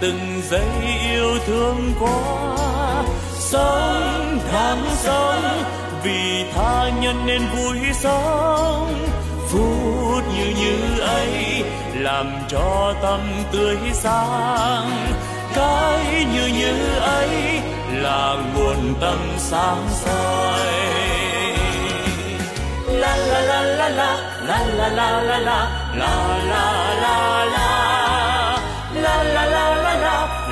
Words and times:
từng 0.00 0.42
giây 0.50 0.68
yêu 1.10 1.38
thương 1.46 1.94
quá 2.00 2.56
sống 3.34 4.38
đáng 4.52 4.84
sống 4.96 5.64
vì 6.02 6.44
tha 6.54 6.90
nhân 7.00 7.26
nên 7.26 7.42
vui 7.56 7.78
sống. 7.94 9.06
Phút 9.48 10.24
như 10.36 10.54
như 10.58 11.00
ấy 11.00 11.64
làm 11.94 12.26
cho 12.48 12.94
tâm 13.02 13.20
tươi 13.52 13.76
sáng. 13.92 15.12
Cái 15.54 16.24
như 16.34 16.46
như 16.46 16.94
ấy 17.00 17.60
là 17.92 18.36
nguồn 18.54 18.94
tâm 19.00 19.18
sáng 19.38 19.88
soi. 19.90 20.66
La 22.86 23.16
la 23.16 23.40
la 23.40 23.62
la 23.62 23.88
la 23.88 24.18
la 24.46 24.58
la 24.68 24.88
la 24.88 25.20
la 25.20 25.38
la 25.38 25.38
la 25.94 26.38
la 26.44 26.94
la 27.00 27.44
la 27.44 27.65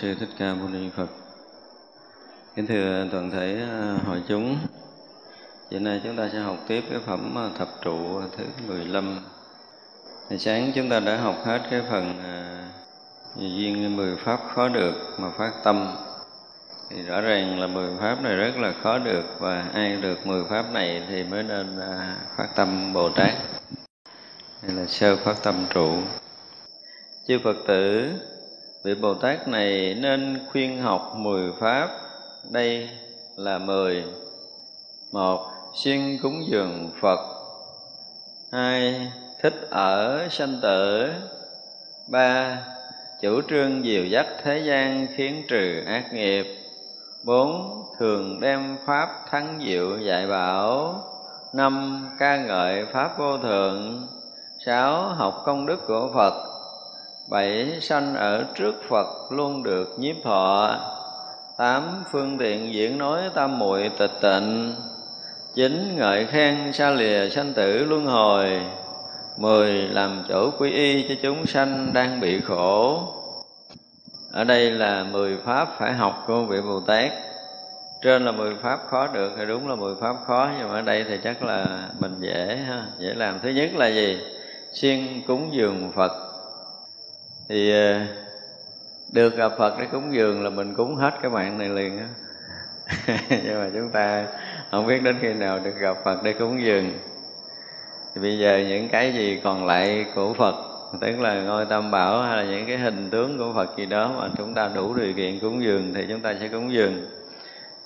sư 0.00 0.14
thích 0.14 0.28
ca 0.38 0.54
mâu 0.54 0.68
ni 0.68 0.90
phật. 0.96 1.06
Kính 2.56 2.66
thưa 2.66 3.06
toàn 3.12 3.30
thể 3.30 3.62
à, 3.62 3.96
hội 4.06 4.22
chúng, 4.28 4.58
hiện 5.70 5.84
nay 5.84 6.00
chúng 6.04 6.16
ta 6.16 6.28
sẽ 6.32 6.38
học 6.38 6.56
tiếp 6.68 6.84
cái 6.90 6.98
phẩm 7.06 7.38
à, 7.38 7.50
thập 7.58 7.68
trụ 7.82 8.20
thứ 8.36 8.44
15 8.66 9.18
ngày 10.28 10.38
sáng 10.38 10.72
chúng 10.74 10.90
ta 10.90 11.00
đã 11.00 11.16
học 11.16 11.36
hết 11.44 11.60
cái 11.70 11.82
phần 11.90 12.18
à, 12.24 12.68
duyên 13.36 13.96
mười 13.96 14.16
pháp 14.16 14.40
khó 14.54 14.68
được 14.68 14.94
mà 15.18 15.30
phát 15.38 15.52
tâm. 15.64 15.96
Thì 16.90 17.02
rõ 17.02 17.20
ràng 17.20 17.60
là 17.60 17.66
mười 17.66 17.90
pháp 18.00 18.22
này 18.22 18.36
rất 18.36 18.56
là 18.56 18.72
khó 18.82 18.98
được 18.98 19.24
và 19.38 19.66
ai 19.74 19.96
được 19.96 20.26
mười 20.26 20.44
pháp 20.50 20.72
này 20.72 21.02
thì 21.08 21.24
mới 21.24 21.42
nên 21.42 21.80
phát 22.36 22.48
tâm 22.56 22.92
bồ 22.92 23.08
tát. 23.08 23.34
Hay 24.62 24.72
là 24.72 24.86
sơ 24.86 25.16
phát 25.16 25.36
tâm 25.42 25.66
trụ. 25.70 25.96
Chư 27.28 27.38
phật 27.44 27.56
tử 27.66 28.12
vị 28.88 28.94
Bồ 28.94 29.14
Tát 29.14 29.48
này 29.48 29.94
nên 30.00 30.38
khuyên 30.52 30.82
học 30.82 31.12
mười 31.16 31.52
pháp. 31.60 31.88
Đây 32.50 32.88
là 33.36 33.58
mười. 33.58 34.04
Một 35.12 35.46
xuyên 35.74 36.18
cúng 36.22 36.44
dường 36.48 36.90
Phật. 37.00 37.18
Hai, 38.52 39.10
thích 39.42 39.66
ở 39.70 40.28
sanh 40.30 40.58
tử. 40.62 41.10
Ba, 42.10 42.58
chủ 43.22 43.40
trương 43.48 43.82
diều 43.82 44.04
dắt 44.04 44.26
thế 44.42 44.58
gian 44.58 45.06
khiến 45.16 45.42
trừ 45.48 45.82
ác 45.86 46.12
nghiệp. 46.12 46.46
Bốn, 47.24 47.82
thường 47.98 48.40
đem 48.40 48.76
pháp 48.86 49.08
thắng 49.30 49.60
diệu 49.66 49.98
dạy 49.98 50.26
bảo. 50.26 51.02
Năm, 51.52 52.06
ca 52.18 52.36
ngợi 52.36 52.86
pháp 52.92 53.18
vô 53.18 53.38
thượng. 53.38 54.06
Sáu, 54.66 55.02
học 55.02 55.42
công 55.44 55.66
đức 55.66 55.86
của 55.86 56.10
phật 56.14 56.47
bảy 57.30 57.78
sanh 57.80 58.14
ở 58.14 58.44
trước 58.54 58.74
phật 58.88 59.06
luôn 59.30 59.62
được 59.62 59.98
nhiếp 59.98 60.16
thọ 60.24 60.76
tám 61.56 61.82
phương 62.12 62.38
tiện 62.38 62.72
diễn 62.74 62.98
nói 62.98 63.22
tam 63.34 63.58
muội 63.58 63.90
tịch 63.98 64.12
tịnh. 64.20 64.74
Chín 65.54 65.96
ngợi 65.96 66.26
khen 66.26 66.72
xa 66.72 66.90
lìa 66.90 67.28
sanh 67.28 67.52
tử 67.52 67.84
luân 67.84 68.06
hồi. 68.06 68.60
Mười 69.36 69.72
làm 69.72 70.24
chỗ 70.28 70.50
quy 70.58 70.70
y 70.70 71.08
cho 71.08 71.14
chúng 71.22 71.46
sanh 71.46 71.90
đang 71.92 72.20
bị 72.20 72.40
khổ. 72.40 73.02
Ở 74.32 74.44
đây 74.44 74.70
là 74.70 75.04
mười 75.12 75.36
pháp 75.44 75.68
phải 75.78 75.92
học 75.92 76.24
của 76.26 76.44
vị 76.44 76.60
bồ 76.60 76.80
tát. 76.80 77.12
Trên 78.02 78.24
là 78.24 78.32
mười 78.32 78.54
pháp 78.54 78.80
khó 78.90 79.06
được 79.06 79.32
thì 79.38 79.46
đúng 79.46 79.68
là 79.68 79.74
mười 79.74 79.94
pháp 80.00 80.16
khó, 80.26 80.50
nhưng 80.58 80.68
mà 80.68 80.74
ở 80.74 80.82
đây 80.82 81.04
thì 81.08 81.18
chắc 81.24 81.42
là 81.42 81.88
mình 82.00 82.14
dễ 82.20 82.56
ha. 82.68 82.84
Dễ 82.98 83.14
làm. 83.14 83.40
Thứ 83.42 83.48
nhất 83.48 83.70
là 83.74 83.86
gì? 83.86 84.18
Xuyên 84.72 85.22
cúng 85.26 85.48
dường 85.52 85.92
phật 85.94 86.12
thì 87.48 87.72
ờ, 87.72 88.00
được 89.12 89.36
gặp 89.36 89.52
Phật 89.58 89.78
để 89.78 89.86
cúng 89.92 90.12
dường 90.12 90.44
là 90.44 90.50
mình 90.50 90.74
cúng 90.74 90.96
hết 90.96 91.14
cái 91.22 91.30
mạng 91.30 91.58
này 91.58 91.68
liền 91.68 91.98
á. 91.98 92.06
Nhưng 93.30 93.60
mà 93.60 93.70
chúng 93.74 93.90
ta 93.90 94.26
không 94.70 94.86
biết 94.86 95.02
đến 95.02 95.16
khi 95.20 95.34
nào 95.34 95.58
được 95.64 95.78
gặp 95.80 95.96
Phật 96.04 96.22
để 96.22 96.32
cúng 96.32 96.64
dường. 96.64 96.92
Thì 98.14 98.20
bây 98.20 98.38
giờ 98.38 98.64
những 98.68 98.88
cái 98.88 99.12
gì 99.12 99.40
còn 99.44 99.66
lại 99.66 100.06
của 100.14 100.34
Phật, 100.34 100.54
tức 101.00 101.20
là 101.20 101.42
ngôi 101.42 101.66
tam 101.66 101.90
bảo 101.90 102.22
hay 102.22 102.36
là 102.36 102.42
những 102.42 102.66
cái 102.66 102.78
hình 102.78 103.10
tướng 103.10 103.38
của 103.38 103.52
Phật 103.54 103.76
gì 103.76 103.86
đó 103.86 104.12
mà 104.18 104.28
chúng 104.38 104.54
ta 104.54 104.70
đủ 104.74 104.94
điều 104.94 105.12
kiện 105.12 105.38
cúng 105.38 105.62
dường 105.62 105.94
thì 105.94 106.06
chúng 106.08 106.20
ta 106.20 106.34
sẽ 106.40 106.48
cúng 106.48 106.72
dường. 106.72 107.06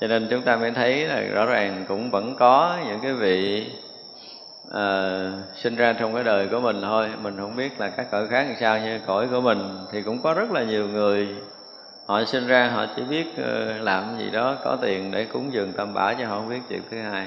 Cho 0.01 0.07
nên 0.07 0.27
chúng 0.31 0.43
ta 0.43 0.57
mới 0.57 0.71
thấy 0.71 1.07
là 1.07 1.21
rõ 1.21 1.47
ràng 1.47 1.85
cũng 1.89 2.11
vẫn 2.11 2.37
có 2.39 2.79
những 2.87 3.01
cái 3.03 3.13
vị 3.13 3.71
à, 4.73 5.31
sinh 5.55 5.77
ra 5.77 5.93
trong 5.93 6.15
cái 6.15 6.25
đời 6.25 6.49
của 6.49 6.61
mình 6.61 6.83
thôi. 6.83 7.11
Mình 7.23 7.37
không 7.37 7.57
biết 7.57 7.81
là 7.81 7.89
các 7.89 8.07
cõi 8.11 8.29
khác 8.29 8.45
làm 8.49 8.57
sao 8.61 8.79
như 8.79 8.99
cõi 9.07 9.29
của 9.31 9.41
mình 9.41 9.79
thì 9.93 10.03
cũng 10.03 10.23
có 10.23 10.35
rất 10.35 10.51
là 10.51 10.63
nhiều 10.63 10.89
người. 10.89 11.29
Họ 12.07 12.25
sinh 12.25 12.47
ra 12.47 12.71
họ 12.75 12.87
chỉ 12.97 13.03
biết 13.03 13.27
ờ, 13.37 13.79
làm 13.79 14.19
gì 14.19 14.31
đó 14.31 14.57
có 14.65 14.77
tiền 14.83 15.11
để 15.11 15.25
cúng 15.25 15.53
dường 15.53 15.73
tam 15.73 15.95
bảo 15.95 16.15
chứ 16.15 16.25
họ 16.25 16.37
không 16.37 16.49
biết 16.49 16.61
chuyện 16.69 16.83
thứ 16.91 17.01
hai. 17.01 17.27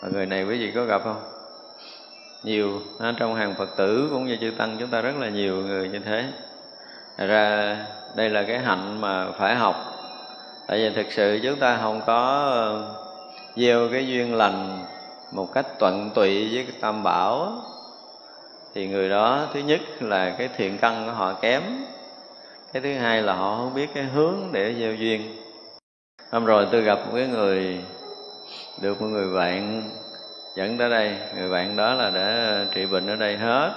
Và 0.00 0.08
người 0.12 0.26
này 0.26 0.44
quý 0.44 0.58
vị 0.58 0.72
có 0.74 0.84
gặp 0.84 1.00
không? 1.04 1.22
Nhiều 2.42 2.80
trong 3.16 3.34
hàng 3.34 3.54
phật 3.54 3.76
tử 3.76 4.08
cũng 4.10 4.26
như 4.26 4.36
chư 4.40 4.50
tăng 4.50 4.76
chúng 4.80 4.90
ta 4.90 5.00
rất 5.00 5.16
là 5.16 5.28
nhiều 5.28 5.56
người 5.56 5.88
như 5.88 5.98
thế. 5.98 6.24
Thật 7.16 7.26
ra 7.26 7.76
đây 8.16 8.30
là 8.30 8.42
cái 8.42 8.58
hạnh 8.58 9.00
mà 9.00 9.30
phải 9.30 9.54
học. 9.54 9.94
Tại 10.66 10.78
vì 10.78 10.90
thực 10.90 11.12
sự 11.12 11.40
chúng 11.42 11.58
ta 11.58 11.78
không 11.82 12.00
có 12.06 12.50
ờ, 12.52 12.94
gieo 13.56 13.88
cái 13.92 14.06
duyên 14.06 14.34
lành 14.34 14.84
một 15.32 15.52
cách 15.54 15.66
tuận 15.78 16.10
tụy 16.14 16.54
với 16.54 16.66
tam 16.80 17.02
bảo 17.02 17.62
thì 18.74 18.88
người 18.88 19.08
đó 19.08 19.46
thứ 19.54 19.60
nhất 19.60 19.80
là 20.00 20.34
cái 20.38 20.48
thiện 20.56 20.78
căn 20.78 21.06
của 21.06 21.12
họ 21.12 21.32
kém, 21.32 21.62
cái 22.72 22.82
thứ 22.82 22.94
hai 22.94 23.22
là 23.22 23.34
họ 23.34 23.56
không 23.56 23.74
biết 23.74 23.90
cái 23.94 24.04
hướng 24.04 24.36
để 24.52 24.74
gieo 24.78 24.94
duyên. 24.94 25.36
Hôm 26.30 26.44
rồi 26.44 26.66
tôi 26.72 26.82
gặp 26.82 26.98
một 27.06 27.12
cái 27.14 27.26
người, 27.26 27.84
được 28.82 29.00
một 29.02 29.06
người 29.06 29.36
bạn 29.36 29.82
dẫn 30.56 30.78
tới 30.78 30.90
đây, 30.90 31.16
người 31.36 31.50
bạn 31.50 31.76
đó 31.76 31.94
là 31.94 32.10
đã 32.10 32.58
trị 32.74 32.86
bệnh 32.86 33.06
ở 33.06 33.16
đây 33.16 33.36
hết. 33.36 33.72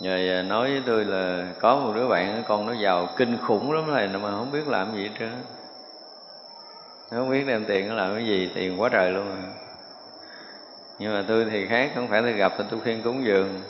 Rồi 0.00 0.42
nói 0.42 0.70
với 0.70 0.82
tôi 0.86 1.04
là 1.04 1.46
có 1.60 1.76
một 1.76 1.92
đứa 1.94 2.08
bạn, 2.08 2.42
con 2.48 2.66
nó 2.66 2.72
giàu 2.72 3.08
kinh 3.16 3.38
khủng 3.38 3.72
lắm 3.72 3.94
này, 3.94 4.08
mà 4.08 4.30
không 4.30 4.50
biết 4.52 4.68
làm 4.68 4.94
gì 4.94 5.02
hết 5.02 5.14
trơn 5.18 5.32
không 7.10 7.30
biết 7.30 7.46
đem 7.46 7.64
tiền 7.64 7.88
nó 7.88 7.94
làm 7.94 8.14
cái 8.14 8.26
gì, 8.26 8.50
tiền 8.54 8.80
quá 8.80 8.88
trời 8.88 9.10
luôn 9.10 9.28
rồi 9.28 9.36
nhưng 11.02 11.12
mà 11.12 11.24
tôi 11.28 11.46
thì 11.50 11.66
khác, 11.66 11.92
không 11.94 12.08
phải 12.08 12.22
tôi 12.22 12.32
gặp 12.32 12.52
thì 12.58 12.64
tôi 12.70 12.80
khuyên 12.80 13.02
cúng 13.02 13.24
dường. 13.24 13.60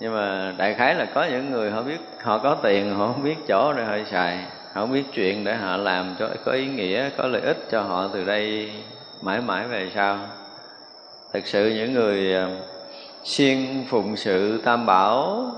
Nhưng 0.00 0.14
mà 0.14 0.54
đại 0.58 0.74
khái 0.74 0.94
là 0.94 1.04
có 1.14 1.24
những 1.24 1.50
người 1.50 1.70
họ 1.70 1.82
biết, 1.82 1.98
họ 2.22 2.38
có 2.38 2.54
tiền, 2.62 2.94
họ 2.94 3.06
không 3.06 3.22
biết 3.22 3.36
chỗ 3.48 3.72
để 3.72 3.84
họ 3.84 3.96
xài, 4.10 4.36
họ 4.72 4.80
không 4.80 4.92
biết 4.92 5.04
chuyện 5.12 5.44
để 5.44 5.54
họ 5.54 5.76
làm 5.76 6.16
cho, 6.18 6.28
có 6.44 6.52
ý 6.52 6.66
nghĩa, 6.66 7.10
có 7.16 7.26
lợi 7.26 7.42
ích 7.42 7.56
cho 7.70 7.82
họ 7.82 8.08
từ 8.12 8.24
đây 8.24 8.72
mãi 9.22 9.40
mãi 9.40 9.68
về 9.68 9.90
sau. 9.94 10.18
Thực 11.32 11.46
sự 11.46 11.68
những 11.76 11.94
người 11.94 12.34
ờ, 12.34 12.48
siêng 13.24 13.84
phụng 13.88 14.16
sự 14.16 14.60
tam 14.64 14.86
bảo 14.86 15.50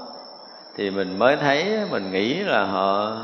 thì 0.76 0.90
mình 0.90 1.18
mới 1.18 1.36
thấy, 1.36 1.78
mình 1.90 2.12
nghĩ 2.12 2.34
là 2.34 2.64
họ 2.64 3.16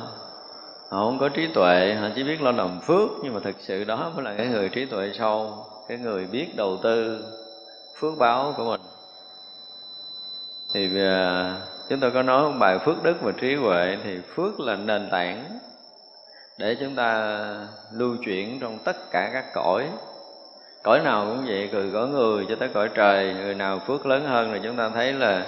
họ 0.89 1.05
không 1.05 1.19
có 1.19 1.29
trí 1.29 1.47
tuệ, 1.47 1.95
họ 1.95 2.09
chỉ 2.17 2.25
biết 2.25 2.43
lo 2.43 2.53
làm 2.53 2.81
phước. 2.81 3.11
Nhưng 3.23 3.35
mà 3.35 3.41
thực 3.41 3.57
sự 3.59 3.85
đó 3.85 4.13
mới 4.15 4.25
là 4.25 4.35
cái 4.37 4.47
người 4.47 4.69
trí 4.69 4.85
tuệ 4.87 5.11
sâu, 5.19 5.67
cái 5.89 5.99
người 5.99 6.27
biết 6.27 6.57
đầu 6.57 6.79
tư 6.83 7.25
phước 8.01 8.19
báo 8.19 8.55
của 8.57 8.65
mình. 8.65 8.81
Thì 10.75 11.01
à, 11.01 11.55
chúng 11.89 12.01
tôi 12.01 12.11
có 12.11 12.23
nói 12.23 12.43
một 12.43 12.57
bài 12.59 12.79
phước 12.79 13.03
đức 13.03 13.17
và 13.23 13.33
trí 13.33 13.55
huệ 13.55 13.97
thì 14.05 14.19
phước 14.35 14.61
là 14.61 14.77
nền 14.77 15.09
tảng 15.11 15.59
để 16.59 16.77
chúng 16.81 16.95
ta 16.95 17.41
lưu 17.93 18.17
chuyển 18.25 18.61
trong 18.61 18.79
tất 18.79 19.11
cả 19.11 19.31
các 19.33 19.45
cõi. 19.55 19.89
Cõi 20.83 21.01
nào 21.01 21.27
cũng 21.27 21.47
vậy 21.47 21.69
từ 21.73 21.91
cõi 21.93 22.09
người 22.09 22.47
cho 22.49 22.57
tới 22.57 22.69
cõi 22.69 22.89
trời 22.95 23.35
người 23.35 23.55
nào 23.55 23.79
phước 23.87 24.07
lớn 24.07 24.25
hơn 24.27 24.51
thì 24.53 24.61
chúng 24.63 24.77
ta 24.77 24.91
thấy 24.95 25.13
là 25.13 25.47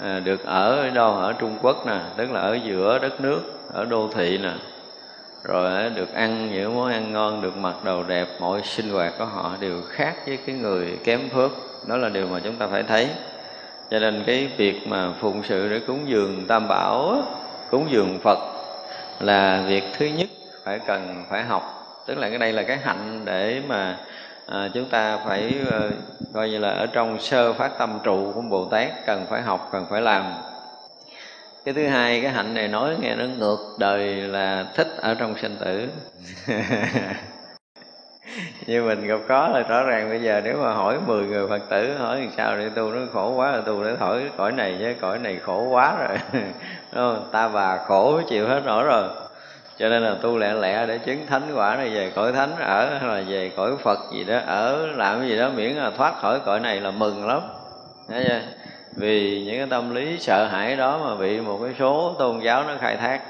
à, 0.00 0.20
được 0.20 0.44
ở 0.44 0.76
ở 0.76 0.90
đâu? 0.90 1.14
Ở 1.14 1.32
Trung 1.32 1.58
Quốc 1.62 1.86
nè 1.86 2.00
tức 2.16 2.30
là 2.30 2.40
ở 2.40 2.58
giữa 2.64 2.98
đất 2.98 3.20
nước 3.20 3.40
ở 3.72 3.84
đô 3.84 4.08
thị 4.14 4.38
nè. 4.38 4.52
Rồi 5.42 5.90
được 5.90 6.14
ăn 6.14 6.52
những 6.52 6.76
món 6.76 6.92
ăn 6.92 7.12
ngon 7.12 7.42
được 7.42 7.56
mặc 7.56 7.74
đồ 7.84 8.02
đẹp 8.02 8.28
mọi 8.40 8.62
sinh 8.64 8.90
hoạt 8.90 9.12
của 9.18 9.24
họ 9.24 9.56
đều 9.60 9.82
khác 9.88 10.16
với 10.26 10.36
cái 10.36 10.54
người 10.54 10.98
kém 11.04 11.28
phước 11.28 11.50
đó 11.86 11.96
là 11.96 12.08
điều 12.08 12.26
mà 12.26 12.40
chúng 12.44 12.56
ta 12.56 12.66
phải 12.66 12.82
thấy. 12.82 13.08
Cho 13.90 13.98
nên 13.98 14.22
cái 14.26 14.50
việc 14.56 14.80
mà 14.86 15.12
phụng 15.20 15.42
sự 15.48 15.68
để 15.68 15.80
cúng 15.86 16.08
dường 16.08 16.46
tam 16.48 16.68
bảo 16.68 17.22
cúng 17.70 17.88
dường 17.90 18.18
phật 18.22 18.38
là 19.20 19.64
việc 19.66 19.84
thứ 19.98 20.06
nhất 20.06 20.28
phải 20.64 20.78
cần 20.86 21.24
phải 21.30 21.42
học. 21.42 21.62
Tức 22.06 22.18
là 22.18 22.28
cái 22.28 22.38
đây 22.38 22.52
là 22.52 22.62
cái 22.62 22.76
hạnh 22.76 23.20
để 23.24 23.62
mà 23.68 23.96
à, 24.46 24.68
chúng 24.74 24.88
ta 24.88 25.18
phải 25.26 25.54
à, 25.70 25.80
coi 26.34 26.50
như 26.50 26.58
là 26.58 26.68
ở 26.68 26.86
trong 26.86 27.20
sơ 27.20 27.52
phát 27.52 27.78
tâm 27.78 27.98
trụ 28.02 28.32
của 28.34 28.40
bồ 28.40 28.64
tát 28.64 28.88
cần 29.06 29.26
phải 29.30 29.42
học 29.42 29.68
cần 29.72 29.86
phải 29.90 30.00
làm. 30.00 30.24
Cái 31.64 31.74
thứ 31.74 31.86
hai 31.86 32.20
cái 32.20 32.30
hạnh 32.30 32.54
này 32.54 32.68
nói 32.68 32.96
nghe 33.00 33.14
nó 33.14 33.24
ngược 33.24 33.76
đời 33.78 34.14
là 34.14 34.66
thích 34.74 34.88
ở 35.00 35.14
trong 35.14 35.34
sinh 35.38 35.56
tử. 35.60 35.88
như 38.66 38.82
mình 38.82 39.06
gặp 39.06 39.18
có 39.28 39.48
là 39.48 39.60
rõ 39.60 39.82
ràng 39.82 40.08
bây 40.08 40.22
giờ 40.22 40.40
nếu 40.44 40.56
mà 40.62 40.72
hỏi 40.72 40.98
10 41.06 41.26
người 41.26 41.48
phật 41.48 41.62
tử, 41.68 41.94
hỏi 41.98 42.20
làm 42.20 42.30
sao 42.36 42.56
để 42.58 42.68
tu, 42.68 42.90
nó 42.92 43.00
khổ 43.12 43.30
quá 43.36 43.52
là 43.52 43.60
tu 43.60 43.84
để 43.84 43.96
hỏi 44.00 44.22
cõi 44.36 44.52
này 44.52 44.76
chứ 44.78 44.94
cõi 45.00 45.18
này 45.18 45.38
khổ 45.42 45.62
quá 45.62 45.96
rồi 45.98 46.18
Đúng 46.92 47.14
không? 47.14 47.28
ta 47.32 47.48
bà 47.48 47.76
khổ 47.76 48.20
chịu 48.28 48.48
hết 48.48 48.62
nổi 48.66 48.84
rồi 48.84 49.04
cho 49.78 49.88
nên 49.88 50.02
là 50.02 50.14
tu 50.22 50.38
lẹ 50.38 50.52
lẹ 50.52 50.86
để 50.86 50.98
chứng 50.98 51.26
thánh 51.26 51.42
quả 51.54 51.76
này 51.76 51.90
về 51.90 52.12
cõi 52.14 52.32
thánh 52.32 52.50
ở, 52.58 52.98
hay 52.98 53.08
là 53.08 53.22
về 53.28 53.50
cõi 53.56 53.70
phật 53.82 53.98
gì 54.12 54.24
đó, 54.24 54.38
ở 54.46 54.86
làm 54.86 55.20
cái 55.20 55.28
gì 55.28 55.38
đó 55.38 55.50
miễn 55.56 55.72
là 55.72 55.90
thoát 55.96 56.14
khỏi 56.20 56.40
cõi 56.40 56.60
này 56.60 56.80
là 56.80 56.90
mừng 56.90 57.26
lắm 57.26 57.40
Thấy 58.08 58.24
chưa? 58.28 58.40
vì 58.96 59.42
những 59.46 59.58
cái 59.58 59.66
tâm 59.70 59.94
lý 59.94 60.18
sợ 60.18 60.44
hãi 60.46 60.76
đó 60.76 61.00
mà 61.04 61.14
bị 61.14 61.40
một 61.40 61.58
cái 61.64 61.74
số 61.78 62.16
tôn 62.18 62.40
giáo 62.40 62.64
nó 62.64 62.74
khai 62.80 62.96
thác 62.96 63.20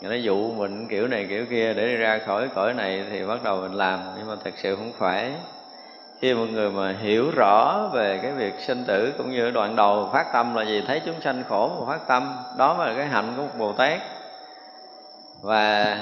người 0.00 0.10
ta 0.10 0.16
dụ 0.16 0.52
mình 0.52 0.86
kiểu 0.88 1.08
này 1.08 1.26
kiểu 1.28 1.46
kia 1.50 1.74
để 1.74 1.86
đi 1.86 1.96
ra 1.96 2.18
khỏi 2.26 2.48
cõi 2.54 2.74
này 2.74 3.04
thì 3.10 3.26
bắt 3.26 3.42
đầu 3.42 3.60
mình 3.60 3.74
làm, 3.74 4.00
nhưng 4.18 4.28
mà 4.28 4.34
thật 4.44 4.54
sự 4.56 4.76
không 4.76 4.92
phải. 4.98 5.32
Khi 6.20 6.34
một 6.34 6.46
người 6.52 6.70
mà 6.70 6.94
hiểu 7.00 7.30
rõ 7.36 7.88
về 7.92 8.18
cái 8.22 8.32
việc 8.32 8.54
sinh 8.60 8.84
tử 8.84 9.12
cũng 9.18 9.30
như 9.30 9.50
đoạn 9.50 9.76
đầu 9.76 10.10
phát 10.12 10.26
tâm 10.32 10.54
là 10.54 10.64
gì, 10.64 10.82
thấy 10.86 11.00
chúng 11.06 11.20
sanh 11.20 11.42
khổ 11.48 11.70
mà 11.80 11.92
phát 11.92 12.06
tâm, 12.08 12.36
đó 12.56 12.74
mới 12.74 12.88
là 12.88 12.94
cái 12.94 13.06
hạnh 13.06 13.34
của 13.36 13.42
một 13.42 13.58
bồ 13.58 13.72
tát. 13.72 14.00
Và 15.42 15.96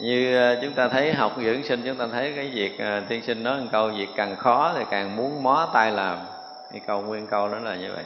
như 0.00 0.36
ờ, 0.36 0.58
chúng 0.62 0.72
ta 0.72 0.88
thấy 0.88 1.12
học 1.12 1.32
dưỡng 1.44 1.62
sinh, 1.64 1.82
chúng 1.84 1.96
ta 1.96 2.06
thấy 2.12 2.32
cái 2.36 2.48
việc 2.48 2.78
ờ, 2.78 3.00
tiên 3.08 3.22
sinh 3.22 3.42
nói 3.42 3.60
một 3.60 3.66
câu, 3.72 3.88
việc 3.88 4.08
càng 4.16 4.36
khó 4.36 4.72
thì 4.76 4.84
càng 4.90 5.16
muốn 5.16 5.42
mó 5.42 5.68
tay 5.74 5.92
làm. 5.92 6.18
Cái 6.72 6.80
câu 6.86 7.02
nguyên 7.02 7.26
câu 7.26 7.48
đó 7.48 7.58
là 7.58 7.74
như 7.74 7.92
vậy 7.94 8.04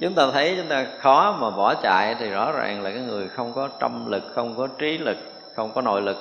chúng 0.00 0.14
ta 0.14 0.30
thấy 0.32 0.54
chúng 0.56 0.68
ta 0.68 0.86
khó 0.98 1.36
mà 1.40 1.50
bỏ 1.50 1.74
chạy 1.74 2.14
thì 2.14 2.30
rõ 2.30 2.52
ràng 2.52 2.82
là 2.82 2.90
cái 2.90 3.00
người 3.00 3.28
không 3.28 3.52
có 3.54 3.68
tâm 3.68 4.10
lực 4.10 4.22
không 4.34 4.54
có 4.56 4.66
trí 4.78 4.98
lực 4.98 5.16
không 5.54 5.72
có 5.74 5.82
nội 5.82 6.02
lực. 6.02 6.16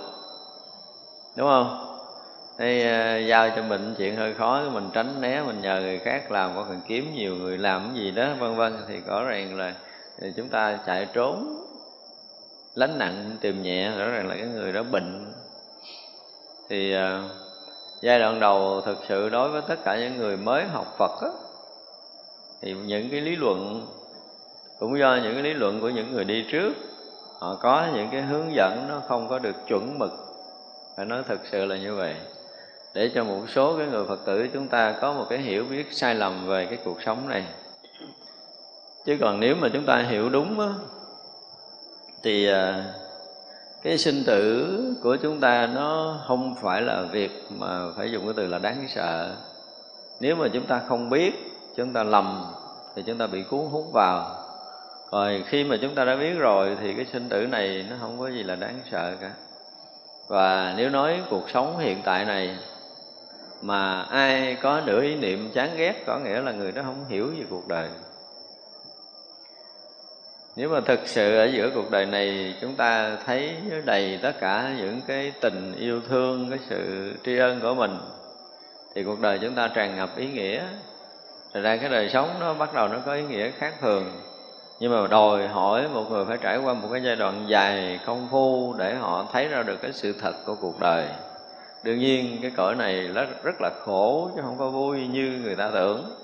Đúng 1.35 1.47
không? 1.47 1.85
Thì 2.57 2.79
uh, 2.79 2.91
ờ, 2.91 3.17
giao 3.17 3.49
cho 3.49 3.63
mình 3.63 3.95
chuyện 3.97 4.15
hơi 4.15 4.33
khó 4.33 4.61
mình 4.73 4.89
tránh 4.93 5.21
né 5.21 5.41
mình 5.41 5.61
nhờ 5.61 5.81
người 5.81 5.99
khác 5.99 6.31
làm 6.31 6.55
có 6.55 6.63
cần 6.63 6.81
kiếm 6.87 7.13
nhiều 7.15 7.35
người 7.35 7.57
làm 7.57 7.83
cái 7.83 8.03
gì 8.03 8.11
đó 8.11 8.27
vân 8.39 8.55
vân 8.55 8.77
thì 8.87 8.99
rõ 9.07 9.23
ràng 9.23 9.57
là 9.57 9.73
ờ, 10.21 10.27
chúng 10.35 10.49
ta 10.49 10.79
chạy 10.85 11.07
trốn 11.13 11.65
lánh 12.75 12.97
nặng 12.97 13.37
tìm 13.41 13.61
nhẹ 13.61 13.91
rõ 13.91 14.07
ràng 14.07 14.27
là 14.27 14.35
cái 14.35 14.45
người 14.45 14.73
đó 14.73 14.83
bệnh. 14.91 15.33
Thì 16.69 16.95
uh, 16.95 17.01
giai 18.01 18.19
đoạn 18.19 18.39
đầu 18.39 18.81
thực 18.81 18.97
sự 19.07 19.29
đối 19.29 19.49
với 19.49 19.61
tất 19.67 19.75
cả 19.85 19.97
những 19.97 20.17
người 20.17 20.37
mới 20.37 20.63
học 20.63 20.95
Phật 20.97 21.21
á, 21.21 21.29
thì 22.61 22.73
những 22.73 23.09
cái 23.09 23.21
lý 23.21 23.35
luận 23.35 23.87
cũng 24.79 24.99
do 24.99 25.19
những 25.23 25.33
cái 25.33 25.43
lý 25.43 25.53
luận 25.53 25.81
của 25.81 25.89
những 25.89 26.11
người 26.11 26.25
đi 26.25 26.45
trước. 26.51 26.73
Họ 27.39 27.55
có 27.55 27.87
những 27.95 28.07
cái 28.11 28.21
hướng 28.21 28.55
dẫn 28.55 28.85
nó 28.89 29.01
không 29.07 29.29
có 29.29 29.39
được 29.39 29.55
chuẩn 29.67 29.99
mực. 29.99 30.11
Phải 30.97 31.05
nói 31.05 31.23
thực 31.27 31.39
sự 31.51 31.65
là 31.65 31.77
như 31.77 31.95
vậy. 31.95 32.15
Để 32.93 33.11
cho 33.15 33.23
một 33.23 33.41
số 33.55 33.77
cái 33.77 33.87
người 33.87 34.05
phật 34.05 34.19
tử 34.25 34.47
chúng 34.53 34.67
ta 34.67 34.95
có 35.01 35.13
một 35.13 35.25
cái 35.29 35.39
hiểu 35.39 35.65
biết 35.69 35.87
sai 35.91 36.15
lầm 36.15 36.47
về 36.47 36.65
cái 36.65 36.77
cuộc 36.83 37.01
sống 37.05 37.27
này. 37.27 37.45
Chứ 39.05 39.17
còn 39.21 39.39
nếu 39.39 39.55
mà 39.55 39.69
chúng 39.73 39.85
ta 39.85 40.05
hiểu 40.09 40.29
đúng 40.29 40.59
á, 40.59 40.67
thì 42.23 42.47
à, 42.47 42.93
cái 43.83 43.97
sinh 43.97 44.23
tử 44.25 44.67
của 45.03 45.15
chúng 45.15 45.39
ta 45.39 45.67
nó 45.67 46.19
không 46.27 46.55
phải 46.61 46.81
là 46.81 47.01
việc 47.01 47.31
mà 47.49 47.91
phải 47.97 48.11
dùng 48.11 48.25
cái 48.25 48.33
từ 48.37 48.47
là 48.47 48.59
đáng 48.59 48.85
sợ. 48.89 49.35
Nếu 50.19 50.35
mà 50.35 50.47
chúng 50.53 50.65
ta 50.65 50.81
không 50.87 51.09
biết 51.09 51.48
chúng 51.79 51.93
ta 51.93 52.03
lầm 52.03 52.45
thì 52.95 53.03
chúng 53.05 53.17
ta 53.17 53.27
bị 53.27 53.43
cuốn 53.43 53.65
hút 53.71 53.85
vào. 53.93 54.35
Rồi 55.11 55.43
khi 55.47 55.63
mà 55.63 55.77
chúng 55.81 55.95
ta 55.95 56.05
đã 56.05 56.15
biết 56.15 56.33
rồi 56.37 56.77
thì 56.81 56.93
cái 56.93 57.05
sinh 57.05 57.29
tử 57.29 57.47
này 57.47 57.85
nó 57.89 57.95
không 57.99 58.19
có 58.19 58.27
gì 58.27 58.43
là 58.43 58.55
đáng 58.55 58.79
sợ 58.91 59.15
cả. 59.21 59.31
Và 60.27 60.73
nếu 60.77 60.89
nói 60.89 61.21
cuộc 61.29 61.49
sống 61.49 61.77
hiện 61.77 62.01
tại 62.03 62.25
này 62.25 62.57
mà 63.61 64.01
ai 64.01 64.57
có 64.61 64.81
nửa 64.85 65.01
ý 65.01 65.15
niệm 65.15 65.51
chán 65.53 65.69
ghét 65.77 66.03
có 66.07 66.19
nghĩa 66.19 66.41
là 66.41 66.51
người 66.51 66.71
đó 66.71 66.81
không 66.85 67.05
hiểu 67.09 67.27
về 67.37 67.45
cuộc 67.49 67.67
đời. 67.67 67.89
Nếu 70.55 70.69
mà 70.69 70.81
thực 70.81 70.99
sự 71.05 71.37
ở 71.37 71.45
giữa 71.45 71.69
cuộc 71.75 71.91
đời 71.91 72.05
này 72.05 72.55
chúng 72.61 72.75
ta 72.75 73.17
thấy 73.25 73.55
đầy 73.85 74.19
tất 74.21 74.33
cả 74.39 74.75
những 74.77 75.01
cái 75.07 75.33
tình 75.41 75.75
yêu 75.79 76.01
thương, 76.09 76.49
cái 76.49 76.59
sự 76.69 77.13
tri 77.25 77.37
ân 77.37 77.59
của 77.61 77.73
mình, 77.73 77.97
thì 78.95 79.03
cuộc 79.03 79.19
đời 79.19 79.39
chúng 79.41 79.55
ta 79.55 79.67
tràn 79.67 79.95
ngập 79.95 80.17
ý 80.17 80.27
nghĩa. 80.27 80.63
Thật 81.53 81.61
ra 81.61 81.77
cái 81.77 81.89
đời 81.89 82.09
sống 82.09 82.29
nó 82.39 82.53
bắt 82.53 82.73
đầu 82.73 82.87
nó 82.87 82.97
có 83.05 83.13
ý 83.13 83.23
nghĩa 83.23 83.51
khác 83.51 83.73
thường. 83.81 84.21
Nhưng 84.79 84.91
mà 84.91 85.07
đòi 85.07 85.47
hỏi 85.47 85.87
một 85.93 86.11
người 86.11 86.25
phải 86.25 86.37
trải 86.41 86.57
qua 86.57 86.73
một 86.73 86.87
cái 86.91 87.01
giai 87.03 87.15
đoạn 87.15 87.45
dài 87.47 87.99
công 88.05 88.27
phu 88.31 88.73
để 88.77 88.95
họ 88.95 89.25
thấy 89.33 89.47
ra 89.47 89.63
được 89.63 89.81
cái 89.81 89.93
sự 89.93 90.13
thật 90.21 90.33
của 90.45 90.55
cuộc 90.61 90.79
đời. 90.79 91.05
Đương 91.83 91.99
nhiên 91.99 92.39
cái 92.41 92.51
cõi 92.57 92.75
này 92.75 93.09
nó 93.13 93.23
rất 93.43 93.61
là 93.61 93.69
khổ 93.85 94.29
chứ 94.35 94.41
không 94.45 94.57
có 94.57 94.69
vui 94.69 95.07
như 95.07 95.39
người 95.43 95.55
ta 95.55 95.69
tưởng. 95.73 96.15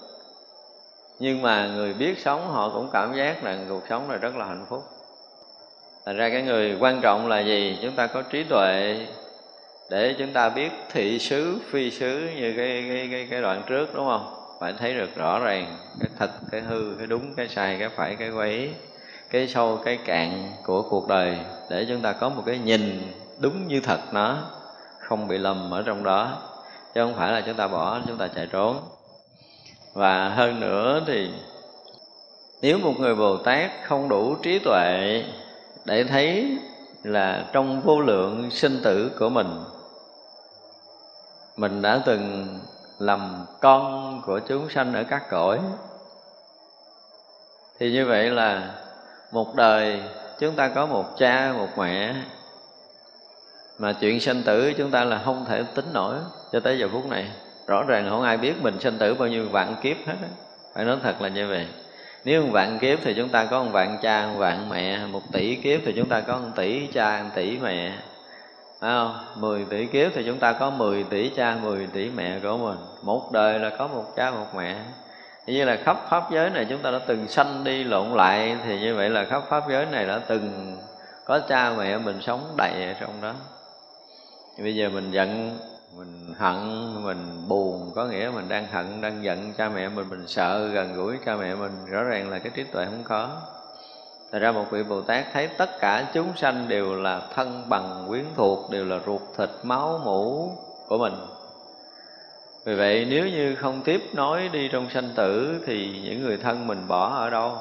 Nhưng 1.20 1.42
mà 1.42 1.68
người 1.68 1.94
biết 1.94 2.20
sống 2.20 2.48
họ 2.48 2.70
cũng 2.70 2.90
cảm 2.94 3.14
giác 3.14 3.44
là 3.44 3.58
cuộc 3.70 3.84
sống 3.90 4.10
này 4.10 4.18
rất 4.18 4.36
là 4.36 4.46
hạnh 4.46 4.66
phúc. 4.70 4.84
Thành 6.06 6.18
ra 6.18 6.30
cái 6.30 6.42
người 6.42 6.78
quan 6.80 7.02
trọng 7.02 7.28
là 7.28 7.40
gì? 7.40 7.80
Chúng 7.82 7.96
ta 7.96 8.08
có 8.08 8.22
trí 8.22 8.44
tuệ 8.44 9.00
để 9.90 10.16
chúng 10.20 10.34
ta 10.34 10.50
biết 10.50 10.72
thị 10.90 11.20
xứ 11.20 11.58
phi 11.72 11.92
xứ 11.92 12.30
như 12.36 12.54
cái 12.58 12.86
cái 12.88 13.08
cái, 13.12 13.28
cái 13.30 13.42
đoạn 13.42 13.64
trước 13.68 13.96
đúng 13.96 14.06
không? 14.06 14.45
Phải 14.66 14.74
thấy 14.74 14.94
được 14.94 15.16
rõ 15.16 15.40
ràng 15.40 15.78
cái 16.00 16.10
thật, 16.20 16.30
cái 16.52 16.62
hư, 16.62 16.96
cái 16.98 17.08
đúng, 17.08 17.34
cái 17.36 17.48
sai, 17.50 17.78
cái 17.80 17.90
phải, 17.90 18.16
cái 18.16 18.30
quấy, 18.30 18.74
cái 19.30 19.48
sâu, 19.48 19.80
cái 19.86 19.98
cạn 20.06 20.52
của 20.66 20.82
cuộc 20.90 21.08
đời 21.08 21.38
để 21.70 21.86
chúng 21.90 22.02
ta 22.02 22.14
có 22.14 22.30
một 22.30 22.44
cái 22.46 22.58
nhìn 22.58 23.14
đúng 23.40 23.68
như 23.68 23.80
thật 23.80 24.00
nó, 24.12 24.38
không 25.00 25.28
bị 25.28 25.38
lầm 25.38 25.72
ở 25.74 25.82
trong 25.82 26.04
đó. 26.04 26.38
Chứ 26.96 27.02
không 27.02 27.16
phải 27.16 27.32
là 27.32 27.42
chúng 27.42 27.56
ta 27.56 27.68
bỏ, 27.68 28.00
chúng 28.08 28.18
ta 28.18 28.28
chạy 28.28 28.48
trốn. 28.52 28.78
Và 29.94 30.30
hơn 30.30 30.60
nữa 30.60 31.02
thì, 31.08 31.30
nếu 32.62 32.78
một 32.78 32.94
người 33.00 33.16
bồ 33.16 33.38
tát 33.38 33.72
không 33.84 34.10
đủ 34.10 34.36
trí 34.36 34.60
tuệ 34.60 35.24
để 35.86 36.04
thấy 36.04 36.58
là 37.04 37.46
trong 37.54 37.82
vô 37.82 38.00
lượng 38.00 38.52
sinh 38.52 38.80
tử 38.84 39.12
của 39.20 39.30
mình 39.30 39.64
mình 41.58 41.82
đã 41.82 42.02
từng 42.06 42.60
làm 43.00 43.46
con 43.62 44.22
của 44.26 44.40
chúng 44.40 44.70
sanh 44.70 44.94
ở 44.94 45.04
các 45.04 45.24
cõi. 45.30 45.60
Thì 47.80 47.92
như 47.92 48.06
vậy 48.06 48.30
là 48.30 48.74
một 49.32 49.56
đời 49.56 50.04
chúng 50.40 50.56
ta 50.56 50.68
có 50.68 50.86
một 50.86 51.18
cha, 51.18 51.54
một 51.58 51.70
mẹ, 51.78 52.16
mà 53.78 53.94
chuyện 53.94 54.20
sanh 54.20 54.42
tử 54.44 54.74
chúng 54.78 54.92
ta 54.92 55.04
là 55.04 55.22
không 55.26 55.46
thể 55.46 55.64
tính 55.76 55.86
nổi 55.94 56.18
cho 56.52 56.60
tới 56.60 56.80
giờ 56.80 56.90
phút 56.92 57.06
này. 57.06 57.32
Rõ 57.68 57.84
ràng 57.84 58.10
không 58.10 58.24
ai 58.24 58.38
biết 58.38 58.54
mình 58.62 58.80
sanh 58.80 58.98
tử 58.98 59.14
bao 59.14 59.28
nhiêu 59.28 59.50
vạn 59.50 59.76
kiếp 59.82 59.98
hết 60.06 60.16
đó. 60.22 60.28
phải 60.74 60.86
nói 60.86 60.98
thật 61.04 61.22
là 61.22 61.30
như 61.30 61.48
vậy. 61.48 61.68
Nếu 62.26 62.42
một 62.42 62.50
vạn 62.52 62.80
kiếp 62.80 63.00
thì 63.04 63.14
chúng 63.14 63.30
ta 63.30 63.46
có 63.46 63.64
một 63.64 63.70
vạn 63.72 63.98
cha, 64.02 64.28
một 64.28 64.38
vạn 64.38 64.70
mẹ, 64.70 65.06
một 65.06 65.22
tỷ 65.32 65.56
kiếp 65.56 65.82
thì 65.86 65.94
chúng 65.96 66.10
ta 66.10 66.22
có 66.22 66.38
một 66.38 66.50
tỷ 66.56 66.88
cha, 66.88 67.24
một 67.24 67.30
tỷ 67.36 67.58
mẹ 67.58 67.98
phải 68.86 68.94
không? 68.94 69.42
10 69.42 69.66
tỷ 69.66 69.86
kiếp 69.86 70.12
thì 70.16 70.24
chúng 70.26 70.40
ta 70.40 70.54
có 70.54 70.70
10 70.70 71.04
tỷ 71.04 71.30
cha, 71.30 71.58
10 71.64 71.88
tỷ 71.88 72.10
mẹ 72.10 72.40
của 72.44 72.58
mình. 72.58 72.78
Một 73.02 73.32
đời 73.32 73.60
là 73.60 73.70
có 73.70 73.88
một 73.88 74.04
cha, 74.16 74.32
một 74.32 74.46
mẹ. 74.56 74.76
Như 75.46 75.66
là 75.66 75.78
khắp 75.84 75.98
pháp 76.10 76.24
giới 76.32 76.50
này 76.50 76.66
chúng 76.70 76.82
ta 76.82 76.92
đã 76.92 77.00
từng 77.08 77.28
sanh 77.28 77.64
đi 77.64 77.84
lộn 77.84 78.08
lại 78.08 78.58
Thì 78.66 78.80
như 78.80 78.96
vậy 78.96 79.10
là 79.10 79.26
khắp 79.26 79.44
pháp 79.50 79.64
giới 79.70 79.86
này 79.86 80.06
đã 80.06 80.20
từng 80.28 80.78
có 81.26 81.40
cha 81.40 81.74
mẹ 81.78 81.98
mình 81.98 82.22
sống 82.22 82.54
đầy 82.58 82.86
ở 82.86 82.94
trong 83.00 83.22
đó. 83.22 83.34
Bây 84.60 84.76
giờ 84.76 84.90
mình 84.90 85.12
giận, 85.12 85.60
mình 85.98 86.34
hận, 86.38 86.94
mình 87.04 87.48
buồn 87.48 87.92
Có 87.96 88.06
nghĩa 88.06 88.32
mình 88.36 88.50
đang 88.50 88.68
hận, 88.68 89.02
đang 89.02 89.24
giận 89.24 89.54
cha 89.58 89.70
mẹ 89.70 89.90
mình 89.90 90.10
Mình 90.10 90.28
sợ 90.28 90.68
gần 90.68 90.94
gũi 90.94 91.18
cha 91.26 91.36
mẹ 91.36 91.56
mình. 91.56 91.72
Rõ 91.86 92.04
ràng 92.04 92.30
là 92.30 92.40
cái 92.40 92.52
trí 92.56 92.64
tuệ 92.64 92.86
không 92.86 93.04
có. 93.04 93.42
Thật 94.36 94.42
ra 94.42 94.52
một 94.52 94.66
vị 94.72 94.84
Bồ 94.84 95.02
Tát 95.02 95.26
thấy 95.34 95.48
tất 95.48 95.80
cả 95.80 96.08
chúng 96.14 96.28
sanh 96.36 96.68
đều 96.68 96.96
là 96.96 97.22
thân 97.36 97.64
bằng, 97.70 98.06
quyến 98.08 98.26
thuộc, 98.36 98.70
Đều 98.72 98.86
là 98.86 99.00
ruột 99.06 99.22
thịt, 99.38 99.50
máu, 99.64 100.02
mũ 100.06 100.52
của 100.88 100.98
mình. 100.98 101.14
Vì 102.66 102.76
vậy, 102.76 103.08
nếu 103.10 103.28
như 103.28 103.56
không 103.56 103.82
tiếp 103.82 104.02
nói 104.14 104.50
đi 104.54 104.68
trong 104.68 104.90
sanh 104.90 105.10
tử, 105.16 105.64
thì 105.66 106.02
những 106.04 106.24
người 106.24 106.38
thân 106.38 106.68
mình 106.68 106.88
bỏ 106.88 107.16
ở 107.16 107.30
đâu? 107.30 107.58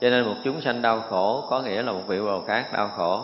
Cho 0.00 0.10
nên 0.10 0.24
một 0.24 0.34
chúng 0.44 0.60
sanh 0.60 0.82
đau 0.82 1.00
khổ 1.00 1.44
có 1.50 1.62
nghĩa 1.62 1.82
là 1.82 1.92
một 1.92 2.02
vị 2.06 2.20
bồ 2.20 2.40
tát 2.40 2.72
đau 2.72 2.90
khổ. 2.96 3.22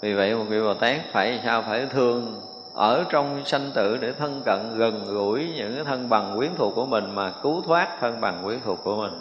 Vì 0.00 0.14
vậy, 0.14 0.34
một 0.34 0.44
vị 0.48 0.60
bồ 0.60 0.74
tát 0.74 1.00
phải 1.12 1.40
sao? 1.44 1.62
Phải 1.62 1.86
thương 1.86 2.40
ở 2.74 3.04
trong 3.10 3.44
sanh 3.44 3.70
tử 3.74 3.96
để 3.96 4.12
thân 4.12 4.42
cận, 4.44 4.78
gần 4.78 5.04
gũi 5.06 5.48
những 5.56 5.84
thân 5.84 6.08
bằng, 6.08 6.34
quyến 6.36 6.50
thuộc 6.56 6.74
của 6.74 6.86
mình 6.86 7.14
mà 7.14 7.32
cứu 7.42 7.62
thoát 7.66 7.88
thân 8.00 8.20
bằng, 8.20 8.40
quyến 8.44 8.58
thuộc 8.64 8.78
của 8.84 8.96
mình 8.96 9.12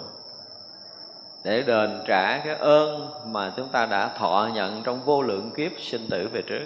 để 1.43 1.62
đền 1.62 2.04
trả 2.08 2.38
cái 2.38 2.56
ơn 2.56 3.10
mà 3.25 3.54
chúng 3.58 3.69
ta 3.69 3.86
đã 3.86 4.08
thọ 4.08 4.49
nhận 4.54 4.84
trong 4.84 5.01
vô 5.06 5.21
lượng 5.21 5.51
kiếp 5.58 5.71
sinh 5.80 6.08
tử 6.10 6.30
về 6.34 6.41
trước. 6.41 6.65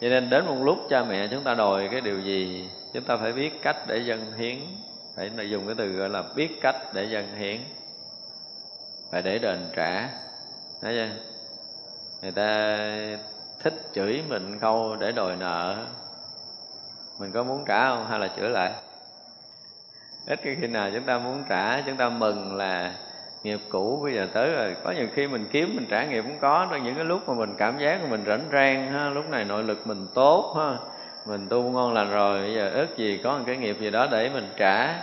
Cho 0.00 0.08
nên 0.08 0.30
đến 0.30 0.46
một 0.46 0.56
lúc 0.62 0.86
cha 0.90 1.04
mẹ 1.04 1.28
chúng 1.30 1.44
ta 1.44 1.54
đòi 1.54 1.88
cái 1.88 2.00
điều 2.00 2.20
gì, 2.20 2.70
chúng 2.94 3.04
ta 3.04 3.16
phải 3.16 3.32
biết 3.32 3.62
cách 3.62 3.76
để 3.86 3.98
dân 3.98 4.32
hiến. 4.32 4.58
Phải 5.16 5.50
dùng 5.50 5.66
cái 5.66 5.74
từ 5.78 5.88
gọi 5.88 6.08
là 6.08 6.22
biết 6.34 6.60
cách 6.60 6.76
để 6.94 7.04
dân 7.04 7.34
hiến. 7.36 7.60
Phải 9.12 9.22
để 9.22 9.38
đền 9.38 9.68
trả. 9.76 10.08
Thấy 10.80 10.94
chưa? 10.94 11.08
Người 12.22 12.32
ta 12.32 12.78
thích 13.62 13.74
chửi 13.94 14.22
mình 14.28 14.58
câu 14.60 14.96
để 14.96 15.12
đòi 15.12 15.36
nợ. 15.36 15.76
Mình 17.18 17.32
có 17.32 17.42
muốn 17.42 17.64
trả 17.66 17.88
không 17.88 18.06
hay 18.06 18.18
là 18.18 18.28
chửi 18.36 18.48
lại? 18.48 18.72
Ít 20.26 20.40
khi 20.42 20.66
nào 20.66 20.90
chúng 20.94 21.04
ta 21.04 21.18
muốn 21.18 21.44
trả, 21.48 21.80
chúng 21.80 21.96
ta 21.96 22.08
mừng 22.08 22.56
là 22.56 22.94
nghiệp 23.42 23.60
cũ, 23.68 24.00
bây 24.02 24.14
giờ 24.14 24.26
tới 24.32 24.50
rồi. 24.52 24.76
Có 24.84 24.90
nhiều 24.90 25.06
khi 25.14 25.26
mình 25.26 25.46
kiếm, 25.52 25.76
mình 25.76 25.86
trả 25.90 26.04
nghiệp 26.04 26.22
cũng 26.22 26.38
có. 26.40 26.66
Trong 26.70 26.84
những 26.84 26.94
cái 26.94 27.04
lúc 27.04 27.28
mà 27.28 27.34
mình 27.34 27.54
cảm 27.58 27.78
giác 27.78 28.10
mình 28.10 28.24
rảnh 28.26 28.44
rang, 28.52 28.92
ha, 28.92 29.10
lúc 29.10 29.28
này 29.30 29.44
nội 29.44 29.64
lực 29.64 29.86
mình 29.86 30.06
tốt, 30.14 30.54
ha, 30.58 30.76
mình 31.26 31.48
tu 31.48 31.62
ngon 31.62 31.94
lành 31.94 32.10
rồi, 32.10 32.40
bây 32.40 32.54
giờ 32.54 32.70
ước 32.70 32.96
gì 32.96 33.20
có 33.24 33.38
một 33.38 33.44
cái 33.46 33.56
nghiệp 33.56 33.76
gì 33.80 33.90
đó 33.90 34.06
để 34.10 34.30
mình 34.34 34.48
trả. 34.56 34.94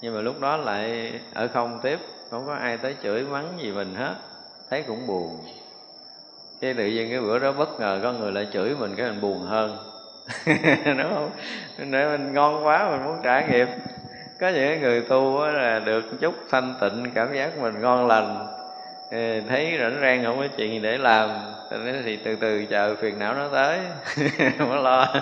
Nhưng 0.00 0.14
mà 0.14 0.20
lúc 0.20 0.40
đó 0.40 0.56
lại 0.56 1.12
ở 1.34 1.48
không 1.48 1.80
tiếp, 1.82 1.98
không 2.30 2.46
có 2.46 2.54
ai 2.54 2.76
tới 2.76 2.94
chửi, 3.02 3.22
mắng 3.22 3.48
gì 3.62 3.70
mình 3.70 3.94
hết. 3.94 4.14
Thấy 4.70 4.82
cũng 4.82 5.06
buồn. 5.06 5.38
Cái 6.60 6.74
tự 6.74 6.86
nhiên 6.86 7.10
cái 7.10 7.20
bữa 7.20 7.38
đó 7.38 7.52
bất 7.52 7.80
ngờ 7.80 8.00
có 8.02 8.12
người 8.12 8.32
lại 8.32 8.46
chửi 8.52 8.74
mình, 8.78 8.94
cái 8.96 9.10
mình 9.10 9.20
buồn 9.20 9.42
hơn. 9.42 9.78
Đúng 10.84 11.14
không? 11.14 11.30
Để 11.78 12.08
mình 12.08 12.32
ngon 12.32 12.66
quá, 12.66 12.90
mình 12.90 13.04
muốn 13.04 13.16
trả 13.22 13.46
nghiệp 13.46 13.68
có 14.40 14.48
những 14.48 14.80
người 14.80 15.00
tu 15.00 15.46
là 15.46 15.78
được 15.78 16.20
chút 16.20 16.34
thanh 16.50 16.74
tịnh, 16.80 17.10
cảm 17.14 17.34
giác 17.34 17.58
mình 17.58 17.80
ngon 17.80 18.06
lành. 18.06 18.46
Thấy 19.48 19.76
rảnh 19.80 19.98
rang 20.00 20.24
không 20.24 20.38
có 20.38 20.46
chuyện 20.56 20.72
gì 20.72 20.78
để 20.78 20.98
làm 20.98 21.30
thì 22.04 22.16
từ 22.16 22.36
từ 22.36 22.64
chờ 22.70 22.94
phiền 22.94 23.18
não 23.18 23.34
nó 23.34 23.48
tới. 23.48 23.78
Không 24.58 24.68
có 24.70 24.76
lo. 24.76 25.14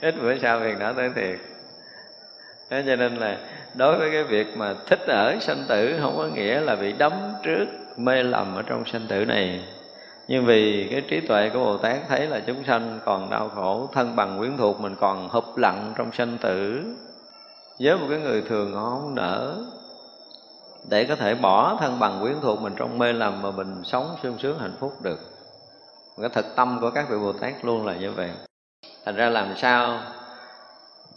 Ít 0.00 0.14
bữa 0.22 0.38
sau 0.38 0.60
phiền 0.60 0.78
não 0.78 0.92
tới 0.92 1.10
thiệt. 1.14 1.38
Thế 2.70 2.82
cho 2.86 2.96
nên 2.96 3.16
là 3.16 3.36
đối 3.74 3.98
với 3.98 4.10
cái 4.12 4.24
việc 4.24 4.56
mà 4.56 4.74
thích 4.86 5.00
ở 5.08 5.36
sanh 5.40 5.64
tử, 5.68 5.94
không 6.00 6.16
có 6.16 6.24
nghĩa 6.24 6.60
là 6.60 6.76
bị 6.76 6.92
đấm 6.92 7.12
trước 7.42 7.66
mê 7.96 8.22
lầm 8.22 8.56
ở 8.56 8.62
trong 8.62 8.84
sanh 8.84 9.06
tử 9.08 9.24
này. 9.24 9.64
Nhưng 10.28 10.46
vì 10.46 10.88
cái 10.90 11.00
trí 11.00 11.20
tuệ 11.20 11.48
của 11.48 11.58
bồ 11.58 11.78
tát 11.78 11.96
thấy 12.08 12.26
là 12.26 12.40
chúng 12.46 12.64
sanh 12.64 12.98
còn 13.04 13.30
đau 13.30 13.48
khổ, 13.48 13.88
thân 13.92 14.16
bằng 14.16 14.38
quyến 14.38 14.56
thuộc, 14.56 14.80
mình 14.80 14.94
còn 15.00 15.28
hụp 15.28 15.56
lặng 15.56 15.92
trong 15.96 16.12
sanh 16.12 16.38
tử 16.38 16.82
với 17.80 17.96
một 17.96 18.06
cái 18.10 18.18
người 18.18 18.42
thường 18.42 18.74
họ 18.74 18.90
không 18.90 19.14
nỡ 19.14 19.56
để 20.88 21.04
có 21.04 21.16
thể 21.16 21.34
bỏ 21.34 21.76
thân 21.80 21.98
bằng 21.98 22.18
quyến 22.20 22.34
thuộc 22.42 22.60
mình 22.60 22.74
trong 22.76 22.98
mê 22.98 23.12
lầm 23.12 23.42
mà 23.42 23.50
mình 23.50 23.82
sống 23.84 24.16
sung 24.22 24.38
sướng, 24.38 24.58
hạnh 24.58 24.76
phúc 24.80 24.92
được. 25.02 25.18
Cái 26.20 26.28
thực 26.28 26.56
tâm 26.56 26.78
của 26.80 26.90
các 26.90 27.08
vị 27.08 27.16
bồ 27.18 27.32
tát 27.32 27.64
luôn 27.64 27.86
là 27.86 27.94
như 27.94 28.12
vậy. 28.12 28.30
Thành 29.04 29.16
ra 29.16 29.28
làm 29.28 29.56
sao 29.56 29.98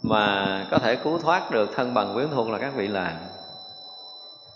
mà 0.02 0.66
có 0.70 0.78
thể 0.78 0.96
cứu 0.96 1.18
thoát 1.18 1.50
được 1.50 1.70
thân 1.76 1.94
bằng 1.94 2.14
quyến 2.14 2.28
thuộc 2.34 2.48
là 2.48 2.58
các 2.58 2.72
vị 2.76 2.88
làm? 2.88 3.12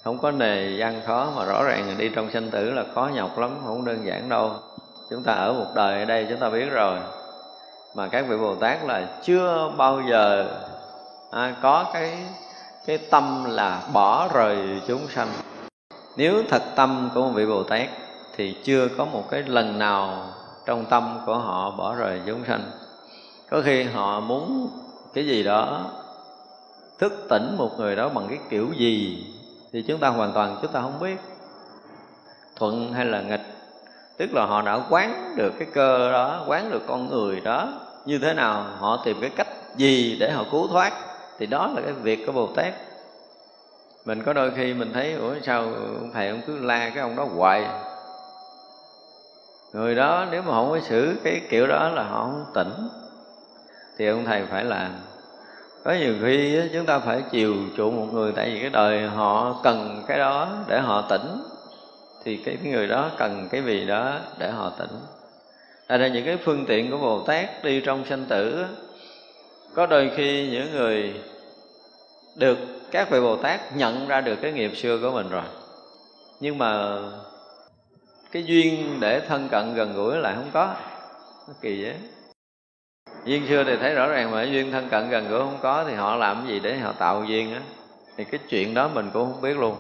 Không 0.04 0.18
có 0.18 0.30
nề 0.30 0.76
gian 0.78 1.02
khó 1.06 1.32
mà 1.36 1.44
rõ 1.44 1.64
ràng 1.64 1.94
đi 1.98 2.08
trong 2.08 2.30
sanh 2.30 2.50
tử 2.50 2.70
là 2.70 2.84
khó 2.94 3.10
nhọc 3.14 3.38
lắm, 3.38 3.58
không 3.66 3.84
đơn 3.84 4.06
giản 4.06 4.28
đâu. 4.28 4.52
Chúng 5.10 5.22
ta 5.22 5.32
ở 5.32 5.52
một 5.52 5.66
đời 5.74 5.98
ở 5.98 6.04
đây, 6.04 6.26
chúng 6.30 6.38
ta 6.38 6.50
biết 6.50 6.70
rồi. 6.70 6.98
Mà 7.94 8.08
các 8.08 8.24
vị 8.28 8.36
bồ 8.36 8.54
tát 8.54 8.84
là 8.84 9.08
chưa 9.22 9.72
bao 9.76 10.02
giờ 10.10 10.46
à, 11.34 11.56
có 11.62 11.90
cái 11.92 12.18
cái 12.86 12.98
tâm 12.98 13.44
là 13.44 13.82
bỏ 13.92 14.28
rời 14.34 14.80
chúng 14.86 15.08
sanh. 15.08 15.28
Nếu 16.16 16.42
thật 16.50 16.62
tâm 16.76 17.10
của 17.14 17.20
một 17.20 17.32
vị 17.34 17.46
bồ 17.46 17.62
tát 17.62 17.88
thì 18.36 18.56
chưa 18.64 18.88
có 18.98 19.04
một 19.04 19.30
cái 19.30 19.42
lần 19.42 19.78
nào 19.78 20.26
trong 20.66 20.84
tâm 20.84 21.18
của 21.26 21.38
họ 21.38 21.70
bỏ 21.70 21.94
rời 21.94 22.20
chúng 22.26 22.44
sanh. 22.44 22.62
Có 23.50 23.62
khi 23.64 23.82
họ 23.82 24.20
muốn 24.20 24.70
cái 25.14 25.26
gì 25.26 25.42
đó 25.42 25.84
thức 26.98 27.26
tỉnh 27.30 27.56
một 27.58 27.70
người 27.78 27.96
đó 27.96 28.08
bằng 28.08 28.26
cái 28.28 28.38
kiểu 28.50 28.68
gì 28.76 29.26
thì 29.72 29.84
chúng 29.88 30.00
ta 30.00 30.08
hoàn 30.08 30.32
toàn 30.32 30.58
chúng 30.62 30.72
ta 30.72 30.80
không 30.80 31.00
biết. 31.00 31.16
Thuận 32.56 32.92
hay 32.92 33.04
là 33.04 33.20
nghịch 33.20 33.54
tức 34.18 34.34
là 34.34 34.46
họ 34.46 34.62
đã 34.62 34.80
quán 34.90 35.34
được 35.36 35.52
cái 35.58 35.68
cơ 35.74 36.12
đó 36.12 36.44
quán 36.46 36.70
được 36.70 36.82
con 36.86 37.08
người 37.08 37.40
đó 37.40 37.68
như 38.04 38.18
thế 38.18 38.34
nào 38.34 38.64
họ 38.78 39.02
tìm 39.04 39.16
cái 39.20 39.30
cách 39.30 39.48
gì 39.76 40.16
để 40.20 40.32
họ 40.32 40.44
cứu 40.50 40.68
thoát? 40.68 41.13
Thì 41.38 41.46
đó 41.46 41.72
là 41.74 41.82
cái 41.82 41.92
việc 41.92 42.26
của 42.26 42.32
bồ 42.32 42.46
tát. 42.46 42.74
Mình 44.04 44.22
có 44.22 44.32
đôi 44.32 44.50
khi 44.56 44.74
mình 44.74 44.92
thấy, 44.92 45.12
ủa, 45.12 45.34
sao 45.42 45.62
ông 45.62 46.10
thầy 46.14 46.28
ông 46.28 46.40
cứ 46.46 46.58
la 46.58 46.90
cái 46.90 46.98
ông 46.98 47.16
đó 47.16 47.24
hoài? 47.36 47.66
Người 49.72 49.94
đó 49.94 50.26
nếu 50.30 50.42
mà 50.42 50.50
không 50.52 50.70
có 50.70 50.80
xử 50.80 51.14
cái 51.24 51.40
kiểu 51.50 51.66
đó 51.66 51.88
là 51.88 52.02
họ 52.02 52.22
không 52.22 52.44
tỉnh. 52.54 52.88
Thì 53.98 54.06
ông 54.06 54.24
thầy 54.24 54.46
phải 54.46 54.64
làm 54.64 54.90
có 55.84 55.92
nhiều 55.92 56.14
khi 56.22 56.60
chúng 56.72 56.86
ta 56.86 56.98
phải 56.98 57.22
chiều 57.30 57.54
chuộng 57.76 57.96
một 57.96 58.12
người, 58.12 58.32
tại 58.36 58.50
vì 58.50 58.60
cái 58.60 58.70
đời 58.70 59.02
họ 59.02 59.60
cần 59.62 60.04
cái 60.06 60.18
đó 60.18 60.48
để 60.68 60.80
họ 60.80 61.06
tỉnh. 61.10 61.42
Thì 62.24 62.36
cái 62.36 62.58
người 62.64 62.86
đó 62.86 63.10
cần 63.18 63.48
cái 63.50 63.62
gì 63.62 63.86
đó 63.86 64.18
để 64.38 64.50
họ 64.50 64.72
tỉnh. 64.78 65.00
Tại 65.88 65.98
ra 65.98 66.08
những 66.08 66.24
cái 66.24 66.38
phương 66.44 66.64
tiện 66.66 66.90
của 66.90 66.98
Bồ 66.98 67.20
Tát 67.20 67.64
đi 67.64 67.80
trong 67.80 68.04
sanh 68.04 68.24
tử 68.24 68.64
có 69.74 69.86
đôi 69.86 70.10
khi 70.16 70.48
những 70.50 70.72
người 70.72 71.14
được 72.36 72.58
các 72.90 73.10
vị 73.10 73.20
Bồ 73.20 73.36
Tát 73.36 73.76
nhận 73.76 74.08
ra 74.08 74.20
được 74.20 74.36
cái 74.42 74.52
nghiệp 74.52 74.76
xưa 74.76 74.98
của 75.02 75.10
mình 75.10 75.30
rồi. 75.30 75.42
Nhưng 76.40 76.58
mà 76.58 76.98
cái 78.32 78.44
duyên 78.44 79.00
để 79.00 79.20
thân 79.20 79.48
cận 79.48 79.74
gần 79.74 79.94
gũi 79.94 80.16
lại 80.16 80.34
không 80.36 80.50
có. 80.52 80.74
Nó 81.48 81.54
kỳ 81.60 81.82
vậy. 81.82 81.94
Duyên 83.24 83.46
xưa 83.48 83.64
thì 83.64 83.76
thấy 83.76 83.94
rõ 83.94 84.06
ràng 84.06 84.30
mà 84.30 84.42
duyên 84.42 84.72
thân 84.72 84.88
cận 84.88 85.10
gần 85.10 85.28
gũi 85.28 85.38
không 85.38 85.58
có 85.62 85.84
thì 85.88 85.94
họ 85.94 86.16
làm 86.16 86.36
cái 86.36 86.46
gì 86.46 86.60
để 86.60 86.78
họ 86.78 86.92
tạo 86.92 87.24
duyên 87.24 87.54
á. 87.54 87.60
Thì 88.16 88.24
cái 88.24 88.40
chuyện 88.48 88.74
đó 88.74 88.88
mình 88.88 89.10
cũng 89.12 89.32
không 89.32 89.42
biết 89.42 89.58
luôn. 89.58 89.76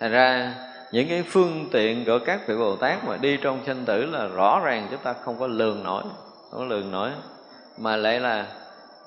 Thành 0.00 0.10
ra, 0.10 0.54
những 0.92 1.08
cái 1.08 1.22
phương 1.28 1.68
tiện 1.72 2.04
của 2.04 2.18
các 2.26 2.48
vị 2.48 2.56
bồ 2.56 2.76
tát 2.76 3.04
mà 3.04 3.16
đi 3.16 3.36
trong 3.36 3.58
sanh 3.66 3.84
tử 3.84 4.04
là 4.04 4.26
rõ 4.26 4.60
ràng 4.64 4.88
chúng 4.90 5.00
ta 5.02 5.12
không 5.12 5.38
có 5.38 5.46
lường 5.46 5.84
nổi, 5.84 6.02
không 6.50 6.60
có 6.60 6.64
lường 6.64 6.90
nổi. 6.90 7.10
Mà 7.78 7.96
lại 7.96 8.20
là 8.20 8.46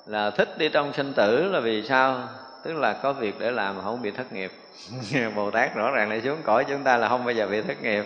là 0.08 0.30
thích 0.30 0.58
đi 0.58 0.68
trong 0.68 0.92
sinh 0.92 1.12
tử 1.12 1.48
là 1.48 1.60
vì 1.60 1.82
sao? 1.82 2.28
Tức 2.64 2.72
là 2.72 2.92
có 2.92 3.12
việc 3.12 3.34
để 3.38 3.50
làm 3.50 3.76
mà 3.76 3.82
không 3.82 4.02
bị 4.02 4.10
thất 4.10 4.32
nghiệp. 4.32 4.52
Bồ 5.36 5.50
tát 5.50 5.74
rõ 5.74 5.90
ràng 5.90 6.10
là 6.10 6.20
xuống 6.24 6.38
cõi 6.42 6.64
chúng 6.68 6.82
ta 6.84 6.96
là 6.96 7.08
không 7.08 7.24
bao 7.24 7.34
giờ 7.34 7.46
bị 7.46 7.62
thất 7.62 7.82
nghiệp. 7.82 8.04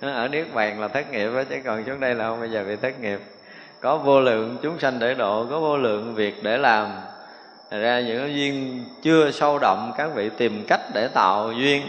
Ở 0.00 0.28
niết 0.28 0.54
bàn 0.54 0.80
là 0.80 0.88
thất 0.88 1.10
nghiệp 1.10 1.30
chứ 1.50 1.56
còn 1.64 1.84
xuống 1.84 2.00
đây 2.00 2.14
là 2.14 2.28
không 2.28 2.40
bao 2.40 2.48
giờ 2.48 2.64
bị 2.68 2.76
thất 2.76 3.00
nghiệp. 3.00 3.20
Có 3.80 3.98
vô 3.98 4.20
lượng 4.20 4.56
chúng 4.62 4.78
sanh 4.78 4.98
để 4.98 5.14
độ, 5.14 5.46
có 5.50 5.60
vô 5.60 5.76
lượng 5.76 6.14
việc 6.14 6.42
để 6.42 6.58
làm. 6.58 6.88
Thật 7.70 7.78
ra 7.78 8.00
những 8.00 8.34
duyên 8.34 8.84
chưa 9.02 9.30
sâu 9.30 9.58
đậm, 9.58 9.92
các 9.98 10.10
vị 10.14 10.30
tìm 10.36 10.64
cách 10.68 10.80
để 10.94 11.08
tạo 11.08 11.52
duyên, 11.52 11.82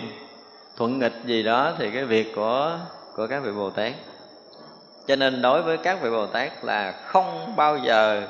thuận 0.78 1.00
nghịch 1.00 1.14
gì 1.26 1.44
đó, 1.44 1.74
thì 1.78 1.92
cái 1.92 2.06
việc 2.06 2.36
của 2.36 2.80
của 3.16 3.28
các 3.28 3.44
vị 3.44 3.52
bồ 3.52 3.70
tát. 3.70 3.94
Cho 5.08 5.16
nên 5.16 5.42
đối 5.42 5.62
với 5.62 5.78
các 5.78 6.02
vị 6.02 6.10
bồ 6.10 6.26
tát 6.26 6.52
là 6.64 6.92
không 6.92 7.54
bao 7.56 7.78
giờ 7.78 8.28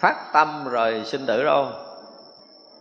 phát 0.00 0.32
tâm 0.32 0.68
rồi 0.68 1.02
sinh 1.04 1.26
tử 1.26 1.44
đâu. 1.44 1.68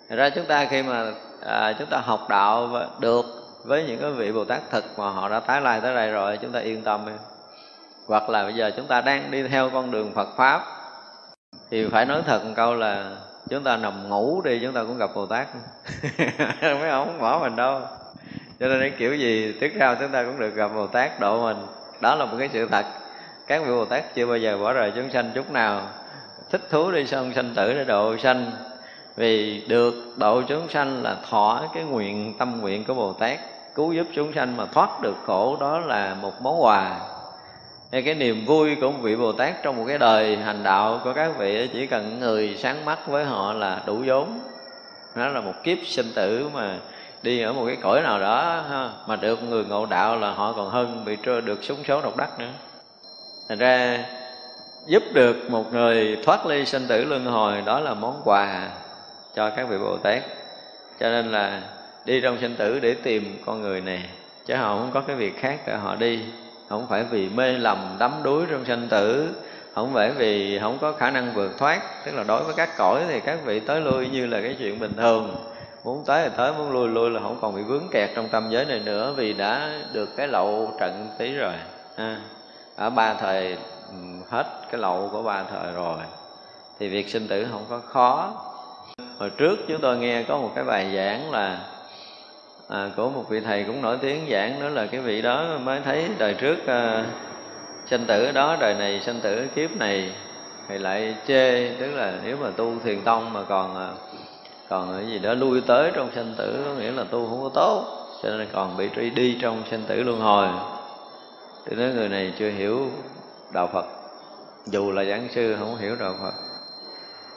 Thật 0.10 0.16
ra 0.16 0.30
chúng 0.30 0.46
ta 0.46 0.66
khi 0.66 0.84
mà 0.84 1.06
à, 1.46 1.74
chúng 1.80 1.90
ta 1.90 1.98
học 1.98 2.30
đạo 2.30 2.70
được 3.00 3.26
với 3.66 3.84
những 3.84 4.00
cái 4.02 4.12
vị 4.12 4.32
bồ 4.32 4.46
tát 4.46 4.62
thực 4.72 5.00
mà 5.00 5.10
họ 5.10 5.30
đã 5.30 5.40
tái 5.40 5.62
lai 5.62 5.82
tới 5.82 5.96
đây 5.96 6.12
rồi 6.12 6.38
chúng 6.42 6.52
ta 6.52 6.60
yên 6.60 6.82
tâm 6.82 7.06
đi. 7.06 7.12
Hoặc 8.08 8.30
là 8.30 8.44
bây 8.44 8.54
giờ 8.54 8.72
chúng 8.78 8.88
ta 8.88 9.02
đang 9.02 9.32
đi 9.32 9.48
theo 9.48 9.70
con 9.70 9.92
đường 9.92 10.12
Phật 10.16 10.28
pháp 10.38 10.62
thì 11.72 11.88
phải 11.92 12.06
nói 12.06 12.22
thật 12.26 12.46
một 12.46 12.54
câu 12.56 12.76
là 12.76 13.12
chúng 13.50 13.64
ta 13.64 13.78
nằm 13.78 14.10
ngủ 14.10 14.42
đi 14.42 14.60
chúng 14.64 14.74
ta 14.74 14.84
cũng 14.84 14.98
gặp 14.98 15.10
Bồ 15.16 15.26
Tát. 15.26 15.48
Mấy 16.62 16.90
ông 16.90 17.08
không 17.08 17.22
bỏ 17.22 17.40
mình 17.40 17.56
đâu. 17.56 17.82
Cho 18.60 18.68
nên 18.68 18.80
cái 18.80 18.92
kiểu 18.98 19.16
gì 19.16 19.58
tiếp 19.60 19.74
theo 19.80 19.96
chúng 19.96 20.12
ta 20.12 20.24
cũng 20.24 20.40
được 20.40 20.56
gặp 20.56 20.72
Bồ 20.76 20.88
Tát 20.88 21.20
độ 21.20 21.42
mình. 21.42 21.58
Đó 22.02 22.16
là 22.16 22.26
một 22.26 22.36
cái 22.40 22.50
sự 22.54 22.68
thật. 22.72 22.86
Các 23.48 23.62
vị 23.66 23.72
Bồ 23.72 23.86
Tát 23.86 24.16
chưa 24.16 24.26
bao 24.26 24.38
giờ 24.38 24.58
bỏ 24.58 24.74
rời 24.74 24.92
chúng 24.96 25.12
sanh 25.12 25.32
chút 25.36 25.52
nào 25.52 25.82
thích 26.52 26.62
thú 26.70 26.92
đi 26.92 27.08
xong 27.08 27.34
sanh 27.34 27.54
tử 27.56 27.74
để 27.74 27.84
độ 27.84 28.18
sanh. 28.18 28.52
Vì 29.16 29.64
được 29.68 29.94
độ 30.18 30.42
chúng 30.42 30.70
sanh 30.70 31.04
là 31.04 31.18
thỏa 31.30 31.62
cái 31.74 31.84
nguyện 31.84 32.34
tâm 32.40 32.62
nguyện 32.62 32.84
của 32.84 32.94
Bồ 32.94 33.14
Tát 33.14 33.40
cứu 33.76 33.94
giúp 33.94 34.08
chúng 34.14 34.34
sanh 34.34 34.58
mà 34.58 34.66
thoát 34.66 35.02
được 35.02 35.16
khổ 35.26 35.58
đó 35.60 35.80
là 35.80 36.16
một 36.22 36.42
món 36.42 36.64
quà. 36.64 37.00
Hay 37.92 38.02
cái 38.02 38.16
niềm 38.16 38.46
vui 38.46 38.76
của 38.76 38.92
một 38.92 38.98
vị 39.02 39.16
bồ 39.16 39.32
tát 39.32 39.64
trong 39.64 39.78
một 39.78 39.84
cái 39.88 39.98
đời 39.98 40.38
hành 40.38 40.64
đạo 40.64 41.02
của 41.04 41.14
các 41.14 41.38
vị 41.38 41.70
chỉ 41.74 41.88
cần 41.88 42.20
người 42.20 42.58
sáng 42.60 42.86
mắt 42.86 43.08
với 43.08 43.26
họ 43.26 43.54
là 43.54 43.82
đủ 43.86 44.04
vốn. 44.06 44.40
Nó 45.16 45.28
là 45.28 45.42
một 45.42 45.54
kiếp 45.64 45.78
sinh 45.86 46.12
tử 46.16 46.50
mà 46.54 46.78
đi 47.24 47.42
ở 47.42 47.54
một 47.54 47.64
cái 47.68 47.76
cõi 47.76 48.02
nào 48.02 48.20
đó 48.20 48.64
ha, 48.70 48.90
mà 49.08 49.16
được 49.16 49.44
người 49.44 49.66
ngộ 49.66 49.86
đạo 49.86 50.16
là 50.16 50.32
họ 50.32 50.54
còn 50.54 50.70
hơn 50.70 51.04
bị 51.06 51.18
trơ 51.26 51.42
được 51.42 51.64
súng 51.64 51.84
số 51.88 52.02
độc 52.02 52.18
đắc 52.18 52.40
nữa. 52.40 52.52
Thành 53.50 53.58
ra 53.58 54.06
giúp 54.90 55.04
được 55.14 55.50
một 55.50 55.74
người 55.74 56.18
thoát 56.24 56.46
ly 56.46 56.66
sinh 56.66 56.88
tử 56.88 57.06
luân 57.06 57.26
hồi 57.26 57.62
đó 57.66 57.80
là 57.80 57.94
món 57.94 58.22
quà 58.24 58.70
cho 59.36 59.50
các 59.50 59.70
vị 59.70 59.78
bồ 59.78 59.98
tát. 59.98 60.24
Cho 61.00 61.10
nên 61.10 61.32
là 61.32 61.62
đi 62.06 62.22
trong 62.22 62.38
sinh 62.42 62.56
tử 62.56 62.80
để 62.80 62.94
tìm 62.94 63.38
con 63.46 63.62
người 63.62 63.82
này 63.82 64.10
chứ 64.46 64.56
họ 64.56 64.76
không 64.76 64.92
có 64.94 65.02
cái 65.02 65.16
việc 65.16 65.40
khác 65.40 65.60
để 65.68 65.76
họ 65.76 65.96
đi. 65.96 66.20
Không 66.70 66.88
phải 66.90 67.04
vì 67.04 67.30
mê 67.30 67.52
lầm 67.52 67.96
đắm 68.00 68.12
đuối 68.24 68.46
trong 68.52 68.66
sinh 68.66 68.88
tử 68.90 69.30
không 69.74 69.94
phải 69.94 70.12
vì 70.12 70.60
không 70.60 70.78
có 70.82 70.92
khả 70.92 71.12
năng 71.12 71.34
vượt 71.34 71.58
thoát. 71.58 72.06
Tức 72.06 72.12
là 72.16 72.24
đối 72.24 72.44
với 72.44 72.54
các 72.56 72.70
cõi 72.78 73.02
thì 73.08 73.20
các 73.20 73.40
vị 73.46 73.60
tới 73.60 73.82
lui 73.82 74.08
như 74.08 74.26
là 74.26 74.42
cái 74.42 74.56
chuyện 74.60 74.80
bình 74.80 74.94
thường. 74.98 75.36
Muốn 75.84 76.04
tới 76.06 76.30
thì 76.30 76.36
tới 76.38 76.54
muốn 76.54 76.72
lui 76.72 76.88
lui 76.88 77.10
là 77.10 77.20
không 77.20 77.38
còn 77.42 77.56
bị 77.56 77.62
vướng 77.62 77.88
kẹt 77.92 78.10
trong 78.16 78.28
tâm 78.30 78.48
giới 78.50 78.66
này 78.66 78.80
nữa 78.80 79.14
vì 79.18 79.34
đã 79.34 79.70
được 79.94 80.10
cái 80.18 80.28
lậu 80.28 80.78
trận 80.80 81.08
tí 81.18 81.36
rồi 81.36 81.54
à, 81.96 82.18
ở 82.76 82.90
ba 82.90 83.14
thời 83.14 83.58
hết 84.30 84.46
cái 84.72 84.82
lậu 84.82 85.10
của 85.12 85.24
ba 85.24 85.44
thời 85.44 85.74
rồi. 85.74 85.98
Thì 86.80 86.90
việc 86.90 87.10
sinh 87.10 87.28
tử 87.28 87.48
không 87.52 87.66
có 87.70 87.80
khó. 87.80 88.34
Hồi 89.18 89.30
trước 89.30 89.60
chúng 89.68 89.82
tôi 89.82 89.98
nghe 89.98 90.24
có 90.24 90.38
một 90.38 90.52
cái 90.56 90.64
bài 90.64 90.92
giảng 90.96 91.32
là 91.32 91.60
à, 92.70 92.90
của 92.96 93.10
một 93.10 93.30
vị 93.30 93.40
thầy 93.40 93.64
cũng 93.64 93.82
nổi 93.82 93.98
tiếng 94.02 94.28
giảng 94.32 94.62
đó 94.62 94.70
là 94.70 94.86
cái 94.86 95.02
vị 95.02 95.22
đó 95.22 95.46
mới 95.64 95.82
thấy 95.86 96.10
đời 96.18 96.34
trước 96.34 96.68
à, 96.68 97.06
sinh 97.90 98.06
tử 98.06 98.32
đó 98.32 98.58
đời 98.60 98.74
này 98.74 99.02
sinh 99.06 99.20
tử 99.22 99.48
kiếp 99.56 99.72
này 99.72 100.12
thì 100.68 100.78
lại 100.78 101.16
chê 101.28 101.70
tức 101.80 101.92
là 101.92 102.14
nếu 102.24 102.38
mà 102.42 102.50
tu 102.58 102.74
thiền 102.84 103.02
tông 103.02 103.34
mà 103.34 103.44
còn 103.44 103.76
à, 103.76 103.90
còn 104.70 104.94
cái 104.98 105.12
gì 105.12 105.20
đó 105.20 105.34
lui 105.34 105.62
tới 105.62 105.92
trong 105.96 106.10
sinh 106.16 106.34
tử 106.38 106.64
có 106.66 106.74
nghĩa 106.74 106.92
là 106.92 107.04
tu 107.04 107.28
không 107.30 107.42
có 107.44 107.50
tốt 107.54 108.00
cho 108.24 108.30
nên 108.30 108.48
còn 108.54 108.78
bị 108.78 108.90
truy 108.96 109.10
đi 109.10 109.38
trong 109.42 109.64
sinh 109.72 109.84
tử 109.88 110.04
luân 110.04 110.20
hồi. 110.20 110.48
Thì 111.66 111.76
nói 111.76 111.90
người 111.96 112.10
này 112.10 112.34
chưa 112.40 112.50
hiểu 112.50 112.90
đạo 113.54 113.70
phật. 113.74 113.86
Dù 114.66 114.92
là 114.92 115.04
giảng 115.04 115.28
sư, 115.32 115.56
không 115.60 115.78
hiểu 115.78 115.96
đạo 116.00 116.16
phật. 116.22 116.34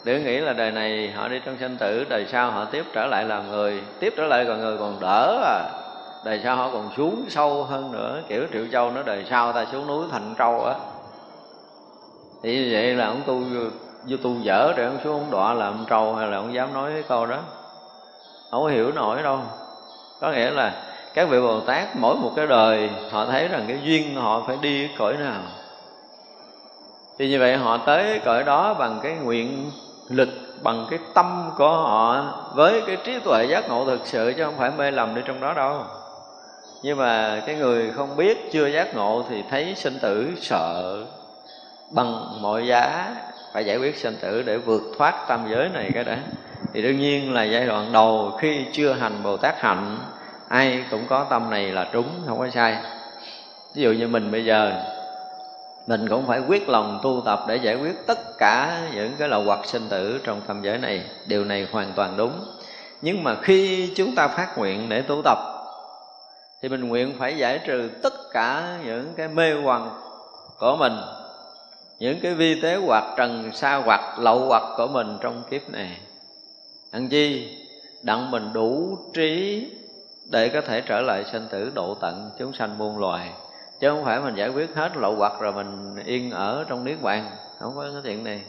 Để 0.04 0.20
nghĩ 0.20 0.38
là 0.38 0.52
đời 0.52 0.70
này 0.70 1.12
họ 1.16 1.28
đi 1.28 1.40
trong 1.44 1.56
sinh 1.60 1.76
tử, 1.76 2.04
đời 2.08 2.26
sau 2.32 2.50
họ 2.50 2.64
tiếp 2.64 2.84
trở 2.92 3.06
lại 3.06 3.24
làm 3.24 3.50
người. 3.50 3.82
Tiếp 4.00 4.14
trở 4.16 4.26
lại 4.26 4.44
còn 4.48 4.60
người 4.60 4.78
còn 4.78 5.00
đỡ 5.00 5.42
à. 5.44 5.64
Đời 6.24 6.40
sau 6.44 6.56
họ 6.56 6.70
còn 6.72 6.90
xuống 6.96 7.24
sâu 7.28 7.64
hơn 7.64 7.92
nữa, 7.92 8.20
kiểu 8.28 8.46
triệu 8.52 8.64
châu 8.72 8.90
nó 8.90 9.02
đời 9.02 9.26
sau 9.30 9.52
ta 9.52 9.64
xuống 9.72 9.86
núi 9.86 10.04
thành 10.10 10.34
trâu 10.38 10.64
á. 10.64 10.74
Thì 12.42 12.54
như 12.54 12.68
vậy 12.72 12.94
là 12.94 13.06
ông 13.06 13.22
tu 13.26 13.40
vô 14.08 14.16
tu 14.22 14.40
dở 14.40 14.72
rồi 14.76 14.86
ông 14.86 14.98
xuống 15.04 15.12
ông 15.12 15.30
đọa 15.30 15.54
làm 15.54 15.84
trâu 15.88 16.14
hay 16.14 16.28
là 16.28 16.36
ông 16.36 16.54
dám 16.54 16.74
nói 16.74 16.90
cái 16.94 17.02
câu 17.08 17.26
đó. 17.26 17.38
Không 18.50 18.66
hiểu 18.66 18.92
nổi 18.92 19.22
đâu. 19.22 19.38
Có 20.20 20.32
nghĩa 20.32 20.50
là 20.50 20.72
các 21.14 21.28
vị 21.28 21.40
bồ 21.40 21.60
tát 21.60 21.88
mỗi 21.96 22.16
một 22.16 22.30
cái 22.36 22.46
đời, 22.46 22.90
họ 23.10 23.26
thấy 23.26 23.48
rằng 23.48 23.64
cái 23.68 23.78
duyên 23.82 24.14
họ 24.14 24.42
phải 24.46 24.58
đi 24.60 24.88
cõi 24.98 25.16
nào 25.16 25.42
thì 27.22 27.28
như 27.28 27.38
vậy 27.38 27.56
họ 27.56 27.76
tới 27.76 28.20
cõi 28.24 28.44
đó 28.44 28.74
bằng 28.74 29.00
cái 29.02 29.12
nguyện 29.12 29.70
lực, 30.08 30.28
bằng 30.62 30.86
cái 30.90 30.98
tâm 31.14 31.50
của 31.58 31.68
họ, 31.68 32.24
với 32.54 32.82
cái 32.86 32.96
trí 33.04 33.18
tuệ 33.24 33.44
giác 33.44 33.68
ngộ 33.68 33.84
thực 33.84 34.00
sự 34.04 34.32
chứ 34.36 34.44
không 34.44 34.54
phải 34.58 34.70
mê 34.78 34.90
lầm 34.90 35.14
đi 35.14 35.22
trong 35.24 35.40
đó 35.40 35.52
đâu. 35.52 35.82
Nhưng 36.82 36.98
mà 36.98 37.42
cái 37.46 37.54
người 37.54 37.90
không 37.90 38.16
biết, 38.16 38.52
chưa 38.52 38.66
giác 38.66 38.94
ngộ 38.94 39.24
thì 39.28 39.42
thấy 39.50 39.74
sinh 39.76 39.98
tử 40.02 40.30
sợ, 40.40 40.96
bằng 41.90 42.42
mọi 42.42 42.66
giá 42.66 43.14
phải 43.52 43.64
giải 43.64 43.76
quyết 43.76 43.96
sinh 43.96 44.16
tử 44.20 44.42
để 44.42 44.58
vượt 44.58 44.82
thoát 44.98 45.28
tam 45.28 45.48
giới 45.50 45.68
này 45.68 45.90
cái 45.94 46.04
đã. 46.04 46.18
Thì 46.74 46.82
đương 46.82 46.98
nhiên 46.98 47.32
là 47.32 47.42
giai 47.42 47.66
đoạn 47.66 47.92
đầu 47.92 48.38
khi 48.40 48.64
chưa 48.72 48.92
hành 48.92 49.22
bồ 49.22 49.36
tát 49.36 49.60
hạnh, 49.60 49.98
ai 50.48 50.84
cũng 50.90 51.06
có 51.08 51.24
tâm 51.24 51.50
này 51.50 51.66
là 51.66 51.86
trúng, 51.92 52.08
không 52.26 52.38
có 52.38 52.48
sai. 52.50 52.76
Ví 53.74 53.82
dụ 53.82 53.92
như 53.92 54.08
mình 54.08 54.30
bây 54.32 54.44
giờ 54.44 54.72
mình 55.86 56.08
cũng 56.08 56.26
phải 56.26 56.40
quyết 56.40 56.68
lòng 56.68 57.00
tu 57.02 57.22
tập 57.24 57.44
để 57.48 57.56
giải 57.56 57.76
quyết 57.76 58.06
tất 58.06 58.38
cả 58.38 58.88
những 58.94 59.12
cái 59.18 59.28
lậu 59.28 59.42
hoặc 59.44 59.66
sinh 59.66 59.88
tử 59.88 60.20
trong 60.24 60.40
tâm 60.46 60.62
giới 60.62 60.78
này. 60.78 61.04
Điều 61.26 61.44
này 61.44 61.66
hoàn 61.72 61.92
toàn 61.92 62.16
đúng. 62.16 62.32
Nhưng 63.02 63.24
mà 63.24 63.36
khi 63.42 63.92
chúng 63.96 64.14
ta 64.14 64.28
phát 64.28 64.58
nguyện 64.58 64.88
để 64.88 65.02
tu 65.02 65.22
tập, 65.24 65.38
thì 66.62 66.68
mình 66.68 66.88
nguyện 66.88 67.14
phải 67.18 67.36
giải 67.36 67.60
trừ 67.66 67.90
tất 68.02 68.12
cả 68.32 68.78
những 68.84 69.12
cái 69.16 69.28
mê 69.28 69.52
hoặc 69.62 69.82
của 70.58 70.76
mình, 70.76 70.96
những 71.98 72.20
cái 72.22 72.34
vi 72.34 72.60
tế 72.60 72.76
hoặc 72.76 73.14
trần 73.16 73.50
sa 73.54 73.76
hoặc 73.76 74.18
lậu 74.18 74.38
hoặc 74.38 74.62
của 74.76 74.86
mình 74.86 75.18
trong 75.20 75.42
kiếp 75.50 75.70
này. 75.70 75.98
Ăn 76.90 77.08
chi, 77.08 77.56
đặng 78.02 78.30
mình 78.30 78.52
đủ 78.52 78.98
trí 79.14 79.66
để 80.30 80.48
có 80.48 80.60
thể 80.60 80.80
trở 80.80 81.00
lại 81.00 81.24
sinh 81.32 81.46
tử 81.50 81.72
độ 81.74 81.94
tận 81.94 82.30
chúng 82.38 82.52
sanh 82.52 82.78
muôn 82.78 82.98
loài 82.98 83.30
chứ 83.82 83.88
không 83.88 84.04
phải 84.04 84.20
mình 84.20 84.34
giải 84.34 84.48
quyết 84.48 84.74
hết 84.74 84.96
lậu 84.96 85.14
hoặc 85.16 85.32
rồi 85.40 85.52
mình 85.52 85.96
yên 86.04 86.30
ở 86.30 86.64
trong 86.68 86.84
niết 86.84 87.02
bàn. 87.02 87.30
Không 87.58 87.72
có 87.76 87.82
cái 87.82 88.02
chuyện 88.04 88.24
này. 88.24 88.42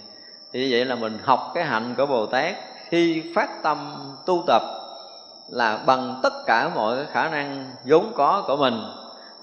Thì 0.53 0.59
như 0.59 0.67
vậy 0.71 0.85
là 0.85 0.95
mình 0.95 1.17
học 1.23 1.51
cái 1.53 1.63
hạnh 1.63 1.93
của 1.97 2.05
bồ 2.05 2.25
tát 2.25 2.55
khi 2.89 3.23
phát 3.35 3.63
tâm 3.63 3.93
tu 4.25 4.43
tập 4.47 4.61
là 5.49 5.79
bằng 5.85 6.19
tất 6.23 6.33
cả 6.45 6.69
mọi 6.75 6.95
cái 6.95 7.05
khả 7.11 7.29
năng 7.29 7.71
vốn 7.85 8.11
có 8.15 8.43
của 8.47 8.57
mình. 8.57 8.81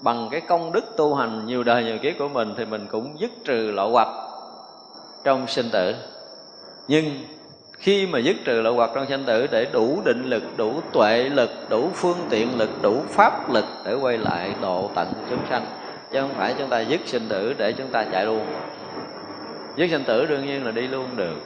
Bằng 0.01 0.27
cái 0.31 0.41
công 0.41 0.71
đức 0.71 0.97
tu 0.97 1.15
hành 1.15 1.45
nhiều 1.45 1.63
đời 1.63 1.83
nhiều 1.83 1.97
kiếp 1.97 2.13
của 2.19 2.27
mình 2.27 2.53
thì 2.57 2.65
mình 2.65 2.87
cũng 2.91 3.19
dứt 3.19 3.31
trừ 3.45 3.71
lậu 3.71 3.89
hoặc 3.89 4.07
trong 5.23 5.47
sinh 5.47 5.69
tử. 5.71 5.95
Nhưng 6.87 7.05
khi 7.77 8.07
mà 8.07 8.19
dứt 8.19 8.35
trừ 8.45 8.61
lậu 8.61 8.75
hoặc 8.75 8.89
trong 8.95 9.05
sinh 9.09 9.25
tử 9.25 9.47
để 9.47 9.65
đủ 9.71 10.01
định 10.05 10.23
lực, 10.25 10.43
đủ 10.57 10.73
tuệ 10.93 11.23
lực, 11.23 11.49
đủ 11.69 11.89
phương 11.93 12.17
tiện 12.29 12.57
lực, 12.57 12.69
đủ 12.81 13.01
pháp 13.09 13.49
lực 13.49 13.65
để 13.85 13.93
quay 13.93 14.17
lại 14.17 14.55
độ 14.61 14.89
tận 14.95 15.07
chúng 15.29 15.45
sanh 15.49 15.80
chứ 16.11 16.21
không 16.21 16.33
phải 16.37 16.55
chúng 16.57 16.69
ta 16.69 16.79
dứt 16.79 17.01
sinh 17.05 17.29
tử 17.29 17.53
để 17.57 17.73
chúng 17.73 17.87
ta 17.87 18.05
chạy 18.11 18.25
luôn. 18.25 18.45
Dứt 19.75 19.87
sinh 19.91 20.03
tử 20.03 20.25
đương 20.25 20.45
nhiên 20.45 20.65
là 20.65 20.71
đi 20.71 20.87
luôn 20.87 21.15
được. 21.15 21.37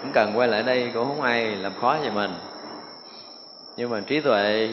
Không 0.00 0.12
cần 0.14 0.38
quay 0.38 0.48
lại 0.48 0.62
đây, 0.62 0.90
cũng 0.94 1.08
không 1.08 1.22
ai 1.22 1.56
làm 1.56 1.72
khó 1.80 1.96
gì 2.02 2.10
mình. 2.10 2.34
Nhưng 3.76 3.90
mà 3.90 4.00
trí 4.06 4.20
tuệ 4.20 4.68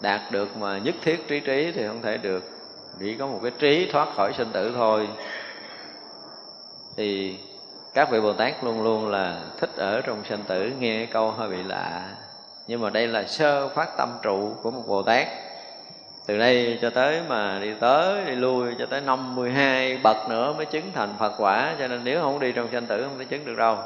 đạt 0.00 0.20
được 0.30 0.56
mà 0.56 0.78
nhất 0.78 0.94
thiết 1.02 1.28
trí 1.28 1.40
trí 1.40 1.72
thì 1.72 1.86
không 1.86 2.02
thể 2.02 2.16
được. 2.16 2.44
Chỉ 3.00 3.14
có 3.14 3.26
một 3.26 3.40
cái 3.42 3.52
trí 3.58 3.90
thoát 3.92 4.08
khỏi 4.16 4.32
sinh 4.36 4.48
tử 4.52 4.72
thôi. 4.74 5.08
Thì 6.96 7.38
các 7.94 8.10
vị 8.10 8.20
bồ 8.20 8.32
tát 8.32 8.64
luôn 8.64 8.82
luôn 8.82 9.08
là 9.08 9.40
thích 9.60 9.70
ở 9.76 10.00
trong 10.00 10.24
sinh 10.28 10.42
tử, 10.48 10.70
nghe 10.78 11.06
câu 11.06 11.30
hơi 11.30 11.48
bị 11.48 11.62
lạ. 11.62 12.08
Nhưng 12.66 12.80
mà 12.80 12.90
đây 12.90 13.06
là 13.06 13.24
sơ 13.24 13.68
phát 13.68 13.96
tâm 13.96 14.18
trụ 14.22 14.54
của 14.62 14.70
một 14.70 14.82
bồ 14.86 15.02
tát 15.02 15.28
từ 16.28 16.38
đây 16.38 16.78
cho 16.82 16.90
tới 16.90 17.20
mà 17.28 17.58
đi 17.62 17.74
tới, 17.80 18.24
đi 18.24 18.34
lui 18.34 18.74
cho 18.78 18.86
tới 18.86 19.00
52 19.00 19.98
bậc 20.02 20.16
nữa 20.28 20.54
mới 20.56 20.66
chứng 20.66 20.90
thành 20.94 21.14
Phật 21.18 21.32
quả. 21.38 21.74
Cho 21.78 21.88
nên 21.88 22.00
nếu 22.04 22.20
không 22.20 22.40
đi 22.40 22.52
trong 22.52 22.68
sinh 22.72 22.86
tử 22.86 23.02
không 23.02 23.18
thể 23.18 23.24
chứng 23.24 23.44
được 23.44 23.54
đâu. 23.56 23.76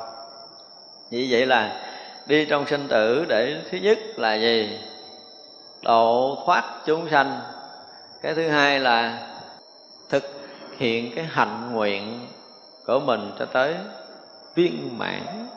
Vì 1.10 1.28
vậy 1.30 1.46
là 1.46 1.86
đi 2.26 2.44
trong 2.44 2.66
sinh 2.66 2.88
tử 2.88 3.24
để 3.28 3.56
thứ 3.70 3.78
nhất 3.78 3.98
là 4.16 4.34
gì? 4.34 4.78
Độ 5.82 6.38
thoát 6.46 6.64
chúng 6.86 7.08
sanh. 7.10 7.40
Cái 8.22 8.34
thứ 8.34 8.48
hai 8.48 8.80
là 8.80 9.28
thực 10.10 10.24
hiện 10.78 11.12
cái 11.14 11.24
hạnh 11.30 11.72
nguyện 11.72 12.26
của 12.86 13.00
mình 13.00 13.30
cho 13.38 13.44
tới 13.44 13.74
viên 14.54 14.98
mãn. 14.98 15.48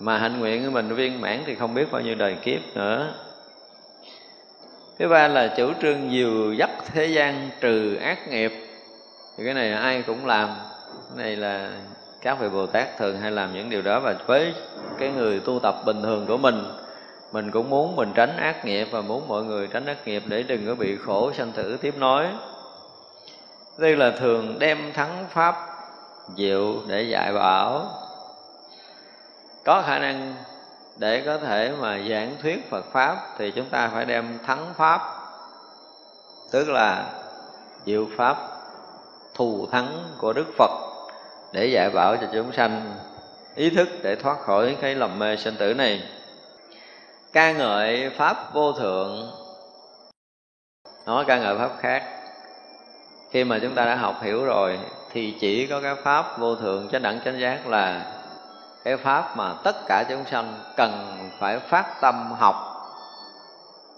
Mà 0.00 0.18
hạnh 0.18 0.40
nguyện 0.40 0.64
của 0.64 0.70
mình 0.70 0.94
viên 0.94 1.20
mãn 1.20 1.42
thì 1.46 1.54
không 1.54 1.74
biết 1.74 1.92
bao 1.92 2.02
nhiêu 2.02 2.14
đời 2.14 2.36
kiếp 2.42 2.60
nữa 2.74 3.14
thứ 4.98 5.08
ba 5.08 5.28
là 5.28 5.54
chủ 5.56 5.72
trương 5.82 6.12
dìu 6.12 6.52
dắt 6.52 6.70
thế 6.92 7.06
gian 7.06 7.50
trừ 7.60 7.96
ác 7.96 8.28
nghiệp. 8.28 8.52
Thì 9.36 9.44
cái 9.44 9.54
này 9.54 9.72
ai 9.72 10.02
cũng 10.02 10.26
làm. 10.26 10.48
Cái 11.16 11.24
này 11.24 11.36
là 11.36 11.70
các 12.22 12.40
vị 12.40 12.48
bồ 12.48 12.66
tát 12.66 12.98
thường 12.98 13.20
hay 13.20 13.30
làm 13.30 13.54
những 13.54 13.70
điều 13.70 13.82
đó. 13.82 14.00
Và 14.00 14.14
với 14.26 14.54
cái 14.98 15.08
người 15.08 15.40
tu 15.40 15.58
tập 15.58 15.74
bình 15.86 16.02
thường 16.02 16.26
của 16.26 16.38
mình 16.38 16.64
mình 17.32 17.50
cũng 17.50 17.70
muốn 17.70 17.96
mình 17.96 18.12
tránh 18.14 18.36
ác 18.36 18.64
nghiệp 18.64 18.88
và 18.90 19.00
muốn 19.00 19.28
mọi 19.28 19.44
người 19.44 19.66
tránh 19.66 19.86
ác 19.86 20.06
nghiệp 20.06 20.22
để 20.26 20.42
đừng 20.42 20.66
có 20.66 20.74
bị 20.74 20.96
khổ, 20.96 21.32
sanh 21.32 21.52
tử, 21.52 21.76
tiếp 21.76 21.94
nối. 21.98 22.26
Đây 23.78 23.96
là 23.96 24.10
thường 24.10 24.58
đem 24.58 24.92
thắng 24.92 25.26
pháp 25.30 25.54
diệu 26.36 26.74
để 26.86 27.02
dạy 27.02 27.32
bảo. 27.32 27.86
Có 29.64 29.82
khả 29.86 29.98
năng 29.98 30.34
để 30.98 31.22
có 31.26 31.38
thể 31.38 31.72
mà 31.80 31.98
giảng 32.10 32.36
thuyết 32.42 32.70
Phật 32.70 32.84
pháp 32.92 33.16
thì 33.38 33.50
chúng 33.50 33.68
ta 33.70 33.90
phải 33.94 34.04
đem 34.04 34.38
thắng 34.46 34.74
pháp. 34.76 35.00
Tức 36.50 36.68
là 36.68 37.12
diệu 37.86 38.06
pháp, 38.16 38.36
thù 39.34 39.66
thắng 39.72 40.04
của 40.18 40.32
Đức 40.32 40.46
Phật 40.58 40.70
để 41.52 41.66
dạy 41.66 41.90
bảo 41.90 42.16
cho 42.16 42.26
chúng 42.32 42.52
sanh 42.52 42.94
ý 43.54 43.70
thức 43.70 43.88
để 44.02 44.16
thoát 44.16 44.38
khỏi 44.40 44.76
cái 44.80 44.94
lầm 44.94 45.18
mê 45.18 45.36
sinh 45.36 45.56
tử 45.56 45.74
này. 45.74 46.02
Ca 47.32 47.52
ngợi 47.52 48.10
pháp 48.10 48.54
vô 48.54 48.72
thượng. 48.72 49.30
Nó 51.06 51.24
ca 51.26 51.38
ngợi 51.38 51.58
pháp 51.58 51.70
khác. 51.80 52.04
Khi 53.30 53.44
mà 53.44 53.58
chúng 53.62 53.74
ta 53.74 53.84
đã 53.84 53.96
học 53.96 54.16
hiểu 54.22 54.44
rồi 54.44 54.78
thì 55.12 55.34
chỉ 55.40 55.66
có 55.66 55.80
cái 55.80 55.94
pháp 55.94 56.38
vô 56.38 56.56
thượng 56.56 56.88
chánh 56.88 57.02
đẳng 57.02 57.20
chánh 57.24 57.40
giác 57.40 57.66
là 57.66 58.17
cái 58.88 58.96
pháp 58.96 59.36
mà 59.36 59.54
tất 59.64 59.76
cả 59.86 60.04
chúng 60.08 60.24
sanh 60.30 60.54
cần 60.76 61.18
phải 61.38 61.58
phát 61.58 62.00
tâm 62.00 62.32
học, 62.38 62.56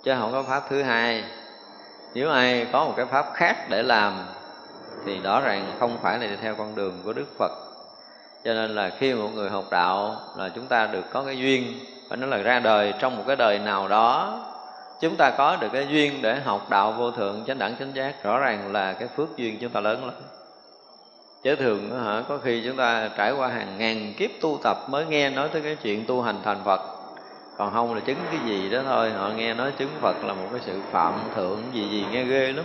chứ 0.04 0.14
không 0.18 0.32
có 0.32 0.42
pháp 0.42 0.62
thứ 0.70 0.82
hai. 0.82 1.24
Nếu 2.14 2.30
ai 2.30 2.66
có 2.72 2.84
một 2.84 2.94
cái 2.96 3.06
pháp 3.06 3.26
khác 3.34 3.56
để 3.68 3.82
làm, 3.82 4.12
thì 5.06 5.20
rõ 5.20 5.40
ràng 5.40 5.76
không 5.80 5.98
phải 6.02 6.18
là 6.18 6.26
đi 6.26 6.36
theo 6.42 6.54
con 6.54 6.74
đường 6.74 7.00
của 7.04 7.12
đức 7.12 7.26
phật. 7.38 7.50
Cho 8.44 8.54
nên 8.54 8.74
là 8.74 8.90
khi 8.98 9.14
một 9.14 9.28
người 9.34 9.50
học 9.50 9.64
đạo 9.70 10.16
là 10.36 10.48
chúng 10.48 10.66
ta 10.66 10.86
được 10.86 11.04
có 11.12 11.22
cái 11.22 11.38
duyên, 11.38 11.80
phải 12.08 12.18
nói 12.18 12.30
là 12.30 12.36
ra 12.36 12.58
đời 12.58 12.94
trong 12.98 13.16
một 13.16 13.24
cái 13.26 13.36
đời 13.36 13.58
nào 13.58 13.88
đó, 13.88 14.40
chúng 15.00 15.16
ta 15.16 15.30
có 15.30 15.56
được 15.56 15.68
cái 15.72 15.86
duyên 15.90 16.22
để 16.22 16.40
học 16.40 16.70
đạo 16.70 16.92
vô 16.92 17.10
thượng 17.10 17.44
chánh 17.46 17.58
đẳng 17.58 17.76
chánh 17.78 17.94
giác, 17.94 18.22
rõ 18.22 18.38
ràng 18.38 18.72
là 18.72 18.92
cái 18.92 19.08
phước 19.16 19.36
duyên 19.36 19.58
chúng 19.60 19.72
ta 19.72 19.80
lớn 19.80 20.04
lắm 20.04 20.14
chứ 21.42 21.56
thường 21.56 22.04
hả? 22.04 22.22
Có 22.28 22.38
khi 22.38 22.62
chúng 22.64 22.76
ta 22.76 23.10
trải 23.16 23.32
qua 23.32 23.48
hàng 23.48 23.78
ngàn 23.78 24.14
kiếp 24.16 24.30
tu 24.40 24.58
tập 24.62 24.78
mới 24.88 25.06
nghe 25.06 25.30
nói 25.30 25.48
tới 25.48 25.62
cái 25.62 25.76
chuyện 25.82 26.04
tu 26.06 26.22
hành 26.22 26.36
thành 26.44 26.60
phật. 26.64 26.80
Còn 27.56 27.72
không 27.72 27.94
là 27.94 28.00
chứng 28.00 28.18
cái 28.30 28.40
gì 28.46 28.70
đó 28.70 28.82
thôi. 28.86 29.10
Họ 29.10 29.28
nghe 29.28 29.54
nói 29.54 29.72
chứng 29.78 29.90
phật 30.00 30.24
là 30.24 30.34
một 30.34 30.48
cái 30.52 30.60
sự 30.66 30.80
phạm 30.90 31.14
thượng 31.34 31.62
gì 31.72 31.88
gì 31.88 32.06
nghe 32.12 32.24
ghê 32.24 32.52
lắm. 32.52 32.64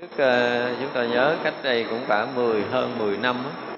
Trước 0.00 0.06
uh, 0.06 0.78
chúng 0.80 0.90
ta 0.94 1.04
nhớ 1.06 1.36
cách 1.44 1.54
đây 1.62 1.84
cũng 1.90 2.00
cả 2.08 2.26
10 2.34 2.62
hơn 2.62 2.98
10 2.98 3.16
năm 3.16 3.36
đó. 3.44 3.76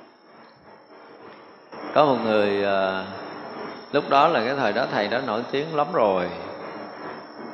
có 1.94 2.04
một 2.04 2.16
người 2.24 2.64
uh, 2.64 3.06
lúc 3.92 4.04
đó 4.10 4.28
là 4.28 4.44
cái 4.44 4.54
thời 4.56 4.72
đó 4.72 4.86
thầy 4.92 5.08
đã 5.08 5.22
nổi 5.26 5.42
tiếng 5.50 5.76
lắm 5.76 5.86
rồi. 5.92 6.28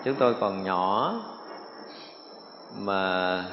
Chúng 0.04 0.14
tôi 0.14 0.34
còn 0.34 0.64
nhỏ 0.64 1.14
mà 2.78 3.44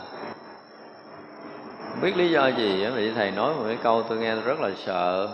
không 1.98 2.04
biết 2.04 2.18
lý 2.18 2.32
do 2.32 2.48
gì 2.48 2.86
vị 2.86 3.12
thầy 3.16 3.32
nói 3.32 3.56
một 3.56 3.64
cái 3.68 3.78
câu 3.84 4.04
tôi 4.04 4.18
nghe 4.18 4.36
rất 4.36 4.60
là 4.60 4.70
sợ. 4.86 5.30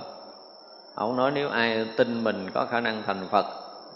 Ông 0.96 1.18
nói 1.18 1.32
nếu 1.32 1.50
ai 1.50 1.86
tin 1.98 2.24
mình 2.24 2.50
có 2.54 2.66
khả 2.66 2.80
năng 2.80 3.04
thành 3.06 3.28
phật 3.32 3.46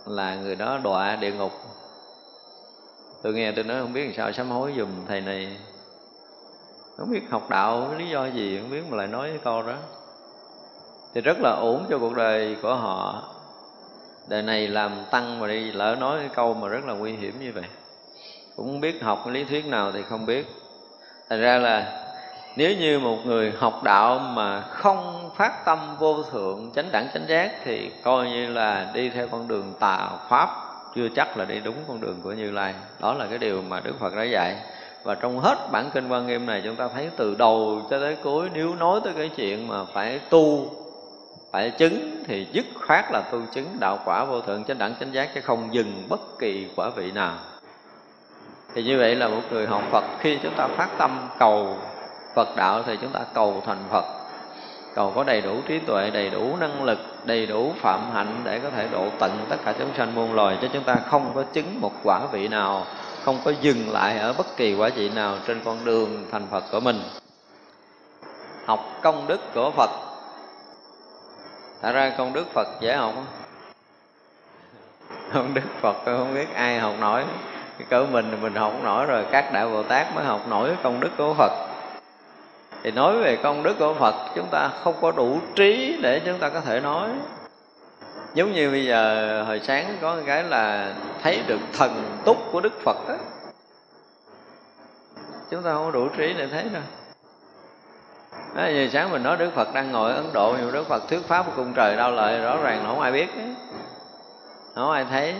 là 0.05 0.35
người 0.35 0.55
đó 0.55 0.79
đọa 0.83 1.15
địa 1.15 1.31
ngục. 1.31 1.51
Tôi 3.23 3.33
nghe 3.33 3.51
tôi 3.51 3.63
nói 3.63 3.81
không 3.81 3.93
biết 3.93 4.03
làm 4.05 4.13
sao 4.13 4.31
sám 4.31 4.49
hối 4.49 4.73
dùm 4.77 4.89
thầy 5.07 5.21
này. 5.21 5.57
Không 6.97 7.11
biết 7.11 7.21
học 7.29 7.49
đạo 7.49 7.93
lý 7.97 8.09
do 8.09 8.25
gì, 8.25 8.59
không 8.61 8.71
biết 8.71 8.83
mà 8.89 8.97
lại 8.97 9.07
nói 9.07 9.29
cái 9.29 9.39
câu 9.43 9.63
đó. 9.63 9.75
Thì 11.13 11.21
rất 11.21 11.37
là 11.39 11.51
ổn 11.51 11.85
cho 11.89 11.99
cuộc 11.99 12.15
đời 12.15 12.55
của 12.61 12.75
họ. 12.75 13.23
Đời 14.27 14.41
này 14.41 14.67
làm 14.67 14.91
tăng 15.11 15.39
mà 15.39 15.47
đi, 15.47 15.71
lỡ 15.71 15.95
nói 15.99 16.19
cái 16.19 16.29
câu 16.35 16.53
mà 16.53 16.67
rất 16.67 16.85
là 16.85 16.93
nguy 16.93 17.13
hiểm 17.13 17.39
như 17.39 17.51
vậy. 17.55 17.65
Cũng 18.55 18.67
không 18.67 18.81
biết 18.81 19.03
học 19.03 19.21
cái 19.25 19.33
lý 19.33 19.43
thuyết 19.43 19.65
nào 19.65 19.91
thì 19.91 20.03
không 20.03 20.25
biết. 20.25 20.47
Thành 21.29 21.41
ra 21.41 21.57
là 21.57 22.03
nếu 22.57 22.75
như 22.75 22.99
một 22.99 23.17
người 23.25 23.53
học 23.57 23.83
đạo 23.83 24.19
mà 24.19 24.61
không 24.61 25.29
phát 25.35 25.65
tâm 25.65 25.79
vô 25.99 26.23
thượng, 26.31 26.71
chánh 26.75 26.91
đẳng, 26.91 27.07
chánh 27.13 27.27
giác, 27.27 27.51
thì 27.65 27.91
coi 28.03 28.29
như 28.29 28.53
là 28.53 28.91
đi 28.93 29.09
theo 29.09 29.27
con 29.27 29.47
đường 29.47 29.73
tà 29.79 30.09
pháp, 30.29 30.49
chưa 30.95 31.07
chắc 31.15 31.37
là 31.37 31.45
đi 31.45 31.59
đúng 31.59 31.75
con 31.87 32.01
đường 32.01 32.19
của 32.23 32.31
như 32.31 32.51
lai. 32.51 32.73
Đó 32.99 33.13
là 33.13 33.25
cái 33.25 33.37
điều 33.37 33.61
mà 33.61 33.79
đức 33.79 33.99
phật 33.99 34.15
đã 34.15 34.23
dạy. 34.23 34.55
Và 35.03 35.15
trong 35.15 35.39
hết 35.39 35.57
bản 35.71 35.89
kinh 35.93 36.09
quan 36.09 36.27
nghiêm 36.27 36.45
này, 36.45 36.61
chúng 36.63 36.75
ta 36.75 36.87
thấy 36.87 37.09
từ 37.17 37.35
đầu 37.35 37.81
cho 37.89 37.99
tới 37.99 38.17
cuối, 38.23 38.49
nếu 38.53 38.75
nói 38.75 38.99
tới 39.03 39.13
cái 39.17 39.29
chuyện 39.35 39.67
mà 39.67 39.85
phải 39.93 40.19
tu, 40.29 40.69
phải 41.51 41.69
chứng, 41.69 42.23
thì 42.27 42.47
dứt 42.51 42.65
khoát 42.87 43.05
là 43.11 43.21
tu 43.31 43.41
chứng 43.53 43.67
đạo 43.79 43.99
quả 44.05 44.25
vô 44.25 44.41
thượng, 44.41 44.63
chánh 44.63 44.77
đẳng, 44.77 44.95
chánh 44.99 45.13
giác, 45.13 45.29
chứ 45.35 45.41
không 45.41 45.73
dừng 45.73 46.05
bất 46.09 46.39
kỳ 46.39 46.67
quả 46.75 46.89
vị 46.95 47.11
nào. 47.11 47.35
Thì 48.75 48.83
như 48.83 48.97
vậy 48.97 49.15
là 49.15 49.27
một 49.27 49.41
người 49.51 49.67
học 49.67 49.83
Phật, 49.91 50.03
khi 50.19 50.37
chúng 50.43 50.53
ta 50.53 50.67
phát 50.67 50.89
tâm 50.97 51.27
cầu 51.39 51.77
Phật 52.37 52.55
đạo 52.55 52.83
thì 52.85 52.97
chúng 53.01 53.11
ta 53.11 53.19
cầu 53.33 53.63
thành 53.65 53.83
Phật. 53.91 54.05
Cầu 54.95 55.11
có 55.15 55.23
đầy 55.23 55.41
đủ 55.41 55.61
trí 55.67 55.79
tuệ, 55.79 56.09
đầy 56.09 56.29
đủ 56.29 56.55
năng 56.59 56.83
lực, 56.83 56.99
đầy 57.25 57.45
đủ 57.45 57.73
phạm 57.81 58.11
hạnh 58.13 58.41
để 58.43 58.59
có 58.59 58.69
thể 58.69 58.87
độ 58.91 59.05
tận 59.19 59.45
tất 59.49 59.55
cả 59.65 59.73
chúng 59.79 59.89
sanh 59.97 60.15
muôn 60.15 60.33
loài, 60.33 60.57
chứ 60.61 60.67
chúng 60.73 60.83
ta 60.83 60.95
không 61.09 61.31
có 61.35 61.43
chứng 61.53 61.81
một 61.81 61.91
quả 62.03 62.19
vị 62.31 62.47
nào, 62.47 62.85
không 63.23 63.39
có 63.45 63.51
dừng 63.61 63.91
lại 63.91 64.17
ở 64.17 64.33
bất 64.33 64.57
kỳ 64.57 64.75
quả 64.75 64.89
vị 64.95 65.09
nào 65.09 65.35
trên 65.47 65.61
con 65.65 65.85
đường 65.85 66.25
thành 66.31 66.47
Phật 66.51 66.63
của 66.71 66.79
mình. 66.79 67.01
Học 68.65 68.85
công 69.01 69.27
đức 69.27 69.53
của 69.53 69.71
Phật. 69.71 69.89
Thật 71.81 71.91
ra 71.91 72.11
công 72.17 72.33
đức 72.33 72.53
Phật 72.53 72.67
dễ 72.79 72.95
học 72.95 73.13
không? 73.15 73.25
Công 75.33 75.53
đức 75.53 75.61
Phật 75.81 75.95
không 76.05 76.33
biết 76.33 76.53
ai 76.55 76.79
học 76.79 76.93
nổi. 76.99 77.23
Cái 77.77 77.87
cỡ 77.89 78.05
mình 78.11 78.37
mình 78.41 78.55
học 78.55 78.73
nổi 78.83 79.05
rồi, 79.05 79.25
các 79.31 79.53
đại 79.53 79.69
bồ 79.69 79.83
tát 79.83 80.15
mới 80.15 80.25
học 80.25 80.47
nổi 80.47 80.69
công 80.83 80.99
đức 80.99 81.09
của 81.17 81.33
phật 81.33 81.66
thì 82.83 82.91
nói 82.91 83.17
về 83.17 83.35
công 83.35 83.63
đức 83.63 83.75
của 83.79 83.93
phật 83.93 84.15
chúng 84.35 84.47
ta 84.51 84.69
không 84.83 84.95
có 85.01 85.11
đủ 85.11 85.39
trí 85.55 85.97
để 86.01 86.21
chúng 86.25 86.39
ta 86.39 86.49
có 86.49 86.61
thể 86.61 86.79
nói. 86.79 87.09
Giống 88.33 88.53
như 88.53 88.71
bây 88.71 88.85
giờ 88.85 89.43
hồi 89.47 89.59
sáng 89.63 89.97
có 90.01 90.17
cái 90.25 90.43
là 90.43 90.93
thấy 91.23 91.43
được 91.47 91.59
thần 91.73 92.17
túc 92.25 92.37
của 92.51 92.61
đức 92.61 92.73
phật 92.83 92.97
đó 93.07 93.15
chúng 95.51 95.63
ta 95.63 95.73
không 95.73 95.85
có 95.85 95.91
đủ 95.91 96.07
trí 96.17 96.33
để 96.33 96.47
thấy 96.47 96.63
đâu. 96.63 96.83
Đó, 98.55 98.67
giờ 98.67 98.87
sáng 98.93 99.11
mình 99.11 99.23
nói 99.23 99.37
Đức 99.37 99.49
Phật 99.55 99.73
đang 99.73 99.91
ngồi 99.91 100.11
ở 100.11 100.15
Ấn 100.15 100.33
Độ 100.33 100.55
nhưng 100.59 100.71
Đức 100.71 100.87
Phật 100.87 101.07
thuyết 101.09 101.27
pháp 101.27 101.45
của 101.45 101.51
cung 101.55 101.73
trời 101.73 101.95
đau 101.95 102.11
lợi 102.11 102.41
rõ 102.41 102.57
ràng 102.57 102.83
là 102.83 102.89
không 102.89 102.99
ai 102.99 103.11
biết 103.11 103.35
ấy. 103.35 103.55
không 104.75 104.91
ai 104.91 105.05
thấy. 105.05 105.35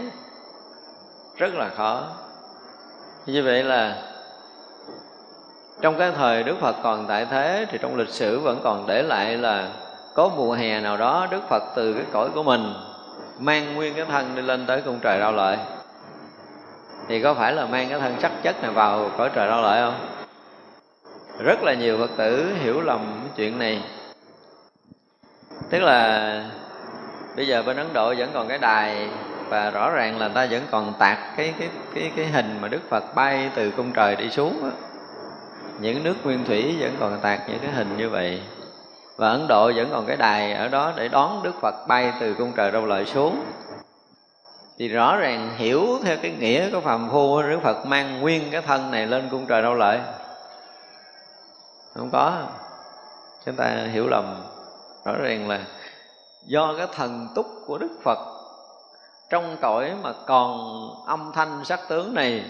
Rất 1.36 1.54
là 1.54 1.70
khó. 1.78 2.08
Như 3.26 3.44
vậy 3.44 3.64
là 3.64 4.04
trong 5.82 5.98
cái 5.98 6.12
thời 6.12 6.44
Đức 6.44 6.56
Phật 6.60 6.76
còn 6.84 7.06
tại 7.08 7.26
thế 7.26 7.66
thì 7.70 7.78
trong 7.82 7.96
lịch 7.96 8.10
sử 8.10 8.40
vẫn 8.40 8.60
còn 8.64 8.88
để 8.88 9.04
lại 9.04 9.38
là 9.38 9.70
có 10.14 10.30
mùa 10.30 10.54
hè 10.54 10.80
nào 10.80 10.98
đó 10.98 11.28
Đức 11.32 11.42
Phật 11.50 11.64
từ 11.76 11.94
cái 11.94 12.04
cõi 12.12 12.30
của 12.30 12.44
mình 12.44 12.74
mang 13.40 13.76
nguyên 13.76 13.94
cái 13.94 14.06
thân 14.06 14.36
đi 14.36 14.42
lên 14.42 14.66
tới 14.66 14.82
cung 14.82 15.00
trời 15.02 15.20
đau 15.20 15.32
lợi. 15.32 15.58
Thì 17.08 17.22
có 17.22 17.34
phải 17.34 17.54
là 17.54 17.66
mang 17.66 17.90
cái 17.90 18.00
thân 18.00 18.16
sắc 18.22 18.32
chất 18.44 18.64
này 18.64 18.72
vào 18.72 19.12
cõi 19.18 19.30
trời 19.34 19.48
đau 19.48 19.62
lợi 19.62 19.82
không? 19.82 20.08
Rất 21.40 21.64
là 21.64 21.74
nhiều 21.74 21.98
phật 21.98 22.10
tử 22.18 22.54
hiểu 22.64 22.82
lầm 22.82 23.00
cái 23.24 23.32
chuyện 23.36 23.60
này. 23.60 23.82
Tức 25.70 25.80
là 25.80 26.44
bây 27.36 27.48
giờ 27.48 27.64
bên 27.64 27.78
ấn 27.78 27.94
độ 27.94 28.14
vẫn 28.18 28.30
còn 28.34 28.48
cái 28.48 28.58
đài 28.58 29.10
và 29.50 29.70
rõ 29.70 29.90
ràng 29.90 30.20
là 30.20 30.28
ta 30.28 30.48
vẫn 30.52 30.62
còn 30.72 30.94
tạc 31.00 31.18
cái 31.38 31.54
cái 31.60 31.70
cái 31.96 32.12
cái 32.16 32.26
hình 32.26 32.58
mà 32.62 32.68
đức 32.68 32.82
phật 32.90 33.16
bay 33.16 33.50
từ 33.56 33.72
cung 33.72 33.92
trời 33.94 34.16
đi 34.16 34.30
xuống 34.30 34.60
đó 34.64 34.87
những 35.80 36.04
nước 36.04 36.16
nguyên 36.24 36.46
thủy 36.46 36.78
vẫn 36.80 36.96
còn 37.00 37.20
tạc 37.22 37.42
những 37.50 37.60
cái 37.60 37.72
hình 37.72 37.98
như 37.98 38.10
vậy. 38.10 38.42
Và 39.16 39.30
ấn 39.30 39.48
độ 39.48 39.72
vẫn 39.76 39.90
còn 39.92 40.06
cái 40.06 40.18
đài 40.18 40.54
ở 40.54 40.68
đó 40.68 40.94
để 40.96 41.08
đón 41.08 41.44
đức 41.44 41.54
phật 41.62 41.88
bay 41.88 42.14
từ 42.20 42.34
cung 42.34 42.52
trời 42.56 42.72
đâu 42.72 42.86
lợi 42.86 43.06
xuống. 43.06 43.46
Thì 44.80 44.88
rõ 44.88 45.18
ràng 45.18 45.50
hiểu 45.58 45.88
theo 46.04 46.18
cái 46.22 46.32
nghĩa 46.32 46.72
của 46.72 46.82
phàm 46.82 47.10
phu, 47.10 47.42
đức 47.42 47.60
phật 47.64 47.86
mang 47.86 48.22
nguyên 48.22 48.52
cái 48.52 48.62
thân 48.62 48.92
này 48.92 49.08
lên 49.08 49.28
cung 49.32 49.46
trời 49.46 49.62
đâu 49.62 49.74
lợi. 49.74 50.00
Không 51.96 52.10
có. 52.12 52.34
Chúng 53.46 53.56
ta 53.56 53.88
hiểu 53.92 54.08
lầm. 54.08 54.44
Rõ 55.06 55.14
ràng 55.22 55.50
là 55.50 55.60
do 56.48 56.74
cái 56.78 56.88
thần 56.96 57.28
túc 57.36 57.46
của 57.66 57.78
đức 57.78 57.92
phật 58.04 58.18
trong 59.30 59.58
cõi 59.62 59.92
mà 60.04 60.14
còn 60.26 60.60
âm 61.06 61.32
thanh 61.36 61.66
sắc 61.66 61.80
tướng 61.90 62.14
này, 62.14 62.44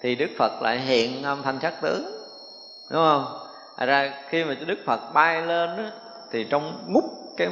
thì 0.00 0.14
đức 0.14 0.30
phật 0.38 0.62
lại 0.62 0.78
hiện 0.78 1.22
âm 1.22 1.42
thanh 1.42 1.58
sắc 1.62 1.74
tướng 1.82 2.17
đúng 2.90 3.02
không? 3.02 3.24
À 3.76 3.86
ra 3.86 4.12
khi 4.28 4.44
mà 4.44 4.54
đức 4.66 4.78
phật 4.86 5.00
bay 5.14 5.42
lên 5.42 5.76
đó, 5.76 5.82
thì 6.30 6.44
trong 6.44 6.78
ngút 6.86 7.04
cái 7.36 7.48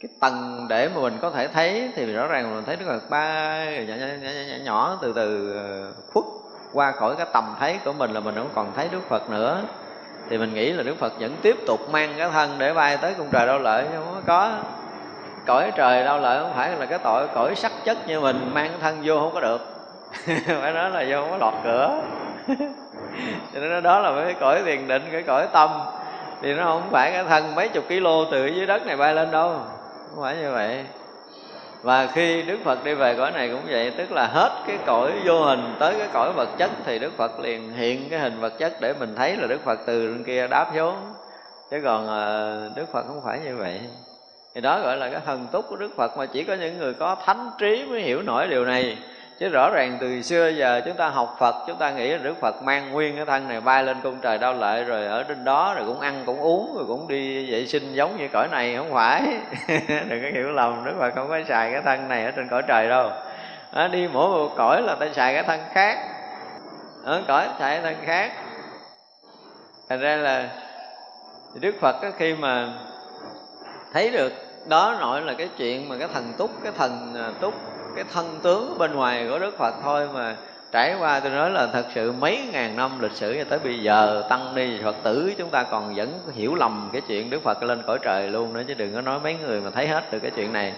cái 0.00 0.10
tầng 0.20 0.66
để 0.68 0.88
mà 0.94 1.00
mình 1.00 1.18
có 1.20 1.30
thể 1.30 1.48
thấy 1.48 1.90
thì 1.94 2.12
rõ 2.12 2.26
ràng 2.26 2.54
mình 2.54 2.64
thấy 2.64 2.76
đức 2.76 2.86
phật 2.86 3.10
bay 3.10 3.86
nhỏ 3.88 3.94
nhỏ, 3.94 4.06
nhỏ, 4.06 4.30
nhỏ, 4.48 4.56
nhỏ 4.64 4.98
từ 5.02 5.12
từ 5.12 5.52
ờ, 5.56 5.92
khuất 6.12 6.24
qua 6.72 6.92
khỏi 6.92 7.16
cái 7.16 7.26
tầm 7.32 7.54
thấy 7.60 7.78
của 7.84 7.92
mình 7.92 8.10
là 8.10 8.20
mình 8.20 8.34
không 8.34 8.50
còn 8.54 8.72
thấy 8.76 8.88
đức 8.92 9.00
phật 9.08 9.30
nữa. 9.30 9.62
Thì 10.30 10.38
mình 10.38 10.54
nghĩ 10.54 10.72
là 10.72 10.82
đức 10.82 10.96
phật 10.98 11.12
vẫn 11.20 11.36
tiếp 11.42 11.56
tục 11.66 11.90
mang 11.90 12.14
cái 12.18 12.30
thân 12.30 12.58
để 12.58 12.74
bay 12.74 12.96
tới 12.96 13.14
cung 13.14 13.28
trời 13.32 13.46
đau 13.46 13.58
lợi 13.58 13.86
không 13.94 14.22
có. 14.26 14.58
Cõi 15.46 15.72
trời 15.76 16.04
đau 16.04 16.20
lợi 16.20 16.42
không 16.42 16.52
phải 16.54 16.76
là 16.76 16.86
cái 16.86 16.98
tội 16.98 17.28
cõi 17.34 17.54
sắc 17.54 17.72
chất 17.84 17.98
như 18.06 18.20
mình 18.20 18.50
mang 18.54 18.70
thân 18.80 19.02
vô 19.04 19.20
không 19.20 19.34
có 19.34 19.40
được. 19.40 19.60
Phải 20.46 20.72
nói 20.72 20.90
là 20.90 21.04
vô 21.10 21.22
không 21.22 21.30
có 21.30 21.36
lọt 21.36 21.54
cửa. 21.64 22.02
cho 23.54 23.60
nên 23.60 23.82
đó 23.82 23.98
là 23.98 24.24
cái 24.24 24.34
cõi 24.40 24.62
thiền 24.64 24.88
định, 24.88 25.02
cái 25.12 25.22
cõi 25.22 25.46
tâm. 25.52 25.70
Thì 26.42 26.54
nó 26.54 26.64
không 26.64 26.82
phải 26.90 27.12
cái 27.12 27.24
thân 27.24 27.54
mấy 27.54 27.68
chục 27.68 27.84
kg 27.88 28.06
từ 28.30 28.46
dưới 28.46 28.66
đất 28.66 28.86
này 28.86 28.96
bay 28.96 29.14
lên 29.14 29.30
đâu. 29.30 29.60
Không 30.14 30.22
phải 30.22 30.36
như 30.36 30.52
vậy. 30.52 30.84
Và 31.82 32.06
khi 32.06 32.42
đức 32.42 32.58
phật 32.64 32.84
đi 32.84 32.94
về 32.94 33.14
cõi 33.14 33.32
này 33.32 33.48
cũng 33.48 33.62
vậy, 33.70 33.92
tức 33.96 34.12
là 34.12 34.26
hết 34.26 34.50
cái 34.66 34.78
cõi 34.86 35.12
vô 35.24 35.44
hình 35.44 35.74
tới 35.78 35.94
cái 35.98 36.08
cõi 36.12 36.32
vật 36.32 36.48
chất 36.58 36.70
thì 36.84 36.98
đức 36.98 37.12
phật 37.16 37.40
liền 37.40 37.72
hiện 37.72 38.08
cái 38.10 38.18
hình 38.18 38.40
vật 38.40 38.52
chất 38.58 38.72
để 38.80 38.94
mình 39.00 39.14
thấy 39.16 39.36
là 39.36 39.46
đức 39.46 39.64
phật 39.64 39.78
từ 39.86 40.12
bên 40.12 40.24
kia 40.24 40.46
đáp 40.46 40.66
xuống 40.76 40.96
chứ 41.70 41.80
còn 41.84 42.06
ờ, 42.06 42.70
đức 42.76 42.92
phật 42.92 43.02
không 43.06 43.20
phải 43.24 43.40
như 43.44 43.56
vậy. 43.56 43.80
Thì 44.54 44.60
đó 44.60 44.80
gọi 44.80 44.96
là 44.96 45.08
cái 45.08 45.20
thần 45.26 45.46
túc 45.52 45.64
của 45.68 45.76
đức 45.76 45.96
phật 45.96 46.18
mà 46.18 46.26
chỉ 46.26 46.44
có 46.44 46.54
những 46.54 46.78
người 46.78 46.94
có 46.94 47.16
thánh 47.24 47.50
trí 47.58 47.86
mới 47.90 48.00
hiểu 48.00 48.22
nổi 48.22 48.46
điều 48.48 48.64
này 48.64 48.98
chứ 49.38 49.48
rõ 49.48 49.70
ràng 49.70 49.98
từ 50.00 50.22
xưa 50.22 50.48
giờ 50.48 50.80
chúng 50.84 50.96
ta 50.96 51.08
học 51.08 51.36
Phật 51.38 51.54
chúng 51.66 51.76
ta 51.76 51.90
nghĩ 51.90 52.08
là 52.08 52.18
Đức 52.18 52.34
Phật 52.40 52.62
mang 52.62 52.92
nguyên 52.92 53.16
cái 53.16 53.24
thân 53.24 53.48
này 53.48 53.60
bay 53.60 53.84
lên 53.84 53.96
cung 54.02 54.18
trời 54.20 54.38
đau 54.38 54.54
lợi 54.54 54.84
rồi 54.84 55.06
ở 55.06 55.22
trên 55.22 55.44
đó 55.44 55.74
rồi 55.74 55.84
cũng 55.86 56.00
ăn 56.00 56.22
cũng 56.26 56.40
uống 56.40 56.74
rồi 56.76 56.84
cũng 56.88 57.08
đi 57.08 57.52
vệ 57.52 57.66
sinh 57.66 57.94
giống 57.94 58.16
như 58.16 58.28
cõi 58.28 58.48
này 58.48 58.76
không 58.76 58.92
phải. 58.92 59.22
Đừng 60.08 60.22
có 60.22 60.28
hiểu 60.34 60.50
lầm 60.52 60.84
Đức 60.84 60.92
Phật 60.98 61.14
không 61.14 61.28
có 61.28 61.38
xài 61.48 61.72
cái 61.72 61.82
thân 61.82 62.08
này 62.08 62.24
ở 62.24 62.30
trên 62.30 62.48
cõi 62.48 62.62
trời 62.68 62.88
đâu. 62.88 63.10
À, 63.72 63.88
đi 63.88 64.08
mỗi 64.12 64.28
một 64.28 64.54
cõi 64.56 64.82
là 64.82 64.94
ta 64.94 65.06
xài 65.12 65.34
cái 65.34 65.42
thân 65.42 65.60
khác. 65.72 65.98
Ở 67.04 67.22
cõi 67.28 67.48
xài 67.58 67.74
cái 67.74 67.82
thân 67.82 68.06
khác. 68.06 68.32
Thành 69.88 70.00
ra 70.00 70.16
là 70.16 70.48
Đức 71.60 71.74
Phật 71.80 71.96
có 72.02 72.10
khi 72.18 72.34
mà 72.34 72.68
thấy 73.92 74.10
được 74.10 74.32
đó 74.68 74.96
nội 75.00 75.20
là 75.20 75.34
cái 75.38 75.48
chuyện 75.58 75.88
mà 75.88 75.96
cái 75.98 76.08
thần 76.14 76.32
túc 76.38 76.50
cái 76.62 76.72
thần 76.76 77.14
à, 77.16 77.30
túc 77.40 77.54
cái 77.94 78.04
thân 78.12 78.38
tướng 78.42 78.78
bên 78.78 78.94
ngoài 78.94 79.26
của 79.30 79.38
đức 79.38 79.58
phật 79.58 79.74
thôi 79.82 80.08
mà 80.14 80.36
trải 80.72 80.94
qua 81.00 81.20
tôi 81.20 81.30
nói 81.30 81.50
là 81.50 81.66
thật 81.66 81.84
sự 81.94 82.12
mấy 82.12 82.48
ngàn 82.52 82.76
năm 82.76 83.00
lịch 83.00 83.12
sử 83.12 83.36
cho 83.38 83.44
tới 83.50 83.58
bây 83.58 83.78
giờ 83.78 84.24
tăng 84.28 84.54
ni 84.54 84.82
phật 84.82 84.96
tử 85.02 85.32
chúng 85.38 85.50
ta 85.50 85.62
còn 85.62 85.94
vẫn 85.94 86.12
hiểu 86.32 86.54
lầm 86.54 86.90
cái 86.92 87.02
chuyện 87.08 87.30
đức 87.30 87.42
phật 87.42 87.62
lên 87.62 87.82
cõi 87.86 87.98
trời 88.02 88.28
luôn 88.28 88.52
nữa 88.52 88.62
chứ 88.68 88.74
đừng 88.74 88.94
có 88.94 89.00
nói 89.00 89.18
mấy 89.22 89.36
người 89.46 89.60
mà 89.60 89.70
thấy 89.70 89.88
hết 89.88 90.12
được 90.12 90.18
cái 90.22 90.30
chuyện 90.36 90.52
này. 90.52 90.74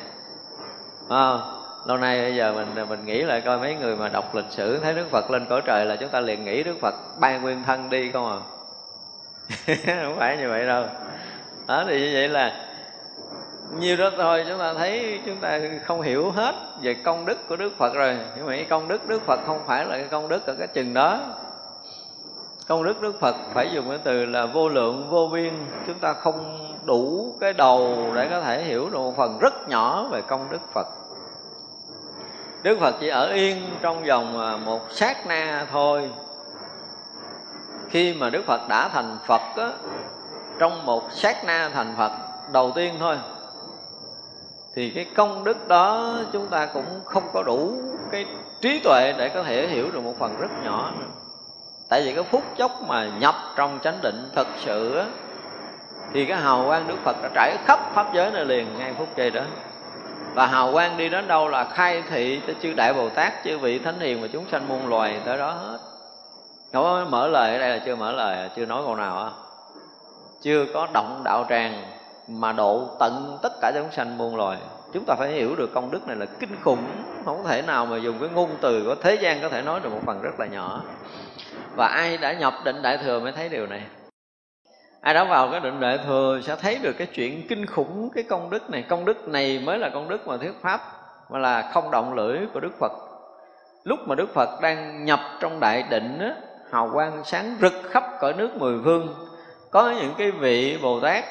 À, 1.11 1.39
lâu 1.87 1.97
nay 1.97 2.21
bây 2.21 2.37
giờ 2.37 2.53
mình 2.53 2.89
mình 2.89 3.05
nghĩ 3.05 3.23
lại 3.23 3.41
coi 3.41 3.59
mấy 3.59 3.75
người 3.75 3.97
mà 3.97 4.09
đọc 4.09 4.35
lịch 4.35 4.51
sử 4.51 4.79
thấy 4.79 4.95
đức 4.95 5.11
phật 5.11 5.31
lên 5.31 5.47
cõi 5.49 5.63
trời 5.65 5.87
là 5.87 5.97
chúng 5.97 6.09
ta 6.09 6.21
liền 6.21 6.45
nghĩ 6.45 6.63
đức 6.63 6.77
phật 6.81 6.95
bay 7.21 7.39
nguyên 7.39 7.63
thân 7.67 7.91
đi 7.91 8.11
không 8.13 8.29
à? 8.29 8.39
Không 10.03 10.17
phải 10.19 10.37
như 10.37 10.49
vậy 10.49 10.67
đâu. 10.67 10.85
Đó 11.67 11.85
thì 11.89 12.01
như 12.01 12.11
vậy 12.13 12.29
là 12.29 12.66
nhiều 13.75 13.97
đó 13.97 14.11
rồi 14.17 14.45
chúng 14.49 14.59
ta 14.59 14.75
thấy 14.75 15.21
chúng 15.27 15.37
ta 15.37 15.61
không 15.85 16.01
hiểu 16.01 16.31
hết 16.31 16.55
về 16.83 16.95
công 16.95 17.27
đức 17.27 17.49
của 17.49 17.57
đức 17.57 17.73
phật 17.79 17.95
rồi. 17.95 18.17
Nhưng 18.37 18.47
mà 18.47 18.53
cái 18.53 18.65
công 18.65 18.89
đức 18.89 19.09
đức 19.09 19.23
phật 19.27 19.41
không 19.47 19.61
phải 19.67 19.85
là 19.85 19.97
cái 19.97 20.09
công 20.11 20.29
đức 20.29 20.47
ở 20.47 20.55
cái 20.59 20.67
chừng 20.67 20.95
đó. 20.95 21.21
Công 22.69 22.85
đức 22.85 23.01
đức 23.01 23.21
phật 23.21 23.37
phải 23.55 23.71
dùng 23.73 23.89
cái 23.89 23.99
từ 24.05 24.27
là 24.27 24.47
vô 24.47 24.69
lượng 24.69 25.07
vô 25.11 25.29
biên. 25.33 25.53
Chúng 25.87 25.99
ta 25.99 26.13
không 26.13 26.69
đủ 26.85 27.35
cái 27.41 27.53
đầu 27.53 28.07
để 28.15 28.29
có 28.31 28.41
thể 28.41 28.65
hiểu 28.65 28.91
được 28.91 28.99
một 28.99 29.17
phần 29.17 29.39
rất 29.39 29.69
nhỏ 29.69 30.09
về 30.11 30.23
công 30.29 30.47
đức 30.51 30.61
phật. 30.73 30.87
Đức 32.63 32.79
phật 32.81 32.95
chỉ 33.01 33.09
ở 33.09 33.33
yên 33.33 33.63
trong 33.81 34.05
vòng 34.05 34.41
à, 34.41 34.57
một 34.57 34.81
sát 34.91 35.27
na 35.27 35.67
thôi. 35.73 36.11
Khi 37.91 38.15
mà 38.15 38.31
đức 38.31 38.43
phật 38.47 38.69
đã 38.69 38.89
thành 38.89 39.19
phật 39.27 39.43
á, 39.57 39.73
trong 40.59 40.87
một 40.87 41.13
sát 41.13 41.45
na 41.45 41.71
thành 41.75 41.95
phật 41.97 42.13
đầu 42.53 42.73
tiên 42.75 42.95
thôi 42.99 43.17
thì 44.77 44.91
cái 44.91 45.07
công 45.17 45.45
đức 45.45 45.69
đó 45.69 46.15
chúng 46.33 46.49
ta 46.49 46.67
cũng 46.67 46.85
không 47.05 47.23
có 47.33 47.43
đủ 47.43 47.73
cái 48.11 48.27
trí 48.61 48.81
tuệ 48.85 49.15
để 49.19 49.29
có 49.29 49.43
thể 49.43 49.67
hiểu 49.67 49.91
được 49.93 50.01
một 50.01 50.15
phần 50.19 50.37
rất 50.39 50.51
nhỏ 50.65 50.93
nữa. 50.99 51.07
Tại 51.89 52.03
vì 52.03 52.15
cái 52.15 52.25
phút 52.25 52.43
chốc 52.57 52.71
mà 52.87 53.11
nhập 53.19 53.35
trong 53.57 53.79
chánh 53.83 53.99
định 54.03 54.31
thật 54.35 54.47
sự 54.65 54.97
á, 54.97 55.07
thì 56.13 56.27
cái 56.27 56.39
hào 56.39 56.65
quang 56.67 56.89
đức 56.89 56.97
phật 57.05 57.17
đã 57.23 57.31
trải 57.35 57.57
khắp 57.65 57.81
pháp 57.95 58.15
giới 58.15 58.31
này 58.31 58.45
liền 58.45 58.79
ngay 58.79 58.95
phút 58.99 59.09
giây 59.17 59.31
đó. 59.31 59.43
Và 60.35 60.47
hào 60.47 60.73
quang 60.73 60.97
đi 60.97 61.09
đến 61.09 61.29
đâu 61.29 61.49
là 61.49 61.65
khai 61.65 62.03
thị 62.11 62.41
cho 62.47 62.53
chư 62.63 62.73
đại 62.73 62.95
bồ 62.95 63.09
tát, 63.09 63.33
chư 63.45 63.59
vị 63.59 63.79
thánh 63.79 64.01
hiền 64.01 64.23
và 64.23 64.29
chúng 64.33 64.45
sanh 64.51 64.69
muôn 64.69 64.89
loài 64.89 65.21
tới 65.25 65.39
đó 65.39 65.51
hết. 65.51 65.79
Không 66.73 66.85
có 66.85 67.07
mở 67.09 67.29
lời 67.29 67.53
ở 67.53 67.59
đây 67.59 67.71
là 67.71 67.79
chưa 67.87 67.97
mở 67.97 68.13
lời, 68.13 68.51
chưa 68.57 68.67
nói 68.67 68.83
câu 68.87 68.97
nào 68.97 69.19
á. 69.19 69.31
Chưa 70.43 70.65
có 70.75 70.89
động 70.93 71.21
đạo 71.25 71.47
tràng 71.49 71.83
mà 72.29 72.53
độ 72.53 72.89
tận 72.99 73.39
tất 73.43 73.53
cả 73.61 73.73
chúng 73.75 73.93
sanh 73.93 74.19
muôn 74.19 74.37
loài. 74.37 74.59
Chúng 74.93 75.05
ta 75.05 75.15
phải 75.19 75.33
hiểu 75.33 75.57
được 75.57 75.75
công 75.75 75.91
đức 75.91 76.07
này 76.07 76.17
là 76.17 76.27
kinh 76.27 76.57
khủng 76.63 76.85
không 77.25 77.45
thể 77.45 77.63
nào 77.63 77.87
mà 77.87 77.97
dùng 77.97 78.19
cái 78.21 78.29
ngôn 78.35 78.51
từ 78.61 78.85
của 78.85 78.95
thế 79.03 79.15
gian 79.15 79.43
có 79.43 79.49
thể 79.49 79.63
nói 79.63 79.81
được 79.83 79.91
một 79.93 80.01
phần 80.07 80.23
rất 80.23 80.41
là 80.41 80.47
nhỏ. 80.47 80.83
Và 81.77 81.87
ai 81.87 82.19
đã 82.19 82.33
nhập 82.33 82.55
định 82.65 82.83
đại 82.83 82.99
thừa 82.99 83.21
mới 83.21 83.33
thấy 83.33 83.49
điều 83.49 83.67
này. 83.67 83.83
Ai 85.01 85.15
đã 85.15 85.25
vào 85.25 85.49
cái 85.51 85.61
định 85.61 85.81
đại 85.81 85.99
thừa 86.07 86.41
sẽ 86.43 86.57
thấy 86.57 86.79
được 86.83 86.93
cái 86.99 87.07
chuyện 87.07 87.47
kinh 87.49 87.67
khủng 87.67 88.11
cái 88.15 88.25
công 88.25 88.51
đức 88.51 88.71
này. 88.71 88.83
Công 88.83 89.05
đức 89.05 89.29
này 89.29 89.63
mới 89.65 89.79
là 89.79 89.89
công 89.89 90.09
đức 90.09 90.27
mà 90.27 90.37
thuyết 90.37 90.63
pháp 90.63 90.81
mà 91.31 91.39
là 91.39 91.71
không 91.75 91.91
động 91.91 92.15
lưỡi 92.15 92.39
của 92.55 92.61
đức 92.61 92.73
phật. 92.81 92.93
Lúc 93.85 93.99
mà 94.07 94.15
đức 94.15 94.35
phật 94.35 94.61
đang 94.61 95.05
nhập 95.05 95.21
trong 95.41 95.61
đại 95.61 95.85
định 95.91 96.19
á, 96.19 96.35
hào 96.73 96.91
quang 96.93 97.25
sáng 97.25 97.57
rực 97.61 97.73
khắp 97.91 98.05
cõi 98.21 98.33
nước 98.33 98.51
mười 98.57 98.79
phương 98.85 99.15
có 99.71 99.95
những 100.01 100.15
cái 100.19 100.31
vị 100.31 100.79
bồ 100.83 101.01
tát 101.01 101.25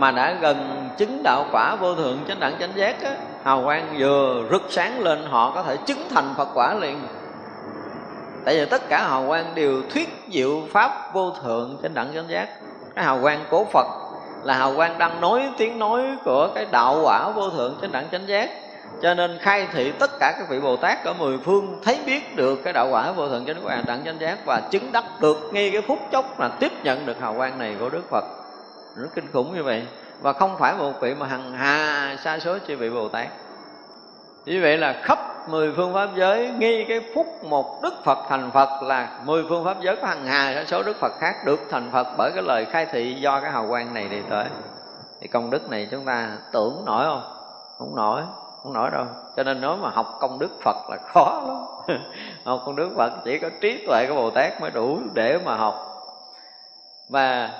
mà 0.00 0.10
đã 0.10 0.36
gần 0.40 0.88
chứng 0.96 1.22
đạo 1.22 1.46
quả 1.52 1.76
vô 1.76 1.94
thượng 1.94 2.18
chánh 2.28 2.40
đẳng 2.40 2.54
chánh 2.60 2.70
giác 2.74 3.02
á, 3.02 3.10
hào 3.44 3.62
quang 3.64 3.94
vừa 3.98 4.42
rực 4.50 4.62
sáng 4.68 5.00
lên 5.00 5.24
họ 5.30 5.52
có 5.54 5.62
thể 5.62 5.76
chứng 5.76 5.98
thành 6.10 6.34
phật 6.36 6.48
quả 6.54 6.74
liền. 6.74 7.00
Tại 8.44 8.56
vì 8.56 8.64
tất 8.64 8.88
cả 8.88 9.02
hào 9.02 9.24
quang 9.28 9.54
đều 9.54 9.82
thuyết 9.94 10.08
diệu 10.32 10.62
pháp 10.72 11.14
vô 11.14 11.30
thượng 11.42 11.76
chánh 11.82 11.94
đẳng 11.94 12.08
chánh 12.14 12.28
giác. 12.28 12.48
Cái 12.94 13.04
hào 13.04 13.18
quang 13.22 13.44
của 13.50 13.64
phật 13.64 13.86
là 14.42 14.54
hào 14.54 14.74
quang 14.76 14.98
đang 14.98 15.20
nói 15.20 15.42
tiếng 15.58 15.78
nói 15.78 16.02
của 16.24 16.48
cái 16.54 16.66
đạo 16.70 17.00
quả 17.04 17.30
vô 17.30 17.50
thượng 17.50 17.74
chánh 17.80 17.92
đẳng 17.92 18.06
chánh 18.12 18.28
giác. 18.28 18.50
Cho 19.02 19.14
nên 19.14 19.38
khai 19.40 19.68
thị 19.72 19.92
tất 19.98 20.10
cả 20.20 20.34
các 20.38 20.48
vị 20.50 20.60
bồ 20.60 20.76
tát 20.76 21.04
ở 21.04 21.12
mười 21.12 21.38
phương 21.38 21.80
thấy 21.84 21.98
biết 22.06 22.36
được 22.36 22.60
cái 22.64 22.72
đạo 22.72 22.88
quả 22.90 23.12
vô 23.12 23.28
thượng 23.28 23.46
chánh 23.46 23.86
đẳng 23.86 24.04
chánh 24.04 24.20
giác 24.20 24.38
và 24.46 24.60
chứng 24.70 24.92
đắc 24.92 25.04
được 25.20 25.50
ngay 25.52 25.70
cái 25.70 25.82
phút 25.82 25.98
chốc 26.12 26.40
là 26.40 26.48
tiếp 26.48 26.72
nhận 26.82 27.06
được 27.06 27.20
hào 27.20 27.34
quang 27.34 27.58
này 27.58 27.76
của 27.80 27.88
đức 27.88 28.10
phật 28.10 28.39
rất 28.96 29.08
kinh 29.14 29.32
khủng 29.32 29.54
như 29.54 29.62
vậy. 29.62 29.86
Và 30.20 30.32
không 30.32 30.56
phải 30.58 30.74
một 30.74 30.92
vị 31.00 31.14
mà 31.14 31.26
hằng 31.26 31.52
hà 31.52 32.16
sa 32.24 32.38
số 32.38 32.58
chư 32.66 32.76
vị 32.76 32.90
bồ 32.90 33.08
tát. 33.08 33.26
Như 34.44 34.60
vậy 34.62 34.78
là 34.78 35.00
khắp 35.02 35.18
mười 35.48 35.72
phương 35.76 35.94
pháp 35.94 36.08
giới 36.16 36.50
nghi 36.58 36.84
cái 36.88 37.00
phút 37.14 37.26
một 37.44 37.82
đức 37.82 37.94
phật 38.04 38.18
thành 38.28 38.50
phật 38.50 38.82
là 38.82 39.20
mười 39.24 39.44
phương 39.48 39.64
pháp 39.64 39.76
giới 39.80 39.96
có 39.96 40.06
hằng 40.06 40.26
hà 40.26 40.54
sa 40.54 40.64
số 40.66 40.82
đức 40.82 40.96
phật 40.96 41.12
khác 41.20 41.34
được 41.44 41.60
thành 41.70 41.90
phật 41.92 42.06
bởi 42.18 42.30
cái 42.34 42.42
lời 42.42 42.64
khai 42.64 42.86
thị 42.86 43.14
do 43.14 43.40
cái 43.40 43.50
hào 43.50 43.66
quang 43.68 43.94
này 43.94 44.08
đi 44.08 44.22
tới. 44.30 44.44
Thì 45.20 45.28
công 45.28 45.50
đức 45.50 45.70
này 45.70 45.88
chúng 45.90 46.04
ta 46.04 46.28
tưởng 46.52 46.82
nổi 46.86 47.04
không? 47.04 47.22
Không 47.78 47.96
nổi 47.96 48.22
không 48.62 48.72
nổi 48.72 48.90
đâu. 48.90 49.04
Cho 49.36 49.42
nên 49.42 49.60
nói 49.60 49.76
mà 49.76 49.90
học 49.90 50.18
công 50.20 50.38
đức 50.38 50.50
phật 50.62 50.76
là 50.90 50.96
khó 51.12 51.42
lắm. 51.46 51.56
Học 52.44 52.62
công 52.66 52.76
đức 52.76 52.90
phật 52.96 53.12
chỉ 53.24 53.38
có 53.38 53.48
trí 53.60 53.84
tuệ 53.86 54.06
của 54.08 54.14
bồ 54.14 54.30
tát 54.30 54.60
mới 54.60 54.70
đủ 54.70 54.98
để 55.14 55.38
mà 55.44 55.56
học. 55.56 55.86
Và 57.10 57.50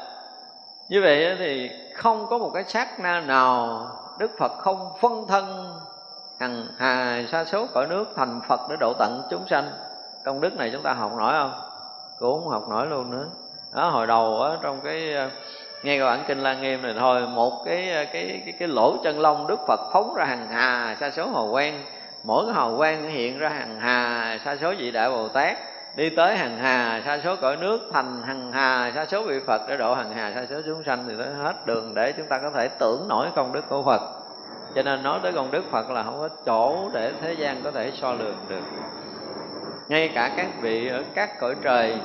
như 0.91 1.01
vậy 1.01 1.36
thì 1.38 1.70
không 1.95 2.26
có 2.30 2.38
một 2.38 2.51
cái 2.55 2.64
sát 2.64 3.01
na 3.01 3.20
nào 3.20 3.86
đức 4.18 4.30
phật 4.38 4.53
không 4.59 4.93
phân 5.01 5.26
thân, 5.28 5.74
hằng 6.41 6.66
hà 6.78 7.22
sa 7.32 7.45
số 7.45 7.66
cõi 7.74 7.86
nước 7.86 8.05
thành 8.16 8.41
phật 8.49 8.61
để 8.70 8.76
độ 8.80 8.93
tận 8.99 9.22
chúng 9.30 9.49
sanh. 9.49 9.70
Công 10.24 10.41
đức 10.41 10.57
này 10.57 10.70
chúng 10.72 10.82
ta 10.82 10.93
học 10.93 11.12
nổi 11.16 11.32
không? 11.32 11.53
Cũng 12.18 12.41
không 12.41 12.49
học 12.49 12.68
nổi 12.68 12.86
luôn 12.86 13.11
nữa. 13.11 13.26
Đó, 13.74 13.88
hồi 13.88 14.07
đầu 14.07 14.43
á, 14.43 14.51
trong 14.62 14.80
cái 14.84 15.14
ờ, 15.14 15.30
nghe 15.82 15.99
cái 15.99 16.07
bản 16.07 16.24
kinh 16.26 16.43
la 16.43 16.55
nghiêm 16.55 16.82
này 16.82 16.95
thôi, 16.99 17.26
một 17.26 17.62
cái 17.64 17.91
ờ, 17.91 18.05
cái 18.12 18.43
cái 18.45 18.55
cái 18.59 18.68
lỗ 18.68 18.97
chân 19.05 19.20
lông 19.20 19.47
đức 19.47 19.61
phật 19.68 19.80
phóng 19.93 20.14
ra 20.14 20.24
hằng 20.24 20.49
hà 20.51 20.97
sa 21.01 21.11
số 21.11 21.30
hào 21.30 21.47
quen 21.47 21.84
mỗi 22.24 22.45
cái 22.47 22.55
hào 22.55 22.76
quen 22.76 23.03
hiện 23.03 23.38
ra 23.38 23.49
hằng 23.49 23.80
hà 23.80 24.38
sa 24.45 24.57
số 24.61 24.74
vị 24.78 24.91
đại 24.91 25.11
bồ 25.11 25.28
tát 25.28 25.59
đi 25.97 26.11
tới 26.11 26.36
hằng 26.36 26.59
hà, 26.59 27.03
sa 27.05 27.20
số 27.24 27.36
cõi 27.41 27.57
nước, 27.57 27.91
thành 27.93 28.22
hằng 28.22 28.53
hà, 28.53 28.93
sa 28.95 29.07
số 29.07 29.22
vị 29.22 29.41
phật, 29.47 29.62
để 29.68 29.76
độ 29.76 29.95
hằng 29.95 30.12
hà, 30.12 30.32
sa 30.34 30.47
số 30.51 30.61
chúng 30.66 30.82
sanh 30.84 31.05
thì 31.09 31.14
tới 31.18 31.34
hết 31.34 31.66
đường 31.66 31.95
để 31.95 32.12
chúng 32.12 32.26
ta 32.26 32.38
có 32.38 32.51
thể 32.51 32.68
tưởng 32.68 33.09
nổi 33.09 33.28
công 33.36 33.53
đức 33.53 33.64
của 33.68 33.82
phật. 33.82 34.01
Cho 34.74 34.82
nên 34.82 35.03
nói 35.03 35.20
tới 35.22 35.32
công 35.32 35.51
đức 35.51 35.64
phật 35.70 35.91
là 35.91 36.03
không 36.03 36.18
có 36.18 36.28
chỗ 36.47 36.91
để 36.93 37.12
thế 37.22 37.32
gian 37.32 37.62
có 37.64 37.70
thể 37.70 37.93
so 37.95 38.12
lường 38.12 38.36
được. 38.49 38.62
Ngay 39.88 40.11
cả 40.14 40.32
các 40.36 40.47
vị 40.61 40.88
ở 40.88 41.03
các 41.14 41.41
cõi 41.41 41.55
trời 41.62 41.99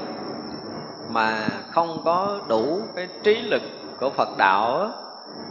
mà 1.09 1.47
không 1.71 2.01
có 2.05 2.39
đủ 2.47 2.79
cái 2.95 3.07
trí 3.23 3.41
lực 3.41 3.61
của 3.99 4.09
phật 4.09 4.29
đạo 4.37 4.89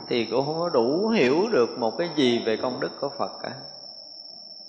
thì 0.08 0.24
cũng 0.24 0.46
không 0.46 0.60
có 0.60 0.68
đủ 0.68 1.08
hiểu 1.08 1.48
được 1.52 1.78
một 1.78 1.98
cái 1.98 2.10
gì 2.16 2.42
về 2.46 2.56
công 2.56 2.80
đức 2.80 3.00
của 3.00 3.08
phật 3.08 3.32
cả 3.42 3.50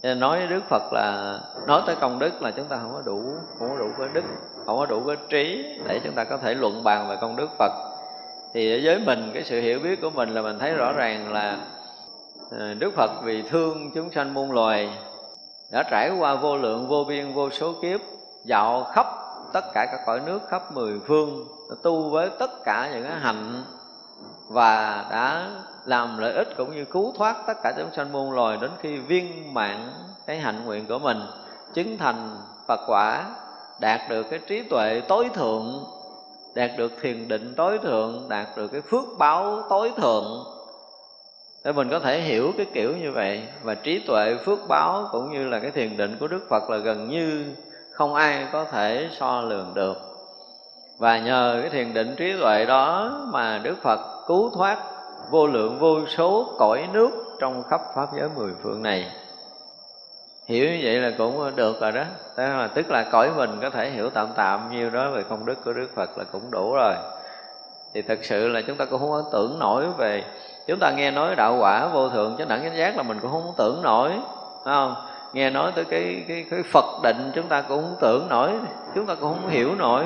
nên 0.05 0.19
nói 0.19 0.37
với 0.37 0.47
đức 0.47 0.63
phật 0.69 0.93
là, 0.93 1.39
nói 1.67 1.81
tới 1.85 1.95
công 1.95 2.19
đức 2.19 2.41
là 2.41 2.51
chúng 2.51 2.65
ta 2.65 2.77
không 2.81 2.91
có 2.93 3.01
đủ, 3.05 3.33
không 3.59 3.69
có 3.69 3.75
đủ 3.79 3.89
cái 3.97 4.07
đức, 4.13 4.23
không 4.65 4.77
có 4.77 4.85
đủ 4.85 5.03
cái 5.07 5.15
trí 5.29 5.77
để 5.87 5.99
chúng 6.03 6.13
ta 6.13 6.23
có 6.23 6.37
thể 6.37 6.53
luận 6.53 6.83
bàn 6.83 7.07
về 7.09 7.17
công 7.21 7.35
đức 7.35 7.49
phật. 7.57 7.71
Thì 8.53 8.85
với 8.85 8.99
mình, 8.99 9.31
cái 9.33 9.43
sự 9.43 9.61
hiểu 9.61 9.79
biết 9.79 10.01
của 10.01 10.09
mình 10.09 10.29
là 10.29 10.41
mình 10.41 10.59
thấy 10.59 10.73
rõ 10.73 10.91
ràng 10.91 11.33
là 11.33 11.57
ờ, 12.51 12.73
đức 12.73 12.93
phật 12.95 13.11
vì 13.23 13.41
thương 13.41 13.91
chúng 13.95 14.11
sanh 14.11 14.33
muôn 14.33 14.51
loài, 14.51 14.89
đã 15.71 15.83
trải 15.91 16.11
qua 16.19 16.35
vô 16.35 16.57
lượng, 16.57 16.87
vô 16.87 17.03
biên, 17.03 17.33
vô 17.33 17.49
số 17.49 17.73
kiếp, 17.81 17.99
dạo 18.43 18.83
khắp 18.93 19.05
tất 19.53 19.65
cả 19.73 19.85
các 19.91 19.99
cõi 20.05 20.21
nước, 20.25 20.41
khắp 20.49 20.73
mười 20.73 20.99
phương 21.07 21.45
tu 21.83 22.09
với 22.09 22.29
tất 22.39 22.63
cả 22.65 22.89
những 22.93 23.03
cái 23.03 23.19
hạnh 23.19 23.63
và 24.49 25.05
đã 25.11 25.49
làm 25.85 26.17
lợi 26.17 26.33
ích 26.33 26.47
cũng 26.57 26.75
như 26.75 26.85
cứu 26.85 27.13
thoát 27.17 27.35
tất 27.47 27.53
cả 27.63 27.73
chúng 27.77 27.93
sanh 27.95 28.11
muôn 28.11 28.31
loài 28.31 28.57
đến 28.61 28.71
khi 28.81 28.97
viên 28.97 29.53
mãn 29.53 29.89
cái 30.27 30.39
hạnh 30.39 30.65
nguyện 30.65 30.85
của 30.87 30.99
mình, 30.99 31.21
chứng 31.73 31.97
thành 31.97 32.37
Phật 32.67 32.79
quả, 32.87 33.25
đạt 33.79 34.01
được 34.09 34.25
cái 34.29 34.39
trí 34.47 34.63
tuệ 34.63 35.01
tối 35.07 35.29
thượng, 35.33 35.85
đạt 36.55 36.71
được 36.77 36.91
thiền 37.01 37.27
định 37.27 37.53
tối 37.57 37.77
thượng, 37.77 38.29
đạt 38.29 38.47
được 38.57 38.67
cái 38.67 38.81
phước 38.81 39.03
báo 39.17 39.63
tối 39.69 39.91
thượng. 39.97 40.43
Để 41.63 41.71
mình 41.71 41.89
có 41.89 41.99
thể 41.99 42.21
hiểu 42.21 42.51
cái 42.57 42.65
kiểu 42.73 42.97
như 42.97 43.11
vậy, 43.11 43.47
và 43.63 43.75
trí 43.75 43.99
tuệ, 43.99 44.35
phước 44.45 44.59
báo 44.67 45.09
cũng 45.11 45.31
như 45.31 45.47
là 45.47 45.59
cái 45.59 45.71
thiền 45.71 45.97
định 45.97 46.17
của 46.19 46.27
đức 46.27 46.45
phật 46.49 46.69
là 46.69 46.77
gần 46.77 47.09
như 47.09 47.45
không 47.91 48.13
ai 48.13 48.47
có 48.51 48.65
thể 48.65 49.09
so 49.19 49.41
lường 49.41 49.73
được. 49.73 49.97
Và 50.97 51.19
nhờ 51.19 51.59
cái 51.61 51.69
thiền 51.69 51.93
định 51.93 52.15
trí 52.17 52.33
tuệ 52.41 52.65
đó 52.65 53.11
mà 53.25 53.57
đức 53.63 53.75
phật 53.81 53.99
cứu 54.27 54.51
thoát 54.55 54.77
vô 55.29 55.47
lượng 55.47 55.79
vô 55.79 56.05
số 56.17 56.53
cõi 56.57 56.87
nước 56.93 57.09
trong 57.39 57.63
khắp 57.63 57.81
pháp 57.95 58.07
giới 58.17 58.29
mười 58.35 58.51
phương 58.63 58.83
này. 58.83 59.11
Hiểu 60.47 60.69
như 60.69 60.79
vậy 60.83 60.95
là 60.95 61.11
cũng 61.17 61.55
được 61.55 61.81
rồi 61.81 61.91
đó. 61.91 62.03
Tức 62.35 62.43
là, 62.43 62.67
tức 62.67 62.89
là 62.89 63.05
cõi 63.11 63.29
mình 63.35 63.59
có 63.61 63.69
thể 63.69 63.89
hiểu 63.89 64.09
tạm 64.09 64.27
tạm 64.35 64.71
nhiêu 64.71 64.89
đó 64.89 65.11
về 65.11 65.23
công 65.23 65.45
đức 65.45 65.65
của 65.65 65.73
đức 65.73 65.87
phật 65.95 66.17
là 66.17 66.23
cũng 66.31 66.51
đủ 66.51 66.73
rồi. 66.73 66.93
Thì 67.93 68.01
thật 68.01 68.19
sự 68.21 68.47
là 68.47 68.61
chúng 68.61 68.77
ta 68.77 68.85
cũng 68.85 68.99
không 68.99 69.29
tưởng 69.31 69.59
nổi 69.59 69.85
về 69.97 70.23
chúng 70.67 70.79
ta 70.79 70.91
nghe 70.91 71.11
nói 71.11 71.35
đạo 71.35 71.57
quả 71.59 71.87
vô 71.87 72.09
thượng 72.09 72.35
chánh 72.37 72.47
đẳng 72.47 72.63
chánh 72.63 72.77
giác 72.77 72.97
là 72.97 73.03
mình 73.03 73.19
cũng 73.21 73.31
không 73.31 73.53
tưởng 73.57 73.81
nổi 73.81 74.11
phải 74.65 74.73
không? 74.73 74.95
Nghe 75.33 75.49
nói 75.49 75.71
tới 75.75 75.85
cái 75.85 76.25
cái 76.27 76.45
cái 76.51 76.63
phật 76.71 76.85
định 77.03 77.31
chúng 77.35 77.47
ta 77.47 77.61
cũng 77.61 77.81
không 77.81 77.95
tưởng 78.01 78.27
nổi 78.29 78.51
chúng 78.95 79.05
ta 79.05 79.15
cũng 79.15 79.33
không 79.33 79.49
hiểu 79.49 79.75
nổi 79.75 80.05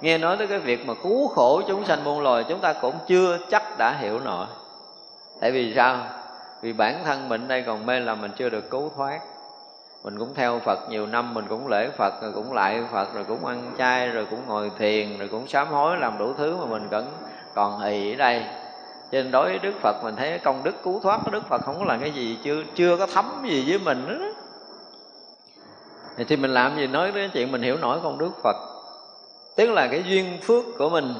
nghe 0.00 0.18
nói 0.18 0.36
tới 0.36 0.46
cái 0.46 0.58
việc 0.58 0.86
mà 0.86 0.94
cứu 1.02 1.28
khổ 1.28 1.62
chúng 1.68 1.84
sanh 1.84 2.04
muôn 2.04 2.20
loài, 2.20 2.44
chúng 2.48 2.60
ta 2.60 2.72
cũng 2.72 2.94
chưa 3.06 3.38
chắc 3.50 3.78
đã 3.78 3.96
hiểu 4.00 4.20
nổi. 4.20 4.46
Tại 5.40 5.50
vì 5.50 5.74
sao? 5.76 5.98
Vì 6.62 6.72
bản 6.72 7.04
thân 7.04 7.28
mình 7.28 7.48
đây 7.48 7.62
còn 7.66 7.86
mê 7.86 8.00
là 8.00 8.14
mình 8.14 8.30
chưa 8.36 8.48
được 8.48 8.70
cứu 8.70 8.90
thoát. 8.96 9.20
Mình 10.04 10.18
cũng 10.18 10.34
theo 10.34 10.58
Phật 10.58 10.90
nhiều 10.90 11.06
năm, 11.06 11.34
mình 11.34 11.44
cũng 11.48 11.68
lễ 11.68 11.88
Phật, 11.96 12.22
rồi 12.22 12.32
cũng 12.32 12.52
lại 12.52 12.82
Phật, 12.92 13.14
rồi 13.14 13.24
cũng 13.24 13.46
ăn 13.46 13.72
chay, 13.78 14.08
rồi 14.08 14.26
cũng 14.30 14.40
ngồi 14.46 14.70
thiền, 14.78 15.18
rồi 15.18 15.28
cũng 15.28 15.48
sám 15.48 15.68
hối 15.68 15.96
làm 15.96 16.18
đủ 16.18 16.32
thứ 16.38 16.56
mà 16.56 16.64
mình 16.64 16.88
vẫn 16.88 17.06
còn 17.54 17.80
hì 17.80 18.12
ở 18.14 18.16
đây. 18.16 18.42
Cho 19.12 19.22
nên 19.22 19.30
đối 19.30 19.44
với 19.44 19.58
Đức 19.58 19.72
Phật 19.80 19.96
mình 20.04 20.16
thấy 20.16 20.38
công 20.38 20.62
đức 20.64 20.74
cứu 20.82 21.00
thoát 21.00 21.20
của 21.24 21.30
Đức 21.30 21.46
Phật 21.48 21.62
không 21.62 21.78
có 21.78 21.84
là 21.84 21.98
cái 22.00 22.10
gì 22.10 22.38
chưa 22.44 22.62
chưa 22.74 22.96
có 22.96 23.06
thấm 23.06 23.42
gì 23.48 23.64
với 23.68 23.78
mình 23.78 24.06
đó 24.08 24.14
thì 26.28 26.36
mình 26.36 26.50
làm 26.50 26.76
gì 26.76 26.86
nói 26.86 27.12
đến 27.12 27.30
chuyện 27.32 27.52
mình 27.52 27.62
hiểu 27.62 27.76
nổi 27.76 27.98
công 28.02 28.18
đức 28.18 28.30
Phật 28.42 28.56
tức 29.60 29.70
là 29.70 29.88
cái 29.88 30.02
duyên 30.06 30.38
phước 30.42 30.64
của 30.78 30.88
mình, 30.90 31.14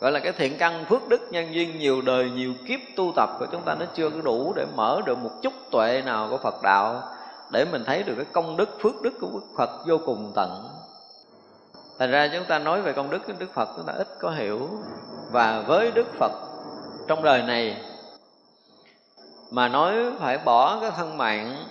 gọi 0.00 0.12
là 0.12 0.20
cái 0.20 0.32
thiện 0.32 0.58
căn 0.58 0.84
phước 0.88 1.08
đức 1.08 1.20
nhân 1.30 1.54
duyên 1.54 1.78
nhiều 1.78 2.02
đời, 2.02 2.30
nhiều 2.30 2.54
kiếp 2.66 2.80
tu 2.96 3.12
tập 3.16 3.30
của 3.38 3.46
chúng 3.52 3.62
ta 3.62 3.74
nó 3.74 3.86
chưa 3.94 4.10
có 4.10 4.20
đủ 4.20 4.52
để 4.56 4.66
mở 4.74 5.00
được 5.06 5.18
một 5.18 5.30
chút 5.42 5.52
tuệ 5.70 6.02
nào 6.06 6.28
của 6.30 6.38
Phật 6.38 6.62
đạo 6.62 7.02
để 7.50 7.64
mình 7.72 7.84
thấy 7.84 8.02
được 8.02 8.14
cái 8.16 8.24
công 8.32 8.56
đức, 8.56 8.68
phước 8.80 9.02
đức 9.02 9.10
của 9.20 9.28
Đức 9.32 9.46
Phật 9.56 9.70
vô 9.86 9.98
cùng 10.06 10.32
tận. 10.34 10.68
Thành 11.98 12.10
ra 12.10 12.30
chúng 12.32 12.44
ta 12.44 12.58
nói 12.58 12.82
về 12.82 12.92
công 12.92 13.10
đức 13.10 13.18
của 13.26 13.32
Đức 13.38 13.52
Phật, 13.54 13.68
chúng 13.76 13.86
ta 13.86 13.92
ít 13.92 14.08
có 14.20 14.30
hiểu. 14.30 14.68
Và 15.30 15.64
với 15.66 15.90
Đức 15.90 16.06
Phật 16.18 16.32
trong 17.06 17.22
đời 17.22 17.42
này 17.42 17.76
mà 19.50 19.68
nói 19.68 19.94
phải 20.20 20.38
bỏ 20.38 20.80
cái 20.80 20.90
thân 20.96 21.16
mạng, 21.18 21.64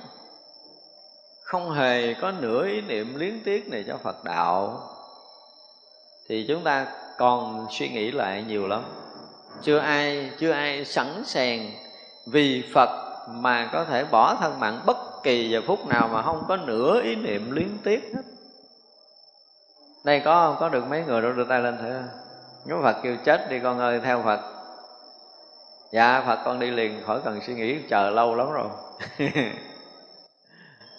không 1.44 1.72
hề 1.72 2.14
có 2.14 2.32
nửa 2.32 2.66
ý 2.68 2.82
niệm 2.82 3.16
liếng 3.16 3.44
tiếc 3.46 3.68
này 3.68 3.84
cho 3.88 3.98
Phật 3.98 4.24
đạo 4.24 4.82
thì 6.30 6.46
chúng 6.48 6.64
ta 6.64 6.88
còn 7.18 7.68
suy 7.72 7.90
nghĩ 7.90 8.12
lại 8.12 8.44
nhiều 8.48 8.68
lắm. 8.68 8.84
Chưa 9.62 9.78
ai 9.78 10.32
chưa 10.38 10.52
ai 10.52 10.86
sẵn 10.86 11.24
sàng 11.26 11.72
vì 12.28 12.64
Phật 12.74 12.90
mà 13.30 13.70
có 13.74 13.86
thể 13.86 14.04
bỏ 14.12 14.36
thân 14.36 14.60
mạng 14.60 14.82
bất 14.86 14.98
kỳ 15.24 15.50
giờ 15.50 15.62
phút 15.68 15.88
nào 15.88 16.10
mà 16.14 16.22
không 16.22 16.44
có 16.48 16.58
nửa 16.58 17.02
ý 17.02 17.16
niệm 17.16 17.52
luyến 17.52 17.78
tiếc 17.84 18.12
hết. 18.16 18.22
Đây 20.04 20.22
có 20.26 20.46
không? 20.48 20.56
Có 20.60 20.70
được 20.70 20.88
mấy 20.90 21.04
người 21.08 21.22
đâu 21.22 21.34
đưa 21.34 21.44
tay 21.44 21.62
lên 21.62 21.78
thử. 21.78 22.02
Nếu 22.66 22.82
Phật 22.82 22.96
kêu 23.04 23.16
chết 23.26 23.50
đi, 23.50 23.60
con 23.60 23.80
ơi, 23.80 24.00
theo 24.04 24.22
Phật. 24.22 24.40
Dạ 25.92 26.24
Phật 26.28 26.40
con 26.46 26.60
đi 26.60 26.72
liền, 26.72 27.04
khỏi 27.06 27.20
cần 27.26 27.42
suy 27.48 27.54
nghĩ, 27.54 27.78
chờ 27.90 28.10
lâu 28.10 28.36
lắm 28.36 28.52
rồi. 28.52 28.68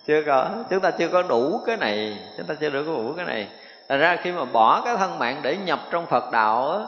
Chưa 0.07 0.23
có, 0.27 0.51
chúng 0.71 0.81
ta 0.81 0.91
chưa 0.91 1.09
có 1.09 1.23
đủ 1.23 1.61
cái 1.67 1.77
này, 1.77 2.19
chúng 2.37 2.47
ta 2.47 2.55
chưa 2.55 2.71
được 2.71 2.87
đủ 2.87 3.13
cái 3.17 3.27
này. 3.27 3.49
Thành 3.89 3.99
ra 3.99 4.17
khi 4.23 4.33
mà 4.33 4.45
bỏ 4.45 4.81
cái 4.85 4.97
thân 4.97 5.19
mạng 5.19 5.41
để 5.43 5.57
nhập 5.57 5.81
trong 5.91 6.07
Phật 6.07 6.31
đạo 6.31 6.71
á, 6.71 6.79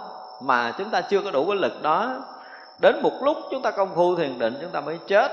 mà 0.41 0.73
chúng 0.79 0.91
ta 0.91 1.01
chưa 1.01 1.21
có 1.23 1.31
đủ 1.31 1.47
cái 1.47 1.57
lực 1.57 1.83
đó 1.83 2.15
đến 2.79 3.03
một 3.03 3.13
lúc 3.21 3.37
chúng 3.51 3.63
ta 3.63 3.71
công 3.71 3.95
phu 3.95 4.17
thiền 4.17 4.39
định 4.39 4.59
chúng 4.61 4.71
ta 4.71 4.81
mới 4.81 4.99
chết. 5.07 5.33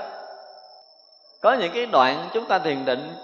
Có 1.42 1.52
những 1.52 1.72
cái 1.72 1.86
đoạn 1.86 2.28
chúng 2.32 2.44
ta 2.44 2.58
thiền 2.58 2.84
định 2.84 3.14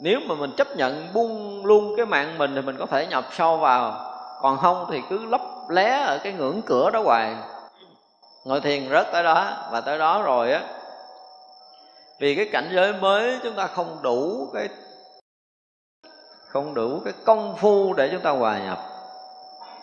nếu 0.00 0.20
mà 0.26 0.34
mình 0.34 0.52
chấp 0.56 0.76
nhận 0.76 1.08
buông 1.12 1.66
luôn 1.66 1.94
cái 1.96 2.06
mạng 2.06 2.38
mình 2.38 2.54
thì 2.54 2.60
mình 2.60 2.76
có 2.78 2.86
thể 2.86 3.06
nhập 3.06 3.24
sâu 3.32 3.56
vào. 3.56 4.10
Còn 4.40 4.58
không 4.58 4.86
thì 4.90 5.02
cứ 5.10 5.26
lấp 5.26 5.40
lé 5.68 6.04
ở 6.06 6.18
cái 6.18 6.32
ngưỡng 6.32 6.62
cửa 6.62 6.90
đó 6.90 7.00
hoài. 7.04 7.36
Ngồi 8.44 8.60
thiền 8.60 8.88
rớt 8.90 9.12
tới 9.12 9.22
đó 9.22 9.50
và 9.70 9.80
tới 9.80 9.98
đó 9.98 10.22
rồi 10.22 10.52
á 10.52 10.60
vì 12.18 12.34
cái 12.34 12.48
cảnh 12.52 12.68
giới 12.72 12.92
mới 12.92 13.38
chúng 13.42 13.54
ta 13.54 13.66
không 13.66 13.98
đủ 14.02 14.48
cái 14.54 14.68
không 16.54 16.74
đủ 16.74 17.00
cái 17.04 17.12
công 17.24 17.56
phu 17.56 17.94
để 17.94 18.08
chúng 18.12 18.20
ta 18.20 18.30
hòa 18.30 18.58
nhập. 18.58 18.78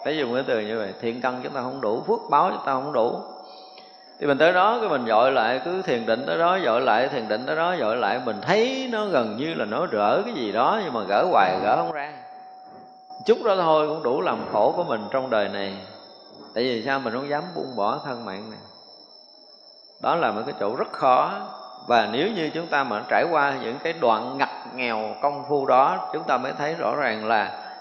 Phải 0.03 0.17
dùng 0.17 0.33
cái 0.33 0.43
từ 0.47 0.59
như 0.59 0.77
vậy, 0.77 0.93
thiện 1.01 1.21
căn 1.21 1.39
chúng 1.43 1.53
ta 1.53 1.61
không 1.61 1.81
đủ, 1.81 2.03
phước 2.07 2.19
báo 2.29 2.49
chúng 2.51 2.65
ta 2.65 2.73
không 2.73 2.93
đủ. 2.93 3.19
Thì 4.19 4.27
mình 4.27 4.37
tới 4.37 4.53
đó, 4.53 4.77
cái 4.79 4.89
mình 4.89 5.05
dội 5.07 5.31
lại, 5.31 5.61
cứ 5.65 5.81
thiền 5.81 6.05
định 6.05 6.23
tới 6.27 6.37
đó, 6.37 6.57
dội 6.65 6.81
lại, 6.81 7.07
thiền 7.07 7.27
định 7.27 7.45
tới 7.45 7.55
đó, 7.55 7.75
dội 7.79 7.97
lại, 7.97 8.21
mình 8.25 8.41
thấy 8.41 8.89
nó 8.91 9.05
gần 9.05 9.37
như 9.37 9.53
là 9.53 9.65
nó 9.65 9.85
rỡ 9.85 10.21
cái 10.25 10.33
gì 10.33 10.51
đó, 10.51 10.79
nhưng 10.83 10.93
mà 10.93 11.03
gỡ 11.03 11.25
hoài, 11.31 11.59
gỡ 11.63 11.75
không 11.75 11.91
ra. 11.91 12.13
Chút 13.25 13.37
đó 13.43 13.55
thôi, 13.55 13.87
cũng 13.87 14.03
đủ 14.03 14.21
làm 14.21 14.39
khổ 14.51 14.73
của 14.77 14.83
mình 14.83 15.01
trong 15.11 15.29
đời 15.29 15.49
này. 15.49 15.77
Tại 16.53 16.63
vì 16.63 16.83
sao 16.85 16.99
mình 16.99 17.13
không 17.13 17.29
dám 17.29 17.43
buông 17.55 17.75
bỏ 17.75 17.99
thân 18.05 18.25
mạng 18.25 18.49
này? 18.49 18.59
Đó 20.01 20.15
là 20.15 20.31
một 20.31 20.41
cái 20.45 20.55
chỗ 20.59 20.75
rất 20.75 20.91
khó. 20.91 21.31
Và 21.87 22.09
nếu 22.11 22.27
như 22.31 22.49
chúng 22.53 22.67
ta 22.67 22.83
mà 22.83 23.03
trải 23.09 23.25
qua 23.31 23.53
những 23.63 23.75
cái 23.83 23.93
đoạn 23.93 24.37
ngặt 24.37 24.49
nghèo 24.75 25.15
công 25.21 25.43
phu 25.49 25.65
đó, 25.65 26.09
chúng 26.13 26.23
ta 26.23 26.37
mới 26.37 26.51
thấy 26.57 26.75
rõ 26.79 26.95
ràng 26.95 27.27
là 27.27 27.71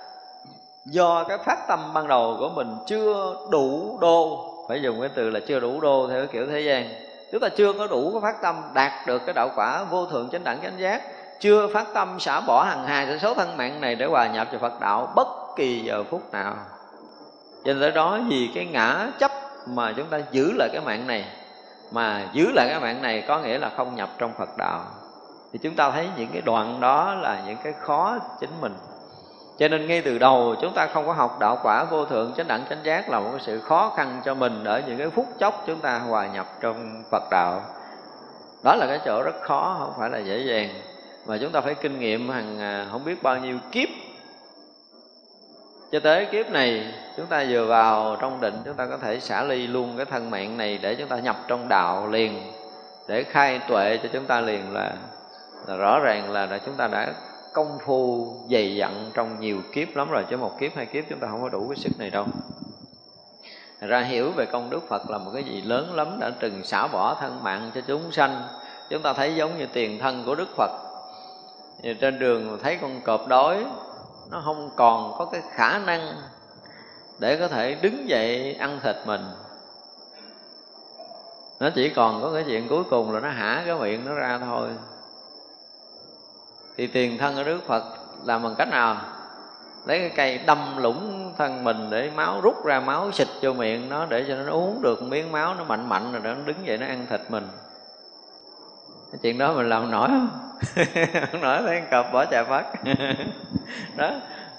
do 0.84 1.24
cái 1.24 1.38
phát 1.38 1.58
tâm 1.68 1.80
ban 1.94 2.08
đầu 2.08 2.36
của 2.38 2.48
mình 2.48 2.76
chưa 2.86 3.36
đủ 3.50 3.98
đô, 4.00 4.46
phải 4.68 4.82
dùng 4.82 5.00
cái 5.00 5.10
từ 5.14 5.30
là 5.30 5.40
chưa 5.48 5.60
đủ 5.60 5.80
đô 5.80 6.08
theo 6.08 6.26
kiểu 6.26 6.46
thế 6.46 6.60
gian. 6.60 6.88
Chúng 7.32 7.40
ta 7.40 7.48
chưa 7.48 7.72
có 7.72 7.86
đủ 7.86 8.10
cái 8.12 8.20
phát 8.22 8.42
tâm 8.42 8.62
đạt 8.74 9.06
được 9.06 9.22
cái 9.26 9.34
đạo 9.34 9.50
quả 9.56 9.84
vô 9.84 10.06
thượng 10.06 10.28
chánh 10.32 10.44
đẳng 10.44 10.58
chánh 10.62 10.78
giác, 10.78 11.02
chưa 11.40 11.68
phát 11.74 11.86
tâm 11.94 12.20
xả 12.20 12.40
bỏ 12.40 12.64
hằng 12.64 12.84
hà 12.86 13.06
sự 13.06 13.18
số 13.18 13.34
thân 13.34 13.56
mạng 13.56 13.80
này 13.80 13.94
để 13.94 14.06
hòa 14.06 14.26
nhập 14.26 14.48
vào 14.50 14.60
Phật 14.60 14.80
đạo 14.80 15.12
bất 15.16 15.28
kỳ 15.56 15.80
giờ 15.80 16.04
phút 16.10 16.32
nào. 16.32 16.54
Cho 17.64 17.72
nên 17.72 17.94
đó 17.94 18.18
vì 18.28 18.50
cái 18.54 18.66
ngã 18.66 19.08
chấp 19.18 19.30
mà 19.66 19.92
chúng 19.96 20.06
ta 20.06 20.20
giữ 20.30 20.52
lại 20.58 20.68
cái 20.72 20.80
mạng 20.84 21.06
này, 21.06 21.24
mà 21.90 22.28
giữ 22.32 22.52
lại 22.54 22.66
cái 22.70 22.80
mạng 22.80 23.02
này 23.02 23.24
có 23.28 23.38
nghĩa 23.38 23.58
là 23.58 23.70
không 23.76 23.94
nhập 23.94 24.08
trong 24.18 24.32
Phật 24.38 24.56
đạo 24.58 24.80
thì 25.52 25.58
chúng 25.62 25.74
ta 25.76 25.90
thấy 25.90 26.08
những 26.16 26.28
cái 26.32 26.42
đoạn 26.42 26.80
đó 26.80 27.14
là 27.14 27.42
những 27.46 27.56
cái 27.64 27.72
khó 27.80 28.18
chính 28.40 28.50
mình. 28.60 28.74
Cho 29.58 29.68
nên 29.68 29.86
ngay 29.86 30.02
từ 30.02 30.18
đầu 30.18 30.54
chúng 30.60 30.72
ta 30.74 30.86
không 30.86 31.06
có 31.06 31.12
học 31.12 31.36
đạo 31.40 31.58
quả 31.62 31.84
vô 31.84 32.04
thượng 32.04 32.32
chánh 32.36 32.48
đẳng 32.48 32.64
chánh 32.70 32.78
giác 32.82 33.10
là 33.10 33.20
một 33.20 33.28
cái 33.30 33.40
sự 33.40 33.60
khó 33.60 33.92
khăn 33.96 34.20
cho 34.24 34.34
mình 34.34 34.64
ở 34.64 34.82
những 34.86 34.98
cái 34.98 35.10
phút 35.10 35.26
chốc 35.38 35.64
chúng 35.66 35.80
ta 35.80 35.98
hòa 35.98 36.26
nhập 36.26 36.46
trong 36.60 37.02
Phật 37.10 37.22
đạo. 37.30 37.62
Đó 38.64 38.76
là 38.76 38.86
cái 38.86 39.00
chỗ 39.04 39.22
rất 39.22 39.34
khó 39.42 39.76
không 39.78 39.92
phải 39.98 40.10
là 40.10 40.18
dễ 40.18 40.38
dàng. 40.38 40.68
Mà 41.26 41.38
chúng 41.40 41.52
ta 41.52 41.60
phải 41.60 41.74
kinh 41.74 42.00
nghiệm 42.00 42.28
hàng 42.28 42.58
à, 42.58 42.86
không 42.92 43.04
biết 43.04 43.22
bao 43.22 43.38
nhiêu 43.38 43.58
kiếp. 43.72 43.88
Cho 45.92 46.00
tới 46.00 46.26
kiếp 46.32 46.50
này 46.50 46.94
chúng 47.16 47.26
ta 47.26 47.44
vừa 47.48 47.66
vào 47.66 48.16
trong 48.20 48.40
định 48.40 48.54
chúng 48.64 48.74
ta 48.74 48.86
có 48.86 48.96
thể 48.96 49.20
xả 49.20 49.44
ly 49.44 49.66
luôn 49.66 49.96
cái 49.96 50.06
thân 50.06 50.30
mạng 50.30 50.56
này 50.56 50.78
để 50.82 50.94
chúng 50.94 51.08
ta 51.08 51.16
nhập 51.16 51.36
trong 51.48 51.68
đạo 51.68 52.06
liền. 52.06 52.52
Để 53.08 53.22
khai 53.24 53.60
tuệ 53.68 53.98
cho 54.02 54.08
chúng 54.12 54.24
ta 54.24 54.40
liền 54.40 54.72
là, 54.72 54.92
là 55.66 55.76
rõ 55.76 56.00
ràng 56.00 56.30
là, 56.32 56.46
là 56.46 56.58
chúng 56.58 56.74
ta 56.74 56.86
đã 56.86 57.14
công 57.52 57.78
phu 57.84 58.34
dày 58.50 58.76
dặn 58.76 59.10
trong 59.14 59.40
nhiều 59.40 59.62
kiếp 59.72 59.96
lắm 59.96 60.10
rồi 60.10 60.24
chứ 60.30 60.36
một 60.36 60.58
kiếp 60.58 60.76
hai 60.76 60.86
kiếp 60.86 61.04
chúng 61.08 61.18
ta 61.18 61.28
không 61.30 61.42
có 61.42 61.48
đủ 61.48 61.68
cái 61.68 61.76
sức 61.76 61.98
này 61.98 62.10
đâu. 62.10 62.26
Ra 63.80 64.00
hiểu 64.00 64.30
về 64.30 64.46
công 64.46 64.70
đức 64.70 64.88
Phật 64.88 65.10
là 65.10 65.18
một 65.18 65.30
cái 65.34 65.44
gì 65.44 65.62
lớn 65.62 65.94
lắm 65.94 66.16
đã 66.20 66.30
từng 66.40 66.64
xả 66.64 66.86
bỏ 66.86 67.16
thân 67.20 67.44
mạng 67.44 67.70
cho 67.74 67.80
chúng 67.80 68.12
sanh. 68.12 68.42
Chúng 68.90 69.02
ta 69.02 69.12
thấy 69.12 69.34
giống 69.34 69.58
như 69.58 69.66
tiền 69.72 69.98
thân 69.98 70.22
của 70.26 70.34
Đức 70.34 70.48
Phật. 70.56 70.70
Thì 71.82 71.94
trên 71.94 72.18
đường 72.18 72.58
thấy 72.62 72.78
con 72.80 73.00
cọp 73.00 73.28
đói 73.28 73.64
nó 74.30 74.42
không 74.44 74.70
còn 74.76 75.14
có 75.18 75.24
cái 75.24 75.42
khả 75.54 75.78
năng 75.78 76.12
để 77.18 77.36
có 77.36 77.48
thể 77.48 77.74
đứng 77.74 78.08
dậy 78.08 78.56
ăn 78.58 78.80
thịt 78.82 78.96
mình. 79.06 79.20
Nó 81.60 81.70
chỉ 81.74 81.88
còn 81.88 82.22
có 82.22 82.32
cái 82.32 82.44
chuyện 82.46 82.68
cuối 82.68 82.84
cùng 82.90 83.12
là 83.12 83.20
nó 83.20 83.28
hả 83.28 83.62
cái 83.66 83.74
miệng 83.74 84.04
nó 84.04 84.14
ra 84.14 84.38
thôi 84.38 84.68
thì 86.80 86.86
tiền 86.86 87.18
thân 87.18 87.36
ở 87.36 87.44
đức 87.44 87.66
phật 87.66 87.84
làm 88.24 88.42
bằng 88.42 88.54
cách 88.58 88.68
nào? 88.68 88.96
Lấy 89.86 89.98
cái 89.98 90.10
cây 90.16 90.40
đâm 90.46 90.58
lũng 90.78 91.32
thân 91.38 91.64
mình 91.64 91.90
để 91.90 92.10
máu 92.16 92.40
rút 92.40 92.64
ra, 92.64 92.80
máu 92.80 93.12
xịt 93.12 93.28
vô 93.42 93.52
miệng 93.52 93.88
nó 93.88 94.06
để 94.06 94.24
cho 94.28 94.34
nó 94.34 94.52
uống 94.52 94.82
được 94.82 95.02
miếng 95.02 95.32
máu, 95.32 95.54
nó 95.54 95.64
mạnh 95.64 95.88
mạnh 95.88 96.12
rồi 96.12 96.22
nó 96.24 96.34
đứng 96.44 96.56
dậy 96.66 96.78
nó 96.78 96.86
ăn 96.86 97.06
thịt 97.10 97.20
mình. 97.28 97.48
Cái 99.12 99.18
chuyện 99.22 99.38
đó 99.38 99.52
mình 99.52 99.68
làm 99.68 99.90
nổi 99.90 100.08
không? 100.08 100.28
Không 101.32 101.40
nổi 101.40 101.62
thấy 101.66 101.82
cọp 101.90 102.12
bỏ 102.12 102.24
trà 102.24 102.44
phát 102.44 102.64
đó, 103.96 104.10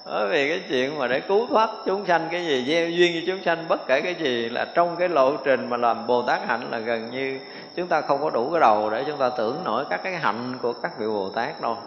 bởi 0.06 0.30
vì 0.30 0.50
cái 0.50 0.62
chuyện 0.70 1.00
mà 1.00 1.08
để 1.08 1.20
cứu 1.20 1.48
thoát 1.48 1.70
chúng 1.86 2.06
sanh 2.06 2.28
cái 2.32 2.46
gì, 2.46 2.66
gieo 2.68 2.90
duyên 2.90 3.12
cho 3.16 3.34
chúng 3.34 3.44
sanh, 3.44 3.66
bất 3.68 3.88
kể 3.88 4.02
cái 4.02 4.16
gì 4.16 4.50
là 4.50 4.66
trong 4.76 4.96
cái 4.96 5.10
lộ 5.10 5.38
trình 5.38 5.70
mà 5.70 5.78
làm 5.78 6.08
bồ 6.08 6.22
tát 6.22 6.48
hạnh 6.48 6.68
là 6.72 6.80
gần 6.80 7.12
như 7.12 7.40
chúng 7.76 7.88
ta 7.88 8.02
không 8.02 8.22
có 8.22 8.30
đủ 8.30 8.50
cái 8.52 8.60
đầu 8.60 8.90
để 8.90 9.04
chúng 9.08 9.18
ta 9.18 9.30
tưởng 9.30 9.64
nổi 9.64 9.86
các 9.90 10.00
cái 10.04 10.16
hạnh 10.16 10.58
của 10.62 10.74
các 10.74 10.92
vị 11.00 11.08
bồ 11.08 11.30
tát 11.30 11.62
đâu 11.62 11.78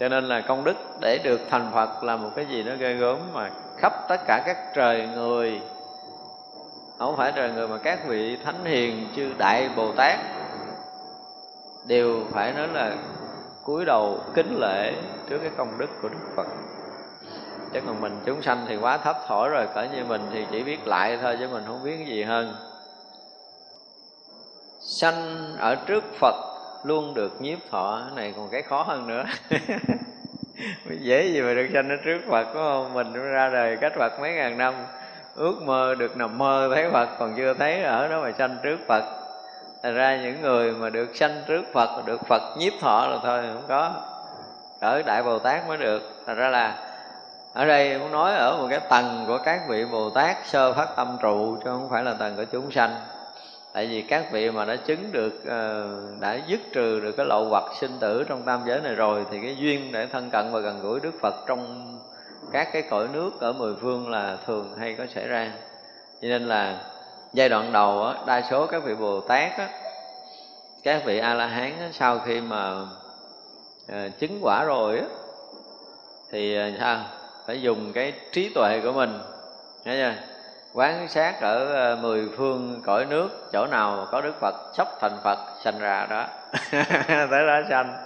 cho 0.00 0.08
nên 0.08 0.24
là 0.24 0.40
công 0.40 0.64
đức 0.64 0.76
để 1.00 1.18
được 1.24 1.40
thành 1.50 1.70
phật 1.74 2.02
là 2.02 2.16
một 2.16 2.30
cái 2.36 2.46
gì 2.46 2.62
đó 2.62 2.72
ghê 2.78 2.94
gớm 2.94 3.18
mà 3.32 3.50
khắp 3.76 3.92
tất 4.08 4.20
cả 4.26 4.42
các 4.46 4.56
trời 4.74 5.08
người. 5.14 5.60
Không 6.98 7.16
phải 7.16 7.32
trời 7.36 7.52
người 7.52 7.68
mà 7.68 7.78
các 7.78 8.06
vị 8.06 8.38
thánh 8.44 8.64
hiền 8.64 9.08
chư 9.16 9.32
đại 9.38 9.70
bồ 9.76 9.92
tát 9.92 10.18
đều 11.86 12.24
phải 12.30 12.52
nói 12.52 12.68
là 12.68 12.96
cúi 13.64 13.84
đầu 13.84 14.18
kính 14.34 14.56
lễ 14.60 14.94
trước 15.28 15.38
cái 15.38 15.50
công 15.56 15.78
đức 15.78 15.90
của 16.02 16.08
đức 16.08 16.18
phật. 16.36 16.46
Chứ 17.72 17.80
còn 17.86 18.00
mình 18.00 18.20
chúng 18.26 18.42
sanh 18.42 18.64
thì 18.68 18.76
quá 18.76 18.98
thấp 18.98 19.16
thổi 19.26 19.48
rồi, 19.48 19.66
cỡ 19.74 19.82
như 19.82 20.04
mình 20.04 20.22
thì 20.32 20.46
chỉ 20.50 20.62
biết 20.62 20.86
lại 20.86 21.18
thôi, 21.22 21.36
chứ 21.40 21.48
mình 21.48 21.64
không 21.66 21.84
biết 21.84 21.96
cái 21.96 22.06
gì 22.06 22.22
hơn. 22.22 22.54
Sanh 24.80 25.46
ở 25.58 25.74
trước 25.74 26.04
phật 26.20 26.53
luôn 26.84 27.14
được 27.14 27.40
nhiếp 27.40 27.58
thọ, 27.70 28.02
cái 28.06 28.16
này 28.16 28.34
còn 28.36 28.48
cái 28.50 28.62
khó 28.62 28.82
hơn 28.82 29.06
nữa. 29.06 29.24
Dễ 31.00 31.28
gì 31.28 31.42
mà 31.42 31.54
được 31.54 31.68
sanh 31.74 31.88
ở 31.88 31.96
trước 32.04 32.20
phật, 32.28 32.44
đúng 32.54 32.62
không? 32.62 32.94
Mình 32.94 33.12
ra 33.12 33.48
đời 33.48 33.76
cách 33.80 33.92
phật 33.98 34.20
mấy 34.20 34.32
ngàn 34.32 34.58
năm, 34.58 34.74
ước 35.34 35.62
mơ 35.62 35.94
được 35.94 36.16
nằm 36.16 36.38
mơ 36.38 36.70
thấy 36.74 36.90
phật, 36.90 37.08
còn 37.18 37.34
chưa 37.36 37.54
thấy 37.54 37.82
ở 37.82 38.08
đó 38.08 38.20
mà 38.22 38.32
sanh 38.38 38.56
trước 38.62 38.78
phật. 38.88 39.04
Thành 39.82 39.94
ra 39.94 40.16
những 40.16 40.40
người 40.40 40.72
mà 40.72 40.90
được 40.90 41.16
sanh 41.16 41.42
trước 41.46 41.62
phật, 41.72 42.06
được 42.06 42.26
phật 42.26 42.42
nhiếp 42.58 42.72
thọ 42.80 43.06
là 43.06 43.18
thôi, 43.22 43.42
không 43.54 43.64
có. 43.68 43.92
Ở 44.80 45.02
đại 45.02 45.22
bồ 45.22 45.38
tát 45.38 45.68
mới 45.68 45.78
được. 45.78 46.02
Thành 46.26 46.36
ra 46.36 46.48
là 46.48 46.78
ở 47.54 47.64
đây 47.64 47.98
muốn 47.98 48.12
nói 48.12 48.34
ở 48.34 48.56
một 48.56 48.66
cái 48.70 48.80
tầng 48.90 49.24
của 49.26 49.38
các 49.44 49.60
vị 49.68 49.84
bồ 49.92 50.10
tát 50.10 50.36
sơ 50.46 50.72
phát 50.72 50.88
tâm 50.96 51.16
trụ, 51.22 51.56
chứ 51.56 51.70
không 51.70 51.88
phải 51.90 52.04
là 52.04 52.14
tầng 52.14 52.36
của 52.36 52.44
chúng 52.44 52.70
sanh 52.70 52.90
tại 53.74 53.86
vì 53.86 54.02
các 54.02 54.32
vị 54.32 54.50
mà 54.50 54.64
đã 54.64 54.76
chứng 54.76 55.12
được 55.12 55.44
ờ, 55.46 55.90
đã 56.20 56.38
dứt 56.46 56.60
trừ 56.72 57.00
được 57.00 57.12
cái 57.16 57.26
lậu 57.26 57.44
hoặc 57.44 57.64
sinh 57.80 57.98
tử 58.00 58.24
trong 58.28 58.42
tam 58.42 58.62
giới 58.66 58.80
này 58.80 58.94
rồi 58.94 59.26
thì 59.30 59.38
cái 59.42 59.56
duyên 59.56 59.92
để 59.92 60.06
thân 60.06 60.30
cận 60.30 60.52
và 60.52 60.60
gần 60.60 60.80
gũi 60.82 61.00
đức 61.00 61.14
phật 61.20 61.34
trong 61.46 61.90
các 62.52 62.68
cái 62.72 62.82
cõi 62.82 63.08
nước 63.12 63.30
ở 63.40 63.52
mười 63.52 63.74
phương 63.80 64.10
là 64.10 64.36
thường 64.46 64.74
hay 64.78 64.94
có 64.94 65.06
xảy 65.06 65.26
ra. 65.26 65.52
Cho 66.22 66.28
nên 66.28 66.48
là 66.48 66.80
giai 67.32 67.48
đoạn 67.48 67.72
đầu 67.72 68.04
á, 68.04 68.14
đa 68.26 68.42
số 68.50 68.66
các 68.66 68.84
vị 68.84 68.94
bồ 68.94 69.20
tát 69.20 69.58
á, 69.58 69.68
các 70.82 71.02
vị 71.04 71.18
a 71.18 71.34
la 71.34 71.46
hán 71.46 71.72
á, 71.80 71.88
sau 71.92 72.18
khi 72.18 72.40
mà 72.40 72.86
à, 73.88 74.08
chứng 74.18 74.38
quả 74.42 74.64
rồi 74.64 74.98
á, 74.98 75.06
thì 76.32 76.56
à, 76.56 76.70
sao? 76.80 77.04
Phải 77.46 77.62
dùng 77.62 77.92
cái 77.92 78.12
trí 78.32 78.48
tuệ 78.54 78.80
của 78.84 78.92
mình 78.92 79.18
nghe 79.84 79.96
chưa? 79.96 80.33
Quán 80.74 81.08
sát 81.08 81.40
ở 81.40 81.66
ờ, 81.72 81.96
mười 81.96 82.28
phương 82.36 82.82
cõi 82.84 83.06
nước 83.10 83.50
chỗ 83.52 83.66
nào 83.66 84.06
có 84.10 84.20
đức 84.20 84.40
phật 84.40 84.54
sắp 84.76 84.88
thành 85.00 85.18
phật 85.24 85.38
sanh 85.64 85.78
ra 85.78 86.06
đó. 86.10 86.26
Tới 87.30 87.46
đó 87.46 87.60
sanh. 87.68 87.96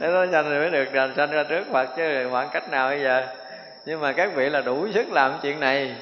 Tới 0.00 0.12
đó 0.12 0.26
sanh 0.32 0.44
thì 0.44 0.58
mới 0.58 0.70
được 0.70 1.12
sanh 1.16 1.30
ra 1.30 1.44
trước 1.48 1.64
phật 1.72 1.88
chứ 1.96 2.28
khoảng 2.30 2.48
cách 2.52 2.70
nào 2.70 2.88
bây 2.88 3.02
giờ? 3.02 3.26
Nhưng 3.86 4.00
mà 4.00 4.12
các 4.12 4.30
vị 4.34 4.50
là 4.50 4.60
đủ 4.60 4.92
sức 4.94 5.12
làm 5.12 5.32
chuyện 5.42 5.60
này. 5.60 5.94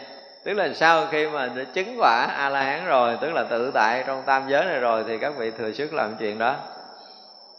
Tức 0.45 0.53
là 0.53 0.69
sau 0.75 1.07
khi 1.07 1.27
mà 1.27 1.47
đã 1.47 1.65
chứng 1.73 1.97
quả 1.99 2.27
a 2.37 2.49
la 2.49 2.63
hán 2.63 2.87
rồi 2.87 3.19
tức 3.21 3.33
là 3.33 3.45
tự 3.51 3.71
tại 3.75 4.05
trong 4.07 4.23
tam 4.27 4.49
giới 4.49 4.65
này 4.65 4.81
rồi 4.81 5.05
thì 5.09 5.19
các 5.19 5.33
vị 5.37 5.51
thừa 5.59 5.73
sức 5.73 5.95
làm 5.95 6.17
chuyện 6.19 6.39
đó. 6.39 6.57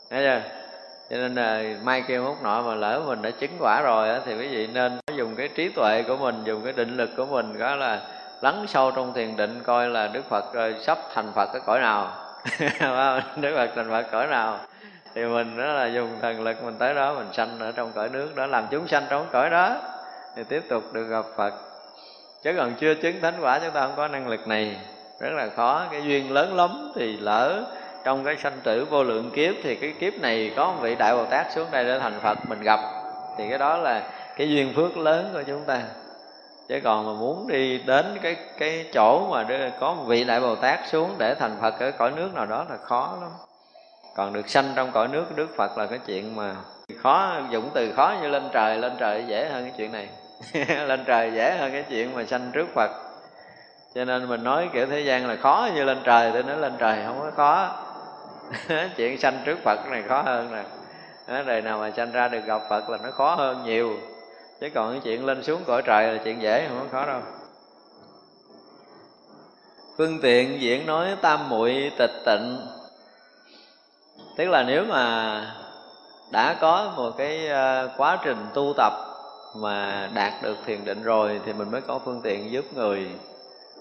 Thấy 0.10 0.24
chưa? 0.24 0.42
Cho 1.10 1.18
nên 1.18 1.36
là 1.36 1.64
mai 1.84 2.04
kia 2.08 2.20
mốt 2.20 2.36
nọ 2.44 2.62
mà 2.62 2.76
lỡ 2.76 3.02
mình 3.08 3.22
đã 3.22 3.30
chứng 3.30 3.52
quả 3.60 3.82
rồi 3.82 4.10
á, 4.10 4.20
thì 4.26 4.34
quý 4.34 4.48
vị 4.48 4.68
nên 4.68 5.00
dùng 5.16 5.36
cái 5.36 5.48
trí 5.48 5.70
tuệ 5.70 6.04
của 6.08 6.18
mình 6.18 6.44
dùng 6.44 6.64
cái 6.64 6.74
định 6.74 6.98
lực 6.98 7.10
của 7.18 7.26
mình 7.26 7.60
đó 7.60 7.76
là 7.76 8.02
lắng 8.42 8.66
sâu 8.68 8.92
trong 8.92 9.14
thiền 9.14 9.38
định 9.38 9.62
coi 9.66 9.90
là 9.90 10.08
đức 10.08 10.30
phật 10.30 10.54
rồi 10.54 10.76
sắp 10.82 10.98
thành 11.14 11.32
phật 11.36 11.50
cái 11.54 11.62
cõi 11.66 11.80
nào. 11.80 12.12
Đức 13.36 13.56
phật 13.56 13.70
thành 13.76 13.90
phật 13.90 14.06
cõi 14.12 14.28
nào? 14.28 14.60
Thì 15.16 15.26
mình 15.26 15.58
đó 15.58 15.66
là 15.66 15.86
dùng 15.86 16.10
thần 16.22 16.42
lực 16.42 16.64
mình 16.64 16.76
tới 16.80 16.94
đó, 16.94 17.14
mình 17.14 17.28
sanh 17.34 17.60
ở 17.60 17.72
trong 17.72 17.92
cõi 17.96 18.10
nước 18.10 18.36
đó, 18.36 18.46
làm 18.46 18.68
chúng 18.72 18.88
sanh 18.88 19.04
trong 19.10 19.26
cõi 19.32 19.50
đó, 19.50 19.76
thì 20.36 20.44
tiếp 20.44 20.64
tục 20.70 20.84
được 20.94 21.08
gặp 21.08 21.26
phật. 21.36 21.54
Chứ 22.44 22.54
còn 22.58 22.74
chưa 22.80 22.94
chứng 22.94 23.22
thánh 23.22 23.34
quả, 23.42 23.60
chúng 23.60 23.72
ta 23.72 23.82
không 23.82 23.96
có 23.96 24.08
năng 24.08 24.28
lực 24.28 24.48
này. 24.48 24.78
Rất 25.20 25.30
là 25.34 25.50
khó. 25.56 25.86
Cái 25.92 26.04
duyên 26.04 26.32
lớn 26.32 26.56
lắm 26.56 26.92
thì 26.96 27.18
lỡ 27.18 27.64
trong 28.04 28.24
cái 28.24 28.38
sanh 28.38 28.60
tử 28.64 28.86
vô 28.90 29.04
lượng 29.04 29.32
kiếp 29.36 29.56
thì 29.64 29.76
cái 29.76 29.94
kiếp 30.00 30.14
này 30.14 30.54
có 30.56 30.72
một 30.72 30.78
vị 30.82 30.96
đại 30.96 31.16
bồ 31.16 31.26
tát 31.26 31.52
xuống 31.52 31.68
đây 31.72 31.84
để 31.84 32.00
thành 32.00 32.20
phật, 32.20 32.38
mình 32.50 32.62
gặp. 32.62 32.80
Thì 33.38 33.50
cái 33.50 33.58
đó 33.58 33.78
là 33.78 34.04
cái 34.38 34.50
duyên 34.50 34.74
phước 34.76 34.98
lớn 34.98 35.30
của 35.34 35.44
chúng 35.48 35.64
ta 35.66 35.82
chứ 36.72 36.80
còn 36.84 37.06
mà 37.06 37.14
muốn 37.14 37.48
đi 37.48 37.78
đến 37.78 38.18
cái 38.22 38.36
cái 38.58 38.86
chỗ 38.94 39.28
mà 39.32 39.46
có 39.80 39.94
một 39.94 40.04
vị 40.08 40.24
đại 40.24 40.42
bồ 40.42 40.56
tát 40.56 40.80
xuống 40.88 41.16
để 41.18 41.36
thành 41.36 41.58
phật 41.62 41.80
ở 41.80 41.92
cõi 41.92 42.12
nước 42.16 42.34
nào 42.34 42.46
đó 42.46 42.66
là 42.70 42.78
khó 42.78 43.18
lắm. 43.22 43.30
Còn 44.16 44.34
được 44.34 44.50
sanh 44.50 44.72
trong 44.76 44.92
cõi 44.92 45.08
nước, 45.08 45.26
đức 45.36 45.48
phật 45.56 45.78
là 45.78 45.86
cái 45.86 46.00
chuyện 46.06 46.36
mà 46.36 46.56
khó, 47.02 47.34
dụng 47.50 47.70
từ 47.74 47.94
khó 47.94 48.16
như 48.22 48.28
lên 48.28 48.50
trời 48.54 48.78
lên 48.78 48.96
trời 49.00 49.26
dễ 49.28 49.50
hơn 49.50 49.64
cái 49.64 49.74
chuyện 49.78 49.92
này. 49.92 50.10
Lên 50.88 51.04
trời 51.06 51.32
dễ 51.36 51.58
hơn 51.58 51.72
cái 51.72 51.84
chuyện 51.90 52.16
mà 52.16 52.26
sanh 52.26 52.50
trước 52.54 52.68
phật. 52.74 52.92
Cho 53.96 54.06
nên 54.06 54.30
mình 54.30 54.44
nói 54.44 54.70
kiểu 54.74 54.86
thế 54.86 55.00
gian 55.00 55.28
là 55.28 55.36
khó 55.36 55.70
như 55.76 55.84
lên 55.84 55.98
trời, 56.04 56.32
tôi 56.34 56.44
nói 56.44 56.58
lên 56.58 56.74
trời 56.78 56.98
không 57.06 57.20
có 57.20 57.32
khó. 57.36 57.76
Chuyện 58.98 59.20
sanh 59.20 59.42
trước 59.46 59.60
phật 59.64 59.80
này 59.90 60.04
khó 60.08 60.22
hơn 60.22 60.52
nè. 60.52 60.64
Đời 61.44 61.62
nào 61.62 61.80
mà 61.80 61.92
sanh 61.92 62.12
ra 62.12 62.28
được 62.28 62.46
gặp 62.46 62.62
phật 62.70 62.90
là 62.90 62.98
nó 63.04 63.12
khó 63.12 63.36
hơn 63.36 63.64
nhiều 63.64 63.98
chứ 64.62 64.70
còn 64.74 64.92
cái 64.92 65.02
chuyện 65.04 65.26
lên 65.26 65.44
xuống 65.44 65.64
cõi 65.66 65.82
trời 65.86 66.14
là 66.14 66.22
chuyện 66.24 66.42
dễ, 66.42 66.68
không 66.68 66.80
có 66.80 66.88
khó 66.92 67.06
đâu. 67.06 67.22
Phương 69.98 70.20
tiện 70.22 70.62
diễn 70.62 70.86
nói 70.86 71.16
tam 71.22 71.50
muội 71.50 71.92
tịch 71.98 72.12
tịnh. 72.26 72.68
Tức 74.38 74.50
là 74.50 74.64
nếu 74.64 74.86
mà 74.86 75.56
đã 76.32 76.56
có 76.62 76.94
một 76.98 77.12
cái 77.18 77.48
ờ, 77.48 77.90
quá 77.98 78.18
trình 78.24 78.38
tu 78.54 78.74
tập 78.78 78.94
mà 79.56 80.10
đạt 80.14 80.34
được 80.44 80.58
thiền 80.66 80.86
định 80.86 81.04
rồi 81.04 81.42
thì 81.46 81.54
mình 81.54 81.72
mới 81.72 81.82
có 81.82 82.00
phương 82.06 82.22
tiện 82.24 82.52
giúp 82.52 82.66
người. 82.76 83.10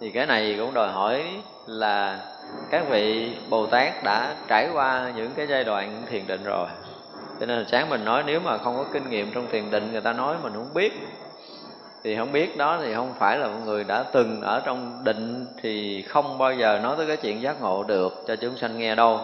Thì 0.00 0.10
cái 0.10 0.26
này 0.26 0.56
cũng 0.58 0.74
đòi 0.74 0.88
hỏi 0.88 1.24
là 1.66 2.18
các 2.70 2.88
vị 2.88 3.36
bồ 3.48 3.66
tát 3.66 4.04
đã 4.04 4.36
trải 4.48 4.68
qua 4.72 5.12
những 5.16 5.30
cái 5.36 5.46
giai 5.46 5.64
đoạn 5.64 6.02
thiền 6.10 6.26
định 6.26 6.44
rồi 6.44 6.66
cho 7.40 7.46
nên 7.46 7.58
là 7.58 7.64
sáng 7.68 7.88
mình 7.88 8.04
nói, 8.04 8.22
nếu 8.26 8.40
mà 8.40 8.58
không 8.58 8.76
có 8.76 8.84
kinh 8.92 9.10
nghiệm 9.10 9.30
trong 9.34 9.46
thiền 9.52 9.70
định, 9.70 9.92
người 9.92 10.00
ta 10.00 10.12
nói 10.12 10.36
mình 10.42 10.52
không 10.54 10.74
biết. 10.74 10.92
Thì 12.04 12.16
không 12.16 12.32
biết 12.32 12.56
đó 12.56 12.78
thì 12.82 12.94
không 12.94 13.14
phải 13.18 13.38
là 13.38 13.46
một 13.46 13.58
người 13.64 13.84
đã 13.84 14.02
từng 14.02 14.40
ở 14.40 14.62
trong 14.64 15.04
định 15.04 15.46
thì 15.62 16.02
không 16.02 16.38
bao 16.38 16.54
giờ 16.54 16.80
nói 16.82 16.96
tới 16.96 17.06
cái 17.06 17.16
chuyện 17.16 17.42
giác 17.42 17.60
ngộ 17.60 17.82
được 17.82 18.24
cho 18.26 18.36
chúng 18.36 18.56
sanh 18.56 18.78
nghe 18.78 18.94
đâu. 18.94 19.20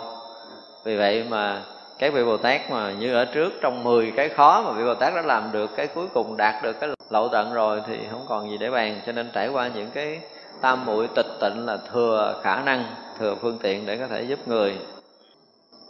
Vì 0.85 0.97
vậy 0.97 1.25
mà 1.29 1.62
các 1.99 2.12
vị 2.12 2.25
bồ 2.25 2.37
tát 2.37 2.71
mà 2.71 2.93
như 2.93 3.14
ở 3.14 3.25
trước 3.25 3.53
trong 3.61 3.85
10 3.85 4.12
cái 4.17 4.29
khó 4.29 4.62
mà 4.62 4.73
vị 4.73 4.85
bồ 4.85 4.95
tát 4.95 5.14
đã 5.14 5.23
làm 5.23 5.53
được, 5.53 5.71
cái 5.77 5.87
cuối 5.87 6.07
cùng 6.14 6.37
đạt 6.37 6.62
được 6.62 6.81
cái 6.81 6.91
lậu 7.11 7.29
tận 7.29 7.55
rồi 7.55 7.83
thì 7.87 7.99
không 8.11 8.25
còn 8.29 8.51
gì 8.51 8.59
để 8.59 8.71
bàn. 8.71 9.01
Cho 9.07 9.12
nên 9.12 9.31
trải 9.33 9.49
qua 9.49 9.71
những 9.75 9.91
cái 9.91 10.21
tam 10.61 10.87
muội 10.87 11.09
tịch 11.14 11.27
tịnh 11.41 11.67
là 11.67 11.79
thừa 11.93 12.41
khả 12.43 12.62
năng, 12.62 12.85
thừa 13.19 13.35
phương 13.35 13.59
tiện 13.62 13.87
để 13.87 13.97
có 13.97 14.07
thể 14.07 14.23
giúp 14.23 14.49
người 14.49 14.79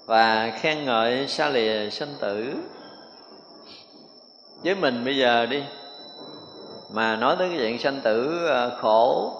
và 0.06 0.52
khen 0.60 0.84
ngợi 0.84 1.28
xa 1.28 1.48
lìa 1.48 1.90
sanh 1.90 2.14
tử. 2.20 2.54
Với 4.64 4.74
mình 4.74 5.04
bây 5.04 5.16
giờ 5.16 5.46
đi, 5.46 5.64
mà 6.92 7.16
nói 7.16 7.36
tới 7.38 7.48
cái 7.48 7.58
chuyện 7.58 7.78
sanh 7.78 8.00
tử 8.00 8.46
ờ, 8.46 8.78
khổ 8.80 9.32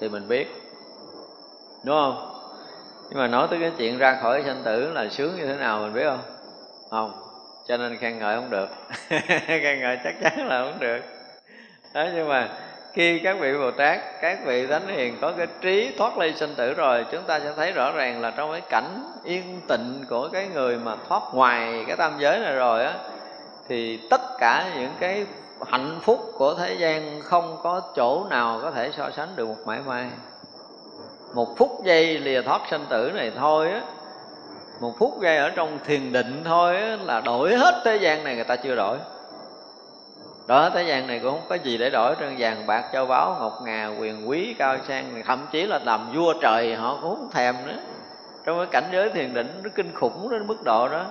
thì 0.00 0.08
mình 0.08 0.28
biết, 0.28 0.48
đúng 1.84 1.96
không? 1.96 2.28
Nhưng 3.10 3.18
mà 3.18 3.28
nói 3.28 3.46
tới 3.50 3.58
cái 3.60 3.72
chuyện 3.78 3.98
ra 3.98 4.18
khỏi 4.22 4.42
sanh 4.46 4.62
tử 4.64 4.92
là 4.92 5.08
sướng 5.08 5.36
như 5.36 5.46
thế 5.46 5.56
nào 5.56 5.80
mình 5.80 5.94
biết 5.94 6.04
không? 6.04 6.22
Không, 6.90 7.12
cho 7.68 7.76
nên 7.76 7.96
khen 7.96 8.18
ngợi 8.18 8.36
không 8.36 8.50
được. 8.50 8.68
Khen 9.46 9.80
ngợi 9.80 9.98
chắc 10.04 10.14
chắn 10.22 10.48
là 10.48 10.64
không 10.64 10.80
được. 10.80 11.00
Đó, 11.94 12.06
nhưng 12.14 12.28
mà 12.28 12.48
khi 12.92 13.18
các 13.18 13.36
vị 13.40 13.52
bồ 13.58 13.70
tát 13.70 14.00
các 14.20 14.38
vị 14.44 14.66
thánh 14.66 14.88
hiền 14.88 15.18
có 15.20 15.32
cái 15.32 15.46
trí 15.60 15.94
thoát 15.98 16.18
ly 16.18 16.32
sinh 16.36 16.54
tử 16.54 16.74
rồi 16.74 17.06
chúng 17.12 17.22
ta 17.22 17.40
sẽ 17.40 17.52
thấy 17.56 17.72
rõ 17.72 17.92
ràng 17.92 18.20
là 18.20 18.30
trong 18.36 18.52
cái 18.52 18.60
cảnh 18.60 19.04
yên 19.24 19.60
tịnh 19.68 20.04
của 20.08 20.28
cái 20.32 20.48
người 20.54 20.76
mà 20.76 20.96
thoát 21.08 21.22
ngoài 21.32 21.84
cái 21.86 21.96
tam 21.96 22.12
giới 22.18 22.38
này 22.38 22.54
rồi 22.54 22.84
á 22.84 22.94
thì 23.68 24.00
tất 24.10 24.20
cả 24.38 24.64
những 24.78 24.92
cái 25.00 25.26
hạnh 25.66 25.98
phúc 26.02 26.32
của 26.38 26.54
thế 26.54 26.74
gian 26.74 27.20
không 27.22 27.56
có 27.62 27.80
chỗ 27.96 28.26
nào 28.30 28.60
có 28.62 28.70
thể 28.70 28.90
so 28.96 29.10
sánh 29.10 29.28
được 29.36 29.48
một 29.48 29.56
mãi 29.66 29.80
may. 29.86 30.06
Một 31.34 31.58
phút 31.58 31.70
giây 31.84 32.18
lìa 32.18 32.42
thoát 32.42 32.62
sinh 32.70 32.84
tử 32.88 33.10
này 33.14 33.32
thôi 33.36 33.70
á 33.70 33.80
một 34.80 34.94
phút 34.98 35.20
giây 35.20 35.36
ở 35.36 35.50
trong 35.50 35.78
thiền 35.84 36.12
định 36.12 36.42
thôi 36.44 36.76
á, 36.76 36.96
là 37.02 37.20
đổi 37.20 37.54
hết 37.54 37.82
thế 37.84 37.96
gian 37.96 38.24
này 38.24 38.34
người 38.34 38.44
ta 38.44 38.56
chưa 38.56 38.74
đổi 38.74 38.98
đó 40.46 40.70
thế 40.70 40.82
gian 40.82 41.06
này 41.06 41.20
cũng 41.22 41.30
không 41.30 41.48
có 41.48 41.54
gì 41.54 41.78
để 41.78 41.90
đổi 41.90 42.14
trên 42.20 42.34
vàng 42.38 42.66
bạc 42.66 42.84
châu 42.92 43.06
báu 43.06 43.36
ngọc 43.40 43.58
ngà 43.64 43.88
quyền 44.00 44.28
quý 44.28 44.54
cao 44.58 44.76
sang 44.88 45.22
thậm 45.26 45.46
chí 45.52 45.66
là 45.66 45.80
làm 45.84 46.12
vua 46.14 46.34
trời 46.42 46.74
họ 46.74 46.98
cũng 47.02 47.16
không 47.16 47.30
thèm 47.32 47.54
nữa 47.66 47.78
trong 48.44 48.56
cái 48.56 48.66
cảnh 48.70 48.90
giới 48.92 49.10
thiền 49.10 49.34
định 49.34 49.60
nó 49.64 49.70
kinh 49.74 49.94
khủng 49.94 50.30
đến 50.30 50.46
mức 50.46 50.64
độ 50.64 50.88
đó 50.88 51.04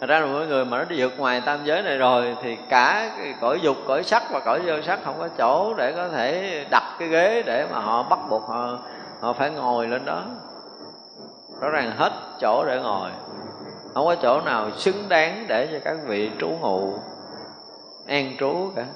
Thật 0.00 0.06
ra 0.06 0.20
là 0.20 0.26
mỗi 0.26 0.46
người 0.46 0.64
mà 0.64 0.78
nó 0.78 0.84
đi 0.84 0.96
vượt 1.00 1.18
ngoài 1.18 1.40
tam 1.40 1.58
giới 1.64 1.82
này 1.82 1.98
rồi 1.98 2.36
thì 2.42 2.56
cả 2.68 3.12
cái 3.16 3.34
cõi 3.40 3.60
dục, 3.62 3.76
cõi 3.86 4.02
sắc 4.02 4.22
và 4.30 4.40
cõi 4.40 4.60
vô 4.66 4.82
sắc 4.82 5.00
không 5.04 5.14
có 5.18 5.28
chỗ 5.38 5.74
để 5.74 5.92
có 5.92 6.08
thể 6.08 6.64
đặt 6.70 6.82
cái 6.98 7.08
ghế 7.08 7.42
để 7.46 7.66
mà 7.72 7.78
họ 7.78 8.02
bắt 8.02 8.18
buộc 8.30 8.42
họ 8.42 8.78
họ 9.20 9.32
phải 9.32 9.50
ngồi 9.50 9.88
lên 9.88 10.04
đó. 10.04 10.22
Rõ 11.60 11.68
ràng 11.68 11.92
hết 11.96 12.12
chỗ 12.40 12.64
để 12.64 12.80
ngồi. 12.82 13.10
Không 13.94 14.06
có 14.06 14.14
chỗ 14.14 14.40
nào 14.40 14.70
xứng 14.70 15.08
đáng 15.08 15.44
để 15.48 15.68
cho 15.72 15.78
các 15.84 15.96
vị 16.06 16.30
trú 16.40 16.48
ngụ 16.48 16.98
an 18.06 18.36
trú 18.38 18.70
cả. 18.76 18.86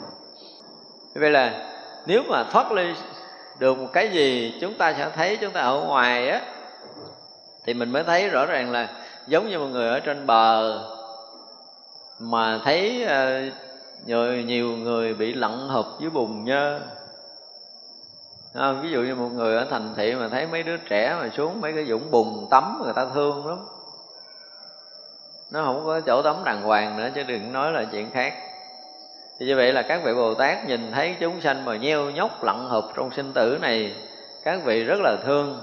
Vậy 1.15 1.31
là 1.31 1.71
nếu 2.07 2.23
mà 2.29 2.45
thoát 2.45 2.73
ly 2.73 2.95
được 3.59 3.79
một 3.79 3.89
cái 3.93 4.09
gì 4.09 4.55
chúng 4.61 4.75
ta 4.75 4.95
sẽ 4.95 5.11
thấy 5.15 5.37
chúng 5.37 5.53
ta 5.53 5.61
ở 5.61 5.81
ngoài 5.81 6.29
á 6.29 6.41
thì 7.65 7.75
mình 7.75 7.91
mới 7.91 8.05
thấy 8.05 8.29
rõ 8.29 8.47
ràng 8.47 8.71
là 8.71 8.89
giống 9.27 9.49
như 9.49 9.59
một 9.59 9.67
người 9.67 9.89
ở 9.89 10.01
trên 10.01 10.27
bờ 10.27 10.81
mà 12.19 12.61
thấy 12.65 13.05
ờ, 13.05 13.43
nhiều, 14.07 14.35
nhiều 14.43 14.77
người 14.77 15.15
bị 15.15 15.35
lặn 15.35 15.69
hụp 15.69 15.87
dưới 16.01 16.11
bùn 16.11 16.45
nhơ. 16.45 16.81
À, 18.55 18.73
ví 18.73 18.91
dụ 18.91 19.03
như 19.03 19.15
một 19.15 19.29
người 19.29 19.57
ở 19.57 19.67
thành 19.71 19.95
thị 19.97 20.15
mà 20.15 20.29
thấy 20.29 20.47
mấy 20.47 20.63
đứa 20.63 20.77
trẻ 20.77 21.17
mà 21.21 21.29
xuống 21.37 21.61
mấy 21.61 21.73
cái 21.73 21.85
dũng 21.85 22.11
bùn 22.11 22.47
tắm 22.51 22.81
người 22.85 22.93
ta 22.97 23.07
thương 23.15 23.47
lắm. 23.47 23.59
Nó 25.51 25.65
không 25.65 25.83
có 25.85 26.01
chỗ 26.01 26.23
tắm 26.23 26.37
đàng 26.45 26.63
hoàng 26.63 26.97
nữa 26.97 27.09
chứ 27.15 27.23
đừng 27.23 27.53
nói 27.53 27.73
là 27.73 27.85
chuyện 27.85 28.11
khác 28.11 28.35
thì 29.45 29.49
như 29.49 29.57
vậy 29.57 29.73
là 29.73 29.83
các 29.83 30.01
vị 30.05 30.15
bồ 30.15 30.35
tát 30.35 30.67
nhìn 30.67 30.93
thấy 30.93 31.17
chúng 31.21 31.41
sanh 31.41 31.65
mà 31.65 31.77
nheo 31.77 32.11
nhóc 32.11 32.45
lặn 32.45 32.67
hụp 32.69 32.85
trong 32.97 33.11
sinh 33.11 33.33
tử 33.33 33.59
này 33.61 33.95
các 34.45 34.65
vị 34.65 34.85
rất 34.85 35.01
là 35.01 35.17
thương 35.25 35.61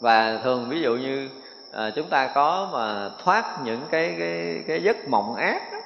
và 0.00 0.40
thường 0.44 0.68
ví 0.68 0.80
dụ 0.80 0.96
như 0.96 1.28
à, 1.72 1.90
chúng 1.96 2.08
ta 2.08 2.26
có 2.34 2.68
mà 2.72 3.10
thoát 3.24 3.58
những 3.64 3.80
cái 3.90 4.16
cái 4.18 4.62
cái 4.66 4.82
giấc 4.82 5.08
mộng 5.08 5.34
ác 5.34 5.72
đó. 5.72 5.78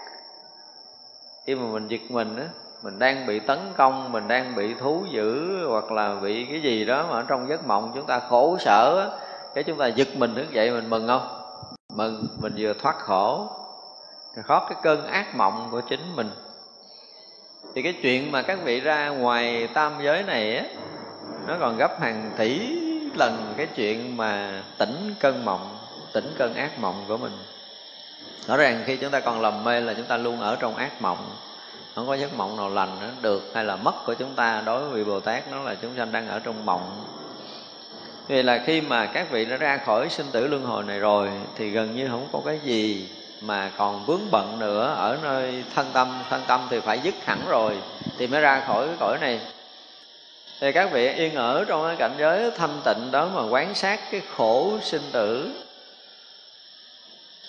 khi 1.46 1.54
mà 1.54 1.66
mình 1.72 1.88
giật 1.88 2.00
mình 2.08 2.36
đó, 2.36 2.42
mình 2.82 2.98
đang 2.98 3.26
bị 3.26 3.40
tấn 3.40 3.58
công 3.76 4.12
mình 4.12 4.28
đang 4.28 4.54
bị 4.54 4.74
thú 4.74 5.04
dữ 5.10 5.58
hoặc 5.68 5.92
là 5.92 6.14
bị 6.22 6.46
cái 6.50 6.62
gì 6.62 6.84
đó 6.84 7.06
mà 7.10 7.16
ở 7.16 7.24
trong 7.28 7.48
giấc 7.48 7.66
mộng 7.66 7.92
chúng 7.94 8.06
ta 8.06 8.18
khổ 8.18 8.56
sở 8.60 9.04
đó. 9.04 9.18
cái 9.54 9.64
chúng 9.64 9.78
ta 9.78 9.86
giật 9.86 10.08
mình 10.16 10.34
thức 10.34 10.50
dậy 10.52 10.70
mình 10.70 10.90
mừng 10.90 11.06
không 11.06 11.28
mừng 11.96 12.26
mình 12.40 12.52
vừa 12.56 12.72
thoát 12.82 12.96
khổ 12.98 13.48
thoát 14.46 14.62
cái 14.68 14.78
cơn 14.82 15.06
ác 15.06 15.36
mộng 15.36 15.68
của 15.70 15.80
chính 15.80 16.16
mình 16.16 16.30
thì 17.74 17.82
cái 17.82 17.92
chuyện 18.02 18.32
mà 18.32 18.42
các 18.42 18.58
vị 18.64 18.80
ra 18.80 19.08
ngoài 19.08 19.68
tam 19.74 19.92
giới 20.02 20.22
này 20.22 20.56
á, 20.56 20.64
nó 21.46 21.56
còn 21.60 21.76
gấp 21.76 22.00
hàng 22.00 22.30
tỷ 22.36 22.60
lần 23.14 23.54
cái 23.56 23.66
chuyện 23.66 24.16
mà 24.16 24.62
tỉnh 24.78 25.14
cơn 25.20 25.44
mộng, 25.44 25.78
tỉnh 26.12 26.34
cơn 26.38 26.54
ác 26.54 26.78
mộng 26.78 27.04
của 27.08 27.16
mình. 27.16 27.32
Rõ 28.46 28.56
ràng 28.56 28.82
khi 28.86 28.96
chúng 28.96 29.10
ta 29.10 29.20
còn 29.20 29.40
lầm 29.40 29.64
mê 29.64 29.80
là 29.80 29.94
chúng 29.94 30.06
ta 30.06 30.16
luôn 30.16 30.40
ở 30.40 30.56
trong 30.60 30.76
ác 30.76 31.02
mộng. 31.02 31.36
Không 31.94 32.06
có 32.06 32.14
giấc 32.14 32.34
mộng 32.36 32.56
nào 32.56 32.70
lành 32.70 33.00
nữa 33.00 33.10
được 33.22 33.50
hay 33.54 33.64
là 33.64 33.76
mất 33.76 33.94
của 34.06 34.14
chúng 34.14 34.34
ta 34.34 34.62
đối 34.66 34.80
với 34.80 34.90
vị 34.90 35.10
bồ 35.10 35.20
tát, 35.20 35.50
nó 35.50 35.62
là 35.62 35.74
chúng 35.74 35.96
sanh 35.96 36.12
đang 36.12 36.28
ở 36.28 36.38
trong 36.38 36.66
mộng. 36.66 37.04
Vì 38.28 38.42
là 38.42 38.62
khi 38.66 38.80
mà 38.80 39.06
các 39.06 39.30
vị 39.30 39.44
đã 39.44 39.56
ra 39.56 39.76
khỏi 39.76 40.08
sinh 40.10 40.26
tử 40.32 40.46
luân 40.46 40.62
hồi 40.62 40.84
này 40.84 40.98
rồi, 40.98 41.30
thì 41.56 41.70
gần 41.70 41.96
như 41.96 42.08
không 42.08 42.28
có 42.32 42.42
cái 42.46 42.60
gì 42.64 43.08
mà 43.46 43.70
còn 43.76 44.04
vướng 44.06 44.30
bận 44.30 44.58
nữa 44.58 44.94
ở 44.98 45.18
nơi 45.22 45.64
thân 45.74 45.90
tâm 45.92 46.22
thân 46.30 46.42
tâm 46.46 46.66
thì 46.70 46.80
phải 46.80 46.98
dứt 46.98 47.14
hẳn 47.24 47.40
rồi 47.48 47.76
thì 48.18 48.26
mới 48.26 48.40
ra 48.40 48.62
khỏi 48.66 48.86
cái 48.86 48.96
cõi 49.00 49.18
này. 49.20 49.40
Thì 50.60 50.72
các 50.72 50.92
vị 50.92 51.08
yên 51.08 51.34
ở 51.34 51.64
trong 51.68 51.86
cái 51.86 51.96
cảnh 51.96 52.14
giới 52.18 52.50
thanh 52.50 52.80
tịnh 52.84 53.10
đó 53.10 53.28
mà 53.34 53.42
quán 53.42 53.74
sát 53.74 54.00
cái 54.10 54.22
khổ 54.36 54.78
sinh 54.82 55.02
tử. 55.12 55.50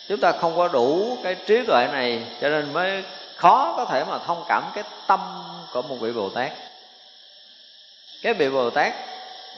Chúng 0.07 0.19
ta 0.19 0.31
không 0.31 0.55
có 0.55 0.67
đủ 0.67 1.17
cái 1.23 1.35
trí 1.35 1.65
tuệ 1.65 1.87
này 1.91 2.27
cho 2.41 2.49
nên 2.49 2.73
mới 2.73 3.03
khó 3.35 3.73
có 3.77 3.85
thể 3.85 4.03
mà 4.03 4.17
thông 4.17 4.43
cảm 4.47 4.63
cái 4.75 4.83
tâm 5.07 5.19
của 5.73 5.81
một 5.81 5.95
vị 5.95 6.11
bồ 6.11 6.29
tát. 6.29 6.51
Cái 8.21 8.33
vị 8.33 8.49
bồ 8.49 8.69
tát 8.69 8.93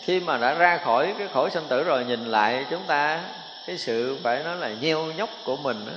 khi 0.04 0.20
mà 0.20 0.38
đã 0.38 0.54
ra 0.54 0.78
khỏi 0.78 1.16
cái 1.18 1.28
khổ 1.34 1.50
sinh 1.50 1.64
tử 1.68 1.84
rồi 1.84 2.06
nhìn 2.06 2.26
lại 2.26 2.66
chúng 2.70 2.84
ta 2.88 3.20
cái 3.68 3.78
sự 3.78 4.18
phải 4.24 4.44
nói 4.44 4.56
là 4.56 4.70
nheo 4.82 5.06
nhóc 5.06 5.30
của 5.44 5.56
mình 5.56 5.86
đó, 5.86 5.94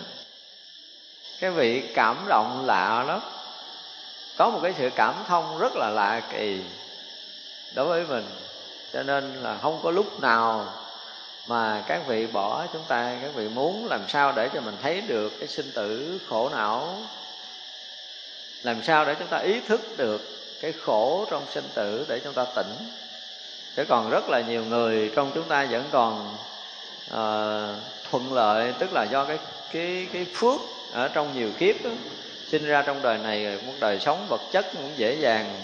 cái 1.41 1.51
vị 1.51 1.83
cảm 1.95 2.17
động 2.29 2.67
lạ 2.67 3.05
lắm. 3.09 3.21
Có 4.37 4.51
một 4.51 4.61
cái 4.63 4.75
sự 4.79 4.91
cảm 4.95 5.15
thông 5.29 5.59
rất 5.59 5.77
là 5.77 5.91
lạ 5.91 6.23
kỳ 6.33 6.61
đối 7.75 7.87
với 7.87 8.05
mình. 8.07 8.25
Cho 8.93 9.03
nên 9.03 9.35
là 9.35 9.59
không 9.63 9.81
có 9.83 9.91
lúc 9.91 10.21
nào 10.21 10.67
mà 11.47 11.85
các 11.87 12.07
vị 12.07 12.27
bỏ 12.27 12.67
chúng 12.73 12.83
ta 12.89 13.17
các 13.23 13.35
vị 13.35 13.49
muốn 13.49 13.87
làm 13.87 14.01
sao 14.09 14.33
để 14.37 14.49
cho 14.55 14.61
mình 14.61 14.77
thấy 14.83 15.01
được 15.01 15.33
cái 15.39 15.49
sinh 15.49 15.71
tử 15.75 16.21
khổ 16.29 16.49
não? 16.49 16.97
Làm 18.63 18.83
sao 18.83 19.05
để 19.05 19.15
chúng 19.19 19.29
ta 19.29 19.39
ý 19.39 19.61
thức 19.61 19.81
được 19.97 20.21
cái 20.61 20.73
khổ 20.73 21.27
trong 21.31 21.43
sinh 21.51 21.69
tử 21.75 22.07
để 22.09 22.21
chúng 22.25 22.35
ta 22.35 22.45
tỉnh? 22.57 22.75
Chứ 23.77 23.85
còn 23.89 24.11
rất 24.11 24.29
là 24.29 24.41
nhiều 24.41 24.65
người 24.65 25.13
trong 25.17 25.31
chúng 25.35 25.49
ta 25.49 25.67
vẫn 25.71 25.85
còn 25.91 26.37
uh, 27.07 27.83
thuận 28.11 28.33
lợi 28.33 28.75
tức 28.79 28.93
là 28.93 29.05
do 29.05 29.25
cái 29.25 29.39
cái 29.73 30.09
cái 30.13 30.27
phước 30.35 30.61
ở 30.93 31.09
trong 31.09 31.35
nhiều 31.35 31.51
kiếp 31.59 31.85
đó, 31.85 31.91
sinh 32.49 32.65
ra 32.65 32.83
trong 32.83 33.03
đời 33.03 33.19
này 33.19 33.59
một 33.67 33.73
đời 33.81 33.99
sống 34.01 34.27
vật 34.29 34.41
chất 34.53 34.67
cũng 34.73 34.93
dễ 34.97 35.15
dàng. 35.15 35.61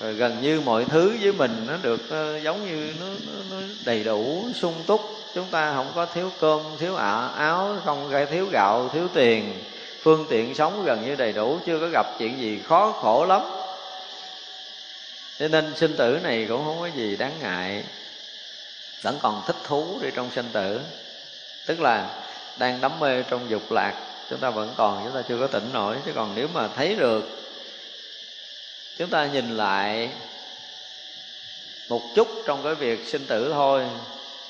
Rồi 0.00 0.14
gần 0.14 0.40
như 0.40 0.60
mọi 0.60 0.84
thứ 0.84 1.16
với 1.22 1.32
mình 1.32 1.66
nó 1.66 1.76
được 1.82 2.00
uh, 2.04 2.42
giống 2.42 2.66
như 2.66 2.92
nó, 3.00 3.06
nó, 3.06 3.32
nó 3.50 3.62
đầy 3.84 4.04
đủ 4.04 4.48
sung 4.54 4.74
túc. 4.86 5.00
Chúng 5.34 5.46
ta 5.50 5.72
không 5.74 5.92
có 5.94 6.06
thiếu 6.06 6.30
cơm 6.40 6.60
thiếu 6.78 6.96
ả, 6.96 7.26
áo 7.26 7.76
không 7.84 8.08
gây 8.08 8.26
thiếu 8.26 8.46
gạo 8.52 8.88
thiếu 8.92 9.08
tiền. 9.14 9.64
Phương 10.02 10.26
tiện 10.30 10.54
sống 10.54 10.84
gần 10.84 11.04
như 11.04 11.14
đầy 11.14 11.32
đủ 11.32 11.58
chưa 11.66 11.80
có 11.80 11.86
gặp 11.92 12.06
chuyện 12.18 12.38
gì 12.38 12.60
khó 12.68 12.92
khổ 12.92 13.24
lắm. 13.24 13.42
Cho 15.38 15.48
nên 15.48 15.72
sinh 15.76 15.96
tử 15.96 16.18
này 16.22 16.46
cũng 16.48 16.64
không 16.64 16.80
có 16.80 16.86
gì 16.86 17.16
đáng 17.16 17.32
ngại. 17.42 17.84
Vẫn 19.02 19.18
còn 19.22 19.42
thích 19.46 19.56
thú 19.64 19.98
đi 20.02 20.08
trong 20.14 20.30
sinh 20.34 20.48
tử. 20.52 20.80
Tức 21.66 21.80
là 21.80 22.22
đang 22.58 22.80
đắm 22.80 22.92
mê 23.00 23.22
trong 23.22 23.50
dục 23.50 23.72
lạc 23.72 23.94
chúng 24.30 24.38
ta 24.38 24.50
vẫn 24.50 24.74
còn, 24.76 25.04
chúng 25.04 25.14
ta 25.14 25.22
chưa 25.28 25.38
có 25.40 25.46
tỉnh 25.46 25.72
nổi. 25.72 25.96
Chứ 26.06 26.12
còn 26.14 26.32
nếu 26.34 26.48
mà 26.52 26.68
thấy 26.76 26.94
được, 26.94 27.28
chúng 28.98 29.10
ta 29.10 29.26
nhìn 29.26 29.56
lại 29.56 30.10
một 31.88 32.02
chút 32.14 32.28
trong 32.46 32.62
cái 32.64 32.74
việc 32.74 33.08
sinh 33.08 33.26
tử 33.26 33.50
thôi 33.52 33.86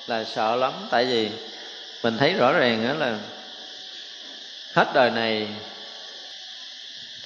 là 0.07 0.25
sợ 0.25 0.57
lắm. 0.57 0.73
Tại 0.91 1.05
vì 1.05 1.31
mình 2.03 2.19
thấy 2.19 2.33
rõ 2.33 2.53
ràng 2.53 2.89
đó 2.89 2.95
là 2.95 3.19
hết 4.75 4.91
đời 4.95 5.11
này 5.11 5.49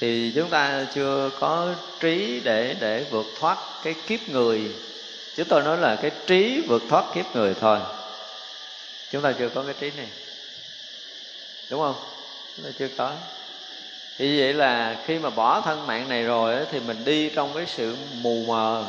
thì 0.00 0.32
chúng 0.34 0.50
ta 0.50 0.86
chưa 0.94 1.30
có 1.40 1.74
trí 2.00 2.40
để 2.44 2.76
để 2.80 3.04
vượt 3.10 3.26
thoát 3.40 3.58
cái 3.84 3.94
kiếp 4.06 4.28
người. 4.28 4.60
Chúng 5.36 5.48
tôi 5.48 5.62
nói 5.62 5.78
là 5.78 5.96
cái 5.96 6.10
trí 6.26 6.62
vượt 6.68 6.82
thoát 6.88 7.04
kiếp 7.14 7.36
người 7.36 7.54
thôi. 7.60 7.78
Chúng 9.12 9.22
ta 9.22 9.32
chưa 9.38 9.48
có 9.48 9.62
cái 9.62 9.74
trí 9.80 9.90
này. 9.96 10.08
Đúng 11.70 11.80
không? 11.80 12.19
Nó 12.56 12.70
chưa 12.78 12.88
có. 12.98 13.12
Thì 14.18 14.40
vậy 14.40 14.52
là 14.52 14.96
khi 15.06 15.18
mà 15.18 15.30
bỏ 15.30 15.60
thân 15.60 15.86
mạng 15.86 16.08
này 16.08 16.22
rồi 16.22 16.56
thì 16.70 16.80
mình 16.80 17.04
đi 17.04 17.30
trong 17.34 17.54
cái 17.54 17.66
sự 17.66 17.96
mù 18.12 18.44
mờ. 18.46 18.84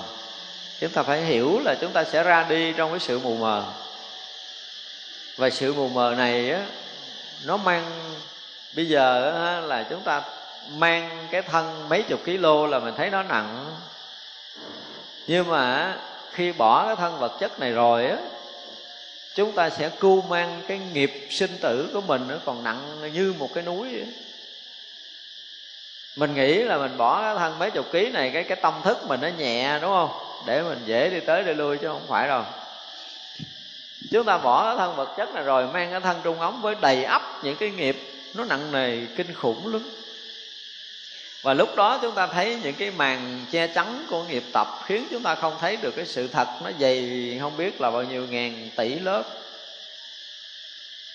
Chúng 0.80 0.92
ta 0.92 1.04
phải 1.04 1.22
hiểu 1.22 1.60
là 1.66 1.76
chúng 1.82 1.92
ta 1.92 2.04
sẽ 2.04 2.24
ra 2.24 2.46
đi 2.50 2.74
trong 2.74 2.90
cái 2.90 3.00
sự 3.00 3.20
mù 3.20 3.36
mờ. 3.36 3.64
Và 5.38 5.50
sự 5.50 5.74
mù 5.74 5.88
mờ 5.88 6.16
này 6.18 6.52
á 6.52 6.66
nó 7.46 7.58
mang 7.58 7.84
bây 8.76 8.90
giờ 8.90 9.34
á, 9.46 9.60
là 9.60 9.86
chúng 9.90 10.02
ta 10.02 10.22
mang 10.70 11.28
cái 11.32 11.42
thân 11.42 11.90
mấy 11.90 12.04
chục 12.04 12.20
kg 12.26 12.70
là 12.70 12.80
mình 12.80 12.94
thấy 12.98 13.10
nó 13.10 13.24
nặng. 13.24 13.66
Nhưng 15.28 15.50
mà 15.50 15.96
khi 16.32 16.52
bỏ 16.52 16.86
cái 16.86 16.96
thân 16.96 17.20
vật 17.20 17.38
chất 17.40 17.60
này 17.60 17.72
rồi 17.72 18.08
á 18.08 18.18
chúng 19.36 19.52
ta 19.52 19.70
sẽ 19.70 19.90
cưu 19.90 20.22
mang 20.22 20.62
cái 20.68 20.80
nghiệp 20.94 21.28
sinh 21.30 21.52
tử 21.62 21.90
của 21.94 22.02
mình 22.02 22.28
nó 22.28 22.36
còn 22.46 22.64
nặng 22.64 23.12
như 23.14 23.34
một 23.40 23.50
cái 23.54 23.64
núi 23.64 23.90
vậy 23.92 24.08
mình 26.16 26.34
nghĩ 26.34 26.64
là 26.64 26.78
mình 26.78 26.98
bỏ 26.98 27.22
cái 27.22 27.36
thân 27.38 27.60
mấy 27.60 27.72
chục 27.72 27.92
ký 27.92 28.10
này, 28.10 28.32
cái 28.34 28.44
cái 28.44 28.58
tâm 28.62 28.74
thức 28.84 28.98
mình 29.08 29.22
nó 29.22 29.28
nhẹ, 29.38 29.80
đúng 29.82 29.92
không? 29.92 30.10
Để 30.46 30.62
mình 30.62 30.80
dễ 30.86 31.10
đi 31.10 31.20
tới 31.20 31.44
đi 31.44 31.54
lui 31.54 31.78
chứ 31.78 31.88
không 31.88 32.08
phải 32.08 32.28
đâu. 32.28 32.44
Chúng 34.12 34.26
ta 34.26 34.38
bỏ 34.38 34.66
cái 34.66 34.76
thân 34.78 34.96
vật 34.96 35.14
chất 35.18 35.34
này 35.34 35.44
rồi, 35.44 35.68
mang 35.68 35.92
cái 35.92 36.00
thân 36.00 36.18
trung 36.24 36.40
ống 36.40 36.62
với 36.62 36.76
đầy 36.82 37.04
ắp 37.04 37.22
những 37.44 37.56
cái 37.56 37.70
nghiệp 37.70 37.98
nó 38.34 38.46
nặng 38.46 38.72
nề, 38.72 38.98
kinh 39.16 39.34
khủng 39.34 39.74
lắm 39.74 39.90
và 41.42 41.54
lúc 41.54 41.76
đó 41.76 42.00
chúng 42.02 42.16
ta 42.16 42.28
thấy 42.28 42.60
những 42.64 42.76
cái 42.76 42.92
màn 42.92 43.46
che 43.52 43.68
chắn 43.68 44.06
của 44.10 44.24
nghiệp 44.24 44.44
tập 44.54 44.68
khiến 44.86 45.08
chúng 45.12 45.24
ta 45.24 45.36
không 45.36 45.58
thấy 45.60 45.78
được 45.78 45.96
cái 45.96 46.06
sự 46.06 46.28
thật 46.28 46.48
nó 46.64 46.70
dày 46.80 47.38
không 47.42 47.58
biết 47.58 47.82
là 47.82 47.92
bao 47.92 48.04
nhiêu 48.04 48.28
ngàn 48.28 48.70
tỷ 48.76 48.96
lớp. 48.96 49.24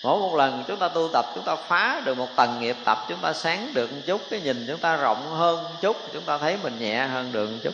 Mỗi 0.03 0.19
một 0.19 0.35
lần 0.35 0.63
chúng 0.67 0.79
ta 0.79 0.87
tu 0.87 1.09
tập, 1.13 1.25
chúng 1.35 1.43
ta 1.43 1.55
phá 1.55 2.01
được 2.05 2.17
một 2.17 2.27
tầng 2.35 2.59
nghiệp 2.61 2.75
tập, 2.85 3.05
chúng 3.09 3.19
ta 3.21 3.33
sáng 3.33 3.71
được 3.73 3.93
một 3.93 4.01
chút, 4.05 4.21
cái 4.29 4.41
nhìn 4.41 4.65
chúng 4.67 4.79
ta 4.79 4.95
rộng 4.95 5.29
hơn 5.31 5.63
một 5.63 5.69
chút, 5.81 5.97
chúng 6.13 6.23
ta 6.23 6.37
thấy 6.37 6.57
mình 6.63 6.79
nhẹ 6.79 7.07
hơn 7.07 7.31
được 7.31 7.49
một 7.51 7.57
chút. 7.63 7.73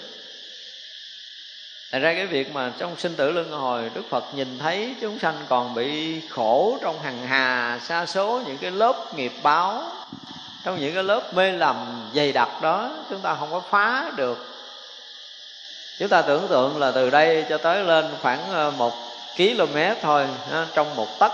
Thật 1.91 1.99
ra 1.99 2.13
cái 2.13 2.25
việc 2.25 2.53
mà 2.53 2.71
trong 2.77 2.95
sinh 2.97 3.15
tử 3.15 3.31
luân 3.31 3.51
hồi, 3.51 3.91
Đức 3.93 4.01
Phật 4.09 4.23
nhìn 4.35 4.59
thấy 4.59 4.95
chúng 5.01 5.19
sanh 5.19 5.35
còn 5.49 5.73
bị 5.73 6.21
khổ 6.29 6.77
trong 6.81 6.99
hằng 6.99 7.27
hà 7.27 7.79
xa 7.83 8.05
số 8.05 8.41
những 8.45 8.57
cái 8.57 8.71
lớp 8.71 9.15
nghiệp 9.15 9.31
báo 9.43 9.83
trong 10.63 10.79
những 10.79 10.93
cái 10.93 11.03
lớp 11.03 11.33
mê 11.33 11.51
lầm 11.51 12.09
dày 12.15 12.31
đặc 12.31 12.61
đó, 12.61 12.89
chúng 13.09 13.19
ta 13.19 13.35
không 13.39 13.51
có 13.51 13.61
phá 13.69 14.11
được. 14.15 14.45
Chúng 15.99 16.09
ta 16.09 16.21
tưởng 16.21 16.47
tượng 16.47 16.79
là 16.79 16.91
từ 16.91 17.09
đây 17.09 17.45
cho 17.49 17.57
tới 17.57 17.83
lên 17.83 18.05
khoảng 18.21 18.51
ờ, 18.51 18.71
một 18.77 18.93
km 19.37 19.77
thôi 20.01 20.27
trong 20.73 20.95
một 20.95 21.19
tấc. 21.19 21.31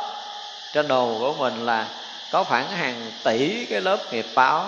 Trên 0.74 0.88
đồ 0.88 1.16
của 1.20 1.34
mình 1.34 1.66
là 1.66 1.86
có 2.32 2.44
khoảng 2.44 2.70
hàng 2.72 3.12
tỷ 3.24 3.66
cái 3.66 3.82
lớp 3.82 4.14
nghiệp 4.14 4.26
báo. 4.36 4.66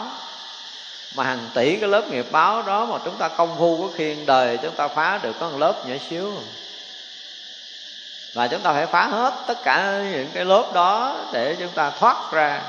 Mà 1.16 1.24
hàng 1.24 1.50
tỷ 1.54 1.76
cái 1.76 1.90
lớp 1.90 2.08
nghiệp 2.10 2.26
báo 2.32 2.62
đó 2.62 2.86
mà 2.86 2.98
chúng 3.06 3.16
ta 3.16 3.28
công 3.28 3.56
phu 3.58 3.82
có 3.82 3.94
khi 3.96 4.16
đời, 4.26 4.58
chúng 4.62 4.76
ta 4.76 4.88
phá 4.88 5.20
được 5.24 5.36
có 5.40 5.50
một 5.50 5.58
lớp 5.58 5.88
nhỏ 5.88 5.96
xíu. 6.10 6.34
Và 8.34 8.48
chúng 8.48 8.62
ta 8.62 8.74
phải 8.74 8.86
phá 8.86 9.08
hết 9.08 9.34
tất 9.48 9.64
cả 9.64 10.04
những 10.12 10.30
cái 10.34 10.46
lớp 10.46 10.72
đó 10.74 11.16
để 11.34 11.56
chúng 11.60 11.72
ta 11.72 11.90
thoát 11.90 12.32
ra 12.32 12.62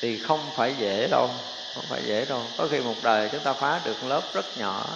thì 0.00 0.18
không 0.18 0.50
phải 0.56 0.74
dễ 0.78 1.08
đâu, 1.10 1.30
không 1.74 1.84
phải 1.88 2.00
dễ 2.06 2.24
đâu. 2.24 2.42
Có 2.56 2.68
khi 2.70 2.78
một 2.80 2.94
đời 3.02 3.28
chúng 3.32 3.40
ta 3.40 3.52
phá 3.52 3.80
được 3.84 4.04
lớp 4.04 4.22
rất 4.34 4.58
nhỏ. 4.58 4.86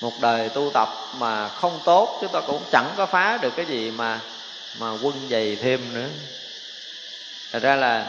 Một 0.00 0.20
đời 0.20 0.48
tu 0.48 0.70
tập 0.74 0.88
mà 1.18 1.48
không 1.48 1.80
tốt, 1.84 2.18
chúng 2.20 2.32
ta 2.32 2.40
cũng 2.40 2.62
chẳng 2.72 2.90
có 2.96 3.06
phá 3.06 3.38
được 3.42 3.52
cái 3.56 3.66
gì 3.66 3.90
mà 3.90 4.20
mà 4.78 4.90
quân 5.02 5.28
dày 5.30 5.56
thêm 5.56 5.94
nữa. 5.94 6.08
Thật 7.52 7.62
ra 7.62 7.76
là 7.76 8.06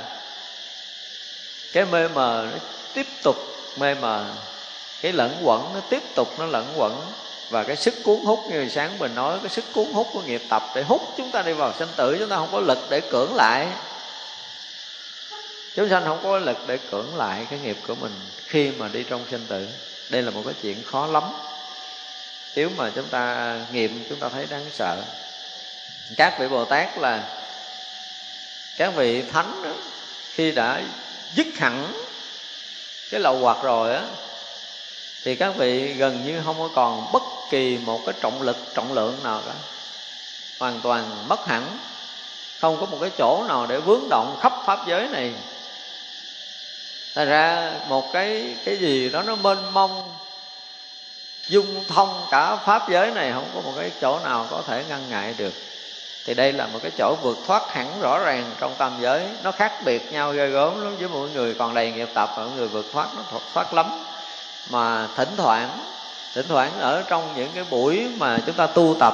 cái 1.74 1.86
mê 1.86 2.08
mờ 2.08 2.48
nó 2.52 2.58
tiếp 2.94 3.08
tục 3.24 3.36
mê 3.78 3.94
mờ. 3.94 4.26
Cái 5.02 5.14
lẫn 5.14 5.38
quẩn 5.44 5.74
nó 5.74 5.80
tiếp 5.90 6.02
tục 6.16 6.40
nó 6.40 6.46
lẫn 6.46 6.74
quẩn. 6.78 7.02
Và 7.50 7.64
cái 7.64 7.76
sức 7.76 7.94
cuốn 8.04 8.20
hút, 8.26 8.40
như 8.50 8.70
sáng 8.70 9.00
mình 9.00 9.16
nói, 9.16 9.40
cái 9.42 9.50
sức 9.50 9.66
cuốn 9.74 9.86
hút 9.94 10.08
của 10.14 10.22
nghiệp 10.22 10.42
tập 10.50 10.64
để 10.76 10.84
hút 10.84 11.02
chúng 11.18 11.32
ta 11.32 11.42
đi 11.42 11.54
vào 11.54 11.74
sinh 11.80 11.90
tử, 11.96 12.16
chúng 12.20 12.30
ta 12.30 12.36
không 12.36 12.50
có 12.52 12.60
lực 12.60 12.80
để 12.90 13.02
cưỡng 13.02 13.36
lại 13.36 13.68
chúng 15.76 15.90
sanh 15.90 16.06
không 16.06 16.20
có 16.24 16.38
lực 16.38 16.58
để 16.68 16.78
cưỡng 16.78 17.16
lại 17.16 17.48
cái 17.50 17.60
nghiệp 17.60 17.78
của 17.88 17.96
mình 17.96 18.12
khi 18.46 18.72
mà 18.72 18.88
đi 18.88 19.04
trong 19.04 19.26
sinh 19.32 19.46
tử. 19.48 19.68
Đây 20.10 20.22
là 20.22 20.32
một 20.32 20.42
cái 20.46 20.54
chuyện 20.62 20.84
khó 20.84 21.08
lắm. 21.08 21.24
Nếu 22.56 22.70
mà 22.78 22.92
chúng 22.96 23.08
ta 23.08 23.56
nghiệm 23.72 24.06
chúng 24.10 24.20
ta 24.20 24.30
thấy 24.30 24.46
đáng 24.50 24.66
sợ. 24.72 25.02
Các 26.18 26.40
vị 26.40 26.48
bồ 26.48 26.66
tát 26.66 26.98
là 26.98 27.24
các 28.78 28.96
vị 28.96 29.22
thánh 29.22 29.62
đó, 29.64 29.70
khi 30.34 30.52
đã 30.52 30.82
dứt 31.36 31.48
hẳn 31.56 31.94
cái 33.12 33.20
lậu 33.20 33.38
hoặc 33.38 33.58
rồi 33.64 33.94
á 33.96 34.02
thì 35.24 35.36
các 35.36 35.56
vị 35.58 35.94
gần 35.94 36.26
như 36.26 36.42
không 36.46 36.60
có 36.60 36.70
còn 36.76 37.12
bất 37.12 37.24
kỳ 37.50 37.78
một 37.78 38.02
cái 38.06 38.16
trọng 38.22 38.42
lực 38.42 38.58
trọng 38.76 38.94
lượng 38.94 39.20
nào 39.24 39.42
cả. 39.46 39.54
Hoàn 40.60 40.80
toàn 40.84 41.28
mất 41.28 41.48
hẳn. 41.48 41.78
Không 42.62 42.78
có 42.80 42.86
một 42.86 42.98
cái 43.02 43.10
chỗ 43.18 43.46
nào 43.48 43.66
để 43.66 43.80
vướng 43.80 44.10
động 44.10 44.38
khắp 44.42 44.54
pháp 44.66 44.80
giới 44.88 45.08
này 45.08 45.34
thành 47.16 47.28
ra 47.28 47.72
một 47.90 48.14
cái 48.14 48.56
cái 48.66 48.78
gì 48.78 49.10
đó 49.10 49.22
nó 49.22 49.36
mênh 49.36 49.74
mông 49.74 50.16
dung 51.48 51.84
thông 51.88 52.26
cả 52.32 52.56
pháp 52.56 52.90
giới 52.90 53.12
này 53.12 53.32
không 53.32 53.50
có 53.56 53.62
một 53.62 53.74
cái 53.78 53.92
chỗ 54.02 54.20
nào 54.20 54.48
có 54.52 54.62
thể 54.68 54.84
ngăn 54.90 55.10
ngại 55.10 55.36
được. 55.38 55.54
Thì 56.26 56.34
đây 56.34 56.54
là 56.54 56.68
một 56.68 56.80
cái 56.82 56.92
chỗ 56.98 57.16
vượt 57.22 57.38
thoát 57.48 57.74
hẳn 57.74 58.02
rõ 58.02 58.20
ràng 58.20 58.52
trong 58.60 58.76
tam 58.78 58.92
giới. 59.02 59.22
Nó 59.44 59.52
khác 59.52 59.72
biệt 59.86 60.12
nhau 60.12 60.32
ghê 60.32 60.48
gớm 60.48 60.84
lắm 60.84 60.98
với 60.98 61.10
mỗi 61.10 61.30
người. 61.30 61.54
Còn 61.54 61.74
đầy 61.74 61.92
nghiệp 61.92 62.10
tập 62.14 62.30
và 62.38 62.46
người 62.56 62.68
vượt 62.68 62.86
thoát 62.94 63.08
nó 63.16 63.40
thoát 63.54 63.74
lắm. 63.74 64.06
Mà 64.70 65.08
thỉnh 65.16 65.30
thoảng 65.38 65.70
thỉnh 66.34 66.46
thoảng 66.50 66.80
ở 66.80 67.04
trong 67.08 67.34
những 67.36 67.50
cái 67.56 67.64
buổi 67.70 68.08
mà 68.18 68.38
chúng 68.46 68.56
ta 68.56 68.68
tu 68.68 68.96
tập 69.00 69.14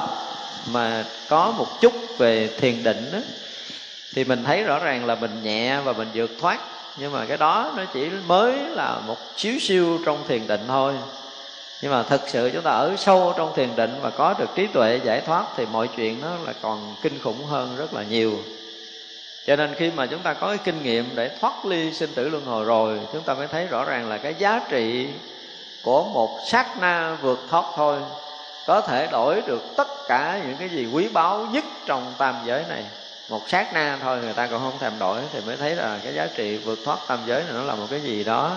mà 0.66 1.04
có 1.28 1.52
một 1.56 1.80
chút 1.80 1.92
về 2.18 2.50
thiền 2.60 2.82
định 2.82 3.10
đó, 3.12 3.18
thì 4.14 4.24
mình 4.24 4.44
thấy 4.44 4.62
rõ 4.62 4.78
ràng 4.78 5.06
là 5.06 5.14
mình 5.14 5.42
nhẹ 5.42 5.80
và 5.80 5.92
mình 5.92 6.10
vượt 6.14 6.30
thoát 6.40 6.58
nhưng 7.00 7.12
mà 7.12 7.24
cái 7.24 7.36
đó 7.36 7.72
nó 7.76 7.84
chỉ 7.92 8.10
mới 8.26 8.52
là 8.52 8.96
một 9.06 9.16
xíu 9.36 9.58
siêu 9.60 9.98
trong 10.04 10.18
thiền 10.28 10.46
định 10.46 10.60
thôi. 10.68 10.94
Nhưng 11.82 11.92
mà 11.92 12.02
thực 12.02 12.20
sự 12.28 12.50
chúng 12.54 12.62
ta 12.62 12.70
ở 12.70 12.94
sâu 12.98 13.34
trong 13.36 13.52
thiền 13.56 13.76
định 13.76 13.94
và 14.02 14.10
có 14.10 14.34
được 14.38 14.48
trí 14.54 14.66
tuệ 14.66 15.00
giải 15.04 15.20
thoát 15.20 15.44
thì 15.56 15.66
mọi 15.72 15.88
chuyện 15.96 16.20
nó 16.20 16.28
là 16.46 16.52
còn 16.62 16.94
kinh 17.02 17.18
khủng 17.22 17.44
hơn 17.44 17.76
rất 17.76 17.94
là 17.94 18.02
nhiều. 18.02 18.38
Cho 19.46 19.56
nên 19.56 19.74
khi 19.74 19.90
mà 19.90 20.06
chúng 20.06 20.22
ta 20.22 20.34
có 20.34 20.48
cái 20.48 20.58
kinh 20.64 20.82
nghiệm 20.82 21.08
để 21.14 21.30
thoát 21.40 21.66
ly 21.66 21.92
sinh 21.92 22.10
tử 22.14 22.28
luân 22.28 22.44
hồi 22.44 22.64
rồi, 22.64 23.00
chúng 23.12 23.22
ta 23.22 23.34
mới 23.34 23.46
thấy 23.46 23.66
rõ 23.66 23.84
ràng 23.84 24.08
là 24.08 24.18
cái 24.18 24.34
giá 24.38 24.60
trị 24.68 25.08
của 25.82 26.04
một 26.04 26.38
sát 26.46 26.80
na 26.80 27.16
vượt 27.22 27.40
thoát 27.50 27.64
thôi 27.76 27.98
có 28.66 28.80
thể 28.80 29.08
đổi 29.12 29.42
được 29.46 29.62
tất 29.76 29.88
cả 30.08 30.40
những 30.46 30.56
cái 30.56 30.68
gì 30.68 30.86
quý 30.92 31.08
báu 31.08 31.46
nhất 31.52 31.64
trong 31.86 32.14
tam 32.18 32.34
giới 32.46 32.64
này 32.68 32.84
một 33.30 33.48
sát 33.48 33.72
na 33.72 33.98
thôi 34.02 34.18
người 34.22 34.32
ta 34.32 34.46
còn 34.46 34.60
không 34.60 34.78
thèm 34.78 34.98
đổi 34.98 35.22
thì 35.32 35.40
mới 35.40 35.56
thấy 35.56 35.76
là 35.76 35.98
cái 36.04 36.14
giá 36.14 36.28
trị 36.36 36.56
vượt 36.56 36.78
thoát 36.84 36.98
tam 37.08 37.18
giới 37.26 37.42
này 37.42 37.52
nó 37.52 37.62
là 37.62 37.74
một 37.74 37.86
cái 37.90 38.00
gì 38.00 38.24
đó 38.24 38.56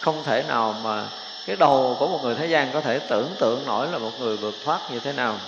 không 0.00 0.24
thể 0.24 0.42
nào 0.48 0.76
mà 0.84 1.06
cái 1.46 1.56
đầu 1.56 1.96
của 1.98 2.08
một 2.08 2.20
người 2.22 2.34
thế 2.34 2.46
gian 2.46 2.70
có 2.72 2.80
thể 2.80 2.98
tưởng 2.98 3.34
tượng 3.38 3.66
nổi 3.66 3.88
là 3.88 3.98
một 3.98 4.20
người 4.20 4.36
vượt 4.36 4.54
thoát 4.64 4.80
như 4.92 5.00
thế 5.00 5.12
nào. 5.12 5.38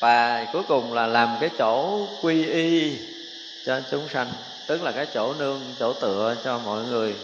Và 0.00 0.46
cuối 0.52 0.62
cùng 0.68 0.92
là 0.92 1.06
làm 1.06 1.36
cái 1.40 1.50
chỗ 1.58 2.06
quy 2.22 2.46
y 2.46 2.98
cho 3.66 3.80
chúng 3.90 4.08
sanh 4.08 4.32
tức 4.66 4.82
là 4.82 4.92
cái 4.92 5.06
chỗ 5.14 5.34
nương 5.34 5.74
chỗ 5.78 5.92
tựa 5.92 6.36
cho 6.44 6.58
mọi 6.58 6.84
người. 6.84 7.14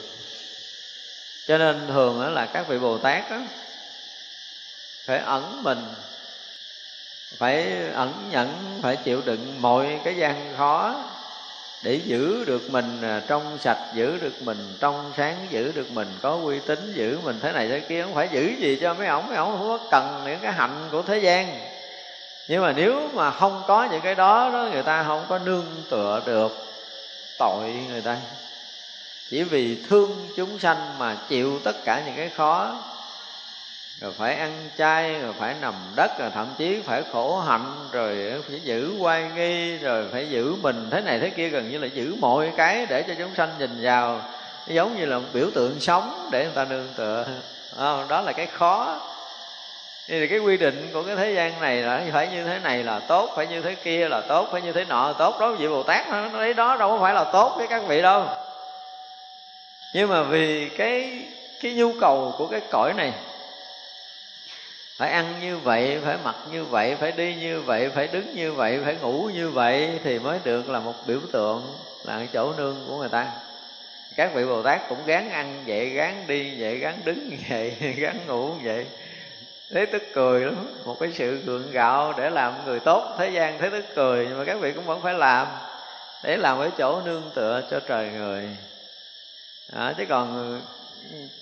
Cho 1.47 1.59
nên 1.59 1.87
thường 1.89 2.21
đó 2.21 2.31
là 2.31 2.47
các 2.47 2.69
vị 2.69 2.79
bồ 2.79 2.99
tát 2.99 3.31
đó, 3.31 3.37
phải 5.07 5.19
ẩn 5.19 5.63
mình 5.63 5.79
phải 7.37 7.87
ẩn 7.95 8.29
nhẫn, 8.31 8.79
phải 8.83 8.97
chịu 8.97 9.23
đựng 9.25 9.63
mọi 9.63 10.01
cái 10.05 10.17
gian 10.17 10.55
khó 10.57 10.95
để 11.83 12.01
giữ 12.05 12.45
được 12.45 12.71
mình 12.71 13.03
à, 13.03 13.23
trong 13.27 13.59
sạch, 13.59 13.79
giữ 13.95 14.19
được 14.19 14.43
mình, 14.43 14.77
trong 14.81 15.13
sáng, 15.17 15.37
giữ 15.51 15.73
được 15.73 15.91
mình, 15.91 16.09
có 16.23 16.39
uy 16.45 16.59
tín, 16.67 16.93
giữ 16.95 17.19
mình 17.25 17.39
thế 17.43 17.53
này 17.53 17.69
thế 17.69 17.81
kia. 17.81 18.03
Không 18.03 18.15
phải 18.15 18.29
giữ 18.33 18.53
gì 18.59 18.79
cho 18.81 18.95
mấy 18.95 19.07
ổng 19.07 19.29
mấy 19.29 19.37
ổng 19.37 19.59
không 19.59 19.69
có 19.69 19.89
cần 19.91 20.23
những 20.25 20.39
cái 20.43 20.53
hạnh 20.53 20.89
của 20.93 21.03
thế 21.03 21.19
gian. 21.19 21.61
Nhưng 22.49 22.63
mà 22.63 22.73
nếu 22.73 23.09
mà 23.15 23.31
không 23.31 23.63
có 23.67 23.89
những 23.91 24.01
cái 24.01 24.15
đó 24.15 24.51
đó 24.53 24.69
người 24.73 24.83
ta 24.83 25.03
không 25.03 25.25
có 25.29 25.39
nương 25.39 25.67
tựa 25.91 26.23
được 26.27 26.53
tội 27.39 27.73
người 27.89 28.01
ta. 28.01 28.17
Chỉ 29.31 29.43
vì 29.43 29.83
thương 29.89 30.29
chúng 30.37 30.59
sanh 30.59 30.99
mà 30.99 31.17
chịu 31.29 31.61
tất 31.65 31.85
cả 31.85 32.03
những 32.07 32.17
cái 32.17 32.29
khó 32.29 32.77
rồi 34.01 34.13
phải 34.19 34.35
ăn 34.35 34.69
chay, 34.79 35.21
rồi 35.21 35.33
phải 35.39 35.55
nằm 35.61 35.75
đất, 35.97 36.19
rồi 36.19 36.31
thậm 36.35 36.55
chí 36.59 36.83
phải 36.87 37.03
khổ 37.13 37.41
hạnh, 37.41 37.89
rồi 37.93 38.43
phải 38.49 38.61
giữ 38.61 38.95
quay 39.01 39.31
nghi, 39.37 39.79
rồi 39.79 40.07
phải 40.13 40.31
giữ 40.31 40.55
mình. 40.63 40.89
Thế 40.91 41.01
này 41.01 41.19
thế 41.19 41.31
kia 41.31 41.49
gần 41.49 41.71
như 41.71 41.79
là 41.79 41.87
giữ 41.87 42.15
mọi 42.21 42.53
cái 42.57 42.87
để 42.87 43.03
cho 43.03 43.15
chúng 43.19 43.35
sanh 43.35 43.49
nhìn 43.59 43.79
vào. 43.83 44.21
Giống 44.67 44.97
như 44.97 45.07
là 45.07 45.19
một 45.19 45.25
biểu 45.33 45.51
tượng 45.55 45.81
sống 45.81 46.29
để 46.33 46.45
người 46.45 46.53
ta 46.55 46.65
nương 46.65 46.89
tựa. 46.97 47.27
Ờ, 47.77 48.07
đó 48.09 48.21
là 48.21 48.33
cái 48.33 48.47
khó. 48.47 49.01
Thì 50.09 50.29
cái 50.29 50.39
quy 50.39 50.57
định 50.57 50.91
của 50.93 51.03
cái 51.03 51.17
thế 51.17 51.33
gian 51.33 51.61
này 51.61 51.77
là 51.77 52.03
phải 52.13 52.29
như 52.29 52.45
thế 52.45 52.59
này 52.59 52.85
là 52.85 53.01
tốt, 53.01 53.31
phải 53.37 53.47
như 53.47 53.61
thế 53.61 53.75
kia 53.75 54.09
là 54.09 54.21
tốt, 54.21 54.49
phải 54.53 54.63
như 54.63 54.73
thế 54.73 54.85
nọ 54.85 55.07
là 55.07 55.13
tốt. 55.13 55.41
Đó 55.41 55.53
vị 55.53 55.69
bồ 55.69 55.83
tát 55.83 56.09
nó 56.11 56.29
lấy 56.41 56.55
đó 56.55 56.77
đâu 56.77 56.91
có 56.91 56.99
phải 56.99 57.15
là 57.15 57.25
tốt 57.25 57.55
với 57.57 57.67
các 57.67 57.83
vị 57.87 58.03
đâu. 58.03 58.25
Nhưng 59.95 60.09
mà 60.09 60.23
vì 60.23 60.69
cái 60.69 61.23
cái 61.63 61.75
nhu 61.75 61.93
cầu 62.01 62.35
của 62.39 62.47
cái 62.47 62.61
cõi 62.71 62.93
này 62.97 63.13
phải 64.99 65.11
ăn 65.11 65.35
như 65.41 65.59
vậy 65.59 66.01
phải 66.05 66.17
mặc 66.25 66.37
như 66.53 66.65
vậy 66.65 66.97
phải 67.01 67.13
đi 67.13 67.35
như 67.35 67.61
vậy 67.61 67.91
phải 67.95 68.09
đứng 68.09 68.35
như 68.35 68.53
vậy 68.53 68.81
phải 68.85 68.97
ngủ 69.03 69.31
như 69.35 69.51
vậy 69.51 70.01
thì 70.05 70.19
mới 70.19 70.39
được 70.45 70.69
là 70.69 70.81
một 70.81 70.95
biểu 71.07 71.21
tượng 71.33 71.75
là 72.05 72.27
chỗ 72.33 72.55
nương 72.59 72.85
của 72.89 72.97
người 72.97 73.09
ta. 73.09 73.33
Các 74.17 74.35
vị 74.35 74.45
bồ 74.45 74.63
tát 74.63 74.89
cũng 74.89 74.99
gán 75.07 75.31
ăn 75.31 75.65
vậy 75.67 75.89
gán 75.89 76.15
đi 76.27 76.63
vậy 76.63 76.79
gán 76.79 76.95
đứng 77.05 77.31
vậy 77.49 77.71
gán 77.97 78.17
ngủ 78.27 78.53
vậy. 78.65 78.87
Thấy 79.71 79.87
tức 79.87 80.03
cười 80.15 80.41
lắm 80.41 80.67
một 80.85 80.97
cái 81.01 81.13
sự 81.13 81.37
gượng 81.37 81.71
gạo 81.73 82.15
để 82.17 82.31
làm 82.31 82.55
người 82.65 82.81
tốt 82.81 83.15
thế 83.19 83.31
gian 83.31 83.59
thấy 83.59 83.71
tức 83.71 83.85
cười 83.95 84.27
nhưng 84.29 84.39
mà 84.39 84.45
các 84.45 84.59
vị 84.61 84.73
cũng 84.73 84.85
vẫn 84.85 85.01
phải 85.03 85.15
làm 85.15 85.47
để 86.25 86.37
làm 86.37 86.61
cái 86.61 86.71
chỗ 86.79 87.01
nương 87.05 87.31
tựa 87.35 87.63
cho 87.71 87.81
trời 87.81 88.11
người. 88.11 88.49
À, 89.73 89.95
chứ 89.99 90.05
còn 90.09 90.61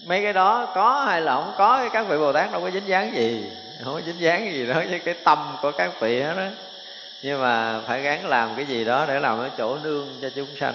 mấy 0.07 0.23
cái 0.23 0.33
đó 0.33 0.73
có 0.75 1.05
hay 1.07 1.21
là 1.21 1.35
không 1.35 1.53
có 1.59 1.89
các 1.93 2.07
vị 2.09 2.19
bồ 2.19 2.33
tát 2.33 2.53
đâu 2.53 2.61
có 2.61 2.71
dính 2.71 2.89
dáng 2.89 3.15
gì. 3.15 3.45
Không 3.85 3.95
có 3.95 4.01
dính 4.07 4.21
dáng 4.21 4.53
gì 4.53 4.67
đó 4.67 4.75
với 4.75 4.99
cái 4.99 5.15
tâm 5.25 5.57
của 5.63 5.73
các 5.73 6.01
vị 6.01 6.21
đó, 6.21 6.33
đó 6.37 6.45
nhưng 7.23 7.41
mà 7.41 7.81
phải 7.87 8.03
gắng 8.03 8.27
làm 8.27 8.51
cái 8.57 8.67
gì 8.67 8.85
đó 8.85 9.05
để 9.09 9.21
làm 9.21 9.39
ở 9.39 9.51
chỗ 9.59 9.79
nương 9.83 10.09
cho 10.23 10.31
chúng 10.31 10.49
sanh. 10.61 10.75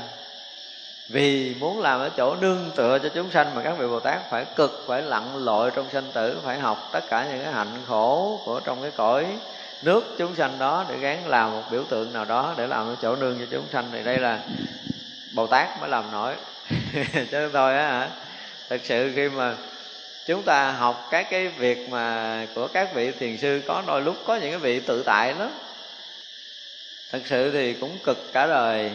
Vì 1.10 1.56
muốn 1.60 1.82
làm 1.82 2.00
ở 2.00 2.10
chỗ 2.18 2.36
nương 2.36 2.72
tựa 2.76 3.00
cho 3.00 3.10
chúng 3.10 3.32
sanh 3.32 3.56
mà 3.56 3.62
các 3.64 3.74
vị 3.78 3.88
bồ 3.88 4.00
tát 4.00 4.30
phải 4.30 4.46
cực 4.56 4.84
phải 4.88 5.02
lặn 5.02 5.46
lội 5.46 5.72
trong 5.72 5.90
sanh 5.94 6.12
tử 6.14 6.40
phải 6.46 6.60
học 6.60 6.90
tất 6.92 7.04
cả 7.10 7.28
những 7.32 7.44
cái 7.44 7.54
hạnh 7.54 7.78
khổ 7.88 8.40
của 8.46 8.60
trong 8.60 8.82
cái 8.82 8.92
cõi 8.98 9.26
nước 9.84 10.16
chúng 10.18 10.36
sanh 10.36 10.60
đó 10.60 10.86
để 10.90 10.98
gắng 10.98 11.28
làm 11.28 11.52
một 11.52 11.64
biểu 11.72 11.84
tượng 11.84 12.14
nào 12.14 12.26
đó 12.26 12.54
để 12.58 12.68
làm 12.68 12.88
ở 12.88 12.96
chỗ 13.02 13.16
nương 13.16 13.40
cho 13.40 13.46
chúng 13.52 13.66
sanh. 13.74 13.86
Thì 13.92 14.04
đây 14.04 14.18
là 14.18 14.40
bồ 15.36 15.48
tát 15.48 15.82
mới 15.82 15.90
làm 15.90 16.12
nổi. 16.12 16.34
Chứ 17.32 17.50
thôi 17.54 17.78
á 17.78 17.88
hả? 17.88 18.10
Thực 18.72 18.86
sự 18.86 19.12
khi 19.16 19.30
mà 19.30 19.56
chúng 20.26 20.44
ta 20.44 20.72
học 20.72 21.08
các 21.12 21.28
cái 21.30 21.48
việc 21.48 21.90
mà 21.90 22.48
của 22.56 22.68
các 22.68 22.94
vị 22.94 23.12
thiền 23.12 23.38
sư, 23.38 23.62
có 23.68 23.84
đôi 23.88 24.02
lúc 24.02 24.16
có 24.26 24.36
những 24.36 24.52
cái 24.52 24.60
vị 24.60 24.80
tự 24.80 25.04
tại 25.04 25.34
lắm. 25.34 25.50
Thật 27.12 27.20
sự 27.26 27.52
thì 27.52 27.74
cũng 27.74 27.98
cực 28.04 28.34
cả 28.34 28.48
đời. 28.48 28.92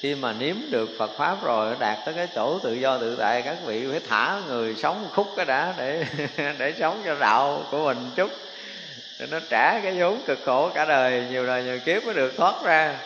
Khi 0.00 0.14
mà 0.14 0.32
nếm 0.32 0.56
được 0.70 0.90
Phật 0.98 1.10
pháp 1.18 1.44
rồi, 1.44 1.76
đạt 1.78 1.98
tới 2.04 2.14
cái 2.14 2.28
chỗ 2.34 2.58
tự 2.58 2.74
do 2.74 2.98
tự 2.98 3.16
tại, 3.16 3.42
các 3.42 3.56
vị 3.66 3.86
phải 3.90 4.00
thả 4.08 4.40
người 4.48 4.74
sống 4.74 5.08
khúc 5.14 5.32
cái 5.36 5.46
đã 5.46 5.74
để 5.78 6.04
để 6.58 6.74
sống 6.78 7.02
cho 7.04 7.14
đạo 7.14 7.62
của 7.70 7.84
mình 7.84 8.10
chút. 8.16 8.30
Để 9.18 9.26
nó 9.30 9.38
trả 9.50 9.80
cái 9.80 9.92
vốn 9.98 10.20
cực 10.26 10.38
khổ 10.44 10.70
cả 10.74 10.84
đời, 10.84 11.26
nhiều 11.30 11.46
đời 11.46 11.64
nhiều 11.64 11.78
kiếp 11.80 12.04
mới 12.04 12.14
được 12.14 12.34
thoát 12.36 12.54
ra 12.64 12.98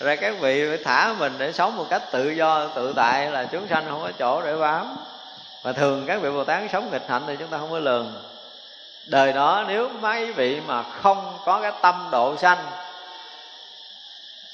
ra 0.00 0.16
các 0.16 0.34
vị 0.40 0.68
phải 0.68 0.78
thả 0.84 1.14
mình 1.18 1.32
để 1.38 1.52
sống 1.52 1.76
một 1.76 1.86
cách 1.90 2.02
tự 2.12 2.30
do, 2.30 2.66
tự 2.66 2.92
tại 2.96 3.30
là 3.30 3.44
chúng 3.44 3.68
sanh 3.68 3.84
không 3.88 4.02
có 4.02 4.10
chỗ 4.18 4.42
để 4.42 4.56
bám. 4.56 4.96
Và 5.62 5.72
thường 5.72 6.04
các 6.06 6.20
vị 6.20 6.30
bồ 6.30 6.44
tát 6.44 6.62
sống 6.72 6.90
nghịch 6.90 7.08
hạnh 7.08 7.22
thì 7.26 7.36
chúng 7.38 7.48
ta 7.48 7.58
không 7.58 7.70
có 7.70 7.78
lường. 7.78 8.22
Đời 9.06 9.32
đó 9.32 9.64
nếu 9.68 9.88
mấy 9.88 10.32
vị 10.32 10.60
mà 10.66 10.82
không 10.82 11.38
có 11.44 11.60
cái 11.62 11.72
tâm 11.82 12.08
độ 12.10 12.36
sanh, 12.36 12.58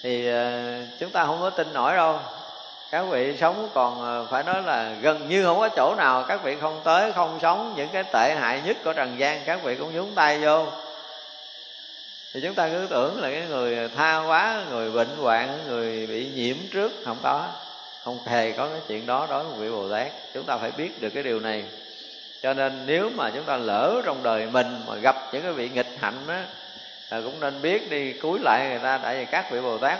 thì 0.02 0.28
ờ, 0.28 0.62
chúng 0.98 1.10
ta 1.10 1.24
không 1.24 1.38
có 1.40 1.50
tin 1.50 1.72
nổi 1.72 1.96
đâu. 1.96 2.18
Các 2.90 3.02
vị 3.02 3.36
sống 3.40 3.68
còn 3.74 4.02
ờ, 4.02 4.26
phải 4.30 4.42
nói 4.42 4.62
là 4.62 4.92
gần 5.00 5.28
như 5.28 5.44
không 5.44 5.58
có 5.58 5.68
chỗ 5.68 5.94
nào 5.94 6.24
các 6.28 6.42
vị 6.42 6.56
không 6.60 6.80
tới, 6.84 7.12
không 7.12 7.38
sống 7.42 7.72
những 7.76 7.88
cái 7.92 8.04
tệ 8.04 8.34
hại 8.40 8.60
nhất 8.64 8.76
của 8.84 8.92
trần 8.92 9.18
gian, 9.18 9.40
các 9.44 9.62
vị 9.62 9.76
cũng 9.76 9.94
nhúng 9.94 10.14
tay 10.14 10.38
vô 10.38 10.66
thì 12.34 12.40
chúng 12.40 12.54
ta 12.54 12.68
cứ 12.68 12.86
tưởng 12.90 13.20
là 13.20 13.30
cái 13.30 13.42
người 13.48 13.88
tha 13.96 14.18
quá, 14.18 14.64
người 14.70 14.90
bệnh 14.90 15.16
hoạn, 15.16 15.58
người 15.68 16.06
bị 16.06 16.28
nhiễm 16.34 16.56
trước, 16.72 16.92
không 17.04 17.16
có. 17.22 17.48
Không 18.04 18.18
hề 18.26 18.52
có 18.52 18.68
cái 18.68 18.80
chuyện 18.88 19.06
đó 19.06 19.26
đối 19.30 19.44
với 19.44 19.58
vị 19.58 19.70
bồ 19.76 19.88
tát. 19.90 20.12
Chúng 20.34 20.44
ta 20.44 20.56
phải 20.56 20.70
biết 20.70 21.00
được 21.00 21.10
cái 21.10 21.22
điều 21.22 21.40
này. 21.40 21.64
Cho 22.42 22.54
nên 22.54 22.82
nếu 22.86 23.10
mà 23.14 23.30
chúng 23.30 23.44
ta 23.44 23.56
lỡ 23.56 24.02
trong 24.04 24.22
đời 24.22 24.46
mình 24.46 24.66
mà 24.86 24.96
gặp 24.96 25.16
những 25.32 25.42
cái 25.42 25.52
vị 25.52 25.68
nghịch 25.74 25.96
hạnh 26.00 26.26
á, 26.28 26.44
là 27.10 27.20
cũng 27.20 27.40
nên 27.40 27.62
biết 27.62 27.90
đi 27.90 28.12
cúi 28.12 28.38
lại 28.42 28.68
người 28.68 28.78
ta. 28.78 28.98
Tại 28.98 29.16
vì 29.16 29.24
các 29.24 29.50
vị 29.50 29.60
bồ 29.60 29.78
tát 29.78 29.98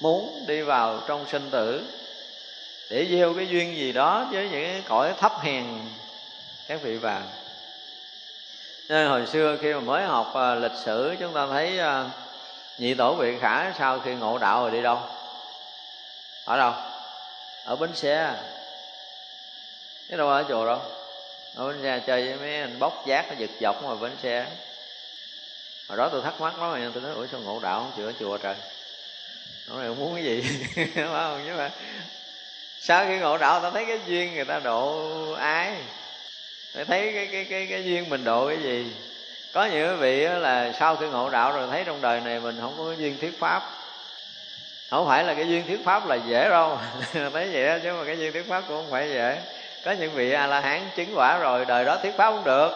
muốn 0.00 0.44
đi 0.46 0.62
vào 0.62 1.00
trong 1.06 1.26
sinh 1.28 1.50
tử 1.50 1.82
để 2.90 3.06
gieo 3.10 3.34
cái 3.34 3.48
duyên 3.48 3.76
gì 3.76 3.92
đó 3.92 4.28
với 4.32 4.48
những 4.48 4.62
cái 4.62 4.82
cõi 4.88 5.12
thấp 5.20 5.32
hèn 5.42 5.64
các 6.68 6.82
vị 6.82 6.96
vào 6.96 7.22
nên 8.88 9.08
hồi 9.08 9.26
xưa 9.26 9.56
khi 9.60 9.72
mà 9.72 9.80
mới 9.80 10.04
học 10.04 10.34
à, 10.34 10.54
lịch 10.54 10.72
sử 10.84 11.16
chúng 11.20 11.34
ta 11.34 11.46
thấy 11.46 11.78
à, 11.78 12.04
nhị 12.78 12.94
tổ 12.94 13.14
vị 13.14 13.38
khả 13.40 13.72
sau 13.78 14.00
khi 14.00 14.14
ngộ 14.14 14.38
đạo 14.38 14.62
rồi 14.62 14.70
đi 14.70 14.82
đâu? 14.82 14.98
Ở 16.44 16.56
đâu? 16.56 16.72
Ở 17.64 17.76
bến 17.76 17.94
xe. 17.94 18.34
Cái 20.08 20.18
đâu 20.18 20.28
ở 20.28 20.44
chùa 20.48 20.66
đâu. 20.66 20.80
Ở 21.54 21.68
bến 21.68 21.82
xe 21.82 22.00
chơi 22.06 22.28
với 22.28 22.36
mấy 22.36 22.60
anh 22.60 22.78
bóc 22.78 23.06
giác 23.06 23.26
nó 23.28 23.34
giật 23.38 23.50
dọc 23.60 23.82
ngoài 23.82 23.96
bến 24.00 24.12
xe. 24.22 24.46
Hồi 25.88 25.98
đó 25.98 26.08
tôi 26.12 26.22
thắc 26.22 26.40
mắc 26.40 26.62
lắm 26.62 26.72
mà 26.72 26.90
tôi 26.94 27.02
nói 27.02 27.12
ủa 27.14 27.26
sao 27.26 27.40
ngộ 27.40 27.60
đạo 27.60 27.80
không 27.80 27.92
chịu 27.96 28.06
ở 28.06 28.12
chùa 28.20 28.38
trời? 28.38 28.54
Ông 29.68 29.80
này 29.80 29.88
muốn 29.88 30.14
cái 30.14 30.24
gì? 30.24 30.42
Phải 30.94 31.04
không 31.04 31.42
nhưng 31.46 31.56
mà 31.56 31.70
sau 32.80 33.06
khi 33.06 33.18
ngộ 33.18 33.38
đạo 33.38 33.60
ta 33.60 33.70
thấy 33.70 33.84
cái 33.88 34.00
duyên 34.06 34.34
người 34.34 34.44
ta 34.44 34.60
độ 34.60 35.32
ái? 35.32 35.76
Để 36.74 36.84
thấy 36.84 37.12
cái 37.14 37.28
cái 37.32 37.44
cái 37.44 37.66
cái 37.70 37.84
duyên 37.84 38.10
mình 38.10 38.24
độ 38.24 38.48
cái 38.48 38.58
gì? 38.58 38.96
Có 39.52 39.64
những 39.64 39.98
vị 39.98 40.20
là 40.20 40.72
sau 40.72 40.96
khi 40.96 41.08
ngộ 41.08 41.30
đạo 41.30 41.52
rồi 41.52 41.68
thấy 41.70 41.84
trong 41.84 42.00
đời 42.00 42.20
này 42.20 42.40
mình 42.40 42.58
không 42.60 42.74
có 42.78 42.84
cái 42.88 42.96
duyên 42.98 43.18
thuyết 43.20 43.38
pháp. 43.38 43.62
Không 44.90 45.06
phải 45.06 45.24
là 45.24 45.34
cái 45.34 45.48
duyên 45.48 45.66
thuyết 45.66 45.84
pháp 45.84 46.06
là 46.06 46.14
dễ 46.14 46.48
đâu. 46.48 46.78
Thấy 47.12 47.50
vậy 47.52 47.66
đó 47.66 47.76
chứ 47.82 47.92
mà 47.92 48.04
cái 48.06 48.18
duyên 48.18 48.32
thuyết 48.32 48.48
pháp 48.48 48.64
cũng 48.68 48.76
không 48.76 48.90
phải 48.90 49.10
dễ. 49.10 49.38
Có 49.84 49.92
những 49.92 50.12
vị 50.12 50.32
a 50.32 50.46
la 50.46 50.60
hán 50.60 50.80
chứng 50.96 51.12
quả 51.14 51.38
rồi, 51.38 51.64
đời 51.64 51.84
đó 51.84 51.98
thuyết 52.02 52.16
pháp 52.16 52.30
không 52.30 52.44
được. 52.44 52.70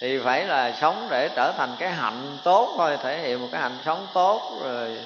Thì 0.00 0.18
phải 0.18 0.44
là 0.44 0.72
sống 0.72 1.06
để 1.10 1.28
trở 1.36 1.52
thành 1.58 1.76
cái 1.78 1.90
hạnh 1.90 2.38
tốt 2.44 2.74
thôi, 2.78 2.98
thể 3.02 3.18
hiện 3.18 3.40
một 3.40 3.48
cái 3.52 3.60
hạnh 3.60 3.78
sống 3.84 4.06
tốt 4.14 4.60
rồi 4.64 4.98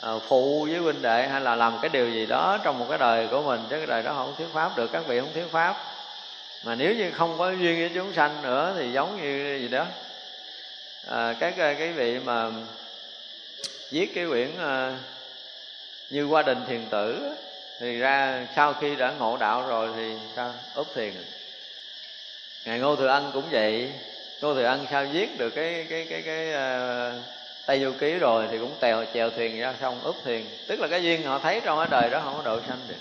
ờ, 0.00 0.18
phụ 0.28 0.68
với 0.70 0.78
huynh 0.78 1.02
đệ, 1.02 1.28
hay 1.28 1.40
là 1.40 1.54
làm 1.54 1.78
cái 1.82 1.88
điều 1.88 2.10
gì 2.10 2.26
đó 2.26 2.58
trong 2.62 2.78
một 2.78 2.86
cái 2.88 2.98
đời 2.98 3.26
của 3.26 3.42
mình, 3.42 3.60
chứ 3.70 3.76
cái 3.76 3.86
đời 3.86 4.02
đó 4.02 4.12
không 4.16 4.34
thuyết 4.38 4.48
pháp 4.52 4.76
được, 4.76 4.92
các 4.92 5.06
vị 5.06 5.20
không 5.20 5.32
thuyết 5.34 5.52
pháp 5.52 5.91
mà 6.62 6.74
nếu 6.74 6.94
như 6.94 7.10
không 7.10 7.38
có 7.38 7.50
duyên 7.50 7.78
với 7.78 7.90
chúng 7.94 8.14
sanh 8.14 8.42
nữa 8.42 8.74
thì 8.78 8.92
giống 8.92 9.22
như 9.22 9.58
gì 9.60 9.68
đó. 9.68 9.86
À, 11.06 11.34
các 11.40 11.54
cái 11.56 11.92
vị 11.92 12.18
mà 12.18 12.50
viết 13.90 14.14
cái 14.14 14.26
quyển 14.26 14.50
à, 14.58 14.98
như 16.10 16.26
qua 16.26 16.42
đình 16.42 16.58
thiền 16.68 16.86
tử 16.90 17.34
thì 17.80 17.98
ra 17.98 18.46
sau 18.56 18.72
khi 18.72 18.96
đã 18.96 19.12
ngộ 19.18 19.36
đạo 19.36 19.68
rồi 19.68 19.90
thì 19.96 20.14
sao? 20.36 20.54
Ốp 20.74 20.86
thiền. 20.94 21.12
Ngài 22.64 22.78
ngô 22.78 22.96
thừa 22.96 23.08
ân 23.08 23.30
cũng 23.32 23.44
vậy. 23.50 23.92
Ngô 24.40 24.54
thừa 24.54 24.64
ân 24.64 24.86
sao 24.90 25.06
viết 25.12 25.38
được 25.38 25.50
cái 25.50 25.86
cái 25.90 26.06
cái 26.10 26.22
cái 26.22 26.48
uh, 26.48 27.22
tây 27.66 27.80
du 27.80 27.92
ký 28.00 28.14
rồi 28.14 28.48
thì 28.50 28.58
cũng 28.58 28.74
tèo 28.80 29.04
chèo 29.14 29.30
thuyền 29.30 29.60
ra 29.60 29.74
xong 29.80 30.00
úp 30.02 30.16
thuyền 30.24 30.46
tức 30.66 30.80
là 30.80 30.88
cái 30.88 31.02
duyên 31.02 31.22
họ 31.22 31.38
thấy 31.38 31.60
trong 31.64 31.78
cái 31.78 31.88
đời 31.90 32.10
đó 32.10 32.20
không 32.24 32.34
có 32.36 32.42
độ 32.42 32.60
sanh 32.68 32.78
được 32.88 32.94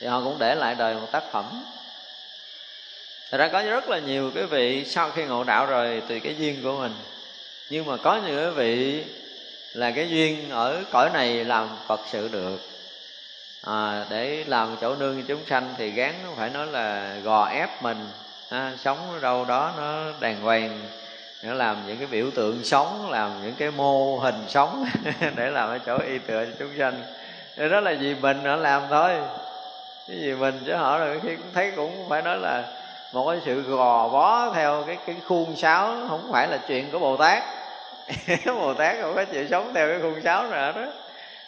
thì 0.00 0.06
họ 0.06 0.20
cũng 0.20 0.38
để 0.38 0.54
lại 0.54 0.74
đời 0.74 0.94
một 0.94 1.08
tác 1.12 1.22
phẩm. 1.32 1.64
Thật 3.30 3.38
ra 3.38 3.48
có 3.48 3.62
rất 3.62 3.88
là 3.88 3.98
nhiều 3.98 4.30
cái 4.34 4.44
vị 4.44 4.84
sau 4.84 5.10
khi 5.10 5.24
ngộ 5.24 5.44
đạo 5.44 5.66
rồi 5.66 6.02
tùy 6.08 6.20
cái 6.20 6.36
duyên 6.38 6.62
của 6.62 6.78
mình. 6.78 6.92
Nhưng 7.70 7.86
mà 7.86 7.96
có 7.96 8.20
những 8.26 8.36
cái 8.36 8.50
vị 8.50 9.04
là 9.72 9.90
cái 9.90 10.10
duyên 10.10 10.50
ở 10.50 10.82
cõi 10.90 11.10
này 11.12 11.44
làm 11.44 11.68
Phật 11.86 12.00
sự 12.10 12.28
được. 12.32 12.60
À, 13.62 14.04
Để 14.10 14.44
làm 14.46 14.76
chỗ 14.80 14.96
nương 14.96 15.22
chúng 15.22 15.46
sanh 15.46 15.74
thì 15.78 15.90
gán 15.90 16.14
phải 16.36 16.50
nói 16.50 16.66
là 16.66 17.16
gò 17.24 17.48
ép 17.48 17.82
mình. 17.82 18.08
À, 18.50 18.72
Sống 18.78 19.20
đâu 19.22 19.44
đó 19.44 19.72
nó 19.76 20.04
đàng 20.20 20.40
hoàng 20.40 20.80
nó 21.42 21.54
làm 21.54 21.76
những 21.86 21.96
cái 21.96 22.06
biểu 22.06 22.30
tượng 22.30 22.64
sống 22.64 23.10
làm 23.10 23.42
những 23.42 23.54
cái 23.54 23.70
mô 23.70 24.18
hình 24.18 24.44
sống 24.48 24.86
để 25.36 25.50
làm 25.50 25.68
ở 25.68 25.78
chỗ 25.78 25.98
y 25.98 26.18
tựa 26.18 26.44
cho 26.44 26.50
chúng 26.58 26.78
sanh. 26.78 27.02
Đó 27.70 27.80
là 27.80 27.94
vì 28.00 28.14
mình 28.14 28.42
nó 28.42 28.56
làm 28.56 28.82
thôi 28.90 29.12
cái 30.08 30.16
gì 30.16 30.34
mình 30.34 30.62
chứ 30.66 30.74
họ 30.74 30.98
rồi 30.98 31.20
khi 31.22 31.36
thấy 31.54 31.72
cũng 31.76 32.08
phải 32.08 32.22
nói 32.22 32.36
là 32.38 32.64
một 33.12 33.30
cái 33.30 33.40
sự 33.44 33.62
gò 33.62 34.08
bó 34.08 34.52
theo 34.54 34.84
cái 34.86 34.98
cái 35.06 35.16
khuôn 35.26 35.56
sáo 35.56 35.96
không 36.08 36.28
phải 36.32 36.48
là 36.48 36.58
chuyện 36.68 36.90
của 36.92 36.98
bồ 36.98 37.16
tát. 37.16 37.42
Bồ 38.46 38.74
tát 38.74 38.96
không 39.00 39.14
có 39.14 39.24
chịu 39.24 39.46
sống 39.50 39.74
theo 39.74 39.88
cái 39.88 39.98
khuôn 40.02 40.22
sáo 40.24 40.42
nữa 40.50 40.72
đó. 40.76 40.86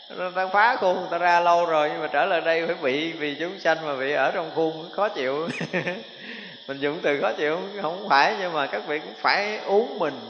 Nó 0.08 0.30
ta 0.36 0.46
phá 0.46 0.76
khuôn 0.76 1.00
người 1.00 1.08
ta 1.10 1.18
ra 1.18 1.40
lâu 1.40 1.66
rồi 1.66 1.90
nhưng 1.92 2.00
mà 2.00 2.08
trở 2.12 2.24
lại 2.24 2.40
đây 2.40 2.66
phải 2.66 2.76
bị 2.82 3.12
vì 3.12 3.34
chúng 3.34 3.58
sanh 3.58 3.86
mà 3.86 3.96
bị 3.96 4.12
ở 4.12 4.30
trong 4.30 4.50
khuôn 4.54 4.90
khó 4.92 5.08
chịu. 5.08 5.48
Mình 6.66 6.78
dùng 6.80 6.98
từ 7.02 7.20
khó 7.20 7.32
chịu 7.32 7.58
không 7.82 8.06
phải 8.08 8.36
nhưng 8.40 8.52
mà 8.52 8.66
các 8.66 8.86
vị 8.86 8.98
cũng 8.98 9.14
phải 9.20 9.58
uống 9.58 9.98
mình. 9.98 10.20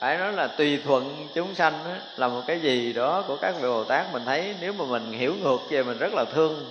Phải 0.00 0.18
nói 0.18 0.32
là 0.32 0.46
tùy 0.46 0.80
thuận 0.84 1.28
chúng 1.34 1.54
sanh 1.54 1.72
đó, 1.84 1.90
là 2.16 2.28
một 2.28 2.42
cái 2.46 2.60
gì 2.60 2.92
đó 2.92 3.24
của 3.26 3.36
các 3.36 3.54
vị 3.60 3.68
bồ 3.68 3.84
tát. 3.84 4.12
Mình 4.12 4.22
thấy 4.26 4.54
nếu 4.60 4.72
mà 4.72 4.84
mình 4.84 5.12
hiểu 5.12 5.34
ngược 5.42 5.58
về 5.70 5.82
mình 5.82 5.98
rất 5.98 6.14
là 6.14 6.24
thương 6.34 6.70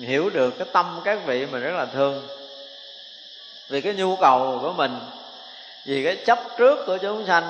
hiểu 0.00 0.30
được 0.30 0.58
cái 0.58 0.68
tâm 0.72 1.00
các 1.04 1.18
vị 1.26 1.46
mình 1.46 1.62
rất 1.62 1.74
là 1.74 1.86
thương. 1.86 2.28
Vì 3.68 3.80
cái 3.80 3.94
nhu 3.94 4.16
cầu 4.16 4.58
của 4.62 4.72
mình, 4.72 4.98
vì 5.84 6.04
cái 6.04 6.16
chấp 6.16 6.38
trước 6.58 6.86
của 6.86 6.96
chúng 6.96 7.26
sanh. 7.26 7.44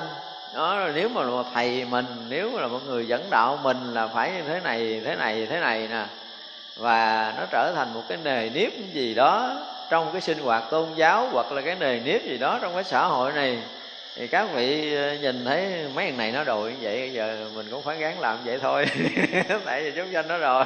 Đó 0.55 0.75
là 0.75 0.91
nếu 0.95 1.09
mà 1.09 1.23
một 1.23 1.45
thầy 1.53 1.85
mình, 1.85 2.05
nếu 2.29 2.51
mà 2.51 2.61
là 2.61 2.67
một 2.67 2.79
người 2.85 3.07
dẫn 3.07 3.27
đạo 3.29 3.59
mình 3.63 3.93
là 3.93 4.07
phải 4.07 4.31
như 4.31 4.41
thế 4.47 4.59
này 4.63 5.01
thế 5.05 5.15
này 5.15 5.47
thế 5.49 5.59
này 5.59 5.87
nè. 5.87 6.05
Và 6.77 7.33
nó 7.37 7.43
trở 7.51 7.71
thành 7.75 7.93
một 7.93 8.01
cái 8.09 8.17
nề 8.23 8.49
nếp 8.49 8.71
gì 8.93 9.13
đó 9.13 9.55
trong 9.89 10.09
cái 10.11 10.21
sinh 10.21 10.39
hoạt 10.39 10.63
tôn 10.71 10.93
giáo 10.95 11.29
hoặc 11.31 11.51
là 11.51 11.61
cái 11.61 11.75
nề 11.75 11.99
nếp 11.99 12.25
gì 12.25 12.37
đó 12.37 12.59
trong 12.61 12.73
cái 12.73 12.83
xã 12.83 13.05
hội 13.05 13.31
này. 13.31 13.57
Thì 14.15 14.27
các 14.27 14.47
vị 14.53 14.95
ờ, 14.95 15.13
nhìn 15.15 15.45
thấy 15.45 15.85
mấy 15.95 16.05
thằng 16.05 16.17
này 16.17 16.31
nó 16.31 16.43
đội 16.43 16.71
như 16.71 16.77
vậy 16.81 17.13
giờ 17.13 17.49
mình 17.55 17.67
cũng 17.71 17.83
phải 17.83 17.97
gắng 17.97 18.19
làm 18.19 18.37
vậy 18.45 18.59
thôi. 18.59 18.85
Tại 19.65 19.81
vì 19.81 19.91
chúng 19.95 20.13
sanh 20.13 20.27
nó 20.27 20.37
rồi 20.37 20.65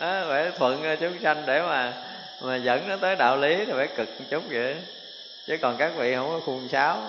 đó, 0.00 0.24
phải 0.28 0.50
thuận 0.58 0.82
ờ, 0.82 0.96
chúng 0.96 1.18
sanh 1.22 1.42
để 1.46 1.62
mà 1.62 1.92
mà 2.40 2.56
dẫn 2.56 2.88
nó 2.88 2.96
tới 2.96 3.16
đạo 3.16 3.36
lý 3.36 3.56
thì 3.64 3.72
phải 3.72 3.88
cực 3.96 4.08
một 4.20 4.24
chút 4.30 4.42
vậy. 4.50 4.76
Chứ 5.46 5.56
còn 5.56 5.76
các 5.76 5.92
vị 5.96 6.14
không 6.14 6.28
có 6.30 6.40
khuôn 6.46 6.68
sáo 6.68 7.02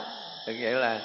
thực 0.45 0.55
vậy 0.61 0.73
là 0.73 0.99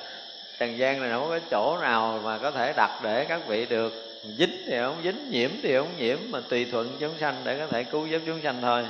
trần 0.59 0.79
gian 0.79 1.01
này 1.01 1.11
không 1.11 1.29
có 1.29 1.39
chỗ 1.51 1.79
nào 1.81 2.21
mà 2.25 2.39
có 2.39 2.51
thể 2.51 2.73
đặt 2.77 3.01
để 3.03 3.25
các 3.25 3.41
vị 3.47 3.67
được. 3.67 4.21
Dính 4.39 4.63
thì 4.67 4.77
không 4.79 4.97
dính 5.05 5.31
nhiễm 5.31 5.51
thì 5.63 5.77
không 5.77 5.97
nhiễm 5.99 6.19
mà 6.31 6.41
tùy 6.49 6.67
thuận 6.73 6.97
chúng 7.01 7.19
sanh 7.21 7.35
để 7.45 7.59
có 7.59 7.67
thể 7.67 7.85
cứu 7.85 8.07
giúp 8.07 8.23
chúng 8.27 8.41
sanh 8.43 8.59
thôi. 8.63 8.87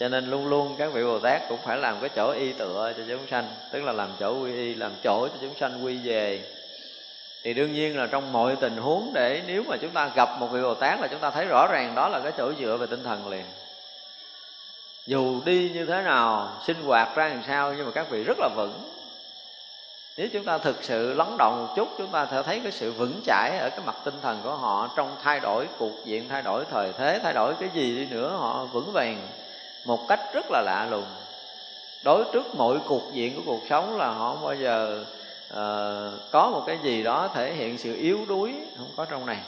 Cho 0.00 0.08
nên 0.08 0.30
luôn 0.30 0.46
luôn 0.46 0.76
các 0.78 0.92
vị 0.92 1.04
bồ 1.04 1.18
tát 1.18 1.42
cũng 1.48 1.58
phải 1.64 1.78
làm 1.78 2.00
cái 2.00 2.10
chỗ 2.16 2.30
y 2.30 2.52
tựa 2.52 2.92
cho 2.96 3.02
chúng 3.08 3.26
sanh 3.30 3.44
tức 3.72 3.84
là 3.84 3.92
làm 3.92 4.08
chỗ 4.20 4.40
quy 4.42 4.52
y 4.52 4.74
làm 4.74 4.92
chỗ 5.04 5.28
cho 5.28 5.34
chúng 5.40 5.54
sanh 5.60 5.84
quy 5.84 5.98
về 6.04 6.42
thì 7.42 7.54
đương 7.54 7.72
nhiên 7.72 7.98
là 7.98 8.06
trong 8.06 8.32
mọi 8.32 8.56
tình 8.56 8.76
huống 8.76 9.10
để 9.14 9.42
nếu 9.46 9.62
mà 9.68 9.76
chúng 9.76 9.90
ta 9.90 10.10
gặp 10.14 10.28
một 10.38 10.46
vị 10.46 10.62
bồ 10.62 10.74
tát 10.74 11.00
là 11.00 11.06
chúng 11.06 11.20
ta 11.20 11.30
thấy 11.30 11.44
rõ 11.44 11.66
ràng 11.66 11.94
đó 11.94 12.08
là 12.08 12.20
cái 12.20 12.32
chỗ 12.38 12.52
dựa 12.60 12.76
về 12.76 12.86
tinh 12.86 13.04
thần 13.04 13.28
liền. 13.28 13.44
Dù 15.06 15.40
đi 15.44 15.70
như 15.74 15.86
thế 15.86 16.02
nào, 16.02 16.48
sinh 16.66 16.82
hoạt 16.82 17.16
ra 17.16 17.28
làm 17.28 17.42
sao 17.46 17.74
nhưng 17.74 17.86
mà 17.86 17.92
các 17.94 18.10
vị 18.10 18.24
rất 18.24 18.38
là 18.38 18.48
vững. 18.56 18.92
Nếu 20.16 20.28
chúng 20.32 20.44
ta 20.44 20.58
thực 20.58 20.84
sự 20.84 21.14
lắng 21.14 21.36
động 21.38 21.66
một 21.66 21.74
chút, 21.76 21.88
chúng 21.98 22.10
ta 22.10 22.26
sẽ 22.30 22.42
thấy 22.42 22.60
cái 22.60 22.72
sự 22.72 22.92
vững 22.92 23.20
chãi 23.26 23.58
ở 23.58 23.70
cái 23.70 23.80
mặt 23.86 23.96
tinh 24.04 24.14
thần 24.22 24.40
của 24.44 24.54
họ 24.54 24.90
trong 24.96 25.16
thay 25.22 25.40
đổi 25.40 25.66
cuộc 25.78 26.04
diện, 26.04 26.28
thay 26.28 26.42
đổi 26.42 26.64
thời 26.70 26.92
thế, 26.92 27.20
thay 27.22 27.32
đổi 27.32 27.54
cái 27.60 27.68
gì 27.74 27.96
đi 27.96 28.06
nữa, 28.06 28.36
họ 28.38 28.64
vững 28.64 28.92
vàng 28.92 29.28
một 29.84 30.08
cách 30.08 30.20
rất 30.34 30.46
là 30.50 30.60
lạ 30.60 30.86
lùng. 30.90 31.06
Đối 32.04 32.24
trước 32.32 32.54
mọi 32.54 32.76
cuộc 32.86 33.02
diện 33.12 33.36
của 33.36 33.42
cuộc 33.46 33.60
sống 33.70 33.98
là 33.98 34.10
họ 34.10 34.34
không 34.34 34.44
bao 34.44 34.54
giờ 34.54 35.04
uh, 35.52 36.30
có 36.30 36.50
một 36.50 36.64
cái 36.66 36.78
gì 36.82 37.02
đó 37.02 37.28
thể 37.34 37.54
hiện 37.54 37.78
sự 37.78 37.96
yếu 37.96 38.18
đuối 38.28 38.54
không 38.78 38.90
có 38.96 39.04
trong 39.04 39.26
này. 39.26 39.38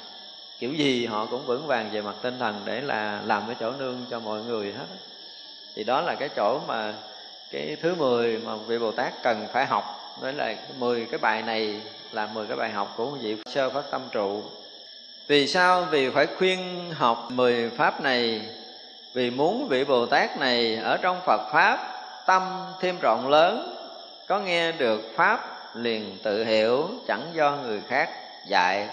Kiểu 0.58 0.72
gì 0.72 1.06
họ 1.06 1.26
cũng 1.26 1.46
vững 1.46 1.66
vàng 1.66 1.90
về 1.92 2.02
mặt 2.02 2.14
tinh 2.22 2.38
thần 2.38 2.60
để 2.64 2.80
là 2.80 3.20
làm 3.24 3.42
cái 3.46 3.56
chỗ 3.60 3.72
nương 3.72 4.04
cho 4.10 4.20
mọi 4.20 4.42
người 4.42 4.72
hết. 4.72 4.86
Thì 5.74 5.84
đó 5.84 6.00
là 6.00 6.14
cái 6.14 6.28
chỗ 6.36 6.60
mà 6.66 6.94
cái 7.52 7.76
thứ 7.82 7.94
10 7.94 8.38
mà 8.38 8.56
vị 8.56 8.78
Bồ 8.78 8.92
Tát 8.92 9.12
cần 9.22 9.46
phải 9.52 9.66
học. 9.66 9.84
Đó 10.22 10.30
là 10.32 10.54
10 10.78 11.06
cái 11.10 11.18
bài 11.18 11.42
này 11.42 11.80
là 12.12 12.26
10 12.26 12.46
cái 12.46 12.56
bài 12.56 12.70
học 12.70 12.94
của 12.96 13.10
vị 13.10 13.36
sơ 13.46 13.70
phát 13.70 13.84
tâm 13.90 14.02
trụ. 14.12 14.42
Vì 15.26 15.46
sao? 15.46 15.86
Vì 15.90 16.10
phải 16.10 16.26
khuyên 16.26 16.90
học 16.94 17.28
10 17.30 17.70
pháp 17.70 18.00
này. 18.00 18.40
Vì 19.14 19.30
muốn 19.30 19.68
vị 19.68 19.84
Bồ 19.84 20.06
Tát 20.06 20.38
này 20.38 20.76
ở 20.76 20.96
trong 20.96 21.20
Phật 21.26 21.50
pháp 21.52 21.90
tâm 22.26 22.42
thêm 22.80 22.96
rộng 23.02 23.28
lớn 23.28 23.76
có 24.26 24.38
nghe 24.38 24.72
được 24.72 25.00
pháp 25.16 25.53
liền 25.74 26.18
tự 26.22 26.44
hiểu 26.44 26.88
chẳng 27.06 27.30
do 27.32 27.56
người 27.62 27.82
khác 27.88 28.10
dạy. 28.48 28.88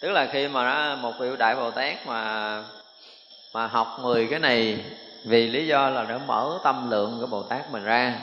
Tức 0.00 0.10
là 0.10 0.26
khi 0.32 0.48
mà 0.48 0.94
một 0.96 1.12
vị 1.18 1.28
đại 1.38 1.54
bồ 1.54 1.70
tát 1.70 2.06
mà 2.06 2.62
mà 3.52 3.66
học 3.66 3.98
10 4.00 4.26
cái 4.30 4.38
này, 4.38 4.84
vì 5.24 5.46
lý 5.46 5.66
do 5.66 5.90
là 5.90 6.04
để 6.08 6.18
mở 6.26 6.58
tâm 6.64 6.90
lượng 6.90 7.18
của 7.20 7.26
bồ 7.26 7.42
tát 7.42 7.72
mình 7.72 7.84
ra. 7.84 8.14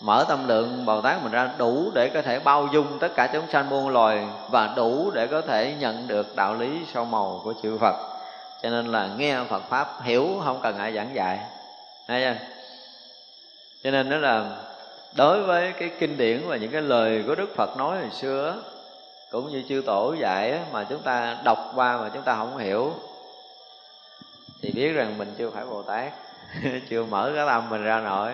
Mở 0.00 0.24
tâm 0.28 0.48
lượng 0.48 0.84
bồ 0.84 1.00
tát 1.00 1.22
mình 1.22 1.32
ra 1.32 1.50
đủ 1.58 1.90
để 1.94 2.10
có 2.14 2.22
thể 2.22 2.38
bao 2.38 2.68
dung 2.72 2.98
tất 2.98 3.08
cả 3.16 3.30
chúng 3.32 3.50
sanh 3.52 3.70
muôn 3.70 3.88
loài 3.88 4.26
và 4.50 4.72
đủ 4.76 5.10
để 5.14 5.26
có 5.26 5.40
thể 5.40 5.74
nhận 5.78 6.08
được 6.08 6.36
đạo 6.36 6.54
lý 6.54 6.80
sâu 6.94 7.04
màu 7.04 7.40
của 7.44 7.54
chư 7.62 7.78
phật. 7.78 7.94
Cho 8.62 8.70
nên 8.70 8.86
là 8.86 9.08
nghe 9.16 9.38
phật 9.48 9.62
pháp 9.68 10.02
hiểu 10.02 10.40
không 10.44 10.60
cần 10.62 10.78
ai 10.78 10.92
giảng 10.92 11.14
dạy. 11.14 11.38
Hay 12.08 12.20
chưa? 12.20 12.46
Cho 13.84 13.90
nên 13.90 14.10
đó 14.10 14.16
là 14.16 14.44
đối 15.16 15.42
với 15.42 15.72
cái 15.72 15.90
kinh 15.98 16.16
điển 16.16 16.42
và 16.46 16.56
những 16.56 16.70
cái 16.70 16.82
lời 16.82 17.24
của 17.26 17.34
đức 17.34 17.56
phật 17.56 17.76
nói 17.76 17.98
hồi 17.98 18.10
xưa 18.10 18.62
cũng 19.30 19.50
như 19.50 19.62
chư 19.68 19.82
tổ 19.86 20.14
dạy 20.20 20.60
mà 20.72 20.84
chúng 20.84 21.02
ta 21.02 21.36
đọc 21.44 21.58
qua 21.74 21.96
mà 21.96 22.10
chúng 22.14 22.22
ta 22.22 22.34
không 22.34 22.58
hiểu, 22.58 22.92
thì 24.62 24.70
biết 24.70 24.92
rằng 24.92 25.18
mình 25.18 25.34
chưa 25.38 25.50
phải 25.50 25.64
bồ 25.64 25.82
tát, 25.82 26.12
chưa 26.88 27.04
mở 27.04 27.32
cái 27.34 27.46
tâm 27.46 27.70
mình 27.70 27.84
ra 27.84 28.00
nổi. 28.00 28.32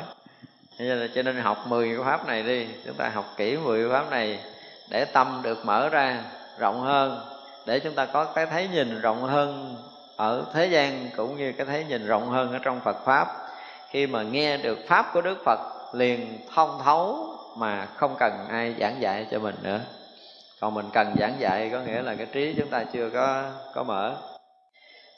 Cho 1.14 1.22
nên 1.22 1.37
học 1.37 1.66
10 1.66 1.89
cái 1.89 2.05
pháp 2.05 2.27
này 2.27 2.43
đi, 2.43 2.66
chúng 2.87 2.95
ta 2.95 3.11
học 3.14 3.35
kỹ 3.37 3.57
10 3.57 3.89
cái 3.89 4.01
pháp 4.01 4.11
này 4.11 4.39
để 4.91 5.05
tâm 5.05 5.41
được 5.43 5.64
mở 5.64 5.89
ra 5.89 6.22
rộng 6.59 6.81
hơn, 6.81 7.20
để 7.66 7.81
chúng 7.81 7.95
ta 7.95 8.07
có 8.07 8.24
cái 8.24 8.47
thấy 8.47 8.68
nhìn 8.68 9.01
rộng 9.01 9.22
hơn 9.22 9.77
ở 10.16 10.45
thế 10.55 10.66
gian 10.66 11.11
cũng 11.16 11.37
như 11.37 11.53
cái 11.53 11.66
thấy 11.66 11.85
nhìn 11.89 12.07
rộng 12.07 12.29
hơn 12.29 12.53
ở 12.53 12.59
trong 12.59 12.81
Phật 12.81 12.97
pháp. 13.05 13.29
Khi 13.91 14.07
mà 14.07 14.22
nghe 14.22 14.57
được 14.57 14.79
pháp 14.89 15.11
của 15.12 15.20
Đức 15.20 15.39
Phật 15.45 15.76
liền 15.93 16.39
thông 16.55 16.80
thấu 16.84 17.26
mà 17.57 17.87
không 17.97 18.16
cần 18.18 18.32
ai 18.49 18.74
giảng 18.80 19.01
dạy 19.01 19.26
cho 19.30 19.39
mình 19.39 19.55
nữa. 19.62 19.80
Còn 20.61 20.74
mình 20.74 20.87
cần 20.93 21.14
giảng 21.18 21.34
dạy 21.39 21.70
có 21.72 21.80
nghĩa 21.80 22.03
là 22.03 22.14
cái 22.14 22.26
trí 22.32 22.55
chúng 22.59 22.70
ta 22.70 22.84
chưa 22.93 23.11
có 23.11 23.43
có 23.74 23.82
mở. 23.82 24.14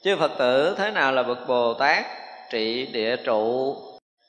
Chư 0.05 0.17
phật 0.17 0.31
tử, 0.39 0.75
thế 0.79 0.91
nào 0.91 1.13
là 1.13 1.23
bậc 1.23 1.39
bồ 1.49 1.75
tát? 1.75 2.05
Trị 2.51 2.87
địa 2.87 3.17
trụ. 3.17 3.77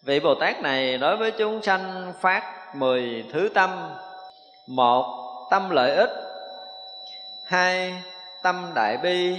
Vị 0.06 0.20
bồ 0.20 0.36
tát 0.36 0.62
này 0.62 0.98
đối 0.98 1.18
với 1.18 1.32
chúng 1.32 1.62
sanh 1.62 2.14
phát 2.22 2.76
mười 2.76 3.26
thứ 3.34 3.50
tâm. 3.54 3.70
Một, 4.68 5.06
tâm 5.52 5.70
lợi 5.70 5.96
ích. 5.96 6.10
Hai, 7.48 8.04
tâm 8.44 8.72
đại 8.76 8.98
bi. 8.98 9.38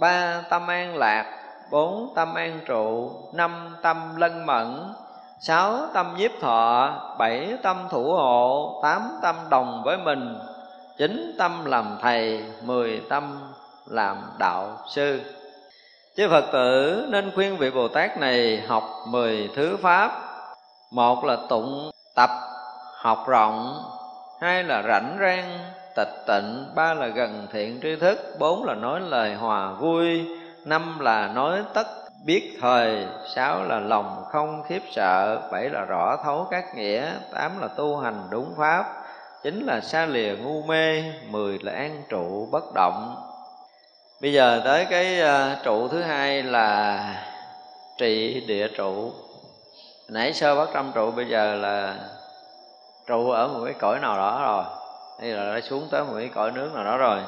Ba, 0.00 0.42
tâm 0.50 0.66
an 0.66 0.96
lạc. 0.96 1.40
Bốn, 1.70 2.12
tâm 2.14 2.34
an 2.34 2.60
trụ. 2.66 3.10
Năm, 3.32 3.76
tâm 3.82 4.16
lân 4.16 4.46
mẫn 4.46 4.94
sáu 5.46 5.78
tâm 5.94 6.14
nhiếp 6.16 6.30
thọ, 6.40 6.92
bảy 7.18 7.56
tâm 7.62 7.76
thủ 7.90 8.12
hộ, 8.12 8.80
tám 8.82 9.02
tâm 9.22 9.36
đồng 9.50 9.82
với 9.84 9.98
mình, 9.98 10.38
chín 10.98 11.34
tâm 11.38 11.64
làm 11.64 11.98
thầy, 12.02 12.44
mười 12.62 13.02
tâm 13.08 13.38
làm 13.86 14.16
đạo 14.38 14.78
sư. 14.88 15.20
Chư 16.16 16.28
phật 16.28 16.44
tử 16.52 17.06
nên 17.10 17.30
khuyên 17.34 17.56
vị 17.56 17.70
bồ 17.70 17.88
tát 17.88 18.18
này 18.18 18.62
học 18.68 18.84
mười 19.08 19.50
thứ 19.56 19.76
pháp. 19.82 20.10
Một 20.90 21.24
là 21.24 21.36
tụng, 21.48 21.90
tập, 22.14 22.30
học 23.02 23.24
rộng. 23.26 23.82
Hai 24.40 24.64
là 24.64 24.82
rảnh 24.88 25.16
rang, 25.20 25.58
tịch 25.96 26.24
tịnh. 26.26 26.66
Ba 26.74 26.94
là 26.94 27.06
gần 27.06 27.46
thiện 27.52 27.80
tri 27.82 27.96
thức. 27.96 28.18
Bốn 28.38 28.64
là 28.64 28.74
nói 28.74 29.00
lời 29.00 29.34
hòa 29.34 29.72
vui. 29.72 30.26
Năm 30.64 30.98
là 31.00 31.28
nói 31.28 31.62
tất 31.74 32.03
biết 32.26 32.58
thời, 32.60 33.06
sáu 33.34 33.64
là 33.64 33.80
lòng 33.80 34.24
không 34.32 34.62
khiếp 34.68 34.82
sợ, 34.92 35.40
bảy 35.52 35.70
là 35.70 35.84
rõ 35.84 36.16
thấu 36.24 36.46
các 36.50 36.74
nghĩa, 36.74 37.12
tám 37.32 37.60
là 37.60 37.68
tu 37.68 37.96
hành 37.96 38.26
đúng 38.30 38.54
pháp 38.58 38.84
chính 39.42 39.66
là 39.66 39.80
xa 39.80 40.06
lìa 40.06 40.36
ngu 40.36 40.62
mê, 40.62 41.02
mười 41.30 41.58
là 41.62 41.72
an 41.72 42.02
trụ 42.08 42.48
bất 42.52 42.64
động. 42.74 43.16
Bây 44.20 44.32
giờ 44.32 44.60
tới 44.64 44.86
cái 44.90 45.20
ờ, 45.20 45.56
trụ 45.64 45.88
thứ 45.88 46.02
hai 46.02 46.42
là 46.42 47.00
trị 47.98 48.44
địa 48.46 48.68
trụ. 48.68 49.12
Nãy 50.08 50.32
sơ 50.32 50.54
bắt 50.54 50.68
trăm 50.74 50.92
trụ, 50.94 51.10
bây 51.10 51.28
giờ 51.28 51.54
là 51.54 51.94
trụ 53.06 53.30
ở 53.30 53.48
một 53.48 53.60
cái 53.64 53.74
cõi 53.74 53.98
nào 54.00 54.16
đó 54.16 54.40
rồi, 54.42 54.64
hay 55.20 55.30
là 55.30 55.54
đã 55.54 55.60
xuống 55.60 55.88
tới 55.90 56.04
một 56.04 56.14
cái 56.18 56.30
cõi 56.34 56.50
nước 56.50 56.70
nào 56.74 56.84
đó 56.84 56.96
rồi, 56.96 57.18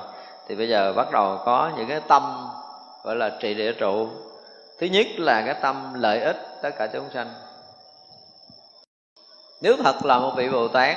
thì 0.49 0.55
bây 0.55 0.69
giờ 0.69 0.93
bắt 0.93 1.11
đầu 1.13 1.39
có 1.45 1.71
những 1.77 1.89
cái 1.89 2.01
tâm 2.09 2.49
gọi 3.05 3.17
là 3.17 3.31
trị 3.41 3.55
địa 3.55 3.73
trụ 3.73 4.09
thứ 4.79 4.87
nhất 4.87 5.07
là 5.17 5.43
cái 5.47 5.55
tâm 5.61 5.95
lợi 5.95 6.21
ích 6.21 6.37
tất 6.63 6.71
cả 6.79 6.87
chúng 6.93 7.11
sanh. 7.15 7.35
Nếu 9.61 9.77
thật 9.85 10.05
là 10.05 10.19
một 10.19 10.33
vị 10.37 10.49
bồ 10.49 10.69
tát, 10.69 10.97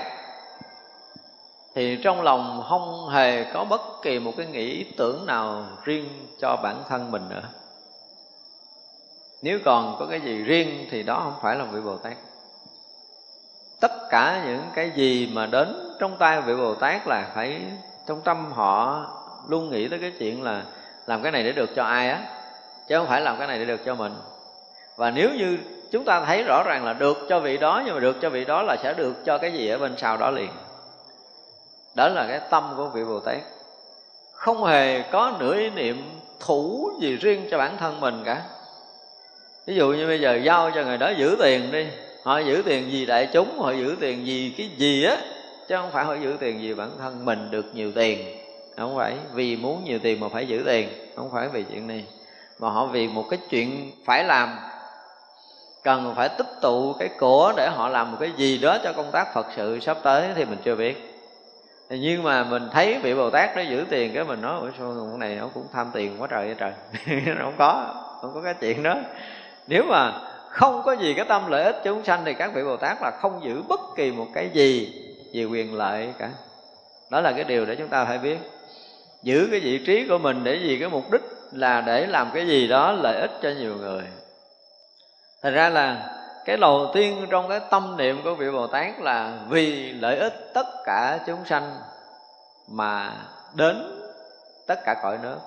thì 1.76 1.98
trong 2.04 2.22
lòng 2.22 2.64
không 2.70 3.10
hề 3.10 3.44
có 3.54 3.66
bất 3.66 3.82
kỳ 4.02 4.20
một 4.20 4.34
cái 4.38 4.46
nghĩ 4.46 4.86
tưởng 4.98 5.26
nào 5.26 5.66
riêng 5.84 6.28
cho 6.40 6.58
bản 6.64 6.84
thân 6.90 7.12
mình 7.12 7.30
nữa. 7.30 7.44
Nếu 9.42 9.60
còn 9.66 9.96
có 10.00 10.06
cái 10.06 10.22
gì 10.22 10.44
riêng 10.44 10.88
thì 10.92 11.04
đó 11.04 11.22
không 11.24 11.40
phải 11.42 11.56
là 11.56 11.64
vị 11.64 11.82
bồ 11.82 11.98
tát. 11.98 12.18
Tất 13.82 13.92
cả 14.10 14.44
những 14.46 14.64
cái 14.76 14.92
gì 14.96 15.32
mà 15.34 15.46
đến 15.46 15.96
trong 16.00 16.18
tay 16.18 16.42
vị 16.42 16.56
bồ 16.56 16.76
tát 16.76 17.08
là 17.08 17.32
phải 17.36 17.62
trong 18.08 18.22
tâm 18.22 18.52
họ 18.52 19.06
luôn 19.48 19.72
nghĩ 19.72 19.88
tới 19.88 20.00
cái 20.00 20.14
chuyện 20.20 20.44
là 20.44 20.64
làm 21.06 21.24
cái 21.24 21.32
này 21.32 21.44
để 21.44 21.52
được 21.52 21.70
cho 21.76 21.84
ai 21.84 22.10
á 22.10 22.39
chứ 22.90 22.98
không 22.98 23.08
phải 23.08 23.22
làm 23.22 23.38
cái 23.38 23.48
này 23.48 23.60
để 23.60 23.66
được 23.66 23.86
cho 23.86 23.96
mình. 23.96 24.14
Và 24.98 25.12
nếu 25.12 25.30
như 25.30 25.58
chúng 25.92 26.06
ta 26.06 26.26
thấy 26.26 26.44
rõ 26.44 26.64
ràng 26.66 26.86
là 26.86 26.94
được 26.94 27.18
cho 27.30 27.40
vị 27.40 27.58
đó, 27.58 27.84
nhưng 27.86 27.94
mà 27.94 28.00
được 28.00 28.18
cho 28.22 28.30
vị 28.30 28.46
đó 28.46 28.62
là 28.62 28.76
sẽ 28.84 28.94
được 28.94 29.26
cho 29.26 29.38
cái 29.38 29.52
gì 29.52 29.70
ở 29.70 29.78
bên 29.78 29.94
sau 29.98 30.18
đó 30.18 30.32
liền. 30.32 30.50
Đó 31.96 32.10
là 32.10 32.26
cái 32.30 32.40
tâm 32.50 32.74
của 32.78 32.88
vị 32.88 33.04
bồ 33.04 33.20
tát. 33.20 33.38
Không 34.34 34.64
hề 34.64 35.02
có 35.02 35.34
nửa 35.40 35.56
ý 35.56 35.70
niệm 35.70 36.20
thủ 36.40 36.92
gì 37.02 37.16
riêng 37.16 37.48
cho 37.52 37.58
bản 37.58 37.78
thân 37.78 38.00
mình 38.00 38.22
cả. 38.26 38.42
Ví 39.68 39.76
dụ 39.76 39.88
như 39.92 40.08
bây 40.08 40.22
giờ 40.22 40.40
giao 40.44 40.72
cho 40.72 40.84
người 40.84 40.98
đó 40.98 41.10
giữ 41.10 41.36
tiền 41.40 41.72
đi. 41.72 41.88
Họ 42.24 42.40
giữ 42.40 42.64
tiền 42.66 42.92
gì 42.92 43.06
đại 43.06 43.30
chúng, 43.34 43.60
họ 43.60 43.72
giữ 43.72 43.98
tiền 44.00 44.26
gì 44.26 44.54
cái 44.58 44.70
gì 44.78 45.04
á? 45.04 45.18
Chứ 45.68 45.76
không 45.76 45.92
phải 45.92 46.06
họ 46.06 46.14
giữ 46.14 46.38
tiền 46.40 46.62
gì 46.62 46.74
bản 46.74 46.90
thân 47.00 47.26
mình 47.26 47.52
được 47.52 47.66
nhiều 47.74 47.92
tiền. 47.96 48.38
Không 48.78 48.96
phải 48.98 49.16
vì 49.34 49.56
muốn 49.56 49.84
nhiều 49.84 50.00
tiền 50.00 50.20
mà 50.20 50.30
phải 50.30 50.48
giữ 50.48 50.64
tiền. 50.66 50.90
Không 51.16 51.30
phải 51.34 51.48
vì 51.48 51.64
chuyện 51.64 51.88
này 51.88 52.06
mà 52.60 52.70
họ 52.70 52.86
vì 52.86 53.08
một 53.08 53.26
cái 53.30 53.40
chuyện 53.50 53.92
phải 54.06 54.24
làm, 54.24 54.60
cần 55.84 56.14
phải 56.16 56.30
tích 56.30 56.62
tụ 56.62 56.94
cái 57.00 57.10
của 57.20 57.54
để 57.58 57.70
họ 57.70 57.90
làm 57.90 58.12
một 58.12 58.18
cái 58.20 58.32
gì 58.38 58.58
đó 58.58 58.78
cho 58.84 58.94
công 58.94 59.12
tác 59.12 59.34
phật 59.34 59.48
sự 59.56 59.80
sắp 59.80 59.98
tới 60.04 60.30
thì 60.36 60.46
mình 60.46 60.60
chưa 60.64 60.76
biết. 60.76 61.16
Nhưng 61.90 62.24
mà 62.24 62.44
mình 62.44 62.70
thấy 62.72 63.00
vị 63.00 63.16
bồ 63.16 63.30
tát 63.30 63.56
đó 63.56 63.62
giữ 63.62 63.86
tiền 63.90 64.14
cái 64.14 64.24
mình 64.24 64.42
nói 64.42 64.60
ủa 64.60 64.70
sao 64.78 64.96
con 64.98 65.20
này 65.20 65.36
nó 65.36 65.50
cũng 65.54 65.68
tham 65.74 65.90
tiền 65.94 66.22
quá 66.22 66.28
trời 66.32 66.46
vậy 66.46 66.56
trời. 66.60 66.72
Nó 67.36 67.44
không 67.44 67.56
có 67.58 67.94
không 68.22 68.32
có 68.34 68.42
cái 68.42 68.54
chuyện 68.54 68.84
đó. 68.84 68.96
Nếu 69.68 69.84
mà 69.84 70.12
không 70.50 70.82
có 70.86 70.92
gì 70.92 71.14
cái 71.14 71.26
tâm 71.26 71.52
lợi 71.52 71.64
ích 71.64 71.82
chúng 71.84 72.04
sanh 72.04 72.22
thì 72.26 72.34
các 72.34 72.52
vị 72.54 72.64
bồ 72.64 72.78
tát 72.78 72.98
là 73.02 73.12
không 73.22 73.44
giữ 73.44 73.62
bất 73.68 73.80
kỳ 73.96 74.12
một 74.12 74.28
cái 74.34 74.50
gì 74.54 74.94
về 75.34 75.46
quyền 75.46 75.74
lợi 75.74 76.14
cả. 76.20 76.30
Đó 77.12 77.22
là 77.22 77.32
cái 77.32 77.44
điều 77.44 77.66
để 77.66 77.76
chúng 77.76 77.88
ta 77.88 78.06
phải 78.06 78.18
biết. 78.18 78.38
Giữ 79.24 79.48
cái 79.52 79.60
vị 79.60 79.86
trí 79.86 80.08
của 80.08 80.18
mình 80.18 80.44
để 80.44 80.60
vì 80.64 80.78
cái 80.80 80.90
mục 80.90 81.12
đích 81.12 81.22
là 81.52 81.82
để 81.82 82.08
làm 82.08 82.30
cái 82.34 82.48
gì 82.48 82.68
đó 82.68 82.92
lợi 82.92 83.22
ích 83.22 83.32
cho 83.42 83.50
nhiều 83.50 83.76
người. 83.76 84.04
Thành 85.44 85.54
ra 85.54 85.70
là 85.70 86.16
cái 86.46 86.58
đầu 86.58 86.92
tiên 86.94 87.28
trong 87.30 87.50
cái 87.50 87.60
tâm 87.70 87.98
niệm 87.98 88.22
của 88.24 88.36
vị 88.36 88.52
bồ 88.52 88.68
tát 88.68 89.00
là 89.00 89.40
vì 89.50 89.94
lợi 89.94 90.18
ích 90.18 90.52
tất 90.54 90.68
cả 90.86 91.20
chúng 91.28 91.46
sanh 91.46 91.76
mà 92.72 93.14
đến 93.54 94.02
tất 94.68 94.80
cả 94.86 94.96
cõi 95.04 95.18
nước. 95.24 95.38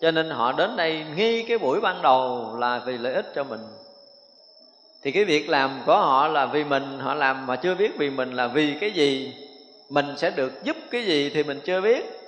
Cho 0.00 0.10
nên 0.10 0.30
họ 0.30 0.52
đến 0.52 0.76
đây 0.76 1.04
ngay 1.16 1.44
cái 1.48 1.58
buổi 1.58 1.80
ban 1.80 2.02
đầu 2.02 2.50
là 2.58 2.80
vì 2.86 2.98
lợi 2.98 3.14
ích 3.14 3.32
cho 3.34 3.44
mình. 3.44 3.60
Thì 5.02 5.12
cái 5.12 5.24
việc 5.24 5.48
làm 5.48 5.82
của 5.86 5.96
họ 5.96 6.28
là 6.28 6.46
vì 6.46 6.64
mình, 6.64 6.98
họ 6.98 7.14
làm 7.14 7.46
mà 7.46 7.56
chưa 7.56 7.74
biết 7.74 7.90
vì 7.98 8.10
mình 8.10 8.32
là 8.32 8.46
vì 8.46 8.76
cái 8.80 8.90
gì, 8.90 9.34
mình 9.90 10.14
sẽ 10.16 10.30
được 10.30 10.64
giúp 10.64 10.76
cái 10.90 11.04
gì 11.04 11.30
thì 11.34 11.42
mình 11.42 11.60
chưa 11.64 11.80
biết. 11.80 12.20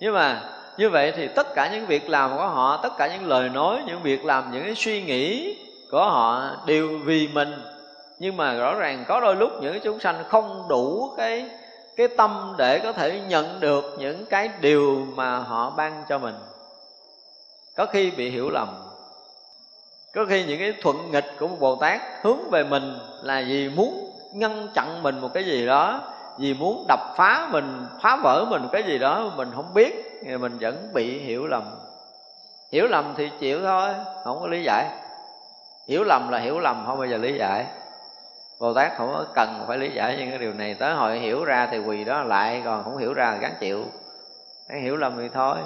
Nhưng 0.00 0.14
mà 0.14 0.42
như 0.78 0.90
vậy 0.90 1.12
thì 1.16 1.28
tất 1.28 1.54
cả 1.54 1.70
những 1.72 1.86
việc 1.86 2.10
làm 2.10 2.36
của 2.36 2.46
họ, 2.46 2.80
tất 2.82 2.96
cả 2.98 3.06
những 3.06 3.28
lời 3.28 3.48
nói, 3.48 3.82
những 3.86 4.02
việc 4.02 4.24
làm, 4.24 4.52
những 4.52 4.64
cái 4.64 4.74
suy 4.74 5.02
nghĩ 5.02 5.56
của 5.90 6.04
họ 6.04 6.50
đều 6.66 6.98
vì 7.04 7.28
mình. 7.32 7.62
Nhưng 8.18 8.36
mà 8.36 8.54
rõ 8.54 8.74
ràng 8.74 9.04
có 9.08 9.20
đôi 9.20 9.36
lúc 9.36 9.50
những 9.62 9.80
chúng 9.80 10.00
sanh 10.00 10.24
không 10.28 10.66
đủ 10.68 11.14
cái 11.16 11.50
cái 11.96 12.08
tâm 12.08 12.54
để 12.58 12.78
có 12.78 12.92
thể 12.92 13.20
nhận 13.28 13.60
được 13.60 13.96
những 13.98 14.26
cái 14.26 14.50
điều 14.60 15.06
mà 15.14 15.38
họ 15.38 15.70
ban 15.70 16.04
cho 16.08 16.18
mình. 16.18 16.34
Có 17.76 17.86
khi 17.86 18.10
bị 18.10 18.30
hiểu 18.30 18.50
lầm. 18.50 18.68
Có 20.14 20.24
khi 20.28 20.44
những 20.44 20.58
cái 20.58 20.74
thuận 20.82 21.10
nghịch 21.10 21.34
của 21.38 21.48
một 21.48 21.56
bồ 21.60 21.76
tát 21.76 22.00
hướng 22.22 22.50
về 22.50 22.64
mình 22.64 22.98
là 23.22 23.44
vì 23.48 23.68
muốn 23.68 24.12
ngăn 24.34 24.68
chặn 24.74 25.02
mình 25.02 25.20
một 25.20 25.30
cái 25.34 25.44
gì 25.44 25.66
đó, 25.66 26.00
vì 26.38 26.54
muốn 26.54 26.84
đập 26.88 27.00
phá 27.16 27.48
mình, 27.52 27.86
phá 28.02 28.16
vỡ 28.22 28.46
mình 28.50 28.62
một 28.62 28.68
cái 28.72 28.82
gì 28.82 28.98
đó 28.98 29.32
mình 29.36 29.50
không 29.54 29.74
biết 29.74 30.07
thì 30.24 30.36
mình 30.36 30.58
vẫn 30.60 30.90
bị 30.94 31.18
hiểu 31.18 31.46
lầm. 31.46 31.62
Hiểu 32.72 32.86
lầm 32.86 33.14
thì 33.16 33.30
chịu 33.40 33.60
thôi, 33.62 33.90
không 34.24 34.40
có 34.40 34.46
lý 34.46 34.62
giải. 34.62 34.86
Hiểu 35.88 36.04
lầm 36.04 36.28
là 36.28 36.38
hiểu 36.38 36.60
lầm, 36.60 36.84
không 36.86 36.98
bao 36.98 37.06
giờ 37.06 37.16
lý 37.16 37.38
giải. 37.38 37.66
Bồ 38.60 38.74
Tát 38.74 38.92
không 38.96 39.08
có 39.14 39.26
cần 39.34 39.64
phải 39.68 39.78
lý 39.78 39.90
giải 39.90 40.16
những 40.18 40.30
cái 40.30 40.38
điều 40.38 40.52
này. 40.52 40.74
Tới 40.74 40.94
hồi 40.94 41.18
hiểu 41.18 41.44
ra 41.44 41.68
thì 41.70 41.78
quỳ 41.78 42.04
đó 42.04 42.22
lại, 42.22 42.62
Còn 42.64 42.84
không 42.84 42.98
hiểu 42.98 43.14
ra 43.14 43.32
thì 43.32 43.38
gắn 43.40 43.52
chịu. 43.60 43.84
Cái 44.68 44.80
hiểu 44.80 44.96
lầm 44.96 45.16
thì 45.18 45.28
thôi. 45.34 45.58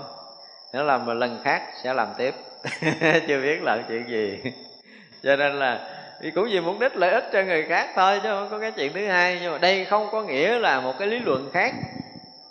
Hiểu 0.75 0.83
làm 0.83 1.07
mà 1.07 1.15
lần 1.15 1.41
khác 1.45 1.63
sẽ 1.83 1.95
làm 1.95 2.09
tiếp. 2.17 2.35
Chưa 3.29 3.41
biết 3.43 3.63
là 3.63 3.79
chuyện 3.89 4.09
gì. 4.09 4.43
Cho 5.23 5.37
nên 5.37 5.59
là 5.59 5.89
thì 6.23 6.31
cũng 6.31 6.49
vì 6.51 6.61
mục 6.61 6.77
đích 6.81 6.97
lợi 6.97 7.11
ích 7.11 7.25
cho 7.33 7.43
người 7.43 7.63
khác 7.63 7.89
thôi, 7.97 8.21
chứ 8.23 8.29
không 8.29 8.49
có 8.51 8.59
cái 8.59 8.71
chuyện 8.71 8.93
thứ 8.93 9.07
hai. 9.07 9.39
Nhưng 9.43 9.53
mà 9.53 9.59
đây 9.59 9.85
không 9.85 10.09
có 10.13 10.23
nghĩa 10.23 10.59
là 10.59 10.81
một 10.81 10.93
cái 10.99 11.09
lý 11.09 11.19
luận 11.19 11.51
khác 11.53 11.75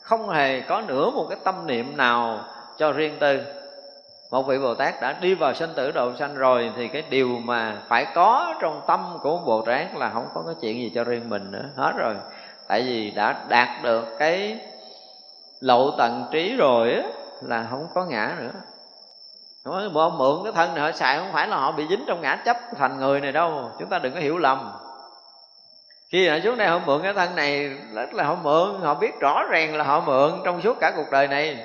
không 0.02 0.30
hề 0.30 0.62
có 0.62 0.82
nửa 0.88 1.10
một 1.10 1.26
cái 1.30 1.38
tâm 1.43 1.68
niệm 1.68 1.97
nào 1.97 2.39
cho 2.78 2.91
riêng 2.91 3.18
tư. 3.20 3.39
Một 4.32 4.41
vị 4.41 4.60
bồ 4.60 4.74
tát 4.76 5.02
đã 5.02 5.14
đi 5.22 5.36
vào 5.36 5.54
sinh 5.54 5.70
tử 5.76 5.91
độ 5.91 6.16
sanh 6.16 6.36
rồi 6.36 6.72
thì 6.76 6.88
cái 6.88 7.04
điều 7.10 7.28
mà 7.43 7.78
phải 7.88 8.06
có 8.16 8.56
trong 8.62 8.82
tâm 8.88 9.18
của 9.22 9.38
bồ 9.38 9.62
tát 9.62 9.95
là 9.95 10.10
không 10.10 10.28
có 10.34 10.43
cái 10.45 10.56
chuyện 10.62 10.78
gì 10.78 10.91
cho 10.95 11.04
riêng 11.04 11.30
mình 11.30 11.52
nữa. 11.52 11.66
Hết 11.76 11.93
rồi. 11.97 12.16
Tại 12.68 12.82
vì 12.82 13.12
đã 13.12 13.45
đạt 13.49 13.84
được 13.84 14.06
cái 14.20 14.60
lộ 15.60 15.91
tận 15.97 16.26
trí 16.32 16.56
rồi 16.56 16.93
á, 16.93 17.02
là 17.41 17.68
không 17.70 17.88
có 17.93 18.06
ngã 18.06 18.36
nữa. 18.39 18.52
Nói 19.66 19.89
mượn 19.89 20.43
cái 20.43 20.54
thân 20.54 20.74
này, 20.76 20.84
họ 20.84 20.91
xài 20.91 21.18
không 21.18 21.32
phải 21.34 21.47
là 21.47 21.58
họ 21.58 21.72
bị 21.72 21.88
dính 21.89 22.04
trong 22.08 22.22
ngã 22.22 22.36
chấp 22.45 22.58
thành 22.78 22.97
người 22.97 23.22
này 23.22 23.32
đâu. 23.32 23.72
Chúng 23.80 23.89
ta 23.89 23.99
đừng 23.99 24.14
có 24.14 24.20
hiểu 24.20 24.38
lầm 24.38 24.72
khi 26.12 26.28
họ 26.28 26.39
xuống 26.43 26.57
đây 26.57 26.68
họ 26.68 26.80
mượn 26.86 27.01
cái 27.03 27.14
thân 27.14 27.36
này 27.36 27.70
rất 27.93 28.14
là 28.14 28.24
họ 28.24 28.36
mượn 28.36 28.82
họ 28.82 28.95
biết 28.95 29.20
rõ 29.20 29.43
ràng 29.49 29.76
là 29.76 29.84
họ 29.84 29.99
mượn 29.99 30.32
trong 30.45 30.62
suốt 30.62 30.78
cả 30.80 30.91
cuộc 30.95 31.12
đời 31.12 31.28
này. 31.28 31.57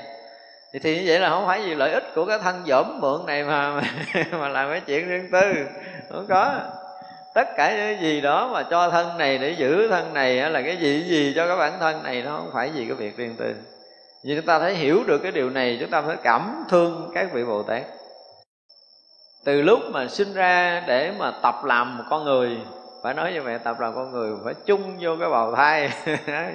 Thì, 0.73 0.79
thì 0.79 0.99
như 0.99 1.03
vậy 1.07 1.21
là 1.21 1.29
không 1.29 1.47
phải 1.47 1.61
vì 1.61 1.75
lợi 1.75 1.93
ích 1.93 2.15
của 2.15 2.27
cái 2.27 2.39
thân 2.39 2.63
dỗm 2.67 2.87
mượn 3.01 3.27
này 3.27 3.45
mà 3.45 3.75
mà, 3.75 3.83
mà 4.39 4.49
làm 4.49 4.71
cái 4.71 4.81
chuyện 4.81 5.09
riêng 5.09 5.29
tư. 5.33 5.55
Không 6.11 6.27
có. 6.29 6.55
Tất 7.35 7.49
cả 7.57 7.77
những 7.77 8.01
gì 8.01 8.21
đó 8.21 8.51
mà 8.53 8.63
cho 8.63 8.91
thân 8.91 9.19
này 9.19 9.39
để 9.39 9.51
giữ 9.51 9.89
thân 9.89 10.15
này 10.15 10.51
là 10.51 10.63
cái 10.63 10.77
gì 10.77 11.05
gì 11.09 11.33
cho 11.37 11.47
cái 11.47 11.57
bản 11.57 11.73
thân 11.81 12.03
này 12.03 12.23
nó 12.23 12.37
không 12.37 12.51
phải 12.53 12.71
gì 12.71 12.85
cái 12.85 12.95
việc 12.95 13.17
riêng 13.17 13.37
tư. 13.39 13.55
Vì 14.25 14.37
chúng 14.37 14.47
ta 14.47 14.59
thấy 14.59 14.75
hiểu 14.75 15.05
được 15.07 15.19
cái 15.19 15.33
điều 15.33 15.51
này 15.51 15.77
chúng 15.81 15.91
ta 15.91 16.03
phải 16.03 16.17
cảm 16.23 16.65
thương 16.69 17.11
các 17.15 17.33
vị 17.33 17.45
bồ 17.45 17.63
tát. 17.63 17.83
Từ 19.45 19.63
lúc 19.63 19.81
mà 19.93 20.09
sinh 20.09 20.35
ra 20.35 20.83
để 20.87 21.13
mà 21.19 21.33
tập 21.43 21.55
làm 21.65 21.99
một 21.99 22.05
con 22.11 22.25
người 22.25 22.59
phải 23.07 23.15
nói 23.15 23.33
với 23.33 23.41
mẹ, 23.41 23.59
tập 23.59 23.81
làm 23.81 23.95
con 23.95 24.13
người 24.13 24.33
phải 24.45 24.55
chung 24.67 24.97
vô 25.01 25.17
cái 25.21 25.29
bào 25.29 25.55
thai. 25.55 25.89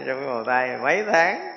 Trong 0.07 0.19
cái 0.19 0.27
bào 0.27 0.43
thai 0.43 0.77
mấy 0.77 1.03
tháng. 1.11 1.51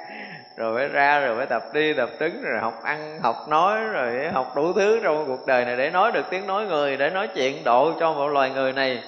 Rồi 0.57 0.79
phải 0.79 0.89
ra, 0.89 1.21
rồi 1.21 1.37
phải 1.37 1.47
tập 1.47 1.63
đi, 1.73 1.95
tập 1.95 2.11
đứng 2.19 2.43
rồi 2.43 2.61
học 2.61 2.83
ăn, 2.83 3.21
học 3.23 3.49
nói, 3.49 3.85
rồi 3.85 4.29
học 4.33 4.53
đủ 4.57 4.73
thứ 4.73 5.01
trong 5.03 5.25
cuộc 5.27 5.47
đời 5.47 5.65
này 5.65 5.77
để 5.77 5.91
nói 5.91 6.13
được 6.13 6.27
tiếng 6.31 6.47
nói 6.47 6.67
người, 6.67 6.97
để 6.97 7.11
nói 7.11 7.29
chuyện 7.35 7.65
độ 7.65 7.93
cho 8.01 8.13
một 8.13 8.29
loài 8.29 8.51
người 8.51 8.73
này. 8.73 9.03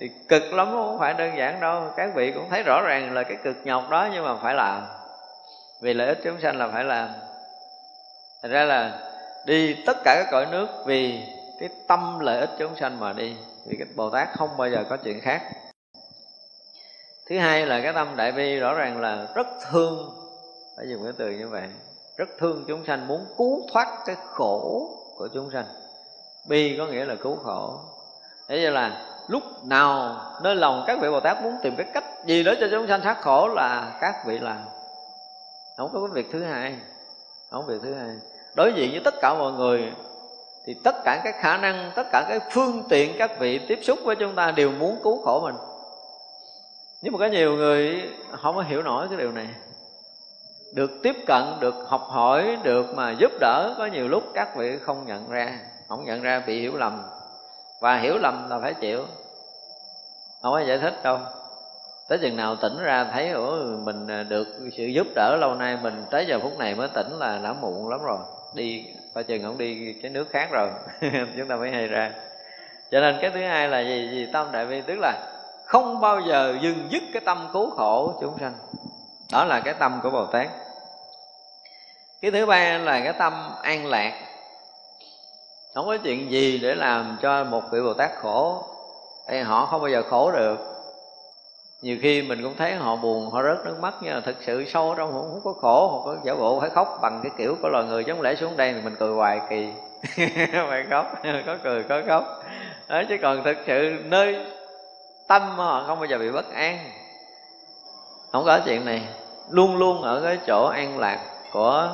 Thì 0.00 0.10
cực 0.28 0.52
lắm, 0.52 0.68
không 0.72 0.98
phải 0.98 1.14
đơn 1.14 1.36
giản 1.36 1.60
đâu. 1.60 1.82
Các 1.96 2.10
vị 2.14 2.32
cũng 2.32 2.50
thấy 2.50 2.62
rõ 2.62 2.82
ràng 2.86 3.14
là 3.14 3.22
cái 3.22 3.36
cực 3.44 3.56
nhọc 3.64 3.90
đó, 3.90 4.08
nhưng 4.12 4.24
mà 4.24 4.34
phải 4.42 4.54
làm. 4.54 4.82
Vì 5.82 5.94
lợi 5.94 6.08
ích 6.08 6.18
chúng 6.24 6.40
sanh 6.40 6.56
là 6.56 6.68
phải 6.68 6.84
làm. 6.84 7.08
Thành 8.42 8.50
ra 8.50 8.64
là 8.64 8.92
đi 9.46 9.76
tất 9.86 9.96
cả 10.04 10.14
các 10.16 10.26
cõi 10.30 10.46
nước 10.50 10.68
vì 10.86 11.20
cái 11.60 11.68
tâm 11.88 12.20
lợi 12.20 12.40
ích 12.40 12.50
chúng 12.58 12.76
sanh 12.76 13.00
mà 13.00 13.12
đi 13.12 13.36
thì 13.70 13.76
cái 13.76 13.88
bồ 13.96 14.10
tát 14.10 14.28
không 14.36 14.56
bao 14.56 14.70
giờ 14.70 14.84
có 14.90 14.96
chuyện 14.96 15.20
khác. 15.20 15.42
Thứ 17.28 17.38
hai 17.38 17.66
là 17.66 17.80
cái 17.80 17.92
tâm 17.92 18.16
đại 18.16 18.32
bi 18.32 18.56
rõ 18.56 18.74
ràng 18.74 19.00
là 19.00 19.26
rất 19.34 19.46
thương. 19.70 20.10
Phải 20.76 20.86
dùng 20.88 21.04
cái 21.04 21.12
từ 21.18 21.30
như 21.30 21.48
vậy. 21.48 21.68
Rất 22.16 22.28
thương 22.38 22.64
chúng 22.68 22.84
sanh, 22.86 23.08
muốn 23.08 23.26
cứu 23.38 23.62
thoát 23.72 23.98
cái 24.06 24.16
khổ 24.26 24.88
của 25.16 25.28
chúng 25.34 25.50
sanh. 25.50 25.64
Bi 26.48 26.74
có 26.78 26.86
nghĩa 26.86 27.04
là 27.04 27.14
cứu 27.14 27.36
khổ. 27.36 27.80
Thế 28.48 28.60
như 28.60 28.70
là 28.70 29.06
lúc 29.28 29.42
nào 29.64 30.16
nơi 30.42 30.56
lòng 30.56 30.84
các 30.86 30.98
vị 31.00 31.10
bồ 31.10 31.20
tát 31.20 31.42
muốn 31.42 31.56
tìm 31.62 31.76
cái 31.76 31.86
cách 31.94 32.04
gì 32.26 32.42
đó 32.42 32.52
cho 32.60 32.66
chúng 32.70 32.88
sanh 32.88 33.00
thoát 33.00 33.20
khổ 33.20 33.48
là 33.48 33.98
các 34.00 34.14
vị 34.26 34.38
làm. 34.38 34.64
Không 35.76 35.90
có 35.92 36.00
cái 36.00 36.10
việc 36.12 36.28
thứ 36.32 36.44
hai. 36.44 36.76
Không 37.50 37.64
có 37.66 37.72
việc 37.72 37.80
thứ 37.82 37.94
hai. 37.94 38.16
Đối 38.54 38.72
diện 38.76 38.90
với 38.90 39.00
tất 39.04 39.14
cả 39.20 39.34
mọi 39.34 39.52
người 39.52 39.92
thì 40.68 40.74
tất 40.84 41.04
cả 41.04 41.20
các 41.24 41.34
khả 41.40 41.56
năng, 41.56 41.92
tất 41.94 42.06
cả 42.12 42.24
cái 42.28 42.40
phương 42.50 42.82
tiện, 42.88 43.14
các 43.18 43.38
vị 43.38 43.58
tiếp 43.58 43.78
xúc 43.82 43.98
với 44.04 44.16
chúng 44.16 44.34
ta 44.34 44.50
đều 44.50 44.70
muốn 44.70 45.00
cứu 45.02 45.22
khổ 45.22 45.40
mình. 45.44 45.54
Nhưng 47.02 47.12
mà 47.12 47.18
có 47.18 47.26
nhiều 47.26 47.56
người 47.56 48.02
không 48.42 48.56
có 48.56 48.62
hiểu 48.62 48.82
nổi 48.82 49.06
cái 49.08 49.18
điều 49.18 49.32
này. 49.32 49.48
Được 50.74 50.90
tiếp 51.02 51.16
cận, 51.26 51.42
được 51.60 51.74
học 51.86 52.02
hỏi, 52.08 52.58
được 52.62 52.86
mà 52.94 53.10
giúp 53.10 53.32
đỡ, 53.40 53.74
có 53.78 53.86
nhiều 53.86 54.08
lúc 54.08 54.22
các 54.34 54.56
vị 54.56 54.78
không 54.78 55.06
nhận 55.06 55.30
ra, 55.30 55.58
không 55.88 56.04
nhận 56.04 56.22
ra 56.22 56.42
bị 56.46 56.60
hiểu 56.60 56.76
lầm. 56.76 57.02
Và 57.80 57.96
hiểu 57.98 58.18
lầm 58.18 58.50
là 58.50 58.58
phải 58.62 58.74
chịu. 58.74 59.04
Không 60.42 60.52
có 60.52 60.60
giải 60.60 60.78
thích 60.78 60.94
đâu. 61.02 61.18
Tới 62.08 62.18
chừng 62.18 62.36
nào 62.36 62.56
tỉnh 62.56 62.78
ra 62.78 63.04
thấy, 63.12 63.30
ủa, 63.30 63.56
mình 63.84 64.08
à, 64.08 64.22
được 64.22 64.46
sự 64.76 64.84
giúp 64.84 65.06
đỡ 65.14 65.36
lâu 65.40 65.54
nay, 65.54 65.78
mình 65.82 66.04
tới 66.10 66.26
giờ 66.26 66.38
phút 66.42 66.58
này 66.58 66.74
mới 66.74 66.88
tỉnh 66.88 67.18
là 67.18 67.38
đã 67.38 67.52
muộn 67.52 67.88
lắm 67.88 68.00
rồi. 68.02 68.18
Đi 68.54 68.84
coi 69.18 69.24
chừng 69.24 69.42
không 69.42 69.58
đi 69.58 69.92
cái 70.02 70.10
nước 70.10 70.30
khác 70.30 70.48
rồi. 70.50 70.70
Chúng 71.36 71.48
ta 71.48 71.56
mới 71.56 71.70
hay 71.70 71.86
ra. 71.86 72.12
Cho 72.90 73.00
nên 73.00 73.18
cái 73.20 73.30
thứ 73.30 73.40
hai 73.40 73.68
là 73.68 73.80
gì? 73.80 74.08
Gì 74.12 74.28
tâm 74.32 74.52
đại 74.52 74.66
bi 74.66 74.80
tức 74.80 74.98
là 74.98 75.12
không 75.64 76.00
bao 76.00 76.20
giờ 76.20 76.58
dừng 76.62 76.88
dứt 76.90 77.02
cái 77.12 77.22
tâm 77.24 77.48
cứu 77.52 77.70
khổ 77.70 78.18
chúng 78.20 78.38
sanh. 78.40 78.54
Đó 79.32 79.44
là 79.44 79.60
cái 79.60 79.74
tâm 79.74 80.00
của 80.02 80.10
bồ 80.10 80.26
tát. 80.26 80.48
Cái 82.20 82.30
thứ 82.30 82.46
ba 82.46 82.78
là 82.78 83.00
cái 83.00 83.12
tâm 83.12 83.32
an 83.62 83.86
lạc. 83.86 84.12
Không 85.74 85.86
có 85.86 85.96
chuyện 86.04 86.30
gì 86.30 86.58
để 86.58 86.74
làm 86.74 87.18
cho 87.22 87.44
một 87.44 87.62
vị 87.70 87.80
bồ 87.80 87.94
tát 87.94 88.10
khổ. 88.16 88.62
Thì 89.28 89.40
họ 89.40 89.66
không 89.66 89.80
bao 89.80 89.90
giờ 89.90 90.02
khổ 90.10 90.30
được 90.30 90.58
nhiều 91.82 91.96
khi 92.02 92.22
mình 92.22 92.42
cũng 92.42 92.54
thấy 92.56 92.74
họ 92.74 92.96
buồn 92.96 93.30
họ 93.30 93.42
rớt 93.42 93.64
nước 93.64 93.76
mắt 93.80 93.94
nhưng 94.00 94.14
mà 94.14 94.20
thực 94.20 94.36
sự 94.40 94.64
sâu 94.64 94.94
trong 94.98 95.12
họ 95.12 95.20
không 95.20 95.40
có 95.44 95.52
khổ 95.52 95.88
họ 95.88 96.02
có 96.04 96.16
giả 96.24 96.34
bộ 96.34 96.60
phải 96.60 96.70
khóc 96.70 96.98
bằng 97.02 97.20
cái 97.22 97.32
kiểu 97.38 97.56
của 97.62 97.68
loài 97.68 97.84
người. 97.84 98.04
Giống 98.04 98.22
lẽ 98.22 98.34
xuống 98.34 98.56
đây 98.56 98.72
thì 98.72 98.80
mình 98.80 98.96
cười 98.98 99.14
hoài 99.14 99.40
kỳ. 99.50 99.68
Phải 100.68 100.84
khóc 100.90 101.12
có 101.46 101.56
cười 101.62 101.82
có 101.82 102.02
khóc. 102.06 102.44
Đó, 102.88 103.02
chứ 103.08 103.16
còn 103.22 103.44
thực 103.44 103.56
sự 103.66 103.96
nơi 104.04 104.46
tâm 105.28 105.42
họ 105.42 105.84
không 105.86 105.98
bao 105.98 106.06
giờ 106.06 106.18
bị 106.18 106.30
bất 106.30 106.52
an. 106.52 106.78
Không 108.32 108.44
có 108.44 108.60
chuyện 108.64 108.84
này. 108.84 109.02
Luôn 109.50 109.76
luôn 109.76 110.02
ở 110.02 110.20
cái 110.24 110.38
chỗ 110.46 110.66
an 110.66 110.98
lạc 110.98 111.20
của 111.52 111.90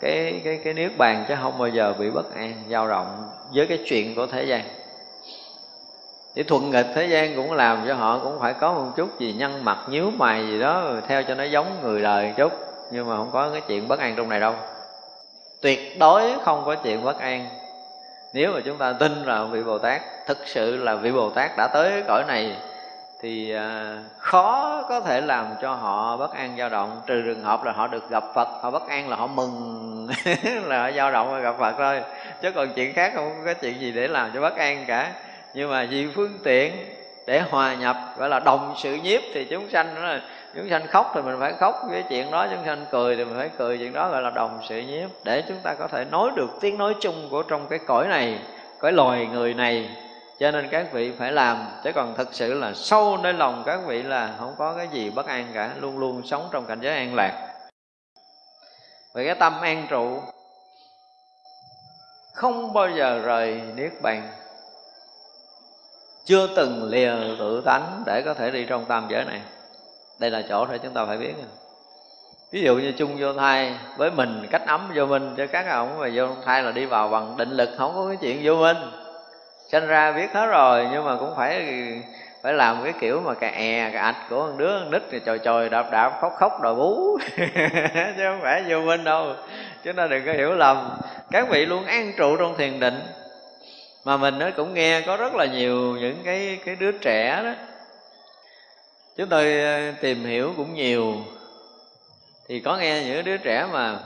cái 0.00 0.40
cái 0.44 0.60
cái 0.64 0.74
niết 0.74 0.90
bàn 0.98 1.24
chứ 1.28 1.34
không 1.42 1.58
bao 1.58 1.68
giờ 1.68 1.94
bị 1.98 2.10
bất 2.10 2.34
an 2.34 2.54
dao 2.70 2.88
động 2.88 3.28
với 3.54 3.66
cái 3.66 3.78
chuyện 3.86 4.14
của 4.14 4.26
thế 4.26 4.44
gian 4.44 4.79
thì 6.34 6.42
thuận 6.42 6.70
nghịch 6.70 6.86
thế 6.94 7.06
gian 7.06 7.36
cũng 7.36 7.52
làm 7.52 7.84
cho 7.88 7.94
họ 7.94 8.18
cũng 8.18 8.38
phải 8.40 8.54
có 8.54 8.72
một 8.72 8.86
chút 8.96 9.18
gì 9.18 9.32
nhăn 9.38 9.64
mặt, 9.64 9.78
nhíu 9.88 10.10
mày 10.10 10.46
gì 10.46 10.60
đó, 10.60 10.84
theo 11.08 11.22
cho 11.22 11.34
nó 11.34 11.44
giống 11.44 11.80
người 11.82 12.02
đời 12.02 12.34
chút. 12.36 12.52
Nhưng 12.90 13.08
mà 13.08 13.16
không 13.16 13.30
có 13.32 13.50
cái 13.50 13.60
chuyện 13.68 13.88
bất 13.88 13.98
an 13.98 14.14
trong 14.16 14.28
này 14.28 14.40
đâu. 14.40 14.54
Tuyệt 15.62 15.98
đối 15.98 16.22
không 16.44 16.62
có 16.66 16.74
chuyện 16.74 17.04
bất 17.04 17.18
an. 17.18 17.48
Nếu 18.32 18.52
mà 18.52 18.60
chúng 18.64 18.78
ta 18.78 18.92
tin 18.92 19.24
là 19.24 19.44
vị 19.44 19.62
bồ 19.62 19.78
tát, 19.78 20.00
thực 20.26 20.38
sự 20.46 20.76
là 20.76 20.94
vị 20.94 21.12
bồ 21.12 21.30
tát 21.30 21.50
đã 21.56 21.68
tới 21.72 22.02
cõi 22.08 22.24
này, 22.28 22.56
thì 23.22 23.54
à, 23.54 23.98
khó 24.18 24.82
có 24.88 25.00
thể 25.00 25.20
làm 25.20 25.46
cho 25.62 25.74
họ 25.74 26.16
bất 26.16 26.32
an 26.32 26.54
dao 26.58 26.68
động. 26.68 27.00
Trừ 27.06 27.22
trường 27.24 27.44
hợp 27.44 27.64
là 27.64 27.72
họ 27.72 27.86
được 27.86 28.10
gặp 28.10 28.24
phật, 28.34 28.48
họ 28.62 28.70
bất 28.70 28.88
an 28.88 29.08
là 29.08 29.16
họ 29.16 29.26
mừng. 29.26 30.08
Là 30.64 30.82
họ 30.82 30.90
dao 30.96 31.12
động 31.12 31.32
và 31.32 31.38
gặp 31.38 31.54
phật 31.58 31.74
thôi. 31.78 32.02
Chứ 32.42 32.52
còn 32.52 32.72
chuyện 32.74 32.94
khác 32.94 33.12
không 33.14 33.32
có 33.44 33.54
chuyện 33.54 33.80
gì 33.80 33.92
để 33.92 34.08
làm 34.08 34.30
cho 34.34 34.40
bất 34.40 34.56
an 34.56 34.84
cả 34.86 35.12
nhưng 35.54 35.70
mà 35.70 35.86
vì 35.90 36.08
phương 36.14 36.38
tiện 36.44 36.72
để 37.26 37.40
hòa 37.40 37.74
nhập, 37.74 37.96
gọi 38.18 38.28
là 38.28 38.40
đồng 38.40 38.74
sự 38.82 38.94
nhiếp, 38.94 39.20
thì 39.34 39.44
chúng 39.44 39.70
sanh 39.70 39.94
đó 39.94 40.00
là, 40.00 40.20
chúng 40.54 40.70
sanh 40.70 40.86
khóc 40.86 41.12
thì 41.14 41.22
mình 41.22 41.36
phải 41.40 41.52
khóc. 41.52 41.74
Với 41.90 42.04
chuyện 42.08 42.30
đó 42.30 42.46
chúng 42.50 42.66
sanh 42.66 42.86
cười 42.90 43.16
thì 43.16 43.24
mình 43.24 43.36
phải 43.36 43.50
cười. 43.58 43.78
Chuyện 43.78 43.92
đó 43.92 44.08
gọi 44.08 44.22
là 44.22 44.30
đồng 44.30 44.60
sự 44.68 44.78
nhiếp. 44.78 45.10
Để 45.24 45.42
chúng 45.48 45.58
ta 45.62 45.74
có 45.74 45.88
thể 45.88 46.04
nói 46.04 46.30
được 46.36 46.50
tiếng 46.60 46.78
nói 46.78 46.94
chung 47.00 47.28
của 47.30 47.42
trong 47.42 47.66
cái 47.66 47.78
cõi 47.86 48.08
này, 48.08 48.38
cõi 48.78 48.92
loài 48.92 49.26
người 49.26 49.54
này. 49.54 49.90
Cho 50.40 50.50
nên 50.50 50.68
các 50.68 50.92
vị 50.92 51.12
phải 51.18 51.32
làm. 51.32 51.66
Chứ 51.84 51.92
còn 51.92 52.14
thực 52.16 52.28
sự 52.34 52.54
là 52.54 52.72
sâu 52.74 53.16
nơi 53.16 53.32
lòng 53.32 53.62
các 53.66 53.80
vị 53.86 54.02
là 54.02 54.30
không 54.38 54.54
có 54.58 54.74
cái 54.76 54.88
gì 54.92 55.10
bất 55.10 55.26
an 55.26 55.46
cả. 55.54 55.70
Luôn 55.80 55.98
luôn 55.98 56.22
sống 56.24 56.48
trong 56.52 56.66
cảnh 56.66 56.80
giới 56.80 56.96
an 56.96 57.14
lạc. 57.14 57.46
Về 59.14 59.24
cái 59.26 59.34
tâm 59.34 59.60
an 59.60 59.86
trụ, 59.90 60.22
không 62.34 62.72
bao 62.72 62.90
giờ 62.90 63.20
rời 63.24 63.60
niết 63.76 63.92
bàn 64.02 64.28
chưa 66.24 66.46
từng 66.56 66.88
lìa 66.90 67.12
tự 67.38 67.62
tánh 67.64 68.02
để 68.06 68.22
có 68.24 68.34
thể 68.34 68.50
đi 68.50 68.64
trong 68.64 68.84
tam 68.84 69.06
giới 69.10 69.24
này. 69.24 69.40
Đây 70.18 70.30
là 70.30 70.42
chỗ 70.48 70.66
để 70.66 70.78
chúng 70.78 70.94
ta 70.94 71.04
phải 71.06 71.18
biết. 71.18 71.34
Ví 72.52 72.62
dụ 72.62 72.76
như 72.76 72.92
chung 72.92 73.16
vô 73.18 73.32
thai, 73.32 73.74
với 73.96 74.10
mình 74.10 74.46
cách 74.50 74.62
ấm 74.66 74.92
vô 74.94 75.06
minh 75.06 75.34
cho 75.36 75.46
các 75.46 75.66
ông 75.68 75.98
mà 75.98 76.08
vô 76.14 76.26
thai 76.44 76.62
là 76.62 76.72
đi 76.72 76.86
vào 76.86 77.08
bằng 77.08 77.36
định 77.36 77.50
lực, 77.50 77.70
không 77.78 77.92
có 77.94 78.06
cái 78.08 78.16
chuyện 78.20 78.40
vô 78.42 78.54
minh. 78.54 78.76
Sinh 79.72 79.86
ra 79.86 80.12
biết 80.12 80.32
hết 80.32 80.46
rồi, 80.46 80.88
nhưng 80.92 81.04
mà 81.04 81.16
cũng 81.16 81.36
phải 81.36 81.62
phải 82.42 82.52
làm 82.52 82.84
cái 82.84 82.92
kiểu 83.00 83.20
mà 83.20 83.34
cà 83.34 83.48
è 83.48 83.90
cà 83.92 84.02
ạch 84.02 84.16
của 84.30 84.40
con 84.40 84.58
đứa, 84.58 84.80
con 84.80 84.90
nít 84.90 85.02
thì 85.10 85.20
chồi 85.20 85.38
chồi, 85.38 85.68
đạp 85.68 85.90
đạp, 85.90 86.18
khóc 86.20 86.32
khóc, 86.38 86.60
đòi 86.62 86.74
bú. 86.74 87.18
Chứ 88.16 88.22
không 88.24 88.40
phải 88.42 88.64
vô 88.68 88.80
minh 88.80 89.04
đâu. 89.04 89.34
Chứ 89.84 89.92
nó 89.92 90.06
đừng 90.06 90.26
có 90.26 90.32
hiểu 90.32 90.54
lầm. 90.54 90.90
Các 91.30 91.48
vị 91.48 91.66
luôn 91.66 91.84
an 91.84 92.12
trụ 92.16 92.36
trong 92.36 92.56
thiền 92.56 92.80
định 92.80 93.00
mà 94.10 94.16
mình 94.16 94.38
nó 94.38 94.50
cũng 94.56 94.74
nghe 94.74 95.00
có 95.00 95.16
rất 95.16 95.34
là 95.34 95.46
nhiều 95.46 95.96
những 96.00 96.22
cái 96.24 96.60
cái 96.64 96.76
đứa 96.76 96.92
trẻ 96.92 97.42
đó. 97.44 97.52
Chúng 99.16 99.28
tôi 99.28 99.60
ờ, 99.60 99.92
tìm 100.00 100.24
hiểu 100.24 100.52
cũng 100.56 100.74
nhiều. 100.74 101.14
Thì 102.48 102.60
có 102.60 102.76
nghe 102.76 103.04
những 103.04 103.24
đứa 103.24 103.36
trẻ 103.36 103.66
mà 103.72 103.98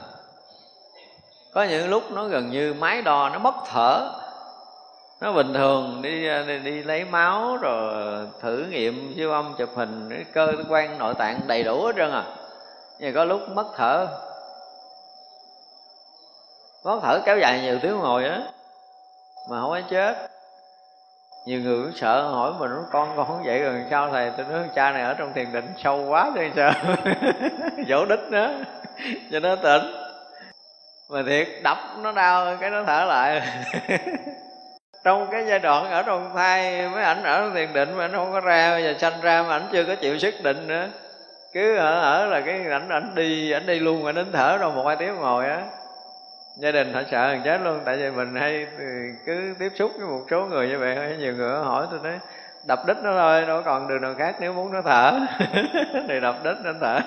có 1.53 1.63
những 1.63 1.89
lúc 1.89 2.11
nó 2.11 2.23
gần 2.27 2.51
như 2.51 2.73
máy 2.73 3.01
đo 3.01 3.29
nó 3.29 3.39
mất 3.39 3.55
thở. 3.71 4.11
Nó 5.21 5.33
bình 5.33 5.53
thường 5.53 6.01
đi 6.01 6.27
đi, 6.47 6.59
đi 6.59 6.83
lấy 6.83 7.05
máu 7.05 7.57
rồi 7.57 8.27
thử 8.41 8.65
nghiệm 8.69 9.13
siêu 9.15 9.31
âm 9.31 9.53
chụp 9.57 9.69
hình 9.75 10.23
cơ 10.33 10.53
quan 10.69 10.97
nội 10.97 11.13
tạng 11.13 11.39
đầy 11.47 11.63
đủ 11.63 11.85
hết 11.85 11.93
trơn 11.95 12.11
à. 12.11 12.23
Nhưng 12.99 13.13
có 13.13 13.25
lúc 13.25 13.49
mất 13.49 13.67
thở. 13.75 14.07
Mất 16.83 16.99
thở 17.03 17.19
kéo 17.25 17.37
dài 17.39 17.61
nhiều 17.61 17.79
tiếng 17.81 17.97
ngồi 17.97 18.25
á 18.25 18.41
mà 19.49 19.61
không 19.61 19.69
có 19.69 19.81
chết. 19.89 20.15
Nhiều 21.45 21.61
người 21.61 21.83
cũng 21.83 21.93
sợ 21.95 22.21
hỏi 22.21 22.53
mình 22.59 22.71
con 22.91 23.13
con 23.17 23.27
không 23.27 23.43
vậy 23.45 23.59
rồi 23.59 23.85
sao 23.89 24.09
thầy? 24.11 24.31
Tôi 24.37 24.45
nói 24.45 24.69
cha 24.75 24.91
này 24.91 25.01
ở 25.01 25.13
trong 25.13 25.33
thiền 25.33 25.51
định 25.53 25.73
sâu 25.83 26.05
quá 26.07 26.31
chứ 26.35 26.49
sao 26.55 26.71
dỗ 27.87 28.05
đích 28.05 28.19
nữa 28.29 28.53
cho 29.31 29.39
nó 29.39 29.55
tỉnh. 29.55 29.83
Mà 31.09 31.23
thiệt 31.27 31.47
đập 31.63 31.77
nó 32.01 32.11
đau 32.11 32.57
cái 32.59 32.69
nó 32.69 32.83
thở 32.87 33.05
lại. 33.05 33.41
Trong 35.03 35.27
cái 35.31 35.45
giai 35.47 35.59
đoạn 35.59 35.91
ở 35.91 36.03
trong 36.03 36.31
thai 36.35 36.89
mấy 36.89 37.03
ảnh 37.03 37.23
ở 37.23 37.51
thiền 37.53 37.73
định 37.73 37.97
mà 37.97 38.07
nó 38.07 38.17
không 38.17 38.33
có 38.33 38.39
ra 38.39 38.71
bây 38.71 38.83
giờ 38.83 38.93
sanh 38.99 39.21
ra 39.21 39.43
mà 39.43 39.55
ảnh 39.55 39.67
chưa 39.71 39.83
có 39.83 39.95
chịu 39.95 40.19
sức 40.19 40.33
định 40.43 40.67
nữa. 40.67 40.87
Cứ 41.53 41.77
ở, 41.77 42.01
ở 42.01 42.25
là 42.25 42.41
cái 42.41 42.71
ảnh 42.71 42.89
ảnh 42.89 43.15
đi 43.15 43.51
ảnh 43.51 43.65
đi 43.65 43.79
luôn 43.79 44.03
mà 44.03 44.11
đến 44.11 44.31
thở 44.33 44.57
đâu 44.61 44.71
một 44.71 44.87
hai 44.87 44.95
tiếng 44.95 45.15
ngồi 45.15 45.45
á 45.45 45.61
gia 46.57 46.71
đình 46.71 46.93
họ 46.93 47.01
sợ 47.11 47.27
thằng 47.27 47.41
chết 47.45 47.61
luôn, 47.61 47.79
tại 47.85 47.97
vì 47.97 48.11
mình 48.11 48.35
hay 48.35 48.67
ừ, 48.77 48.85
cứ 49.25 49.55
tiếp 49.59 49.71
xúc 49.75 49.91
với 49.97 50.07
một 50.07 50.25
số 50.31 50.45
người 50.45 50.67
như 50.67 50.79
vậy 50.79 51.17
nhiều 51.19 51.33
người 51.35 51.59
hỏi 51.59 51.87
tôi 51.91 51.99
nói, 52.03 52.19
đập 52.67 52.79
đít 52.87 52.97
nó 53.03 53.13
thôi, 53.13 53.45
đâu 53.45 53.61
còn 53.65 53.87
đường 53.87 54.01
nào 54.01 54.13
khác 54.17 54.35
nếu 54.39 54.53
muốn 54.53 54.73
nó 54.73 54.81
thở. 54.81 55.19
Thì 56.07 56.19
đập 56.19 56.35
đít 56.43 56.55
nó 56.63 56.71
thở. 56.81 56.99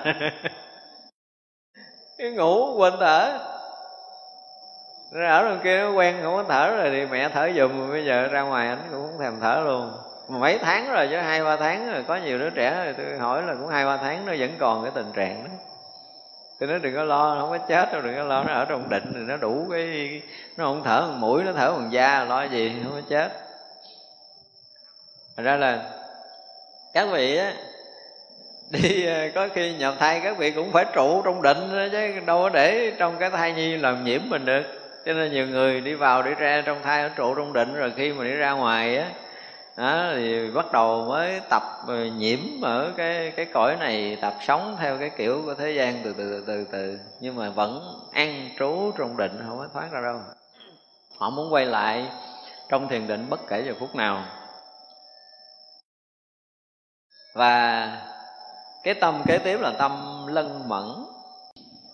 Cái 2.17 2.31
ngủ 2.31 2.75
quên 2.77 2.93
thở. 2.99 3.39
Nó 5.11 5.27
ở 5.27 5.43
đằng 5.43 5.59
kia 5.63 5.79
nó 5.79 5.91
quen, 5.91 6.15
không 6.23 6.35
có 6.35 6.43
thở 6.49 6.77
rồi 6.77 6.89
thì 6.91 7.05
mẹ 7.05 7.29
thở 7.29 7.49
giùm 7.55 7.91
bây 7.91 8.05
giờ 8.05 8.27
ra 8.27 8.41
ngoài 8.41 8.67
anh 8.67 8.79
cũng 8.91 9.07
không 9.07 9.19
thèm 9.19 9.39
thở 9.41 9.61
luôn. 9.65 9.91
Mấy 10.29 10.57
tháng 10.61 10.91
rồi 10.91 11.07
chứ, 11.11 11.17
hai 11.17 11.43
ba 11.43 11.57
tháng 11.57 11.91
rồi, 11.91 12.03
có 12.07 12.15
nhiều 12.15 12.39
đứa 12.39 12.49
trẻ 12.49 12.85
rồi, 12.85 12.93
tôi 12.97 13.17
hỏi 13.17 13.43
là 13.43 13.55
cũng 13.55 13.67
hai 13.67 13.85
ba 13.85 13.97
tháng 13.97 14.25
nó 14.25 14.33
vẫn 14.39 14.49
còn 14.59 14.83
cái 14.83 14.91
tình 14.95 15.11
trạng 15.13 15.43
đó 15.43 15.49
tôi 16.59 16.69
nói 16.69 16.79
đừng 16.79 16.95
có 16.95 17.03
lo 17.03 17.35
nó 17.35 17.41
không 17.41 17.49
có 17.49 17.57
chết 17.57 17.93
đâu, 17.93 18.01
đừng 18.01 18.15
có 18.15 18.23
lo, 18.23 18.43
nó 18.43 18.53
ở 18.53 18.65
trong 18.65 18.89
định 18.89 19.11
thì 19.13 19.19
nó 19.19 19.37
đủ 19.37 19.67
cái, 19.71 20.21
nó 20.57 20.65
không 20.65 20.83
thở 20.83 21.01
bằng 21.01 21.21
mũi, 21.21 21.43
nó 21.43 21.51
thở 21.53 21.71
bằng 21.71 21.91
da, 21.91 22.23
lo 22.23 22.43
gì, 22.43 22.75
không 22.83 23.01
có 23.01 23.01
chết. 23.09 23.31
Thật 25.37 25.43
ra 25.43 25.55
là 25.55 25.83
các 26.93 27.07
vị 27.11 27.37
á, 27.37 27.53
đi 28.69 29.05
ờ, 29.05 29.29
có 29.35 29.47
khi 29.53 29.73
nhập 29.73 29.95
thai 29.99 30.19
các 30.23 30.37
vị 30.37 30.51
cũng 30.51 30.71
phải 30.71 30.85
trụ 30.93 31.21
trong 31.21 31.41
định 31.41 31.89
chứ, 31.91 32.19
đâu 32.25 32.41
có 32.41 32.49
để 32.49 32.91
trong 32.97 33.17
cái 33.19 33.29
thai 33.29 33.53
nhi 33.53 33.77
làm 33.77 34.03
nhiễm 34.03 34.21
mình 34.25 34.45
được. 34.45 34.63
Cho 35.05 35.13
nên 35.13 35.31
nhiều 35.31 35.47
người 35.47 35.81
đi 35.81 35.93
vào, 35.93 36.23
đi 36.23 36.31
ra 36.33 36.63
trong 36.65 36.81
thai 36.83 37.01
ở 37.01 37.09
trụ 37.15 37.35
trong 37.35 37.53
định, 37.53 37.75
rồi 37.75 37.93
khi 37.95 38.13
mà 38.13 38.23
đi 38.23 38.31
ra 38.31 38.51
ngoài 38.51 38.97
á 38.97 39.05
đó, 39.79 40.11
thì 40.15 40.51
bắt 40.51 40.71
đầu 40.71 41.05
mới 41.05 41.41
tập 41.49 41.63
ờ, 41.87 42.05
nhiễm 42.05 42.39
ở 42.61 42.93
cái 42.97 43.31
cái 43.35 43.45
cõi 43.45 43.75
này 43.79 44.17
tập 44.21 44.33
sống 44.47 44.75
theo 44.79 44.97
cái 44.97 45.09
kiểu 45.17 45.41
của 45.45 45.53
thế 45.53 45.71
gian 45.71 46.01
từ 46.03 46.13
từ 46.17 46.43
từ 46.47 46.65
từ 46.71 46.99
nhưng 47.19 47.35
mà 47.35 47.49
vẫn 47.49 48.01
an 48.11 48.49
trú 48.59 48.91
trong 48.97 49.17
định 49.17 49.43
không 49.47 49.57
có 49.57 49.67
thoát 49.73 49.91
ra 49.91 50.01
đâu. 50.01 50.19
Họ 51.17 51.29
muốn 51.29 51.53
quay 51.53 51.65
lại 51.65 52.05
trong 52.69 52.87
thiền 52.87 53.07
định 53.07 53.29
bất 53.29 53.39
kể 53.47 53.63
giờ 53.65 53.73
phút 53.79 53.95
nào. 53.95 54.23
Và 57.35 57.89
cái 58.83 58.93
tâm 58.93 59.23
kế 59.27 59.37
tiếp 59.37 59.57
là 59.61 59.71
tâm 59.71 60.25
lân 60.27 60.69
mẫn. 60.69 60.85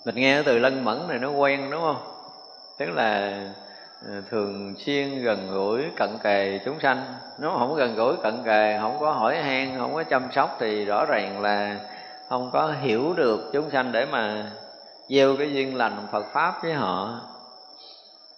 Mình 0.05 0.15
nghe 0.15 0.43
từ 0.43 0.59
lân 0.59 0.83
mẫn 0.83 1.07
này 1.07 1.19
nó 1.19 1.31
quen 1.31 1.71
đúng 1.71 1.81
không? 1.81 2.07
Tức 2.77 2.85
là 2.85 3.39
Ờ, 4.01 4.21
thường 4.29 4.73
xuyên 4.85 5.23
gần 5.23 5.51
gũi 5.51 5.83
cận 5.95 6.09
kề 6.23 6.59
chúng 6.65 6.79
sanh. 6.79 7.05
Nếu 7.39 7.51
không 7.59 7.75
gần 7.75 7.95
gũi 7.95 8.15
cận 8.23 8.43
kề 8.45 8.77
không 8.81 8.97
có 8.99 9.11
hỏi 9.11 9.37
han 9.37 9.77
không 9.79 9.93
có 9.93 10.03
chăm 10.03 10.31
sóc 10.31 10.57
thì 10.59 10.85
rõ 10.85 11.05
ràng 11.05 11.41
là 11.41 11.79
không 12.29 12.49
có 12.53 12.73
hiểu 12.81 13.13
được 13.13 13.49
chúng 13.53 13.69
sanh 13.71 13.91
để 13.91 14.05
mà 14.05 14.51
gieo 15.09 15.35
cái 15.37 15.53
duyên 15.53 15.75
lành 15.75 16.07
Phật 16.11 16.25
pháp 16.33 16.63
với 16.63 16.73
họ. 16.73 17.19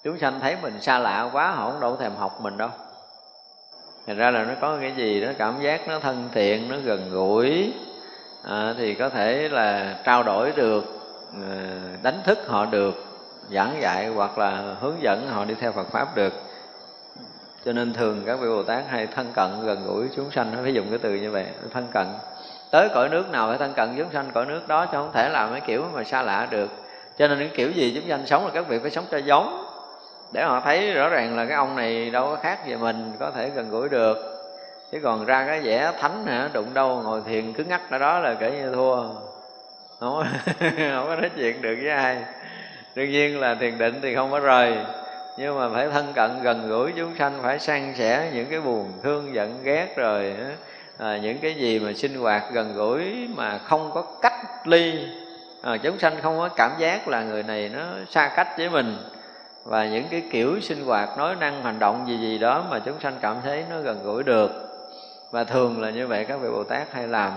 Chúng 0.04 0.20
sanh 0.20 0.40
thấy 0.40 0.58
mình 0.62 0.82
xa 0.82 1.00
lạ 1.00 1.30
quá 1.34 1.52
họ 1.52 1.72
không 1.72 1.82
đâu 1.82 1.96
thèm 1.96 2.16
học 2.16 2.42
mình 2.42 2.58
đâu. 2.58 2.70
Thành 4.08 4.18
ra 4.18 4.32
là 4.32 4.44
nó 4.44 4.54
có 4.62 4.78
cái 4.82 4.94
gì 4.98 5.26
nó 5.26 5.32
cảm 5.38 5.62
giác 5.62 5.88
nó 5.88 6.00
thân 6.00 6.30
thiện 6.34 6.70
nó 6.70 6.78
gần 6.84 7.10
gũi 7.12 7.74
à, 8.44 8.74
thì 8.78 8.96
có 8.96 9.10
thể 9.10 9.50
là 9.50 9.96
trao 10.04 10.24
đổi 10.24 10.52
được 10.52 10.86
ờ, 11.34 11.80
đánh 12.04 12.22
thức 12.24 12.40
họ 12.48 12.66
được 12.66 13.07
giảng 13.52 13.82
dạy 13.82 14.08
hoặc 14.08 14.38
là 14.38 14.76
hướng 14.82 15.02
dẫn 15.02 15.28
họ 15.28 15.46
đi 15.46 15.56
theo 15.60 15.72
Phật 15.72 15.88
pháp 15.92 16.16
được. 16.16 16.34
Cho 17.66 17.74
nên 17.74 17.94
thường 17.94 18.24
các 18.26 18.40
vị 18.40 18.48
Bồ 18.48 18.64
Tát 18.64 18.84
hay 18.90 19.08
thân 19.08 19.32
cận 19.36 19.66
gần 19.66 19.84
gũi 19.86 20.08
chúng 20.16 20.32
sanh 20.32 20.52
nó 20.56 20.60
phải 20.64 20.74
dùng 20.74 20.86
cái 20.90 21.00
từ 21.02 21.16
như 21.16 21.32
vậy 21.32 21.46
thân 21.74 21.88
cận. 21.94 22.08
Tới 22.72 22.90
cõi 22.94 23.10
nước 23.10 23.32
nào 23.32 23.50
phải 23.50 23.58
thân 23.58 23.74
cận 23.74 23.96
chúng 23.98 24.12
sanh 24.14 24.32
cõi 24.34 24.46
nước 24.46 24.68
đó 24.68 24.86
chứ 24.86 24.92
không 24.92 25.12
thể 25.14 25.30
làm 25.30 25.52
cái 25.52 25.62
kiểu 25.62 25.86
mà 25.94 26.04
xa 26.04 26.22
lạ 26.22 26.48
được. 26.52 26.70
Cho 27.18 27.28
nên 27.28 27.40
cái 27.40 27.50
kiểu 27.56 27.72
gì 27.72 27.92
chúng 27.96 28.10
sanh 28.10 28.28
sống 28.28 28.46
là 28.46 28.52
các 28.54 28.68
vị 28.68 28.80
phải 28.80 28.92
sống 28.92 29.06
cho 29.12 29.18
giống. 29.18 29.66
Để 30.32 30.44
họ 30.44 30.62
thấy 30.62 30.94
rõ 30.94 31.10
ràng 31.10 31.38
là 31.38 31.46
cái 31.46 31.58
ông 31.58 31.76
này 31.76 32.10
đâu 32.10 32.26
có 32.26 32.36
khác 32.36 32.68
về 32.68 32.76
mình 32.76 33.14
có 33.20 33.32
thể 33.32 33.50
gần 33.50 33.70
gũi 33.70 33.90
được. 33.90 34.18
Chứ 34.92 35.00
còn 35.04 35.26
ra 35.26 35.46
cái 35.48 35.60
vẻ 35.60 35.92
thánh 36.00 36.26
hả 36.26 36.50
đụng 36.54 36.74
đâu 36.74 37.02
ngồi 37.04 37.22
thiền 37.26 37.54
cứ 37.54 37.64
ngắt 37.64 37.82
ở 37.90 37.98
đó 37.98 38.20
là 38.20 38.34
kể 38.34 38.52
như 38.52 38.72
thua. 38.72 39.04
Không, 40.00 40.24
không 40.60 41.08
có 41.08 41.16
nói 41.16 41.30
chuyện 41.36 41.62
được 41.62 41.76
với 41.82 41.92
ai 41.92 42.24
đương 42.98 43.12
nhiên 43.12 43.40
là 43.40 43.56
thiền 43.56 43.78
định 43.78 44.00
thì 44.02 44.16
không 44.16 44.32
có 44.32 44.40
rời. 44.40 44.78
Nhưng 45.38 45.60
mà 45.60 45.70
phải 45.70 45.90
thân 45.90 46.14
cận 46.14 46.42
gần 46.42 46.70
gũi 46.70 46.94
chúng 46.98 47.16
sanh 47.18 47.40
phải 47.42 47.60
san 47.60 47.94
sẻ 47.98 48.32
những 48.34 48.46
cái 48.50 48.62
buồn 48.62 48.92
thương 49.04 49.34
giận 49.34 49.60
ghét 49.64 49.98
rồi 49.98 50.36
à, 50.98 51.18
những 51.18 51.38
cái 51.38 51.54
gì 51.54 51.80
mà 51.80 51.94
sinh 51.94 52.16
hoạt 52.16 52.44
gần 52.52 52.74
gũi 52.76 53.28
mà 53.36 53.58
không 53.58 53.92
có 53.94 54.04
cách 54.22 54.68
ly. 54.68 54.94
À, 55.62 55.78
chúng 55.78 56.00
sanh 56.00 56.22
không 56.22 56.38
có 56.38 56.50
cảm 56.50 56.72
giác 56.80 57.08
là 57.08 57.24
người 57.24 57.44
này 57.44 57.70
nó 57.74 57.82
xa 58.10 58.32
cách 58.36 58.58
với 58.58 58.70
mình. 58.70 58.98
Và 59.64 59.86
những 59.86 60.06
cái 60.10 60.24
kiểu 60.32 60.62
sinh 60.62 60.86
hoạt 60.86 61.18
nói 61.18 61.36
năng 61.36 61.64
hành 61.64 61.80
động 61.80 62.06
gì 62.08 62.18
gì 62.18 62.38
đó 62.38 62.64
mà 62.70 62.80
chúng 62.80 63.00
sanh 63.00 63.14
cảm 63.22 63.36
thấy 63.44 63.64
nó 63.70 63.82
gần 63.82 64.04
gũi 64.04 64.24
được. 64.24 64.52
Và 65.32 65.44
thường 65.44 65.82
là 65.82 65.90
như 65.90 66.08
vậy 66.08 66.26
các 66.26 66.40
vị 66.42 66.50
bồ 66.50 66.64
tát 66.64 66.94
hay 66.94 67.08
làm 67.08 67.32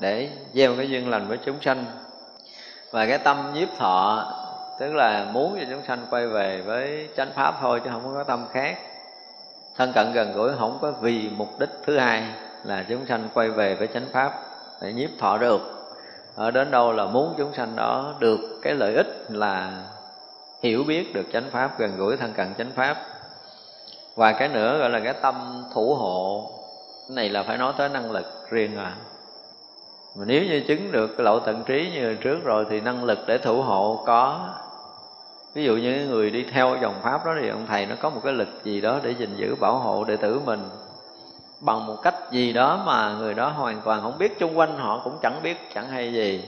để 0.00 0.28
gieo 0.52 0.74
cái 0.76 0.90
duyên 0.90 1.10
lành 1.10 1.28
với 1.28 1.38
chúng 1.44 1.56
sanh. 1.60 1.84
Và 2.90 3.06
cái 3.06 3.18
tâm 3.18 3.52
nhiếp 3.54 3.68
thọ 3.78 4.32
tức 4.78 4.94
là 4.94 5.26
muốn 5.32 5.56
cho 5.60 5.66
chúng 5.70 5.82
sanh 5.86 6.06
quay 6.10 6.26
về 6.26 6.62
với 6.62 7.08
chánh 7.16 7.30
pháp 7.34 7.54
thôi 7.60 7.80
chứ 7.84 7.90
không 7.92 8.14
có 8.14 8.24
tâm 8.24 8.46
khác. 8.52 8.78
Thân 9.76 9.92
cận 9.92 10.12
gần 10.12 10.32
gũi 10.32 10.50
không 10.58 10.78
có 10.82 10.92
vì 11.00 11.30
mục 11.36 11.48
đích 11.58 11.70
thứ 11.86 11.98
hai 11.98 12.22
là 12.64 12.84
chúng 12.88 13.06
sanh 13.06 13.28
quay 13.34 13.50
về 13.50 13.74
với 13.74 13.88
chánh 13.94 14.06
pháp 14.12 14.32
để 14.82 14.92
nhiếp 14.92 15.10
thọ 15.18 15.38
được. 15.38 15.60
Ở 16.36 16.50
đến 16.50 16.70
đâu 16.70 16.92
là 16.92 17.06
muốn 17.06 17.34
chúng 17.38 17.52
sanh 17.54 17.76
đó 17.76 18.14
được 18.18 18.60
cái 18.62 18.74
lợi 18.74 18.94
ích 18.94 19.26
là 19.28 19.82
hiểu 20.62 20.84
biết 20.84 21.14
được 21.14 21.26
chánh 21.32 21.50
pháp, 21.50 21.78
gần 21.78 21.96
gũi 21.96 22.16
thân 22.16 22.32
cận 22.32 22.54
chánh 22.58 22.70
pháp. 22.74 22.96
Và 24.14 24.32
cái 24.32 24.48
nữa 24.48 24.78
gọi 24.78 24.90
là 24.90 25.00
cái 25.00 25.14
tâm 25.22 25.64
thủ 25.74 25.94
hộ, 25.94 26.50
cái 27.08 27.16
này 27.16 27.28
là 27.28 27.42
phải 27.42 27.58
nói 27.58 27.72
tới 27.78 27.88
năng 27.88 28.10
lực 28.10 28.26
riêng 28.50 28.76
à. 28.76 28.92
Mà 30.16 30.24
nếu 30.26 30.42
như 30.42 30.62
chứng 30.68 30.92
được 30.92 31.06
cái 31.06 31.24
lậu 31.24 31.40
tận 31.40 31.62
trí 31.66 31.90
như 31.94 32.14
trước 32.14 32.44
rồi 32.44 32.66
thì 32.70 32.80
năng 32.80 33.04
lực 33.04 33.18
để 33.26 33.38
thủ 33.38 33.62
hộ 33.62 34.02
có 34.06 34.48
ví 35.56 35.64
dụ 35.64 35.76
như 35.76 36.06
người 36.08 36.30
đi 36.30 36.44
theo 36.52 36.76
dòng 36.82 36.94
pháp 37.02 37.26
đó 37.26 37.32
thì 37.40 37.48
ông 37.48 37.66
thầy 37.66 37.86
nó 37.86 37.94
có 38.00 38.10
một 38.10 38.20
cái 38.24 38.32
lực 38.32 38.48
gì 38.64 38.80
đó 38.80 39.00
để 39.02 39.14
gìn 39.18 39.36
giữ 39.36 39.54
bảo 39.60 39.78
hộ 39.78 40.04
đệ 40.04 40.16
tử 40.16 40.40
mình. 40.44 40.68
Bằng 41.60 41.86
một 41.86 41.96
cách 42.02 42.14
gì 42.30 42.52
đó 42.52 42.82
mà 42.86 43.14
người 43.18 43.34
đó 43.34 43.48
hoàn 43.48 43.80
toàn 43.84 44.02
không 44.02 44.18
biết 44.18 44.38
chung 44.38 44.58
quanh 44.58 44.78
họ 44.78 45.00
cũng 45.04 45.18
chẳng 45.22 45.40
biết, 45.42 45.56
chẳng 45.74 45.88
hay 45.88 46.12
gì. 46.12 46.44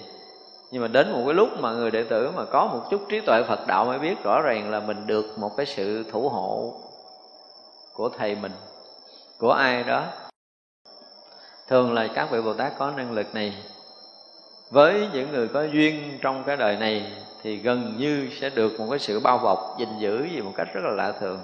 Nhưng 0.71 0.83
mà 0.83 0.89
đến 0.89 1.13
một 1.13 1.23
cái 1.25 1.35
lúc 1.35 1.49
mà 1.61 1.73
người 1.73 1.91
đệ 1.91 2.05
tử 2.05 2.31
mà 2.37 2.45
có 2.45 2.67
một 2.67 2.81
chút 2.91 3.01
trí 3.09 3.21
tuệ 3.21 3.43
Phật 3.49 3.67
đạo 3.67 3.85
mới 3.85 3.99
biết 3.99 4.23
rõ 4.25 4.41
ràng 4.41 4.71
là 4.71 4.81
mình 4.81 5.07
được 5.07 5.39
một 5.39 5.57
cái 5.57 5.67
sự 5.67 6.05
thủ 6.13 6.29
hộ 6.29 6.75
của 7.95 8.09
thầy 8.09 8.35
mình, 8.35 8.53
của 9.39 9.53
ai 9.53 9.85
đó. 9.85 10.05
Thường 11.69 11.95
là 11.95 12.09
các 12.15 12.31
vị 12.31 12.41
Bồ 12.41 12.55
Tát 12.55 12.79
có 12.79 12.91
năng 12.97 13.13
lực 13.13 13.35
này. 13.35 13.55
Với 14.71 15.09
những 15.13 15.33
người 15.33 15.49
có 15.49 15.63
duyên 15.63 16.19
trong 16.23 16.45
cái 16.47 16.57
đời 16.57 16.77
này 16.77 17.13
thì 17.43 17.57
gần 17.57 17.95
như 17.99 18.29
sẽ 18.41 18.51
được 18.51 18.81
một 18.81 18.87
cái 18.91 18.99
sự 18.99 19.21
bao 19.21 19.39
bọc 19.39 19.77
gìn 19.79 19.99
giữ 19.99 20.25
gì 20.25 20.41
một 20.41 20.53
cách 20.57 20.69
rất 20.75 20.81
là 20.85 20.91
lạ 20.91 21.13
thường. 21.21 21.41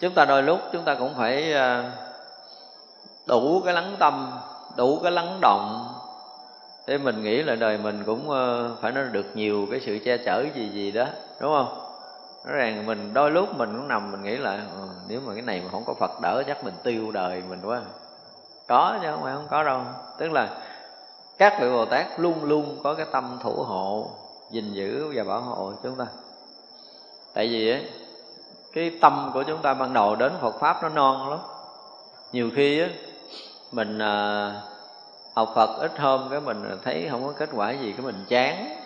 Chúng 0.00 0.14
ta 0.14 0.24
đôi 0.24 0.42
lúc 0.42 0.60
chúng 0.72 0.84
ta 0.84 0.94
cũng 0.94 1.14
phải 1.14 1.52
à, 1.52 1.92
đủ 3.26 3.62
cái 3.64 3.74
lắng 3.74 3.96
tâm 3.98 4.32
đủ 4.76 5.00
cái 5.02 5.12
lắng 5.12 5.38
động. 5.40 5.92
Thế 6.86 6.98
mình 6.98 7.22
nghĩ 7.22 7.42
là 7.42 7.54
đời 7.54 7.78
mình 7.78 8.02
cũng 8.06 8.30
ờ, 8.30 8.76
phải 8.80 8.92
nó 8.92 9.02
được 9.02 9.26
nhiều 9.34 9.66
cái 9.70 9.80
sự 9.80 9.98
che 10.04 10.16
chở 10.16 10.44
gì 10.54 10.68
gì 10.68 10.90
đó 10.90 11.06
đúng 11.40 11.52
không? 11.52 11.78
Rõ 12.44 12.52
ràng 12.52 12.86
mình 12.86 13.14
đôi 13.14 13.30
lúc 13.30 13.56
mình 13.56 13.72
cũng 13.76 13.88
nằm 13.88 14.12
mình 14.12 14.22
nghĩ 14.22 14.36
là 14.36 14.50
ừ, 14.52 14.88
nếu 15.08 15.20
mà 15.26 15.32
cái 15.34 15.42
này 15.42 15.60
mà 15.64 15.70
không 15.70 15.84
có 15.86 15.94
phật 15.94 16.20
đỡ 16.22 16.42
chắc 16.46 16.64
mình 16.64 16.74
tiêu 16.82 17.10
đời 17.12 17.42
mình 17.48 17.60
quá. 17.64 17.80
Có 18.68 18.98
chứ 19.02 19.08
không 19.10 19.22
phải 19.22 19.34
không 19.34 19.46
có 19.50 19.62
đâu. 19.62 19.80
Tức 20.18 20.32
là 20.32 20.48
các 21.38 21.58
vị 21.60 21.70
bồ 21.70 21.84
tát 21.84 22.06
luôn 22.20 22.44
luôn 22.44 22.80
có 22.82 22.94
cái 22.94 23.06
tâm 23.12 23.38
thủ 23.42 23.52
hộ 23.52 24.10
gìn 24.50 24.72
giữ 24.72 25.12
và 25.14 25.24
bảo 25.24 25.40
hộ 25.40 25.72
chúng 25.82 25.96
ta. 25.96 26.06
Tại 27.34 27.48
vì 27.48 27.70
ấy, 27.70 27.90
cái 28.72 28.98
tâm 29.00 29.30
của 29.34 29.42
chúng 29.42 29.62
ta 29.62 29.74
ban 29.74 29.92
đầu 29.92 30.16
đến 30.16 30.32
phật 30.40 30.60
pháp 30.60 30.82
nó 30.82 30.88
non 30.88 31.30
lắm. 31.30 31.38
Nhiều 32.32 32.50
khi 32.56 32.80
ấy, 32.80 32.90
mình 33.72 33.98
à, 33.98 34.52
học 35.34 35.52
phật 35.54 35.78
ít 35.80 35.98
hôm 35.98 36.28
cái 36.30 36.40
mình 36.40 36.78
thấy 36.84 37.08
không 37.10 37.26
có 37.26 37.32
kết 37.32 37.48
quả 37.52 37.70
gì 37.70 37.92
cái 37.92 38.06
mình 38.06 38.24
chán. 38.28 38.76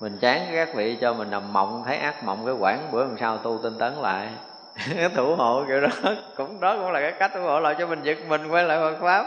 Mình 0.00 0.18
chán 0.20 0.46
các 0.52 0.74
vị 0.74 0.96
cho 1.00 1.14
mình 1.14 1.30
nằm 1.30 1.52
mộng 1.52 1.82
thấy 1.86 1.96
ác 1.96 2.24
mộng 2.24 2.46
cái 2.46 2.54
quãng 2.54 2.88
bữa 2.92 3.04
làm 3.04 3.18
sao 3.18 3.38
tu 3.38 3.58
tinh 3.62 3.78
tấn 3.78 3.94
lại. 3.94 4.28
Thủ 5.16 5.34
hộ 5.36 5.64
kiểu 5.68 5.80
đó 5.80 5.88
cũng 6.36 6.60
đó 6.60 6.76
cũng 6.76 6.90
là 6.90 7.00
cái 7.00 7.12
cách 7.12 7.30
thủ 7.34 7.40
hộ 7.40 7.60
lại 7.60 7.74
cho 7.78 7.86
mình 7.86 8.02
giật 8.02 8.18
mình 8.28 8.48
quay 8.48 8.64
lại 8.64 8.78
Phật 8.78 8.96
pháp. 9.00 9.26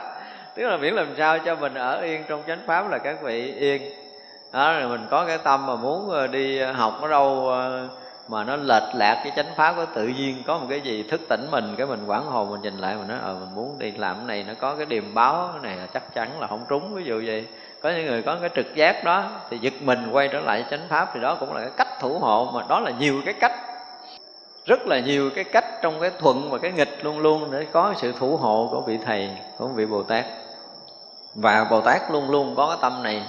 Tức 0.55 0.67
là 0.67 0.77
miễn 0.77 0.93
làm 0.93 1.07
sao 1.17 1.39
cho 1.39 1.55
mình 1.55 1.73
ở 1.73 2.01
yên 2.01 2.23
trong 2.27 2.43
chánh 2.47 2.59
pháp 2.67 2.89
là 2.89 2.97
các 2.97 3.21
vị 3.21 3.53
yên 3.53 4.08
đó, 4.51 4.79
rồi 4.79 4.89
mình 4.89 5.07
có 5.09 5.25
cái 5.25 5.37
tâm 5.37 5.65
mà 5.65 5.75
muốn 5.75 6.09
ờ, 6.09 6.27
đi 6.27 6.59
ờ, 6.59 6.71
học 6.71 6.97
ở 7.01 7.07
đâu 7.07 7.49
ờ, 7.49 7.87
mà 8.27 8.43
nó 8.43 8.55
lệch 8.55 8.95
lạc 8.95 9.21
cái 9.23 9.33
chánh 9.35 9.55
pháp 9.55 9.73
của 9.75 9.85
tự 9.93 10.07
nhiên 10.07 10.43
có 10.47 10.57
một 10.57 10.65
cái 10.69 10.81
gì 10.81 11.03
thức 11.03 11.21
tỉnh 11.29 11.47
mình, 11.51 11.75
cái 11.77 11.87
mình 11.87 12.05
quảng 12.07 12.25
hồn 12.25 12.49
mình 12.49 12.61
nhìn 12.61 12.77
lại, 12.77 12.95
mình 12.95 13.07
nói 13.07 13.17
ờ 13.23 13.33
mình 13.33 13.55
muốn 13.55 13.79
đi 13.79 13.91
làm 13.91 14.15
cái 14.15 14.25
này, 14.25 14.45
nó 14.47 14.53
có 14.59 14.75
cái 14.75 14.85
điềm 14.85 15.13
báo, 15.13 15.49
cái 15.53 15.61
này 15.63 15.77
là 15.77 15.87
chắc 15.93 16.13
chắn 16.13 16.39
là 16.39 16.47
không 16.47 16.65
trúng. 16.69 16.93
Ví 16.93 17.03
dụ 17.03 17.23
vậy. 17.25 17.47
Có 17.81 17.89
những 17.89 18.05
người 18.05 18.21
có 18.21 18.37
cái 18.41 18.49
trực 18.55 18.75
giác 18.75 19.03
đó, 19.03 19.23
thì 19.49 19.57
giật 19.57 19.73
mình 19.81 20.09
quay 20.11 20.27
trở 20.27 20.39
lại 20.39 20.65
chánh 20.71 20.87
pháp, 20.89 21.11
thì 21.13 21.19
đó 21.19 21.37
cũng 21.39 21.53
là 21.53 21.61
cái 21.61 21.71
cách 21.77 21.99
thủ 21.99 22.19
hộ, 22.19 22.51
mà 22.53 22.63
đó 22.69 22.79
là 22.79 22.91
nhiều 22.99 23.21
cái 23.25 23.33
cách. 23.33 23.53
Rất 24.65 24.79
là 24.87 24.99
nhiều 24.99 25.29
cái 25.35 25.43
cách 25.43 25.65
trong 25.81 25.99
cái 26.01 26.11
thuận 26.19 26.49
và 26.51 26.57
cái 26.57 26.71
nghịch 26.71 27.05
luôn 27.05 27.19
luôn 27.19 27.51
để 27.51 27.65
có 27.71 27.93
sự 27.97 28.13
thủ 28.19 28.37
hộ 28.37 28.67
của 28.71 28.81
vị 28.81 28.97
thầy, 29.05 29.29
của 29.57 29.67
vị 29.67 29.85
bồ 29.85 30.03
tát. 30.03 30.25
Và 31.35 31.63
bồ 31.69 31.81
tát 31.81 32.11
luôn 32.11 32.29
luôn 32.29 32.55
có 32.55 32.67
cái 32.67 32.77
tâm 32.81 33.03
này 33.03 33.23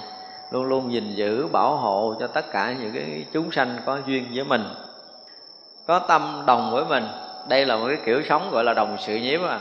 luôn 0.51 0.63
luôn 0.63 0.91
gìn 0.91 1.15
giữ, 1.15 1.47
bảo 1.47 1.75
hộ 1.75 2.15
cho 2.19 2.27
tất 2.27 2.51
cả 2.51 2.75
những 2.79 2.93
cái 2.93 3.25
chúng 3.33 3.51
sanh 3.51 3.77
có 3.85 3.99
duyên 4.05 4.25
với 4.35 4.43
mình, 4.43 4.63
có 5.87 5.99
tâm 5.99 6.43
đồng 6.45 6.71
với 6.71 6.85
mình. 6.85 7.07
Đây 7.47 7.65
là 7.65 7.75
một 7.75 7.85
cái 7.87 7.97
kiểu 8.05 8.21
sống 8.29 8.49
gọi 8.51 8.63
là 8.63 8.73
đồng 8.73 8.97
sự 8.99 9.15
nhiếp 9.15 9.41
à. 9.41 9.59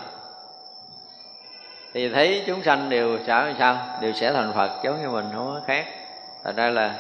Thì 1.95 2.09
thấy 2.09 2.45
chúng 2.47 2.63
sanh 2.63 2.91
đều 2.91 3.19
sẽ 3.27 3.55
sao? 3.59 3.77
Đều 4.01 4.13
sẽ 4.13 4.33
thành 4.33 4.53
phật 4.53 4.71
giống 4.85 5.03
như 5.03 5.09
mình, 5.09 5.27
không 5.35 5.55
có 5.55 5.61
khác. 5.67 5.87
Thành 6.45 6.57
ra 6.57 6.71
là 6.71 6.95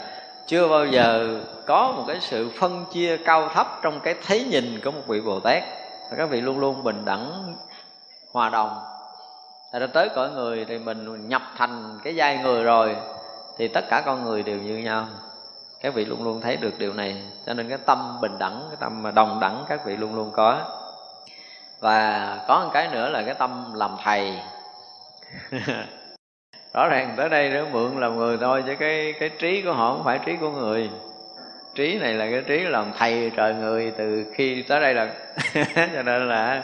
chưa 0.46 0.68
bao 0.68 0.86
giờ 0.86 1.40
có 1.66 1.92
một 1.96 2.04
cái 2.06 2.18
sự 2.20 2.50
phân 2.60 2.84
chia 2.92 3.16
cao 3.16 3.48
thấp 3.48 3.66
trong 3.82 4.00
cái 4.00 4.14
thấy 4.26 4.44
nhìn 4.44 4.80
của 4.84 4.90
một 4.90 5.02
vị 5.06 5.20
bồ 5.20 5.40
tát. 5.40 5.62
Và 6.10 6.16
các 6.16 6.30
vị 6.30 6.40
luôn 6.40 6.58
luôn 6.58 6.84
bình 6.84 7.04
đẳng, 7.04 7.54
hòa 8.32 8.48
đồng. 8.48 8.78
Thật 9.72 9.78
ra 9.78 9.86
tới 9.86 10.08
cõi 10.08 10.30
người 10.30 10.64
thì 10.64 10.78
mình 10.78 11.28
nhập 11.28 11.42
thành 11.56 11.98
cái 12.04 12.14
giai 12.14 12.38
người 12.38 12.62
rồi. 12.62 12.96
Thì 13.60 13.68
tất 13.68 13.84
cả 13.90 14.02
con 14.06 14.24
người 14.24 14.42
đều 14.42 14.58
như 14.58 14.76
nhau. 14.76 15.06
Các 15.80 15.94
vị 15.94 16.04
luôn 16.04 16.24
luôn 16.24 16.40
thấy 16.40 16.56
được 16.56 16.78
điều 16.78 16.92
này. 16.92 17.22
Cho 17.46 17.54
nên 17.54 17.68
cái 17.68 17.78
tâm 17.86 18.18
bình 18.20 18.38
đẳng, 18.38 18.64
cái 18.68 18.76
tâm 18.80 19.02
mà 19.02 19.10
đồng 19.10 19.40
đẳng 19.40 19.64
các 19.68 19.84
vị 19.86 19.96
luôn 19.96 20.14
luôn 20.14 20.30
có. 20.32 20.60
Và 21.80 22.38
có 22.48 22.60
một 22.64 22.70
cái 22.72 22.88
nữa 22.92 23.08
là 23.08 23.22
cái 23.22 23.34
tâm 23.34 23.72
làm 23.74 23.96
thầy. 24.04 24.34
Rõ 26.74 26.88
ràng 26.88 27.14
tới 27.16 27.28
đây 27.28 27.48
nó 27.48 27.64
mượn 27.72 28.00
làm 28.00 28.16
người 28.16 28.38
thôi 28.40 28.62
chứ 28.66 28.74
cái 28.78 29.14
cái 29.20 29.30
trí 29.38 29.62
của 29.62 29.72
họ 29.72 29.94
không 29.94 30.04
phải 30.04 30.18
trí 30.26 30.36
của 30.36 30.50
người. 30.50 30.90
Trí 31.74 31.98
này 31.98 32.14
là 32.14 32.30
cái 32.30 32.42
trí 32.46 32.58
làm 32.58 32.92
thầy 32.98 33.32
trời 33.36 33.54
người 33.54 33.92
từ 33.98 34.24
khi 34.34 34.62
tới 34.62 34.80
đây 34.80 34.94
là 34.94 35.14
cho 35.94 36.02
nên 36.02 36.28
là 36.28 36.62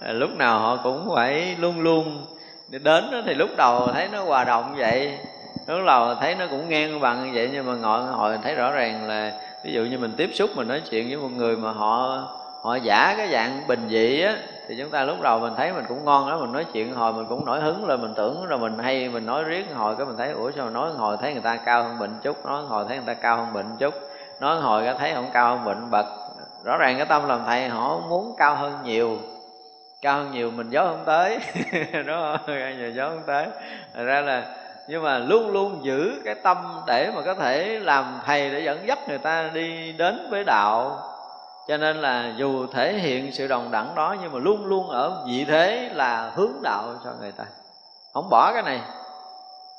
lúc 0.00 0.30
nào 0.36 0.58
họ 0.58 0.80
cũng 0.82 1.10
phải 1.14 1.56
luôn 1.58 1.80
luôn. 1.80 2.26
Đến 2.70 3.10
đó 3.12 3.22
thì 3.26 3.34
lúc 3.34 3.50
đầu 3.56 3.88
thấy 3.92 4.08
nó 4.08 4.22
hòa 4.24 4.44
đồng 4.44 4.74
vậy 4.76 5.18
lúc 5.66 5.86
đầu 5.86 6.14
thấy 6.14 6.34
nó 6.34 6.46
cũng 6.50 6.68
ngang 6.68 7.00
bằng 7.00 7.26
như 7.26 7.30
vậy, 7.34 7.50
nhưng 7.52 7.66
mà 7.66 7.74
ngồi 7.74 8.02
hồi 8.02 8.38
thấy 8.42 8.54
rõ 8.54 8.70
ràng 8.72 9.08
là, 9.08 9.32
ví 9.64 9.72
dụ 9.72 9.82
như 9.82 9.98
mình 9.98 10.12
tiếp 10.16 10.30
xúc, 10.34 10.50
mình 10.54 10.68
nói 10.68 10.82
chuyện 10.90 11.08
với 11.08 11.16
một 11.16 11.28
người 11.36 11.56
mà 11.56 11.72
họ 11.72 12.22
họ 12.62 12.76
giả 12.76 13.14
cái 13.16 13.28
dạng 13.32 13.62
bình 13.66 13.86
dị 13.88 14.20
á, 14.22 14.36
thì 14.68 14.74
chúng 14.78 14.90
ta 14.90 15.04
lúc 15.04 15.20
đầu 15.22 15.38
mình 15.38 15.52
thấy 15.56 15.72
mình 15.72 15.84
cũng 15.88 16.04
ngon 16.04 16.30
đó 16.30 16.38
mình 16.38 16.52
nói 16.52 16.64
chuyện 16.72 16.94
hồi 16.94 17.12
mình 17.12 17.26
cũng 17.28 17.44
nổi 17.44 17.60
hứng 17.60 17.86
lên, 17.86 18.02
mình 18.02 18.14
tưởng 18.16 18.46
rồi 18.46 18.58
mình 18.58 18.78
hay, 18.78 19.08
mình 19.08 19.26
nói 19.26 19.44
riết 19.44 19.66
hồi, 19.74 19.96
cái 19.96 20.06
mình 20.06 20.16
thấy, 20.16 20.30
ủa 20.30 20.50
sao 20.56 20.70
nói 20.70 20.90
hồi 20.96 21.16
thấy 21.20 21.32
người 21.32 21.42
ta 21.42 21.56
cao 21.56 21.82
hơn 21.82 21.98
bệnh 21.98 22.14
chút, 22.22 22.46
nói 22.46 22.62
hồi 22.62 22.84
thấy 22.88 22.96
người 22.96 23.14
ta 23.14 23.14
cao 23.14 23.36
hơn 23.36 23.52
bệnh 23.52 23.76
chút, 23.78 23.94
nói 24.40 24.60
hồi 24.60 24.84
cái 24.84 24.94
thấy 24.98 25.14
không 25.14 25.30
cao 25.32 25.56
hơn 25.56 25.64
bệnh 25.64 25.90
bật, 25.90 26.06
rõ 26.64 26.76
ràng 26.76 26.96
cái 26.96 27.06
tâm 27.06 27.28
làm 27.28 27.40
thầy, 27.46 27.68
họ 27.68 28.00
muốn 28.08 28.34
cao 28.38 28.54
hơn 28.54 28.72
nhiều, 28.84 29.18
cao 30.02 30.16
hơn 30.16 30.30
nhiều 30.32 30.50
mình 30.50 30.70
gió 30.70 30.84
không 30.84 31.02
tới 31.06 31.38
đó 32.06 32.38
rồi 32.46 32.92
gió 32.96 33.08
không 33.08 33.22
tới. 33.26 33.46
Thật 33.94 34.04
ra 34.04 34.20
là 34.20 34.42
nhưng 34.88 35.02
mà 35.02 35.18
luôn 35.18 35.50
luôn 35.50 35.84
giữ 35.84 36.22
cái 36.24 36.34
tâm 36.34 36.56
để 36.86 37.10
mà 37.14 37.22
có 37.22 37.34
thể 37.34 37.78
làm 37.82 38.20
thầy 38.26 38.50
để 38.50 38.60
dẫn 38.60 38.88
dắt 38.88 39.08
người 39.08 39.18
ta 39.18 39.50
đi 39.54 39.92
đến 39.92 40.28
với 40.30 40.44
đạo. 40.44 40.98
Cho 41.68 41.76
nên 41.76 41.96
là 41.96 42.32
dù 42.36 42.66
thể 42.66 42.92
hiện 42.92 43.32
sự 43.32 43.46
đồng 43.46 43.70
đẳng 43.70 43.94
đó, 43.94 44.16
nhưng 44.22 44.32
mà 44.32 44.38
luôn 44.38 44.66
luôn 44.66 44.88
ở 44.88 45.22
vị 45.26 45.44
thế 45.44 45.90
là 45.92 46.30
hướng 46.34 46.52
đạo 46.62 46.84
cho 47.04 47.10
người 47.20 47.32
ta. 47.32 47.44
Không 48.14 48.28
bỏ 48.30 48.52
cái 48.54 48.62
này. 48.62 48.80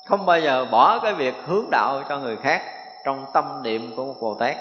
Không 0.06 0.26
bao 0.26 0.40
giờ 0.40 0.66
bỏ 0.70 0.98
cái 0.98 1.14
việc 1.14 1.34
hướng 1.46 1.70
đạo 1.70 2.02
cho 2.08 2.18
người 2.18 2.36
khác 2.36 2.62
trong 3.04 3.24
tâm 3.32 3.44
niệm 3.62 3.92
của 3.96 4.04
một 4.04 4.14
bồ 4.20 4.34
tát. 4.34 4.56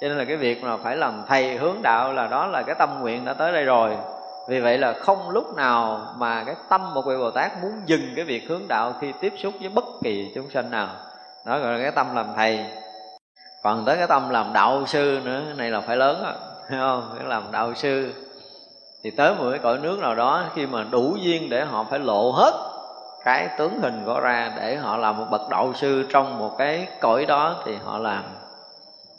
Cho 0.00 0.08
nên 0.08 0.18
là 0.18 0.24
cái 0.24 0.36
việc 0.36 0.64
mà 0.64 0.76
phải 0.76 0.96
làm 0.96 1.22
thầy 1.28 1.56
hướng 1.56 1.82
đạo 1.82 2.12
là 2.12 2.26
đó 2.26 2.46
là 2.46 2.62
cái 2.62 2.74
tâm 2.78 3.00
nguyện 3.00 3.24
đã 3.24 3.34
tới 3.34 3.52
đây 3.52 3.64
rồi 3.64 3.96
vì 4.48 4.60
vậy 4.60 4.78
là 4.78 4.92
không 4.92 5.30
lúc 5.30 5.54
nào 5.56 6.00
mà 6.16 6.44
cái 6.44 6.54
tâm 6.68 6.94
một 6.94 7.02
vị 7.06 7.16
bồ 7.16 7.30
tát 7.30 7.62
muốn 7.62 7.72
dừng 7.86 8.12
cái 8.16 8.24
việc 8.24 8.48
hướng 8.48 8.68
đạo 8.68 8.94
khi 9.00 9.12
tiếp 9.20 9.32
xúc 9.36 9.54
với 9.60 9.68
bất 9.68 9.84
kỳ 10.02 10.32
chúng 10.34 10.50
sanh 10.50 10.70
nào. 10.70 10.88
Đó 11.46 11.58
gọi 11.58 11.72
là 11.72 11.82
cái 11.82 11.92
tâm 11.92 12.06
làm 12.14 12.26
thầy. 12.36 12.66
Còn 13.62 13.84
tới 13.84 13.96
cái 13.96 14.06
tâm 14.06 14.30
làm 14.30 14.52
đạo 14.52 14.86
sư 14.86 15.20
nữa 15.24 15.42
này 15.56 15.70
là 15.70 15.80
phải 15.80 15.96
lớn 15.96 16.24
á 16.24 16.32
thấy 16.68 16.78
không? 16.78 17.14
Cái 17.18 17.28
làm 17.28 17.42
đạo 17.52 17.74
sư. 17.74 18.12
Thì 19.04 19.10
tới 19.10 19.34
một 19.34 19.50
cái 19.50 19.58
cõi 19.58 19.78
nước 19.78 19.98
nào 19.98 20.14
đó, 20.14 20.44
khi 20.54 20.66
mà 20.66 20.84
đủ 20.90 21.16
duyên 21.20 21.50
để 21.50 21.64
họ 21.64 21.84
phải 21.90 21.98
lộ 21.98 22.30
hết 22.30 22.52
cái 23.24 23.48
tướng 23.58 23.80
hình 23.82 24.02
của 24.06 24.20
ra 24.20 24.52
để 24.56 24.76
họ 24.76 24.96
làm 24.96 25.18
một 25.18 25.26
bậc 25.30 25.40
đạo 25.50 25.72
sư 25.74 26.06
trong 26.08 26.38
một 26.38 26.54
cái 26.58 26.88
cõi 27.00 27.26
đó 27.26 27.56
thì 27.64 27.76
họ 27.84 27.98
làm. 27.98 28.24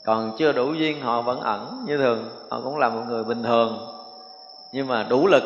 Còn 0.06 0.32
chưa 0.38 0.52
đủ 0.52 0.74
duyên, 0.74 1.02
họ 1.02 1.22
vẫn 1.22 1.40
ẩn 1.40 1.84
như 1.88 1.98
thường, 1.98 2.30
họ 2.52 2.62
cũng 2.64 2.78
là 2.78 2.90
một 2.90 3.02
người 3.08 3.24
bình 3.24 3.44
thường 3.44 3.97
nhưng 4.72 4.88
mà 4.88 5.04
đủ 5.04 5.28
lực 5.28 5.44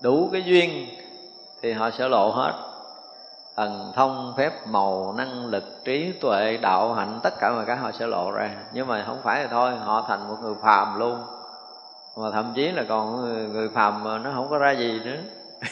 đủ 0.00 0.28
cái 0.32 0.42
duyên 0.42 0.86
thì 1.62 1.72
họ 1.72 1.90
sẽ 1.90 2.08
lộ 2.08 2.30
hết. 2.30 2.52
Thần 3.56 3.92
thông 3.96 4.34
phép 4.36 4.52
màu 4.66 5.14
năng 5.16 5.46
lực 5.46 5.64
trí 5.84 6.12
tuệ 6.12 6.56
đạo 6.56 6.94
hạnh 6.94 7.20
tất 7.22 7.34
cả 7.40 7.52
mọi 7.52 7.64
cái 7.66 7.76
họ 7.76 7.92
sẽ 7.92 8.06
lộ 8.06 8.30
ra. 8.30 8.50
Nhưng 8.72 8.86
mà 8.86 9.04
không 9.06 9.18
phải 9.22 9.42
thì 9.42 9.48
thôi 9.50 9.76
họ 9.76 10.04
thành 10.08 10.28
một 10.28 10.36
người 10.42 10.54
phàm 10.62 10.98
luôn. 10.98 11.18
Mà 12.16 12.30
thậm 12.32 12.52
chí 12.54 12.72
là 12.72 12.84
còn 12.88 13.16
người, 13.16 13.48
người 13.48 13.68
phàm 13.68 14.04
mà 14.04 14.18
nó 14.18 14.30
không 14.34 14.48
có 14.50 14.58
ra 14.58 14.70
gì 14.70 15.00
nữa. 15.04 15.16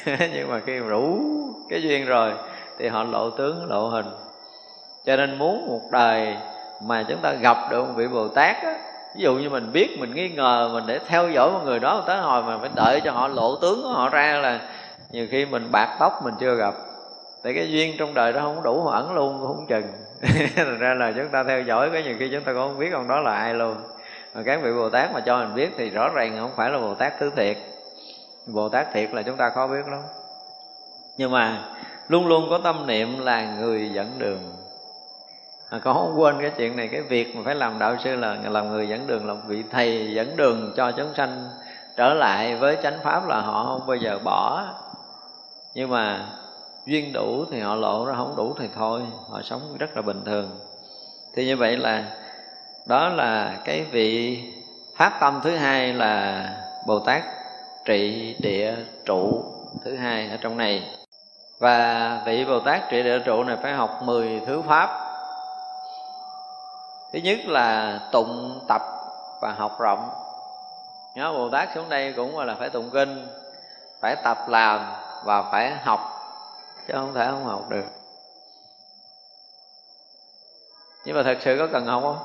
Nhưng 0.34 0.50
mà 0.50 0.60
khi 0.66 0.80
đủ 0.80 1.18
cái 1.70 1.82
duyên 1.82 2.04
rồi 2.06 2.32
thì 2.78 2.88
họ 2.88 3.02
lộ 3.02 3.30
tướng 3.30 3.70
lộ 3.70 3.88
hình. 3.88 4.06
Cho 5.04 5.16
nên 5.16 5.38
muốn 5.38 5.66
một 5.66 5.80
đời 5.90 6.36
mà 6.82 7.04
chúng 7.08 7.20
ta 7.22 7.32
gặp 7.32 7.56
được 7.70 7.84
một 7.84 7.92
vị 7.96 8.08
bồ 8.08 8.28
tát 8.28 8.56
á, 8.62 8.93
ví 9.14 9.22
dụ 9.22 9.34
như 9.34 9.50
mình 9.50 9.72
biết, 9.72 9.98
mình 9.98 10.14
nghi 10.14 10.28
ngờ, 10.28 10.70
mình 10.72 10.84
để 10.86 10.98
theo 11.06 11.30
dõi 11.30 11.50
một 11.52 11.60
người 11.64 11.78
đó 11.78 12.02
tới 12.06 12.18
hồi 12.18 12.42
mà 12.42 12.58
phải 12.58 12.70
đợi 12.74 13.00
cho 13.04 13.12
họ 13.12 13.28
lộ 13.28 13.56
tướng 13.56 13.82
của 13.82 13.88
họ 13.88 14.08
ra 14.08 14.38
là 14.42 14.60
nhiều 15.10 15.26
khi 15.30 15.46
mình 15.46 15.68
bạc 15.72 15.96
tóc 16.00 16.20
mình 16.24 16.34
chưa 16.40 16.54
gặp. 16.54 16.74
Tại 17.42 17.54
cái 17.54 17.72
duyên 17.72 17.94
trong 17.98 18.14
đời 18.14 18.32
đó 18.32 18.40
không 18.40 18.62
đủ 18.62 18.82
họ 18.82 18.90
ẩn 18.90 19.14
luôn 19.14 19.40
không 19.46 19.66
chừng. 19.68 19.86
Thành 20.56 20.78
ra 20.78 20.94
là 20.94 21.12
chúng 21.12 21.28
ta 21.28 21.44
theo 21.44 21.62
dõi 21.62 21.90
cái 21.92 22.02
nhiều 22.02 22.16
khi 22.18 22.28
chúng 22.32 22.44
ta 22.44 22.52
cũng 22.52 22.62
không 22.62 22.78
biết 22.78 22.92
ông 22.92 23.08
đó 23.08 23.20
là 23.20 23.34
ai 23.34 23.54
luôn. 23.54 23.76
Mà 24.34 24.42
các 24.46 24.60
vị 24.62 24.72
bồ 24.72 24.90
tát 24.90 25.12
mà 25.12 25.20
cho 25.20 25.38
mình 25.38 25.54
biết 25.54 25.70
thì 25.76 25.90
rõ 25.90 26.08
ràng 26.08 26.36
không 26.40 26.50
phải 26.56 26.70
là 26.70 26.78
bồ 26.78 26.94
tát 26.94 27.12
thứ 27.18 27.30
thiệt. 27.36 27.56
Bồ 28.46 28.68
tát 28.68 28.92
thiệt 28.92 29.10
là 29.14 29.22
chúng 29.22 29.36
ta 29.36 29.50
khó 29.50 29.66
biết 29.66 29.88
lắm. 29.90 30.00
Nhưng 31.16 31.30
mà 31.30 31.64
luôn 32.08 32.26
luôn 32.26 32.46
có 32.50 32.58
tâm 32.58 32.86
niệm 32.86 33.24
là 33.24 33.54
người 33.60 33.90
dẫn 33.94 34.18
đường 34.18 34.63
à, 35.70 35.78
con 35.84 35.94
không 35.94 36.20
quên 36.20 36.36
cái 36.40 36.50
chuyện 36.56 36.76
này 36.76 36.88
cái 36.88 37.00
việc 37.00 37.36
mà 37.36 37.42
phải 37.44 37.54
làm 37.54 37.78
đạo 37.78 37.96
sư 38.04 38.16
là 38.16 38.36
làm 38.42 38.68
người 38.68 38.88
dẫn 38.88 39.06
đường 39.06 39.26
là 39.26 39.34
vị 39.46 39.64
thầy 39.70 40.12
dẫn 40.14 40.36
đường 40.36 40.72
cho 40.76 40.92
chúng 40.92 41.14
sanh 41.14 41.48
trở 41.96 42.14
lại 42.14 42.56
với 42.56 42.76
chánh 42.82 42.98
pháp 43.02 43.28
là 43.28 43.40
họ 43.40 43.64
không 43.64 43.86
bao 43.86 43.96
giờ 43.96 44.18
bỏ. 44.24 44.64
Nhưng 45.74 45.90
mà 45.90 46.26
duyên 46.86 47.12
đủ 47.12 47.44
thì 47.50 47.60
họ 47.60 47.74
lộ 47.74 48.04
ra 48.04 48.14
không 48.16 48.34
đủ 48.36 48.54
thì 48.58 48.68
thôi 48.74 49.02
họ 49.30 49.42
sống 49.42 49.60
rất 49.78 49.96
là 49.96 50.02
bình 50.02 50.22
thường. 50.24 50.50
Thì 51.34 51.46
như 51.46 51.56
vậy 51.56 51.76
là 51.76 52.04
đó 52.86 53.08
là 53.08 53.56
cái 53.64 53.84
vị 53.90 54.38
phát 54.96 55.18
tâm 55.20 55.40
thứ 55.44 55.56
hai 55.56 55.92
là 55.92 56.44
bồ 56.86 56.98
tát 56.98 57.22
trị 57.84 58.34
địa 58.40 58.74
trụ 59.04 59.44
thứ 59.84 59.96
hai 59.96 60.28
ở 60.28 60.36
trong 60.40 60.56
này. 60.56 60.82
Và 61.58 62.22
vị 62.26 62.44
bồ 62.44 62.60
tát 62.60 62.90
trị 62.90 63.02
địa 63.02 63.18
trụ 63.18 63.44
này 63.44 63.56
phải 63.62 63.72
học 63.72 64.00
10 64.04 64.40
thứ 64.46 64.62
pháp 64.62 65.03
thứ 67.14 67.20
nhất 67.20 67.38
là 67.46 67.98
tụng 68.12 68.60
tập 68.68 68.82
và 69.42 69.52
học 69.52 69.80
rộng. 69.80 70.08
Nhớ 71.14 71.32
bồ 71.32 71.50
tát 71.50 71.68
xuống 71.74 71.88
đây 71.88 72.12
cũng 72.16 72.38
là 72.38 72.54
phải 72.54 72.70
tụng 72.70 72.90
kinh, 72.92 73.26
phải 74.00 74.16
tập 74.24 74.38
làm 74.48 74.80
và 75.24 75.42
phải 75.52 75.72
học, 75.82 76.00
chứ 76.88 76.94
không 76.96 77.14
thể 77.14 77.26
không 77.30 77.44
học 77.44 77.68
được. 77.68 77.84
Nhưng 81.04 81.16
mà 81.16 81.22
thật 81.22 81.38
sự 81.40 81.56
có 81.58 81.66
cần 81.72 81.86
học 81.86 82.02
không? 82.02 82.18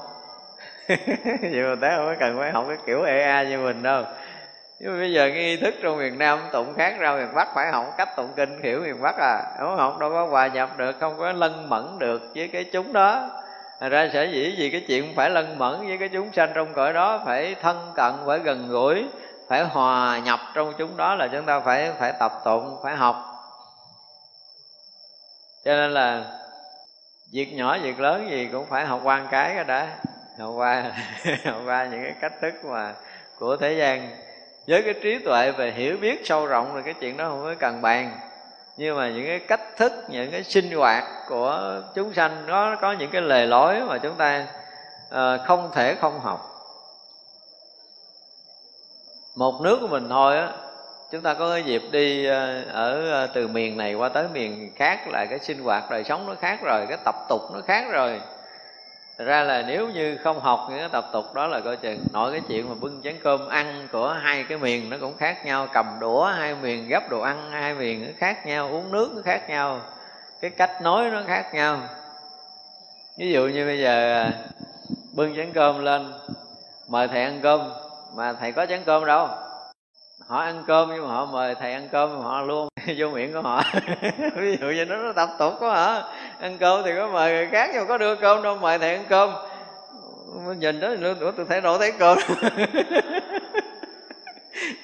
Vậy 1.41 1.63
bồ 1.63 1.75
tát 1.81 1.91
không 1.97 2.05
có 2.05 2.15
cần 2.19 2.37
phải 2.39 2.51
học 2.51 2.65
cái 2.67 2.77
kiểu 2.85 3.03
ea 3.03 3.43
như 3.43 3.57
mình 3.57 3.83
đâu. 3.83 4.03
Nhưng 4.79 4.91
mà 4.91 4.99
bây 4.99 5.13
giờ 5.13 5.29
cái 5.33 5.43
nghi 5.43 5.57
thức 5.57 5.73
trong 5.83 5.97
miền 5.97 6.17
nam 6.17 6.39
tụng 6.51 6.73
khác 6.77 6.95
ra 6.99 7.15
miền 7.15 7.33
bắc 7.35 7.47
phải 7.55 7.71
học 7.71 7.85
cách 7.97 8.15
tụng 8.15 8.33
kinh, 8.35 8.61
hiểu 8.63 8.81
miền 8.81 9.01
bắc 9.01 9.15
à. 9.17 9.43
Không 9.59 9.77
học 9.77 9.99
đâu 9.99 10.09
có 10.09 10.25
hòa 10.25 10.47
nhập 10.47 10.77
được, 10.77 10.95
không 10.99 11.17
có 11.17 11.31
lân 11.31 11.69
mẫn 11.69 11.99
được 11.99 12.21
với 12.35 12.47
cái 12.47 12.63
chúng 12.63 12.93
đó. 12.93 13.29
Thành 13.79 13.91
ra 13.91 14.09
sở 14.13 14.23
dĩ 14.23 14.55
vì 14.57 14.69
cái 14.69 14.83
chuyện 14.87 15.15
phải 15.15 15.29
lân 15.29 15.57
mẫn 15.57 15.87
với 15.87 15.97
cái 15.97 16.09
chúng 16.09 16.33
sanh 16.33 16.51
trong 16.53 16.73
cõi 16.73 16.93
đó, 16.93 17.21
phải 17.25 17.55
thân 17.61 17.91
cận, 17.95 18.13
phải 18.25 18.39
gần 18.39 18.69
gũi, 18.69 19.05
phải 19.47 19.63
hòa 19.63 20.19
nhập 20.19 20.39
trong 20.53 20.73
chúng 20.77 20.97
đó 20.97 21.15
là 21.15 21.27
chúng 21.27 21.45
ta 21.45 21.59
phải 21.59 21.91
phải 21.99 22.13
tập 22.19 22.41
tụng, 22.45 22.77
phải 22.83 22.95
học. 22.95 23.25
Cho 25.65 25.75
nên 25.75 25.91
là 25.91 26.23
việc 27.31 27.53
nhỏ 27.53 27.77
việc 27.77 27.99
lớn 27.99 28.29
gì 28.29 28.49
cũng 28.51 28.65
phải 28.69 28.85
học 28.85 29.01
quan 29.03 29.27
cái 29.31 29.55
cái 29.55 29.63
đã, 29.63 29.87
học 30.39 30.53
qua 30.55 30.83
học 31.45 31.61
qua 31.65 31.85
những 31.85 32.03
cái 32.03 32.13
cách 32.21 32.33
thức 32.41 32.53
mà 32.63 32.93
của 33.39 33.57
thế 33.57 33.73
gian. 33.73 34.09
Với 34.67 34.81
cái 34.83 34.93
trí 35.03 35.19
tuệ 35.19 35.51
về 35.51 35.71
hiểu 35.71 35.97
biết 35.97 36.21
sâu 36.25 36.45
rộng 36.45 36.73
rồi 36.73 36.83
cái 36.83 36.93
chuyện 36.93 37.17
đó 37.17 37.29
không 37.29 37.43
có 37.43 37.55
cần 37.59 37.81
bàn 37.81 38.19
nhưng 38.79 38.97
mà 38.97 39.09
những 39.09 39.25
cái 39.27 39.39
cách 39.39 39.77
thức 39.77 39.93
những 40.07 40.31
cái 40.31 40.43
sinh 40.43 40.71
hoạt 40.71 41.03
của 41.27 41.81
chúng 41.95 42.13
sanh 42.13 42.45
nó 42.47 42.75
có 42.81 42.91
những 42.91 43.11
cái 43.11 43.21
lề 43.21 43.45
lối 43.45 43.81
mà 43.81 43.97
chúng 43.97 44.15
ta 44.15 44.47
uh, 45.07 45.41
không 45.45 45.71
thể 45.73 45.95
không 45.95 46.19
học. 46.19 46.39
Một 49.35 49.61
nước 49.61 49.77
của 49.81 49.87
mình 49.87 50.09
thôi 50.09 50.37
á 50.37 50.51
chúng 51.11 51.21
ta 51.21 51.33
có 51.33 51.49
cái 51.51 51.63
dịp 51.63 51.81
đi 51.91 52.25
ờ, 52.25 52.63
ở 52.63 53.11
ờ, 53.11 53.27
từ 53.27 53.47
miền 53.47 53.77
này 53.77 53.93
qua 53.93 54.09
tới 54.09 54.27
miền 54.33 54.71
khác 54.75 55.07
là 55.07 55.25
cái 55.25 55.39
sinh 55.39 55.63
hoạt 55.63 55.91
đời 55.91 56.03
sống 56.03 56.27
nó 56.27 56.35
khác 56.35 56.59
rồi 56.61 56.85
cái 56.89 56.97
tập 57.05 57.15
tục 57.29 57.41
nó 57.53 57.61
khác 57.67 57.85
rồi. 57.91 58.21
Thật 59.19 59.25
ra 59.25 59.43
là 59.43 59.63
nếu 59.67 59.89
như 59.89 60.17
không 60.17 60.39
học 60.39 60.67
những 60.69 60.79
cái 60.79 60.89
tập 60.91 61.09
tục 61.13 61.33
đó 61.33 61.47
là 61.47 61.59
coi 61.59 61.77
chừng 61.77 62.05
Nội 62.13 62.31
cái 62.31 62.41
chuyện 62.47 62.69
mà 62.69 62.75
bưng 62.75 63.01
chén 63.03 63.15
cơm 63.23 63.47
ăn 63.47 63.87
của 63.91 64.09
hai 64.09 64.43
cái 64.43 64.57
miền 64.57 64.89
nó 64.89 64.97
cũng 65.01 65.17
khác 65.17 65.45
nhau, 65.45 65.67
Cầm 65.73 65.85
đũa 65.99 66.25
hai 66.25 66.55
miền 66.55 66.87
gấp 66.89 67.09
đồ 67.09 67.21
ăn 67.21 67.51
hai 67.51 67.75
miền 67.75 68.05
nó 68.05 68.11
khác 68.17 68.45
nhau, 68.45 68.69
Uống 68.69 68.91
nước 68.91 69.11
nó 69.15 69.21
khác 69.21 69.49
nhau, 69.49 69.81
Cái 70.41 70.51
cách 70.51 70.81
nói 70.81 71.09
nó 71.09 71.21
khác 71.27 71.53
nhau. 71.53 71.79
Ví 73.17 73.31
dụ 73.31 73.47
như 73.47 73.65
bây 73.65 73.79
giờ 73.79 74.23
à, 74.23 74.33
bưng 75.15 75.35
chén 75.35 75.53
cơm 75.53 75.83
lên, 75.83 76.13
Mời 76.87 77.07
thầy 77.07 77.23
ăn 77.23 77.39
cơm, 77.43 77.71
Mà 78.15 78.33
thầy 78.33 78.51
có 78.51 78.65
chén 78.65 78.83
cơm 78.85 79.05
đâu. 79.05 79.27
Họ 80.27 80.39
ăn 80.39 80.63
cơm 80.67 80.89
nhưng 80.89 81.07
mà 81.07 81.13
họ 81.13 81.25
mời 81.25 81.55
thầy 81.55 81.73
ăn 81.73 81.87
cơm 81.91 82.21
họ 82.21 82.41
luôn 82.41 82.67
vô 82.97 83.09
miệng 83.09 83.33
của 83.33 83.41
họ. 83.41 83.63
Ví 84.35 84.57
dụ 84.61 84.67
như 84.67 84.85
nó, 84.85 84.97
nó 84.97 85.13
tập 85.13 85.29
tục 85.39 85.53
có 85.59 85.73
hả? 85.73 86.03
Ăn 86.39 86.57
cơm 86.57 86.81
thì 86.85 86.91
có 86.97 87.07
mời 87.07 87.31
người 87.31 87.47
khác 87.51 87.69
nhưng 87.73 87.87
có 87.87 87.97
đưa 87.97 88.15
cơm 88.15 88.43
đâu 88.43 88.57
mời 88.57 88.79
thầy 88.79 88.95
ăn 88.95 89.05
cơm. 89.09 89.33
Nhìn 90.57 90.79
đó 90.79 90.89
nữa 90.99 91.15
tôi 91.19 91.45
thấy 91.49 91.61
đổ 91.61 91.77
thấy 91.77 91.91
cơm. 91.91 92.17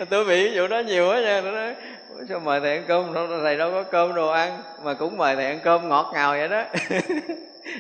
Tôi 0.10 0.26
bị 0.26 0.48
ví 0.48 0.56
dụ 0.56 0.68
đó 0.68 0.80
nhiều 0.80 1.10
quá 1.10 1.22
nha 1.22 1.42
nó 1.42 1.52
nói 1.52 1.76
sao 2.30 2.40
mời 2.40 2.60
thầy 2.60 2.72
ăn 2.72 2.84
cơm? 2.88 3.14
Thầy 3.44 3.58
đâu 3.58 3.72
có 3.72 3.84
cơm 3.84 4.16
đồ 4.16 4.30
ăn 4.30 4.64
mà 4.84 4.94
cũng 4.94 5.18
mời 5.18 5.36
thầy 5.36 5.46
ăn 5.46 5.60
cơm 5.64 5.90
ngọt 5.90 6.12
ngào 6.14 6.32
vậy 6.32 6.48
đó. 6.48 6.64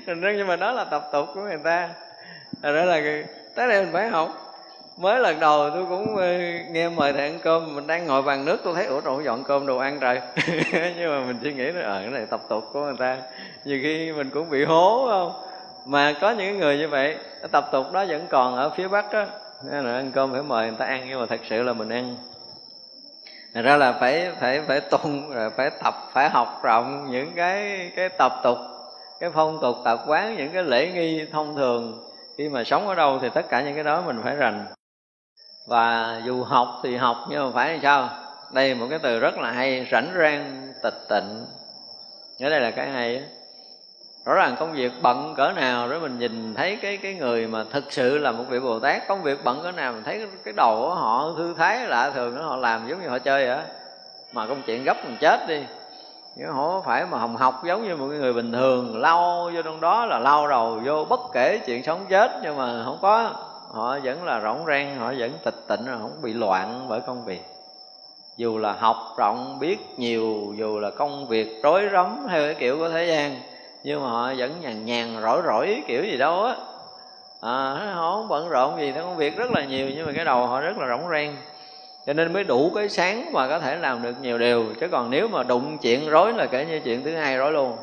Nhưng 0.07 0.47
mà 0.47 0.55
đó 0.55 0.71
là 0.71 0.83
tập 0.83 1.09
tục 1.11 1.27
của 1.33 1.41
người 1.41 1.59
ta. 1.63 1.89
Rồi 2.61 2.73
đó 2.73 2.85
là 2.85 3.01
tới 3.55 3.67
đây 3.67 3.83
mình 3.83 3.93
phải 3.93 4.07
học 4.07 4.44
mới 4.97 5.19
lần 5.19 5.39
đầu 5.39 5.69
tôi 5.69 5.85
cũng 5.89 6.15
ờ, 6.15 6.37
nghe 6.69 6.89
mời 6.89 7.13
thầy 7.13 7.21
ăn 7.21 7.39
cơm, 7.43 7.75
mình 7.75 7.87
đang 7.87 8.05
ngồi 8.05 8.21
bàn 8.21 8.45
nước, 8.45 8.57
tôi 8.63 8.75
thấy, 8.75 8.85
ủa 8.85 9.01
rồi 9.01 9.23
dọn 9.23 9.43
cơm 9.43 9.65
đồ 9.65 9.77
ăn 9.77 9.99
rồi. 9.99 10.21
Nhưng 10.97 11.09
mà 11.09 11.25
mình 11.27 11.39
suy 11.43 11.53
nghĩ 11.53 11.63
là 11.63 11.81
ờ 11.81 12.01
cái 12.01 12.11
này 12.11 12.25
tập 12.25 12.41
tục 12.49 12.63
của 12.73 12.81
người 12.81 12.95
ta. 12.99 13.17
Nhiều 13.65 13.79
khi 13.83 14.11
mình 14.11 14.29
cũng 14.29 14.49
bị 14.49 14.65
hố 14.65 15.07
không? 15.09 15.31
Mà 15.85 16.13
có 16.21 16.31
những 16.31 16.59
người 16.59 16.77
như 16.77 16.87
vậy 16.87 17.17
tập 17.51 17.69
tục 17.71 17.91
đó 17.91 18.05
vẫn 18.07 18.25
còn 18.29 18.55
ở 18.55 18.69
phía 18.69 18.87
bắc 18.87 19.13
đó 19.13 19.25
nên 19.63 19.85
là 19.85 19.93
ăn 19.93 20.11
cơm 20.11 20.31
phải 20.31 20.43
mời 20.43 20.67
người 20.67 20.77
ta 20.79 20.85
ăn, 20.85 21.05
nhưng 21.09 21.19
mà 21.19 21.25
thật 21.25 21.39
sự 21.49 21.63
là 21.63 21.73
mình 21.73 21.89
ăn. 21.89 22.15
Thật 23.53 23.61
ra 23.61 23.77
là 23.77 23.93
phải 23.93 24.31
phải 24.39 24.61
phải 24.61 24.81
tung 24.81 25.29
rồi 25.29 25.49
phải 25.49 25.69
tập, 25.83 25.93
phải 26.13 26.29
học 26.29 26.59
rộng 26.63 27.07
những 27.11 27.31
cái 27.35 27.91
cái 27.95 28.09
tập 28.09 28.31
tục, 28.43 28.57
cái 29.19 29.29
phong 29.33 29.59
tục 29.61 29.75
tập 29.85 29.99
quán, 30.07 30.37
những 30.37 30.49
cái 30.53 30.63
lễ 30.63 30.91
nghi 30.93 31.25
thông 31.31 31.55
thường. 31.55 32.03
Khi 32.37 32.49
mà 32.49 32.63
sống 32.63 32.87
ở 32.87 32.95
đâu 32.95 33.19
thì 33.21 33.29
tất 33.33 33.49
cả 33.49 33.61
những 33.61 33.75
cái 33.75 33.83
đó 33.83 34.03
mình 34.05 34.19
phải 34.23 34.35
rành 34.35 34.65
và 35.67 36.21
dù 36.25 36.43
học 36.43 36.79
thì 36.83 36.95
học, 36.95 37.17
nhưng 37.29 37.45
mà 37.45 37.51
phải 37.53 37.73
làm 37.73 37.81
sao? 37.81 38.09
Đây 38.51 38.75
một 38.75 38.87
cái 38.89 38.99
từ 38.99 39.19
rất 39.19 39.37
là 39.37 39.51
hay, 39.51 39.87
rảnh 39.91 40.07
rang, 40.17 40.73
tịch 40.83 41.05
tịnh. 41.09 41.45
Ở 42.41 42.49
đây 42.49 42.59
là 42.59 42.71
cái 42.71 42.89
hay 42.89 43.23
rõ 44.25 44.33
ràng 44.33 44.55
công 44.59 44.73
việc 44.73 44.91
bận 45.01 45.33
cỡ 45.37 45.51
nào 45.51 45.89
đó 45.89 45.99
mình 45.99 46.19
nhìn 46.19 46.53
thấy 46.53 46.75
cái 46.81 46.97
cái 46.97 47.13
người 47.13 47.47
mà 47.47 47.63
thực 47.71 47.93
sự 47.93 48.17
là 48.17 48.31
một 48.31 48.43
vị 48.49 48.59
bồ 48.59 48.79
tát. 48.79 49.07
Công 49.07 49.23
việc 49.23 49.43
bận 49.43 49.59
cỡ 49.63 49.71
nào 49.71 49.93
mình 49.93 50.03
thấy 50.03 50.27
cái 50.43 50.53
đầu 50.57 50.81
của 50.81 50.95
họ, 50.95 51.33
thư 51.37 51.53
thái, 51.57 51.87
lạ 51.87 52.09
thường 52.09 52.35
đó, 52.35 52.41
họ 52.41 52.55
làm 52.55 52.87
giống 52.87 53.01
như 53.01 53.09
họ 53.09 53.19
chơi 53.19 53.47
vậy 53.47 53.57
mà 54.33 54.47
công 54.47 54.61
chuyện 54.65 54.83
gấp 54.83 54.97
mình 55.05 55.17
chết 55.21 55.47
đi. 55.47 55.63
Nhưng 56.35 56.53
họ 56.53 56.81
phải 56.85 57.05
mà 57.05 57.17
hồng 57.17 57.35
học 57.35 57.61
giống 57.65 57.87
như 57.87 57.95
một 57.95 58.05
người 58.05 58.33
bình 58.33 58.51
thường, 58.51 59.01
lau 59.01 59.51
vô 59.55 59.61
trong 59.61 59.81
đó 59.81 60.05
là 60.05 60.19
lau 60.19 60.47
đầu 60.47 60.79
vô 60.85 61.05
bất 61.09 61.19
kể 61.33 61.59
chuyện 61.65 61.83
sống 61.83 62.05
chết, 62.09 62.31
nhưng 62.43 62.57
mà 62.57 62.83
không 62.85 62.97
có 63.01 63.31
họ 63.75 63.99
vẫn 64.03 64.23
là 64.23 64.41
rỗng 64.41 64.65
rang 64.67 64.97
họ 64.97 65.13
vẫn 65.17 65.31
tịch 65.43 65.55
tịnh 65.67 65.85
rồi 65.85 65.97
không 66.01 66.21
bị 66.21 66.33
loạn 66.33 66.85
bởi 66.89 67.01
công 67.01 67.25
việc. 67.25 67.41
Dù 68.37 68.57
là 68.57 68.71
học 68.71 68.97
rộng 69.17 69.57
biết 69.59 69.79
nhiều 69.97 70.53
dù 70.57 70.79
là 70.79 70.89
công 70.89 71.27
việc 71.27 71.63
rối 71.63 71.89
rắm 71.93 72.27
theo 72.29 72.45
cái 72.45 72.55
kiểu 72.55 72.77
của 72.77 72.89
thế 72.89 73.05
gian 73.05 73.41
nhưng 73.83 74.03
mà 74.03 74.09
họ 74.09 74.33
vẫn 74.37 74.61
nhàn 74.61 74.85
nhàn 74.85 75.21
rỗi 75.21 75.41
rỗi 75.45 75.83
kiểu 75.87 76.03
gì 76.03 76.17
đâu 76.17 76.43
á. 76.43 76.55
À, 77.41 77.93
họ 77.95 78.15
không 78.15 78.27
bận 78.27 78.49
rộn 78.49 78.79
gì 78.79 78.93
công 78.95 79.17
việc 79.17 79.37
rất 79.37 79.51
là 79.51 79.65
nhiều 79.65 79.89
nhưng 79.95 80.05
mà 80.05 80.11
cái 80.15 80.25
đầu 80.25 80.47
họ 80.47 80.61
rất 80.61 80.77
là 80.77 80.87
rỗng 80.87 81.09
rang. 81.09 81.35
Cho 82.05 82.13
nên 82.13 82.33
mới 82.33 82.43
đủ 82.43 82.71
cái 82.75 82.89
sáng 82.89 83.31
mà 83.31 83.47
có 83.47 83.59
thể 83.59 83.75
làm 83.75 84.01
được 84.01 84.15
nhiều 84.21 84.37
điều. 84.37 84.65
Chứ 84.79 84.87
còn 84.91 85.09
nếu 85.09 85.27
mà 85.27 85.43
đụng 85.43 85.77
chuyện 85.77 86.09
rối 86.09 86.33
là 86.33 86.45
kể 86.45 86.65
như 86.65 86.79
chuyện 86.79 87.03
thứ 87.03 87.15
hai 87.15 87.37
rối 87.37 87.51
luôn. 87.51 87.77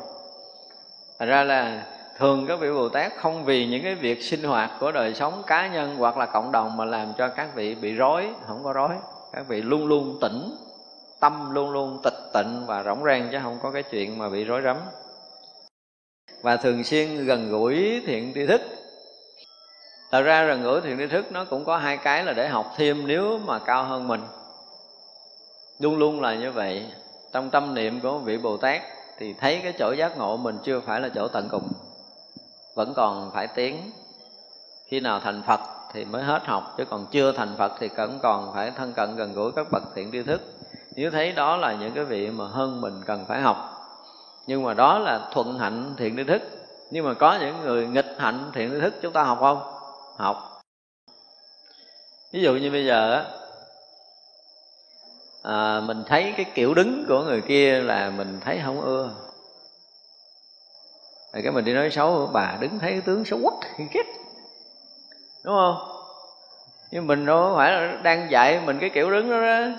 Thành 1.19 1.29
ra 1.29 1.43
là 1.43 1.83
thường 2.17 2.45
các 2.47 2.59
vị 2.59 2.71
bồ 2.71 2.89
tát 2.89 3.13
không 3.17 3.45
vì 3.45 3.67
những 3.67 3.83
cái 3.83 3.95
việc 3.95 4.23
sinh 4.23 4.43
hoạt 4.43 4.71
của 4.79 4.91
đời 4.91 5.13
sống 5.13 5.43
cá 5.47 5.67
nhân 5.67 5.95
hoặc 5.95 6.17
là 6.17 6.25
cộng 6.25 6.51
đồng 6.51 6.77
mà 6.77 6.85
làm 6.85 7.13
cho 7.17 7.27
các 7.27 7.55
vị 7.55 7.75
bị 7.75 7.93
rối, 7.93 8.29
không 8.47 8.63
có 8.63 8.73
rối. 8.73 8.89
Các 9.33 9.47
vị 9.47 9.61
luôn 9.61 9.87
luôn 9.87 10.17
tỉnh, 10.21 10.55
tâm 11.19 11.53
luôn 11.53 11.71
luôn 11.71 11.99
tịch 12.03 12.17
tịnh 12.33 12.65
và 12.65 12.83
rỗng 12.83 13.03
rang 13.03 13.29
chứ 13.31 13.37
không 13.43 13.59
có 13.63 13.71
cái 13.71 13.83
chuyện 13.83 14.17
mà 14.17 14.29
bị 14.29 14.43
rối 14.43 14.61
rắm. 14.61 14.77
Và 16.41 16.57
thường 16.57 16.83
xuyên 16.83 17.25
gần 17.25 17.49
gũi 17.51 18.01
thiện 18.05 18.31
tri 18.35 18.45
thức. 18.45 18.61
Thật 20.11 20.21
ra 20.21 20.45
gần 20.45 20.63
gũi 20.63 20.81
thiện 20.81 20.97
tri 20.97 21.07
thức 21.07 21.31
nó 21.31 21.45
cũng 21.45 21.65
có 21.65 21.77
hai 21.77 21.97
cái 21.97 22.23
là 22.23 22.33
để 22.33 22.47
học 22.47 22.73
thêm 22.77 23.07
nếu 23.07 23.39
mà 23.45 23.59
cao 23.59 23.83
hơn 23.83 24.07
mình. 24.07 24.21
Luôn 25.79 25.97
luôn 25.97 26.21
là 26.21 26.35
như 26.35 26.51
vậy. 26.51 26.85
Trong 27.33 27.49
tâm 27.49 27.73
niệm 27.73 27.99
của 27.99 28.17
vị 28.17 28.37
bồ 28.37 28.57
tát 28.57 28.81
thì 29.17 29.33
thấy 29.33 29.59
cái 29.63 29.73
chỗ 29.79 29.91
giác 29.91 30.17
ngộ 30.17 30.37
mình 30.37 30.57
chưa 30.63 30.79
phải 30.79 31.01
là 31.01 31.09
chỗ 31.15 31.27
tận 31.27 31.47
cùng 31.51 31.67
vẫn 32.75 32.93
còn 32.93 33.31
phải 33.33 33.47
tiến. 33.47 33.91
Khi 34.87 34.99
nào 34.99 35.19
thành 35.19 35.43
phật 35.47 35.59
thì 35.93 36.05
mới 36.05 36.23
hết 36.23 36.45
học 36.45 36.73
chứ 36.77 36.85
còn 36.85 37.05
chưa 37.11 37.31
thành 37.31 37.55
phật 37.57 37.71
thì 37.79 37.89
vẫn 37.97 38.19
còn 38.23 38.53
phải 38.53 38.71
thân 38.71 38.93
cận 38.93 39.15
gần 39.15 39.33
gũi 39.33 39.51
các 39.51 39.67
bậc 39.71 39.83
thiện 39.95 40.11
tri 40.11 40.23
thức. 40.23 40.41
Nếu 40.95 41.11
thấy 41.11 41.31
đó 41.31 41.57
là 41.57 41.73
những 41.73 41.91
cái 41.93 42.03
vị 42.03 42.31
mà 42.31 42.47
hơn 42.47 42.81
mình 42.81 43.01
cần 43.05 43.25
phải 43.27 43.41
học. 43.41 43.69
Nhưng 44.47 44.63
mà 44.63 44.73
đó 44.73 44.99
là 44.99 45.29
thuận 45.31 45.59
hạnh 45.59 45.93
thiện 45.97 46.17
tri 46.17 46.23
thức. 46.23 46.41
Nhưng 46.91 47.05
mà 47.05 47.13
có 47.13 47.37
những 47.41 47.61
người 47.61 47.87
nghịch 47.87 48.15
hạnh 48.17 48.51
thiện 48.53 48.71
tri 48.71 48.79
thức 48.79 48.93
chúng 49.01 49.13
ta 49.13 49.23
học 49.23 49.37
không? 49.39 49.61
Học. 50.17 50.61
Ví 52.31 52.41
dụ 52.41 52.55
như 52.55 52.71
bây 52.71 52.85
giờ 52.85 53.13
á 53.13 53.25
à, 55.43 55.81
mình 55.85 56.03
thấy 56.07 56.33
cái 56.37 56.45
kiểu 56.55 56.73
đứng 56.73 57.05
của 57.07 57.23
người 57.23 57.41
kia 57.41 57.81
là 57.81 58.09
mình 58.09 58.39
thấy 58.45 58.61
không 58.65 58.81
ưa 58.81 59.09
rồi 61.33 61.43
cái 61.43 61.51
mình 61.51 61.65
đi 61.65 61.73
nói 61.73 61.89
xấu 61.89 62.29
bà 62.33 62.57
đứng 62.59 62.79
thấy 62.79 62.91
cái 62.91 63.01
tướng 63.01 63.25
xấu 63.25 63.39
quắc 63.43 63.53
thì 63.77 63.83
ghét. 63.93 64.05
Đúng 65.43 65.55
không? 65.55 65.77
Nhưng 66.91 67.07
mình 67.07 67.25
đâu 67.25 67.53
phải 67.57 67.71
là 67.71 67.97
đang 68.03 68.31
dạy 68.31 68.61
mình 68.65 68.79
cái 68.79 68.89
kiểu 68.89 69.11
đứng 69.11 69.31
đó, 69.31 69.41
đó. 69.41 69.75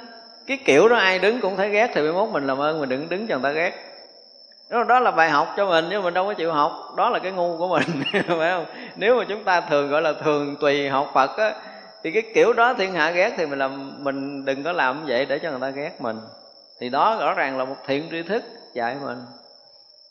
Cái 0.47 0.59
kiểu 0.65 0.89
đó 0.89 0.97
ai 0.97 1.19
đứng 1.19 1.41
cũng 1.41 1.57
thấy 1.57 1.71
ghét 1.71 1.91
thì 1.95 2.01
mới 2.01 2.13
mốt 2.13 2.29
mình 2.29 2.47
làm 2.47 2.59
ơn 2.59 2.81
mình 2.81 2.89
đừng 2.89 3.09
đứng 3.09 3.27
cho 3.27 3.39
người 3.39 3.43
ta 3.43 3.51
ghét. 3.51 3.73
Đó, 4.71 4.85
đó 4.85 5.01
là 5.01 5.11
bài 5.11 5.31
học 5.31 5.55
cho 5.57 5.67
mình 5.67 5.87
nhưng 5.91 6.03
mình 6.03 6.15
đâu 6.15 6.27
có 6.27 6.35
chịu 6.35 6.53
học. 6.53 6.73
Đó 6.97 7.11
là 7.11 7.19
cái 7.19 7.33
ngu 7.33 7.59
của 7.59 7.69
mình 7.69 7.83
phải 8.13 8.51
không? 8.51 8.65
Nếu 8.97 9.19
mà 9.19 9.25
chúng 9.29 9.45
ta 9.45 9.61
thường 9.61 9.91
gọi 9.91 10.03
là 10.03 10.13
thường 10.13 10.57
tùy 10.61 10.89
học 10.89 11.11
phật 11.15 11.37
á 11.37 11.55
thì 12.03 12.11
cái 12.11 12.23
kiểu 12.35 12.53
đó 12.53 12.75
thiên 12.75 12.93
hạ 12.93 13.11
ghét 13.11 13.35
thì 13.37 13.47
mình 13.47 13.59
làm 13.59 14.05
mình 14.05 14.45
đừng 14.45 14.65
có 14.65 14.73
làm 14.73 15.07
vậy 15.07 15.27
để 15.27 15.39
cho 15.39 15.51
người 15.51 15.61
ta 15.61 15.71
ghét 15.71 15.93
mình. 16.01 16.17
Thì 16.81 16.89
đó 16.89 17.17
rõ 17.21 17.35
ràng 17.35 17.59
là 17.59 17.65
một 17.65 17.77
thiện 17.87 18.09
tri 18.11 18.23
thức 18.23 18.45
dạy 18.75 18.97
mình 19.03 19.19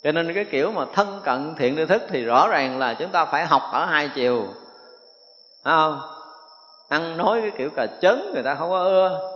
cho 0.03 0.11
nên 0.11 0.33
cái 0.33 0.45
kiểu 0.45 0.71
mà 0.71 0.85
thân 0.93 1.21
cận 1.23 1.55
thiện 1.55 1.75
tri 1.75 1.85
thức 1.85 2.03
thì 2.09 2.23
rõ 2.23 2.47
ràng 2.47 2.79
là 2.79 2.93
chúng 2.93 3.09
ta 3.09 3.25
phải 3.25 3.45
học 3.45 3.61
ở 3.71 3.85
hai 3.85 4.09
chiều. 4.15 4.47
Phải 5.63 5.73
không? 5.73 6.01
Ăn 6.89 7.17
nói 7.17 7.41
cái 7.41 7.51
kiểu 7.57 7.69
cà 7.75 7.87
chấn 8.01 8.31
người 8.33 8.43
ta 8.43 8.55
không 8.55 8.69
có 8.69 8.79
ưa. 8.83 9.29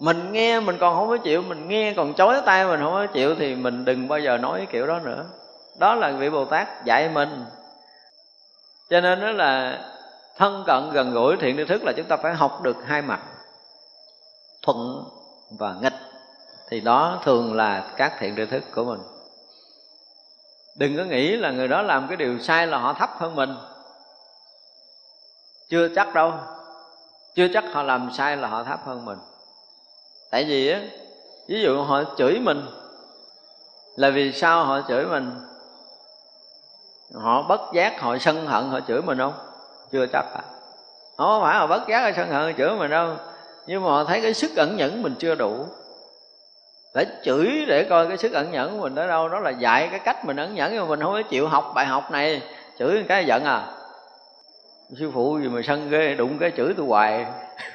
Mình 0.00 0.32
nghe 0.32 0.60
mình 0.60 0.78
còn 0.80 0.96
không 0.96 1.08
có 1.08 1.16
chịu, 1.16 1.42
mình 1.42 1.68
nghe 1.68 1.94
còn 1.96 2.14
chối 2.14 2.36
tay 2.46 2.66
mình 2.66 2.80
không 2.80 2.92
có 2.92 3.06
chịu 3.06 3.34
thì 3.34 3.54
mình 3.54 3.84
đừng 3.84 4.08
bao 4.08 4.18
giờ 4.18 4.38
nói 4.38 4.58
cái 4.58 4.66
kiểu 4.72 4.86
đó 4.86 4.98
nữa. 4.98 5.24
Đó 5.78 5.94
là 5.94 6.10
vị 6.10 6.30
bồ 6.30 6.44
tát 6.44 6.84
dạy 6.84 7.08
mình. 7.08 7.44
Cho 8.90 9.00
nên 9.00 9.20
đó 9.20 9.30
là 9.30 9.78
thân 10.36 10.64
cận 10.66 10.90
gần 10.92 11.12
gũi 11.12 11.36
thiện 11.36 11.56
tri 11.56 11.64
thức 11.64 11.82
là 11.84 11.92
chúng 11.96 12.06
ta 12.06 12.16
phải 12.16 12.34
học 12.34 12.62
được 12.62 12.76
hai 12.86 13.02
mặt, 13.02 13.20
thuận 14.62 15.04
và 15.58 15.74
nghịch. 15.82 15.98
Thì 16.70 16.80
đó 16.80 17.20
thường 17.24 17.54
là 17.54 17.84
các 17.96 18.12
thiện 18.18 18.36
tri 18.36 18.46
thức 18.46 18.62
của 18.74 18.84
mình 18.84 19.00
đừng 20.74 20.96
có 20.96 21.04
nghĩ 21.04 21.36
là 21.36 21.50
người 21.50 21.68
đó 21.68 21.82
làm 21.82 22.08
cái 22.08 22.16
điều 22.16 22.38
sai 22.38 22.66
là 22.66 22.78
họ 22.78 22.92
thấp 22.92 23.10
hơn 23.18 23.34
mình. 23.34 23.56
Chưa 25.68 25.88
chắc 25.94 26.14
đâu. 26.14 26.32
Chưa 27.34 27.48
chắc 27.54 27.64
họ 27.72 27.82
làm 27.82 28.10
sai 28.12 28.36
là 28.36 28.48
họ 28.48 28.64
thấp 28.64 28.80
hơn 28.86 29.04
mình. 29.04 29.18
Tại 30.30 30.44
vì 30.44 30.72
á, 30.72 30.80
ví 31.48 31.62
dụ 31.62 31.82
họ 31.82 32.02
chửi 32.18 32.38
mình, 32.38 32.66
là 33.96 34.10
vì 34.10 34.32
sao 34.32 34.64
họ 34.64 34.80
chửi 34.88 35.06
mình? 35.06 35.30
Họ 37.14 37.42
bất 37.42 37.60
giác, 37.72 38.00
họ 38.00 38.18
sân 38.18 38.46
hận, 38.46 38.70
họ 38.70 38.80
chửi 38.88 39.02
mình 39.02 39.18
không? 39.18 39.32
Chưa 39.92 40.06
chắc 40.12 40.24
à. 40.34 40.42
Không 41.16 41.42
phải 41.42 41.58
họ 41.58 41.66
bất 41.66 41.88
giác 41.88 42.00
họ 42.02 42.10
sân 42.16 42.28
hận, 42.28 42.42
họ 42.42 42.58
chửi 42.58 42.70
mình 42.70 42.90
đâu. 42.90 43.16
Nhưng 43.66 43.82
mà 43.82 43.90
họ 43.90 44.04
thấy 44.04 44.20
cái 44.20 44.34
sức 44.34 44.56
ẩn 44.56 44.76
nhẫn 44.76 45.02
mình 45.02 45.14
chưa 45.18 45.34
đủ 45.34 45.66
để 46.94 47.06
chửi 47.24 47.64
để 47.66 47.84
coi 47.84 48.08
cái 48.08 48.16
sức 48.16 48.32
ẩn 48.32 48.50
nhẫn 48.50 48.72
của 48.72 48.82
mình 48.82 48.94
ở 48.94 49.06
đâu. 49.06 49.28
Đó 49.28 49.40
là 49.40 49.50
dạy 49.50 49.88
cái 49.90 49.98
cách 49.98 50.24
mình 50.24 50.36
ẩn 50.36 50.54
nhẫn 50.54 50.72
nhưng 50.72 50.82
mà 50.82 50.88
mình 50.88 51.00
không 51.00 51.12
có 51.12 51.22
chịu 51.22 51.48
học 51.48 51.72
bài 51.74 51.86
học 51.86 52.10
này. 52.10 52.42
Chửi 52.78 53.04
cái 53.08 53.24
giận 53.24 53.44
à. 53.44 53.66
Sư 54.98 55.10
phụ 55.14 55.38
gì 55.42 55.48
mà 55.48 55.60
sân 55.64 55.90
ghê, 55.90 56.14
đụng 56.14 56.38
cái 56.38 56.52
chửi 56.56 56.74
tôi 56.76 56.86
hoài. 56.86 57.26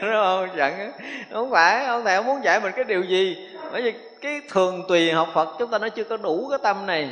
Đúng 0.00 0.10
không? 0.12 0.48
Giận 0.56 0.92
không 1.32 1.50
phải, 1.50 1.84
ông 1.84 2.04
thầy 2.04 2.16
không 2.16 2.26
muốn 2.26 2.44
dạy 2.44 2.60
mình 2.60 2.72
cái 2.76 2.84
điều 2.84 3.02
gì. 3.02 3.48
Bởi 3.72 3.82
vì 3.82 3.94
cái 4.20 4.40
thường 4.50 4.84
tùy 4.88 5.12
học 5.12 5.28
phật, 5.34 5.48
chúng 5.58 5.70
ta 5.70 5.78
nó 5.78 5.88
chưa 5.88 6.04
có 6.04 6.16
đủ 6.16 6.48
cái 6.50 6.58
tâm 6.62 6.86
này. 6.86 7.10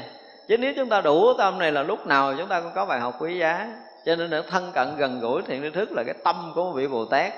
Chứ 0.48 0.59
nếu 0.59 0.73
chúng 0.77 0.89
ta 0.89 1.01
đủ 1.01 1.27
cái 1.27 1.35
tâm 1.39 1.59
này 1.59 1.73
là 1.73 1.82
lúc 1.82 2.06
nào 2.06 2.35
chúng 2.39 2.48
ta 2.48 2.60
cũng 2.60 2.73
có 2.74 2.86
bài 2.86 3.01
học 3.01 3.16
quý 3.19 3.39
giá. 3.39 3.69
Cho 4.05 4.16
nên 4.16 4.31
là 4.31 4.43
thân 4.51 4.70
cận 4.74 4.97
gần 4.97 5.20
gũi 5.20 5.43
thiện 5.47 5.62
tri 5.62 5.70
thức 5.70 5.93
là 5.93 6.02
cái 6.02 6.14
tâm 6.24 6.52
của 6.55 6.64
một 6.64 6.73
vị 6.74 6.86
bồ 6.86 7.05
tát 7.05 7.32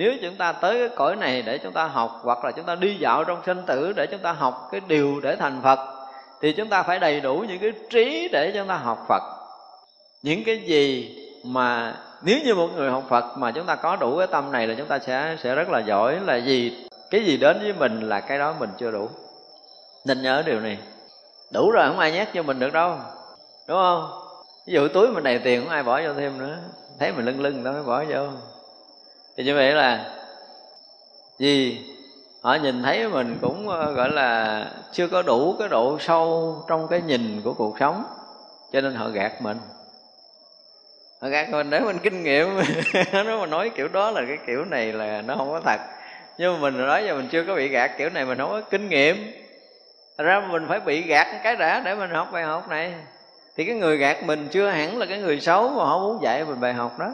nếu 0.00 0.12
chúng 0.22 0.36
ta 0.36 0.52
tới 0.52 0.78
cái 0.78 0.88
cõi 0.96 1.16
này 1.16 1.42
để 1.42 1.58
chúng 1.58 1.72
ta 1.72 1.84
học, 1.84 2.20
hoặc 2.22 2.44
là 2.44 2.52
chúng 2.52 2.64
ta 2.64 2.74
đi 2.74 2.96
dạo 2.96 3.24
trong 3.24 3.42
sinh 3.46 3.62
tử 3.66 3.92
để 3.96 4.06
chúng 4.06 4.20
ta 4.20 4.32
học 4.32 4.68
cái 4.72 4.80
điều 4.86 5.20
để 5.20 5.36
thành 5.36 5.60
phật, 5.62 5.78
thì 6.40 6.52
chúng 6.52 6.68
ta 6.68 6.82
phải 6.82 6.98
đầy 6.98 7.20
đủ 7.20 7.44
những 7.48 7.58
cái 7.58 7.72
trí 7.90 8.28
để 8.32 8.52
chúng 8.54 8.68
ta 8.68 8.74
học 8.76 8.98
phật. 9.08 9.22
Những 10.22 10.44
cái 10.44 10.58
gì 10.58 11.16
mà 11.44 11.94
nếu 12.22 12.38
như 12.44 12.54
một 12.54 12.68
người 12.76 12.90
học 12.90 13.04
Phật 13.08 13.24
mà 13.38 13.50
chúng 13.50 13.66
ta 13.66 13.76
có 13.76 13.96
đủ 13.96 14.18
cái 14.18 14.26
tâm 14.26 14.52
này 14.52 14.66
là 14.66 14.74
chúng 14.78 14.86
ta 14.86 14.98
sẽ 14.98 15.36
sẽ 15.38 15.54
rất 15.54 15.68
là 15.68 15.78
giỏi. 15.78 16.20
Là 16.26 16.36
gì? 16.36 16.86
Cái 17.10 17.24
gì 17.24 17.36
đến 17.36 17.58
với 17.62 17.72
mình 17.72 18.08
là 18.08 18.20
cái 18.20 18.38
đó 18.38 18.54
mình 18.58 18.70
chưa 18.78 18.90
đủ. 18.90 19.08
Nên 20.06 20.22
nhớ 20.22 20.42
điều 20.46 20.60
này. 20.60 20.78
Đủ 21.52 21.70
rồi, 21.70 21.88
không 21.88 21.98
ai 21.98 22.12
nhắc 22.12 22.28
cho 22.34 22.42
mình 22.42 22.58
được 22.58 22.72
đâu. 22.72 22.94
Đúng 23.68 23.78
không? 23.78 24.10
Ví 24.66 24.74
dụ 24.74 24.88
túi 24.88 25.08
mình 25.08 25.24
đầy 25.24 25.38
tiền, 25.38 25.60
không 25.60 25.70
ai 25.70 25.82
bỏ 25.82 26.00
vô 26.02 26.14
thêm 26.14 26.38
nữa. 26.38 26.56
Thấy 26.98 27.12
mình 27.12 27.24
lưng 27.24 27.40
lưng, 27.40 27.64
đâu 27.64 27.74
mới 27.74 27.82
bỏ 27.82 28.04
vô 28.04 28.28
thì 29.40 29.46
như 29.46 29.54
vậy 29.54 29.72
là 29.72 30.04
gì? 31.38 31.84
Họ 32.42 32.54
nhìn 32.54 32.82
thấy 32.82 33.08
mình 33.08 33.38
cũng 33.40 33.68
ờ, 33.68 33.92
gọi 33.92 34.10
là 34.10 34.64
chưa 34.92 35.08
có 35.08 35.22
đủ 35.22 35.56
cái 35.58 35.68
độ 35.68 35.98
sâu 36.00 36.56
trong 36.68 36.88
cái 36.88 37.00
nhìn 37.00 37.40
của 37.44 37.54
cuộc 37.54 37.76
sống, 37.80 38.04
cho 38.72 38.80
nên 38.80 38.94
họ 38.94 39.08
gạt 39.08 39.42
mình. 39.42 39.56
Họ 41.22 41.28
gạt 41.28 41.50
mình 41.50 41.70
để 41.70 41.80
mình 41.80 41.98
kinh 41.98 42.22
nghiệm. 42.22 42.48
Nó 43.12 43.40
mà 43.40 43.46
nói 43.46 43.70
kiểu 43.70 43.88
đó 43.88 44.10
là 44.10 44.22
cái 44.28 44.38
kiểu 44.46 44.64
này 44.64 44.92
là 44.92 45.22
nó 45.22 45.36
không 45.36 45.52
có 45.52 45.60
thật. 45.64 45.80
Nhưng 46.38 46.52
mà 46.52 46.58
mình 46.58 46.86
nói 46.86 47.04
giờ 47.06 47.14
mình 47.14 47.28
chưa 47.28 47.44
có 47.44 47.54
bị 47.54 47.68
gạt 47.68 47.90
kiểu 47.98 48.10
này, 48.10 48.24
mình 48.24 48.38
không 48.38 48.50
có 48.50 48.60
kinh 48.60 48.88
nghiệm. 48.88 49.32
Thật 50.18 50.24
ra 50.24 50.40
mình 50.50 50.66
phải 50.68 50.80
bị 50.80 51.02
gạt 51.02 51.26
cái 51.42 51.56
đã 51.56 51.80
để 51.84 51.94
mình 51.94 52.10
học 52.10 52.28
bài 52.32 52.42
học 52.42 52.68
này. 52.68 52.94
Thì 53.56 53.64
cái 53.64 53.74
người 53.74 53.96
gạt 53.96 54.22
mình 54.24 54.48
chưa 54.50 54.68
hẳn 54.68 54.98
là 54.98 55.06
cái 55.06 55.18
người 55.18 55.40
xấu 55.40 55.68
mà 55.68 55.84
họ 55.84 55.98
muốn 55.98 56.22
dạy 56.22 56.44
mình 56.44 56.60
bài 56.60 56.72
học 56.72 56.98
đó. 56.98 57.12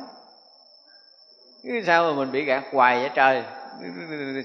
Chứ 1.66 1.82
sao 1.86 2.04
mà 2.04 2.12
mình 2.12 2.32
bị 2.32 2.44
gạt 2.44 2.64
hoài 2.72 3.00
vậy 3.00 3.10
trời? 3.14 3.42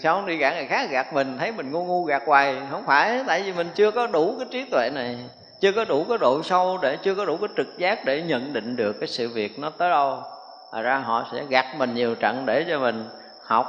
Sao 0.04 0.26
đi 0.26 0.38
gạt 0.38 0.54
người 0.54 0.66
khác 0.66 0.90
gạt 0.92 1.14
mình? 1.14 1.38
Thấy 1.38 1.52
mình 1.52 1.72
ngu 1.72 1.84
ngu 1.84 2.04
gạt 2.04 2.24
hoài. 2.26 2.58
Không 2.72 2.84
phải 2.86 3.24
tại 3.28 3.42
vì 3.44 3.54
mình 3.54 3.70
chưa 3.76 3.92
có 3.92 4.08
đủ 4.08 4.36
cái 4.40 4.48
trí 4.52 4.66
tuệ 4.72 4.90
này. 4.94 5.18
Chưa 5.60 5.72
có 5.72 5.86
đủ 5.86 6.06
cái 6.10 6.18
độ 6.18 6.44
sâu 6.44 6.78
để 6.82 6.98
chưa 7.04 7.16
có 7.16 7.26
đủ 7.26 7.38
cái 7.38 7.50
trực 7.58 7.78
giác 7.78 8.06
để 8.06 8.22
nhận 8.22 8.54
định 8.54 8.76
được 8.76 8.94
cái 9.00 9.08
sự 9.08 9.30
việc 9.30 9.60
nó 9.60 9.70
tới 9.70 9.90
đâu. 9.90 10.24
À 10.72 10.82
ra 10.82 10.98
họ 10.98 11.26
sẽ 11.32 11.44
gạt 11.50 11.66
mình 11.78 11.94
nhiều 11.94 12.16
trận 12.16 12.46
để 12.46 12.66
cho 12.70 12.80
mình 12.80 13.10
học. 13.46 13.66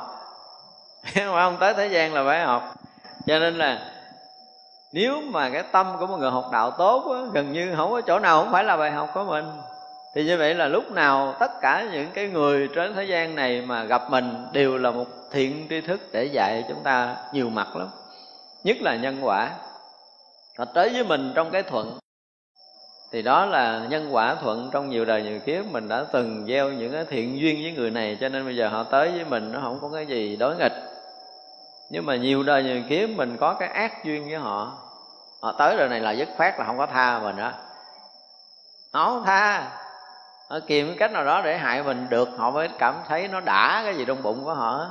Mà 1.16 1.44
không 1.44 1.56
tới 1.60 1.74
thế 1.74 1.86
gian 1.86 2.14
là 2.14 2.24
phải 2.26 2.44
học. 2.44 2.74
Cho 3.26 3.38
nên 3.38 3.58
là 3.58 3.78
nếu 4.92 5.20
mà 5.20 5.50
cái 5.50 5.62
tâm 5.72 5.86
của 5.98 6.06
một 6.06 6.16
người 6.16 6.30
học 6.30 6.48
đạo 6.52 6.70
tốt 6.70 7.12
á, 7.14 7.20
gần 7.32 7.52
như 7.52 7.74
không 7.76 7.90
có 7.90 8.00
chỗ 8.00 8.18
nào 8.18 8.42
không 8.42 8.52
phải 8.52 8.64
là 8.64 8.76
bài 8.76 8.90
học 8.90 9.10
của 9.14 9.24
mình 9.24 9.44
thì 10.14 10.24
như 10.24 10.38
vậy 10.38 10.54
là 10.54 10.68
lúc 10.68 10.90
nào 10.90 11.34
tất 11.40 11.60
cả 11.60 11.86
những 11.92 12.10
cái 12.14 12.28
người 12.28 12.68
trên 12.74 12.94
thế 12.94 13.04
gian 13.04 13.34
này 13.34 13.62
mà 13.62 13.84
gặp 13.84 14.10
mình 14.10 14.46
đều 14.52 14.78
là 14.78 14.90
một 14.90 15.06
thiện 15.30 15.66
tri 15.70 15.80
thức 15.80 16.00
để 16.12 16.24
dạy 16.24 16.64
chúng 16.68 16.82
ta 16.82 17.16
nhiều 17.32 17.50
mặt 17.50 17.76
lắm. 17.76 17.88
Nhất 18.64 18.76
là 18.80 18.96
nhân 18.96 19.18
quả. 19.22 19.50
Họ 20.58 20.64
tới 20.64 20.88
với 20.88 21.04
mình 21.04 21.32
trong 21.34 21.50
cái 21.50 21.62
thuận, 21.62 21.98
thì 23.12 23.22
đó 23.22 23.46
là 23.46 23.86
nhân 23.88 24.08
quả 24.14 24.34
thuận 24.34 24.70
trong 24.72 24.90
nhiều 24.90 25.04
đời 25.04 25.22
nhiều 25.22 25.40
kiếp. 25.40 25.64
Mình 25.66 25.88
đã 25.88 26.04
từng 26.12 26.46
gieo 26.48 26.72
những 26.72 26.92
cái 26.92 27.04
thiện 27.04 27.40
duyên 27.40 27.62
với 27.62 27.72
người 27.72 27.90
này, 27.90 28.18
cho 28.20 28.28
nên 28.28 28.44
bây 28.44 28.56
giờ 28.56 28.68
họ 28.68 28.82
tới 28.82 29.10
với 29.10 29.24
mình, 29.24 29.52
nó 29.52 29.60
không 29.60 29.78
có 29.80 29.90
cái 29.94 30.06
gì 30.06 30.36
đối 30.36 30.56
nghịch. 30.56 30.72
Nhưng 31.90 32.06
mà 32.06 32.16
nhiều 32.16 32.42
đời 32.42 32.62
nhiều 32.62 32.82
kiếp 32.88 33.10
mình 33.10 33.36
có 33.36 33.54
cái 33.54 33.68
ác 33.68 34.04
duyên 34.04 34.24
với 34.24 34.38
họ. 34.38 34.78
Họ 35.40 35.52
tới 35.58 35.76
đời 35.76 35.88
này 35.88 36.00
là 36.00 36.10
dứt 36.10 36.28
khoát 36.36 36.58
là 36.58 36.64
không 36.64 36.78
có 36.78 36.86
tha 36.86 37.18
mình 37.18 37.36
đó 37.36 37.52
họ 38.92 39.08
không 39.08 39.24
tha. 39.24 39.70
Ờ, 40.52 40.58
họ 40.58 40.64
kìm 40.66 40.86
cái 40.86 40.96
cách 40.98 41.12
nào 41.12 41.24
đó 41.24 41.42
để 41.44 41.58
hại 41.58 41.82
mình 41.82 42.06
được, 42.10 42.28
họ 42.36 42.50
mới 42.50 42.68
cảm 42.78 42.94
thấy 43.08 43.28
nó 43.28 43.40
đã 43.40 43.82
cái 43.84 43.94
gì 43.94 44.04
trong 44.04 44.22
bụng 44.22 44.44
của 44.44 44.54
họ. 44.54 44.86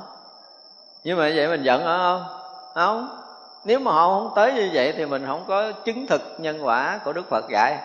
Nhưng 1.04 1.18
mà 1.18 1.32
vậy 1.36 1.48
mình 1.48 1.64
giận 1.64 1.84
họ 1.84 1.98
không? 1.98 2.24
Không. 2.76 3.10
Nếu 3.66 3.80
mà 3.80 3.92
họ 3.92 4.08
không 4.08 4.32
tới 4.36 4.54
như 4.54 4.70
vậy 4.74 4.94
thì 4.98 5.06
mình 5.06 5.24
không 5.28 5.44
có 5.48 5.72
chứng 5.72 6.08
thực 6.08 6.22
nhân 6.38 6.66
quả 6.66 7.00
của 7.06 7.14
đức 7.14 7.30
phật 7.30 7.46
dạy. 7.50 7.78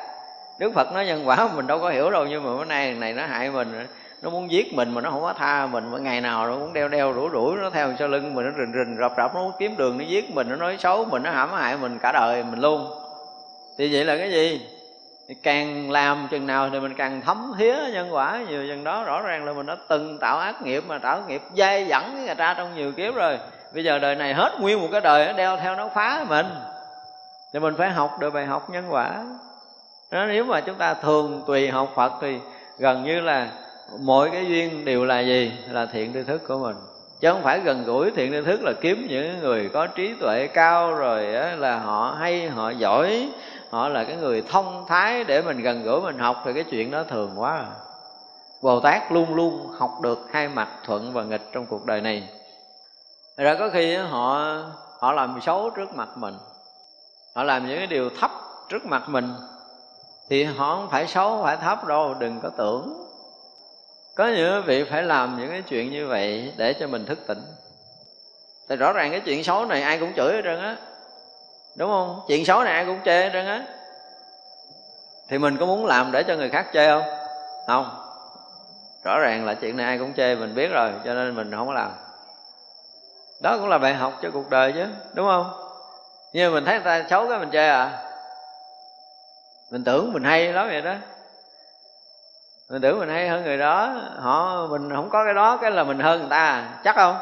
Đức 0.58 0.72
phật 0.74 0.92
nói 0.92 1.06
nhân 1.06 1.28
quả 1.28 1.48
mình 1.56 1.66
đâu 1.66 1.78
có 1.78 1.90
hiểu 1.90 2.10
đâu, 2.10 2.26
nhưng 2.26 2.44
mà 2.44 2.56
bữa 2.56 2.64
nay 2.64 2.94
này 2.94 3.12
nó 3.12 3.26
hại 3.26 3.50
mình, 3.50 3.86
nó 4.22 4.30
muốn 4.30 4.50
giết 4.50 4.74
mình 4.74 4.94
mà 4.94 5.00
nó 5.00 5.10
không 5.10 5.22
có 5.22 5.32
tha 5.32 5.66
mình, 5.66 5.92
mà 5.92 5.98
ngày 5.98 6.20
nào 6.20 6.46
nó 6.46 6.54
cũng 6.54 6.72
đeo 6.72 6.88
đeo 6.88 7.14
rủi 7.14 7.28
rủi, 7.32 7.56
nó 7.56 7.70
theo 7.70 7.92
sau 7.98 8.08
lưng 8.08 8.34
mình, 8.34 8.44
nó 8.44 8.50
rình 8.58 8.72
rình 8.72 8.96
rập 9.00 9.12
rập, 9.16 9.34
nó 9.34 9.42
muốn 9.42 9.52
kiếm 9.58 9.76
đường, 9.76 9.98
nó 9.98 10.04
giết 10.04 10.34
mình, 10.34 10.48
nó 10.48 10.56
nói 10.56 10.76
xấu 10.78 11.04
mình, 11.04 11.22
nó 11.22 11.30
hãm 11.30 11.52
hại 11.52 11.76
mình 11.76 11.98
cả 12.02 12.12
đời 12.12 12.44
mình 12.44 12.60
luôn. 12.60 12.90
Thì 13.78 13.94
vậy 13.94 14.04
là 14.04 14.16
cái 14.16 14.30
gì? 14.30 14.75
Càng 15.42 15.90
làm 15.90 16.28
chừng 16.30 16.46
nào 16.46 16.70
thì 16.72 16.80
mình 16.80 16.94
càng 16.94 17.20
thấm 17.20 17.52
thía 17.58 17.76
nhân 17.92 18.14
quả. 18.14 18.42
Nhiều 18.48 18.66
chừng 18.66 18.84
đó 18.84 19.04
rõ 19.04 19.22
ràng 19.22 19.44
là 19.44 19.52
mình 19.52 19.66
đã 19.66 19.76
từng 19.88 20.18
tạo 20.18 20.38
ác 20.38 20.62
nghiệp 20.62 20.84
mà 20.88 20.98
tạo 20.98 21.22
nghiệp 21.28 21.42
dai 21.56 21.86
dẫn 21.86 22.24
người 22.26 22.34
ta 22.34 22.54
trong 22.54 22.74
nhiều 22.74 22.92
kiếp 22.92 23.14
rồi. 23.14 23.38
Bây 23.74 23.84
giờ 23.84 23.98
đời 23.98 24.14
này 24.14 24.34
hết 24.34 24.60
nguyên 24.60 24.80
một 24.80 24.88
cái 24.92 25.00
đời 25.00 25.26
nó 25.26 25.32
đeo 25.32 25.56
theo 25.56 25.76
nó 25.76 25.88
phá 25.88 26.24
mình. 26.28 26.46
Thì 27.52 27.60
mình 27.60 27.74
phải 27.78 27.90
học 27.90 28.16
được 28.20 28.34
bài 28.34 28.46
học 28.46 28.70
nhân 28.70 28.84
quả. 28.90 29.24
Đó, 30.10 30.24
nếu 30.28 30.44
mà 30.44 30.60
chúng 30.60 30.74
ta 30.74 30.94
thường 30.94 31.42
tùy 31.46 31.68
học 31.68 31.92
phật 31.94 32.12
thì 32.20 32.38
gần 32.78 33.04
như 33.04 33.20
là 33.20 33.48
mỗi 34.00 34.30
cái 34.30 34.46
duyên 34.46 34.84
đều 34.84 35.04
là 35.04 35.20
gì? 35.20 35.52
Là 35.70 35.86
thiện 35.86 36.12
tri 36.12 36.22
thức 36.22 36.42
của 36.48 36.58
mình. 36.58 36.76
Chứ 37.20 37.32
không 37.32 37.42
phải 37.42 37.60
gần 37.60 37.84
gũi 37.84 38.10
thiện 38.10 38.32
tri 38.32 38.40
thức 38.40 38.60
là 38.62 38.72
kiếm 38.80 39.06
những 39.08 39.40
người 39.40 39.68
có 39.68 39.86
trí 39.86 40.14
tuệ 40.20 40.46
cao 40.46 40.94
rồi 40.94 41.24
là 41.56 41.78
họ 41.78 42.16
hay 42.20 42.48
họ 42.48 42.70
giỏi 42.70 43.28
họ 43.70 43.88
là 43.88 44.04
cái 44.04 44.16
người 44.16 44.42
thông 44.48 44.84
thái 44.88 45.24
để 45.24 45.42
mình 45.42 45.62
gần 45.62 45.82
gũi, 45.82 46.00
mình 46.00 46.18
học, 46.18 46.42
thì 46.44 46.52
cái 46.52 46.64
chuyện 46.70 46.90
đó 46.90 47.04
thường 47.04 47.32
quá 47.36 47.56
à. 47.56 47.66
Bồ 48.62 48.80
Tát 48.80 49.12
luôn 49.12 49.34
luôn 49.34 49.66
học 49.78 49.98
được 50.02 50.18
hai 50.32 50.48
mặt 50.48 50.68
thuận 50.84 51.12
và 51.12 51.22
nghịch 51.22 51.52
trong 51.52 51.66
cuộc 51.66 51.86
đời 51.86 52.00
này. 52.00 52.28
Rồi 53.36 53.56
có 53.58 53.70
khi 53.72 53.96
họ 53.96 54.56
họ 54.98 55.12
làm 55.12 55.40
xấu 55.42 55.70
trước 55.70 55.94
mặt 55.94 56.08
mình. 56.16 56.34
Họ 57.34 57.42
làm 57.42 57.66
những 57.66 57.78
cái 57.78 57.86
điều 57.86 58.10
thấp 58.20 58.30
trước 58.68 58.86
mặt 58.86 59.08
mình. 59.08 59.34
Thì 60.28 60.44
họ 60.44 60.76
không 60.76 60.88
phải 60.90 61.06
xấu, 61.06 61.30
không 61.30 61.42
phải 61.42 61.56
thấp 61.56 61.86
đâu, 61.86 62.14
đừng 62.14 62.40
có 62.40 62.48
tưởng. 62.56 63.06
Có 64.16 64.28
những 64.28 64.62
vị 64.66 64.84
phải 64.84 65.02
làm 65.02 65.38
những 65.38 65.50
cái 65.50 65.62
chuyện 65.62 65.90
như 65.90 66.06
vậy 66.06 66.52
để 66.56 66.72
cho 66.72 66.86
mình 66.86 67.06
thức 67.06 67.18
tỉnh. 67.26 67.42
Thì 68.68 68.76
rõ 68.76 68.92
ràng 68.92 69.10
cái 69.10 69.20
chuyện 69.20 69.44
xấu 69.44 69.66
này 69.66 69.82
ai 69.82 69.98
cũng 69.98 70.12
chửi 70.16 70.32
hết 70.32 70.40
trơn 70.44 70.60
á 70.60 70.76
đúng 71.76 71.90
không? 71.90 72.20
Chuyện 72.28 72.44
xấu 72.44 72.64
này 72.64 72.72
ai 72.72 72.84
cũng 72.84 73.00
chê 73.04 73.22
hết 73.22 73.30
trơn 73.32 73.46
á. 73.46 73.62
Thì 75.28 75.38
mình 75.38 75.56
có 75.56 75.66
muốn 75.66 75.86
làm 75.86 76.12
để 76.12 76.22
cho 76.22 76.36
người 76.36 76.50
khác 76.50 76.66
chê 76.72 76.88
không? 76.88 77.02
Không. 77.66 78.02
Rõ 79.04 79.18
ràng 79.18 79.46
là 79.46 79.54
chuyện 79.54 79.76
này 79.76 79.86
ai 79.86 79.98
cũng 79.98 80.14
chê, 80.14 80.34
mình 80.34 80.54
biết 80.54 80.68
rồi, 80.68 80.92
cho 81.04 81.14
nên 81.14 81.34
mình 81.34 81.52
không 81.56 81.66
có 81.66 81.72
làm. 81.72 81.90
Đó 83.42 83.56
cũng 83.58 83.68
là 83.68 83.78
bài 83.78 83.94
học 83.94 84.12
cho 84.22 84.30
cuộc 84.32 84.50
đời 84.50 84.72
chứ, 84.72 84.86
đúng 85.14 85.26
không? 85.26 85.50
Như 86.32 86.50
mình 86.50 86.64
thấy 86.64 86.74
người 86.74 86.84
ta 86.84 87.08
xấu 87.10 87.28
cái 87.28 87.38
mình 87.38 87.50
chê 87.50 87.68
à? 87.68 88.02
Mình 89.70 89.84
tưởng 89.84 90.12
mình 90.12 90.24
hay 90.24 90.52
lắm 90.52 90.68
vậy 90.68 90.82
đó. 90.82 90.94
Mình 92.70 92.82
tưởng 92.82 92.98
mình 92.98 93.08
hay 93.08 93.28
hơn 93.28 93.44
người 93.44 93.58
đó. 93.58 93.94
Họ, 94.18 94.66
mình 94.70 94.90
không 94.94 95.10
có 95.10 95.24
cái 95.24 95.34
đó, 95.34 95.56
cái 95.56 95.70
là 95.70 95.84
mình 95.84 95.98
hơn 95.98 96.20
người 96.20 96.30
ta. 96.30 96.68
Chắc 96.84 96.96
không? 96.96 97.16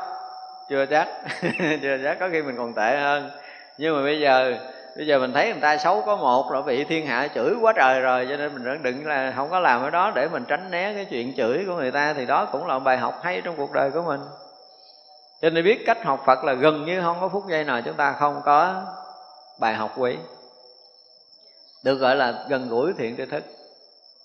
Chưa 0.68 0.86
chắc. 0.86 1.09
Chưa 1.82 1.98
chắc. 2.05 2.16
Có 2.20 2.28
khi 2.32 2.43
mình 2.43 2.56
còn 2.56 2.74
tệ 2.74 2.97
hơn 3.01 3.31
nhưng 3.78 3.96
mà 3.96 4.02
bây 4.02 4.20
giờ 4.20 4.55
bây 4.96 5.06
giờ 5.06 5.18
mình 5.18 5.32
thấy 5.32 5.52
người 5.52 5.60
ta 5.60 5.76
xấu 5.76 6.02
có 6.06 6.16
một 6.16 6.52
là 6.52 6.60
bị 6.60 6.84
thiên 6.84 7.06
hạ 7.06 7.28
chửi 7.34 7.55
quá 7.60 7.72
trời 7.76 8.01
rồi 8.01 8.26
cho 8.30 8.36
nên 8.36 8.55
mình 8.55 8.82
đừng 8.82 9.06
là 9.06 9.32
không 9.36 9.51
có 9.51 9.60
làm 9.60 9.82
cái 9.82 9.90
đó 9.90 10.12
để 10.14 10.28
mình 10.28 10.44
tránh 10.48 10.70
né 10.70 10.94
cái 10.94 11.05
chuyện 11.05 11.34
chửi 11.36 11.64
của 11.66 11.74
người 11.74 11.90
ta 11.90 12.14
thì 12.14 12.26
đó 12.26 12.48
cũng 12.52 12.66
là 12.66 12.74
một 12.74 12.84
bài 12.84 12.98
học 12.98 13.20
hay 13.22 13.40
trong 13.44 13.56
cuộc 13.56 13.72
đời 13.72 13.90
của 13.90 14.02
mình. 14.02 14.20
Cho 15.42 15.51
nên 15.51 15.64
biết 15.64 15.82
cách 15.86 16.05
học 16.05 16.22
phật 16.26 16.44
là 16.44 16.52
gần 16.52 16.84
như 16.84 17.01
không 17.02 17.16
có 17.20 17.28
phút 17.28 17.44
giây 17.48 17.64
nào 17.64 17.82
chúng 17.82 17.94
ta 17.94 18.12
không 18.12 18.40
có 18.44 18.82
bài 19.60 19.74
học 19.74 19.94
quý 19.96 20.16
được 21.82 21.94
gọi 21.94 22.16
là 22.16 22.34
gần 22.48 22.68
gũi 22.68 22.92
thiện 22.98 23.16
tri 23.16 23.24
thức. 23.24 23.44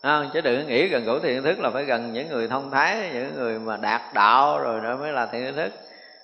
À, 0.01 0.25
chứ 0.33 0.41
đừng 0.41 0.67
nghĩ 0.67 0.87
gần 0.87 1.05
gũi 1.05 1.19
thiện 1.19 1.37
tri 1.37 1.45
thức 1.45 1.59
là 1.59 1.69
phải 1.69 1.83
gần 1.83 2.13
những 2.13 2.29
người 2.29 2.47
thông 2.47 2.71
thái 2.71 3.09
những 3.13 3.35
người 3.35 3.59
mà 3.59 3.77
đạt 3.77 4.01
đạo 4.13 4.59
rồi 4.59 4.81
đó 4.81 4.95
mới 4.95 5.11
là 5.11 5.25
thiện 5.25 5.45
tri 5.45 5.55
thức. 5.55 5.73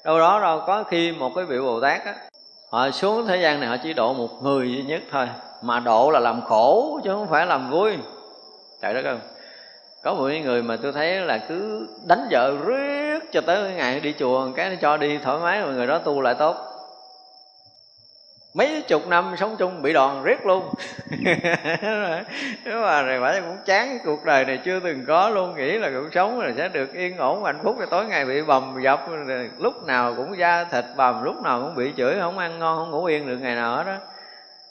Đâu 0.03 0.19
đó 0.19 0.39
đâu 0.41 0.64
có 0.68 0.84
khi 0.84 1.11
một 1.11 1.31
cái 1.35 1.45
vị 1.45 1.60
bồ 1.60 1.81
tát 1.81 2.06
á 2.06 2.15
họ 2.76 2.91
xuống 2.91 3.27
thế 3.27 3.38
gian 3.38 3.60
này 3.60 3.69
họ 3.69 3.77
chỉ 3.84 3.93
độ 3.93 4.14
một 4.14 4.43
người 4.43 4.72
duy 4.72 4.84
nhất 4.84 5.02
thôi. 5.11 5.27
Mà 5.61 5.80
độ 5.80 6.11
là 6.11 6.19
làm 6.19 6.41
khổ, 6.41 6.99
chứ 7.03 7.10
không 7.10 7.27
phải 7.30 7.45
làm 7.45 7.69
vui. 7.72 7.97
Trời 8.81 8.93
đất 8.93 9.06
ơi. 9.06 9.18
Có 10.03 10.14
một 10.14 10.30
người 10.43 10.64
mà 10.64 10.77
tôi 10.81 10.91
thấy 10.91 11.19
là 11.19 11.38
cứ 11.38 11.88
đánh 12.07 12.27
vợ 12.31 12.53
riết 12.65 13.19
cho 13.31 13.41
tới 13.41 13.72
ngày 13.72 13.99
đi 13.99 14.14
chùa, 14.19 14.47
cái 14.56 14.69
nó 14.69 14.76
cho 14.81 14.97
đi 14.97 15.18
thoải 15.18 15.39
mái, 15.39 15.61
mà 15.61 15.72
người 15.72 15.88
đó 15.88 15.97
tu 15.97 16.22
lại 16.22 16.35
tốt 16.39 16.56
mấy 18.56 18.84
chục 18.88 19.07
năm 19.07 19.36
sống 19.38 19.56
chung 19.60 19.82
bị 19.82 19.94
đòn 19.94 20.23
riết 20.23 20.45
luôn. 20.45 20.73
Nếu 22.65 22.82
mà 22.82 23.02
rồi 23.02 23.22
phải 23.22 23.41
cũng 23.41 23.57
chán 23.65 23.98
cuộc 24.06 24.26
đời 24.26 24.45
này 24.45 24.60
chưa 24.65 24.80
từng 24.80 25.06
có 25.07 25.30
luôn 25.30 25.56
nghĩ 25.56 25.77
là 25.77 25.90
cuộc 25.90 26.10
sống 26.14 26.40
là 26.40 26.52
sẽ 26.57 26.68
được 26.68 26.94
yên 26.94 27.18
ổn 27.18 27.44
hạnh 27.44 27.60
phúc 27.64 27.76
rồi 27.77 27.88
tối 27.91 28.06
ngày 28.06 28.26
bị 28.26 28.41
bầm 28.41 28.82
dập 28.84 29.06
lúc 29.57 29.84
nào 29.84 30.14
cũng 30.18 30.38
da 30.38 30.64
thịt 30.64 30.86
bầm 30.95 31.23
lúc 31.23 31.44
nào 31.44 31.61
cũng 31.61 31.76
bị 31.76 31.94
chửi 31.98 32.15
không 32.19 32.38
ăn 32.38 32.60
ngon 32.60 32.77
không 32.77 32.91
ngủ 32.91 33.06
yên 33.06 33.27
được 33.27 33.38
ngày 33.38 33.56
nào 33.56 33.76
hết 33.76 33.84
đó 33.86 33.95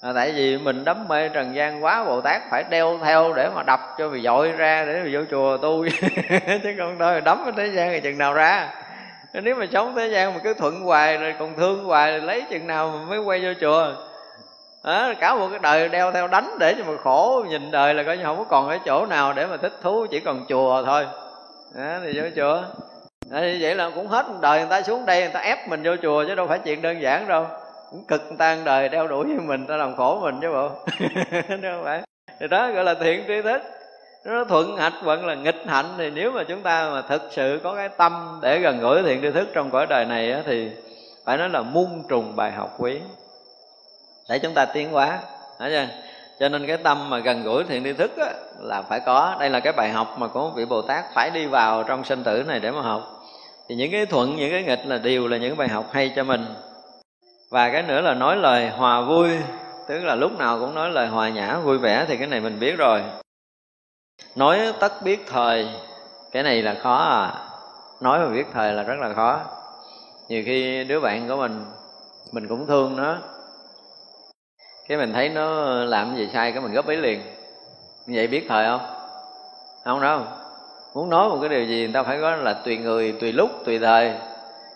à, 0.00 0.12
tại 0.14 0.32
vì 0.32 0.58
mình 0.58 0.84
đắm 0.84 1.08
mê 1.08 1.28
trần 1.28 1.54
gian 1.54 1.84
quá 1.84 2.04
bồ 2.04 2.20
tát 2.20 2.42
phải 2.50 2.64
đeo 2.70 2.98
theo 3.04 3.32
để 3.36 3.48
mà 3.54 3.62
đập 3.62 3.80
cho 3.98 4.08
mày 4.08 4.20
dội 4.20 4.52
ra 4.52 4.84
để 4.84 5.00
mà 5.04 5.08
vô 5.12 5.20
chùa 5.30 5.56
tu. 5.56 5.86
Chứ 6.62 6.74
không 6.78 6.96
thôi 6.98 7.20
đắm 7.20 7.44
ở 7.44 7.52
thế 7.56 7.66
gian 7.66 7.90
thì 7.92 8.00
chừng 8.00 8.18
nào 8.18 8.34
ra 8.34 8.70
nếu 9.40 9.54
mà 9.54 9.66
sống 9.72 9.94
thế 9.96 10.08
gian 10.08 10.34
mà 10.34 10.40
cứ 10.44 10.54
thuận 10.54 10.80
hoài 10.80 11.16
rồi 11.16 11.34
còn 11.38 11.56
thương 11.56 11.84
hoài 11.84 12.10
rồi 12.10 12.20
lấy 12.20 12.42
chừng 12.50 12.66
nào 12.66 12.88
mà 12.88 13.04
mới 13.08 13.18
quay 13.18 13.40
vô 13.44 13.52
chùa. 13.60 13.94
À, 14.82 15.14
cả 15.20 15.34
một 15.34 15.48
cái 15.50 15.58
đời 15.62 15.88
đeo 15.88 16.12
theo 16.12 16.28
đánh 16.28 16.56
để 16.58 16.74
cho 16.78 16.84
mà 16.84 16.96
khổ 17.02 17.44
nhìn 17.48 17.70
đời 17.70 17.94
là 17.94 18.02
coi 18.02 18.16
như 18.16 18.24
không 18.24 18.38
có 18.38 18.44
còn 18.44 18.68
cái 18.68 18.80
chỗ 18.84 19.06
nào 19.06 19.32
để 19.32 19.46
mà 19.46 19.56
thích 19.56 19.72
thú 19.82 20.06
chỉ 20.10 20.20
còn 20.20 20.44
chùa 20.48 20.82
thôi. 20.86 21.06
À, 21.78 22.00
thì 22.04 22.20
vô 22.20 22.28
chùa. 22.36 22.62
À, 23.32 23.40
như 23.40 23.58
vậy 23.60 23.74
là 23.74 23.90
cũng 23.94 24.06
hết 24.06 24.26
đời 24.40 24.58
người 24.58 24.68
ta 24.70 24.82
xuống 24.82 25.06
đây 25.06 25.20
người 25.20 25.32
ta 25.32 25.40
ép 25.40 25.68
mình 25.68 25.82
vô 25.82 25.96
chùa 26.02 26.24
chứ 26.28 26.34
đâu 26.34 26.46
phải 26.46 26.58
chuyện 26.58 26.82
đơn 26.82 27.02
giản 27.02 27.28
đâu. 27.28 27.46
Cũng 27.90 28.04
cực 28.08 28.22
người 28.28 28.36
ta 28.38 28.56
đời 28.64 28.88
đeo 28.88 29.08
đuổi 29.08 29.24
với 29.26 29.46
mình 29.46 29.66
ta 29.66 29.76
làm 29.76 29.96
khổ 29.96 30.20
mình 30.22 30.38
chứ 30.40 30.52
bộ. 30.52 30.70
Đâu 31.62 31.80
phải 31.84 32.02
thì 32.40 32.48
đó 32.48 32.70
gọi 32.70 32.84
là 32.84 32.94
thiện 32.94 33.24
tri 33.26 33.42
thức 33.42 33.62
nó 34.24 34.44
thuận 34.44 34.76
hạnh 34.76 34.92
vẫn 35.02 35.26
là 35.26 35.34
nghịch 35.34 35.62
hạnh 35.66 35.94
thì 35.98 36.10
nếu 36.10 36.30
mà 36.30 36.44
chúng 36.44 36.62
ta 36.62 36.90
mà 36.90 37.02
thực 37.02 37.22
sự 37.30 37.60
có 37.64 37.74
cái 37.74 37.88
tâm 37.88 38.38
để 38.42 38.58
gần 38.58 38.80
gũi 38.80 39.02
thiện 39.02 39.22
tri 39.22 39.30
thức 39.30 39.48
trong 39.54 39.70
cõi 39.70 39.86
đời 39.86 40.04
này 40.04 40.32
á, 40.32 40.42
thì 40.46 40.70
phải 41.24 41.36
nói 41.36 41.48
là 41.48 41.62
muôn 41.62 42.02
trùng 42.08 42.36
bài 42.36 42.52
học 42.52 42.74
quý. 42.78 42.98
Để 44.28 44.38
chúng 44.38 44.54
ta 44.54 44.64
tiến 44.64 44.90
hóa 44.90 45.18
Thấy 45.58 45.70
chưa? 45.70 45.86
cho 46.40 46.48
nên 46.48 46.66
cái 46.66 46.76
tâm 46.76 47.10
mà 47.10 47.18
gần 47.18 47.42
gũi 47.42 47.64
thiện 47.64 47.84
tri 47.84 47.92
thức 47.92 48.16
á, 48.16 48.30
là 48.60 48.82
phải 48.82 49.00
có. 49.00 49.36
Đây 49.40 49.50
là 49.50 49.60
cái 49.60 49.72
bài 49.72 49.90
học 49.90 50.16
mà 50.18 50.28
có 50.28 50.52
vị 50.56 50.64
bồ 50.64 50.82
tát 50.82 51.04
phải 51.14 51.30
đi 51.30 51.46
vào 51.46 51.82
trong 51.82 52.04
sinh 52.04 52.24
tử 52.24 52.44
này 52.46 52.60
để 52.60 52.70
mà 52.70 52.80
học. 52.80 53.02
Thì 53.68 53.74
những 53.74 53.90
cái 53.92 54.06
thuận 54.06 54.36
những 54.36 54.50
cái 54.50 54.62
nghịch 54.62 54.86
là 54.86 54.98
đều 54.98 55.28
là 55.28 55.36
những 55.36 55.56
bài 55.56 55.68
học 55.68 55.84
hay 55.92 56.12
cho 56.16 56.24
mình. 56.24 56.46
Và 57.50 57.70
cái 57.70 57.82
nữa 57.82 58.00
là 58.00 58.14
nói 58.14 58.36
lời 58.36 58.68
hòa 58.68 59.00
vui 59.00 59.30
tức 59.88 60.04
là 60.04 60.14
lúc 60.14 60.38
nào 60.38 60.60
cũng 60.60 60.74
nói 60.74 60.90
lời 60.90 61.06
hòa 61.06 61.28
nhã 61.28 61.58
vui 61.58 61.78
vẻ 61.78 62.04
thì 62.08 62.16
cái 62.16 62.26
này 62.26 62.40
mình 62.40 62.60
biết 62.60 62.76
rồi 62.78 63.02
nói 64.36 64.72
tất 64.80 65.02
biết 65.02 65.26
thời. 65.26 65.68
Cái 66.32 66.42
này 66.42 66.62
là 66.62 66.74
khó 66.82 66.96
à. 66.96 67.32
Nói 68.00 68.18
mà 68.18 68.26
biết 68.26 68.46
thời 68.52 68.72
là 68.72 68.82
rất 68.82 68.98
là 69.00 69.14
khó. 69.14 69.40
Nhiều 70.28 70.42
khi 70.46 70.84
đứa 70.84 71.00
bạn 71.00 71.28
của 71.28 71.36
mình 71.36 71.64
mình 72.32 72.48
cũng 72.48 72.66
thương 72.66 72.96
nó. 72.96 73.16
Cái 74.88 74.98
mình 74.98 75.12
thấy 75.12 75.28
nó 75.28 75.74
làm 75.84 76.16
gì 76.16 76.28
sai 76.32 76.52
cái 76.52 76.60
mình 76.60 76.72
góp 76.72 76.88
ý 76.88 76.96
liền. 76.96 77.22
Như 78.06 78.18
vậy 78.18 78.26
biết 78.26 78.46
thời 78.48 78.66
không? 78.66 78.80
Không 79.84 80.00
đâu. 80.00 80.20
Muốn 80.94 81.10
nói 81.10 81.28
một 81.28 81.38
cái 81.40 81.48
điều 81.48 81.64
gì, 81.64 81.84
người 81.84 81.92
ta 81.94 82.02
phải 82.02 82.20
có 82.20 82.36
là 82.36 82.54
tùy 82.54 82.76
người, 82.76 83.14
tùy 83.20 83.32
lúc, 83.32 83.50
tùy 83.64 83.78
thời. 83.78 84.12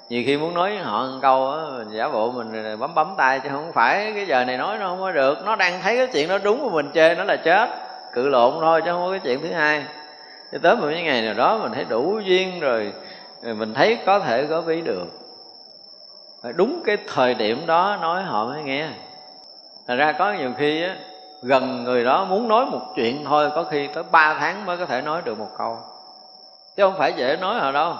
Nhiều 0.08 0.22
khi 0.26 0.36
muốn 0.36 0.54
nói 0.54 0.70
với 0.70 0.78
họ 0.78 1.02
một 1.02 1.18
câu 1.22 1.50
á 1.50 1.60
giả 1.90 2.08
bộ 2.08 2.30
mình 2.30 2.78
bấm 2.78 2.94
bấm 2.94 3.14
tay 3.16 3.40
chứ 3.40 3.48
không 3.52 3.72
phải. 3.72 4.12
Cái 4.14 4.26
giờ 4.26 4.44
này 4.44 4.56
nói 4.56 4.78
nó 4.78 4.88
không 4.88 5.00
có 5.00 5.12
được. 5.12 5.38
Nó 5.44 5.56
đang 5.56 5.82
thấy 5.82 5.96
cái 5.96 6.06
chuyện 6.06 6.28
đó 6.28 6.38
đúng 6.38 6.66
mà 6.66 6.72
mình 6.74 6.90
chê, 6.94 7.14
nó 7.14 7.24
là 7.24 7.36
chết 7.36 7.68
cự 8.12 8.28
lộn 8.28 8.54
thôi 8.60 8.82
chứ 8.84 8.90
không 8.90 9.04
có 9.04 9.10
cái 9.10 9.20
chuyện 9.20 9.42
thứ 9.42 9.52
hai. 9.52 9.84
Cho 10.52 10.58
tới 10.62 10.76
một 10.76 10.86
cái 10.90 11.02
ngày 11.02 11.22
nào 11.22 11.34
đó 11.34 11.58
mình 11.58 11.72
thấy 11.72 11.84
đủ 11.84 12.20
duyên 12.24 12.60
rồi, 12.60 12.92
rồi 13.42 13.54
mình 13.54 13.74
thấy 13.74 13.98
có 14.06 14.20
thể 14.20 14.46
có 14.46 14.60
ví 14.60 14.80
được. 14.80 15.06
Đúng 16.54 16.82
cái 16.84 16.96
thời 17.14 17.34
điểm 17.34 17.66
đó 17.66 17.98
nói 18.00 18.22
họ 18.22 18.44
mới 18.44 18.62
nghe. 18.62 18.88
Thật 19.86 19.96
ra 19.96 20.12
có 20.12 20.32
nhiều 20.32 20.50
khi 20.58 20.82
á, 20.82 20.96
gần 21.42 21.84
người 21.84 22.04
đó 22.04 22.24
muốn 22.24 22.48
nói 22.48 22.66
một 22.66 22.80
chuyện 22.96 23.24
thôi 23.24 23.50
có 23.54 23.64
khi 23.64 23.86
tới 23.86 24.04
ba 24.10 24.34
tháng 24.34 24.66
mới 24.66 24.76
có 24.76 24.86
thể 24.86 25.00
nói 25.00 25.22
được 25.24 25.38
một 25.38 25.50
câu. 25.58 25.78
Chứ 26.76 26.82
không 26.82 26.98
phải 26.98 27.12
dễ 27.12 27.36
nói 27.40 27.58
họ 27.60 27.72
đâu. 27.72 27.94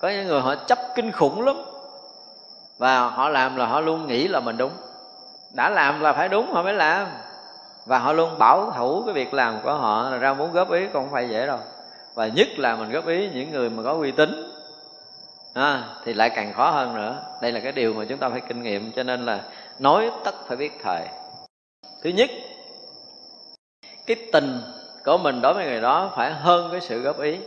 Có 0.00 0.08
những 0.08 0.26
người 0.26 0.40
họ 0.40 0.54
chấp 0.54 0.78
kinh 0.94 1.12
khủng 1.12 1.46
lắm. 1.46 1.56
Và 2.78 3.00
họ 3.00 3.28
làm 3.28 3.56
là 3.56 3.66
họ 3.66 3.80
luôn 3.80 4.06
nghĩ 4.06 4.28
là 4.28 4.40
mình 4.40 4.56
đúng. 4.56 4.72
Đã 5.54 5.68
làm 5.68 6.00
là 6.00 6.12
phải 6.12 6.28
đúng 6.28 6.52
họ 6.52 6.62
mới 6.62 6.74
làm 6.74 7.06
và 7.86 7.98
họ 7.98 8.12
luôn 8.12 8.38
bảo 8.38 8.70
thủ 8.76 9.02
cái 9.04 9.14
việc 9.14 9.34
làm 9.34 9.60
của 9.62 9.74
họ 9.74 10.10
là 10.10 10.16
ra 10.16 10.34
muốn 10.34 10.52
góp 10.52 10.70
ý 10.70 10.84
cũng 10.84 10.92
không 10.92 11.12
phải 11.12 11.28
dễ 11.28 11.46
đâu. 11.46 11.58
Và 12.14 12.26
nhất 12.26 12.48
là 12.56 12.76
mình 12.76 12.90
góp 12.90 13.06
ý 13.06 13.30
những 13.34 13.50
người 13.50 13.70
mà 13.70 13.82
có 13.82 13.92
uy 13.92 14.10
tín 14.10 14.52
à, 15.54 15.84
thì 16.04 16.14
lại 16.14 16.30
càng 16.30 16.52
khó 16.52 16.70
hơn 16.70 16.94
nữa. 16.94 17.22
Đây 17.42 17.52
là 17.52 17.60
cái 17.60 17.72
điều 17.72 17.94
mà 17.94 18.04
chúng 18.08 18.18
ta 18.18 18.28
phải 18.28 18.40
kinh 18.40 18.62
nghiệm 18.62 18.92
cho 18.92 19.02
nên 19.02 19.26
là 19.26 19.40
nói 19.78 20.10
tất 20.24 20.34
phải 20.46 20.56
biết 20.56 20.72
thời. 20.82 21.02
Thứ 22.02 22.10
nhất 22.10 22.30
cái 24.06 24.16
tình 24.32 24.60
của 25.04 25.18
mình 25.18 25.40
đối 25.42 25.54
với 25.54 25.64
người 25.64 25.80
đó 25.80 26.12
phải 26.16 26.32
hơn 26.32 26.68
cái 26.72 26.80
sự 26.80 27.00
góp 27.00 27.20
ý. 27.20 27.38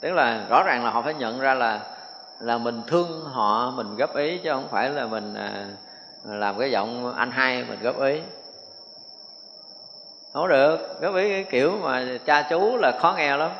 Tức 0.00 0.12
là 0.12 0.46
rõ 0.50 0.62
ràng 0.62 0.84
là 0.84 0.90
họ 0.90 1.02
phải 1.02 1.14
nhận 1.14 1.40
ra 1.40 1.54
là 1.54 1.80
là 2.40 2.58
mình 2.58 2.82
thương 2.86 3.24
họ 3.24 3.70
mình 3.70 3.96
góp 3.96 4.16
ý 4.16 4.38
chứ 4.38 4.50
không 4.52 4.68
phải 4.68 4.90
là 4.90 5.06
mình 5.06 5.34
à, 5.34 5.66
làm 6.24 6.58
cái 6.58 6.70
giọng 6.70 7.14
anh 7.16 7.30
hai 7.30 7.64
mình 7.68 7.78
góp 7.82 8.00
ý 8.00 8.20
không 10.36 10.48
được. 10.48 11.00
Góp 11.00 11.14
ý 11.14 11.28
cái 11.28 11.44
kiểu 11.44 11.78
mà 11.82 12.04
cha 12.26 12.42
chú 12.50 12.76
là 12.76 12.92
khó 13.00 13.14
nghe 13.16 13.36
lắm. 13.36 13.50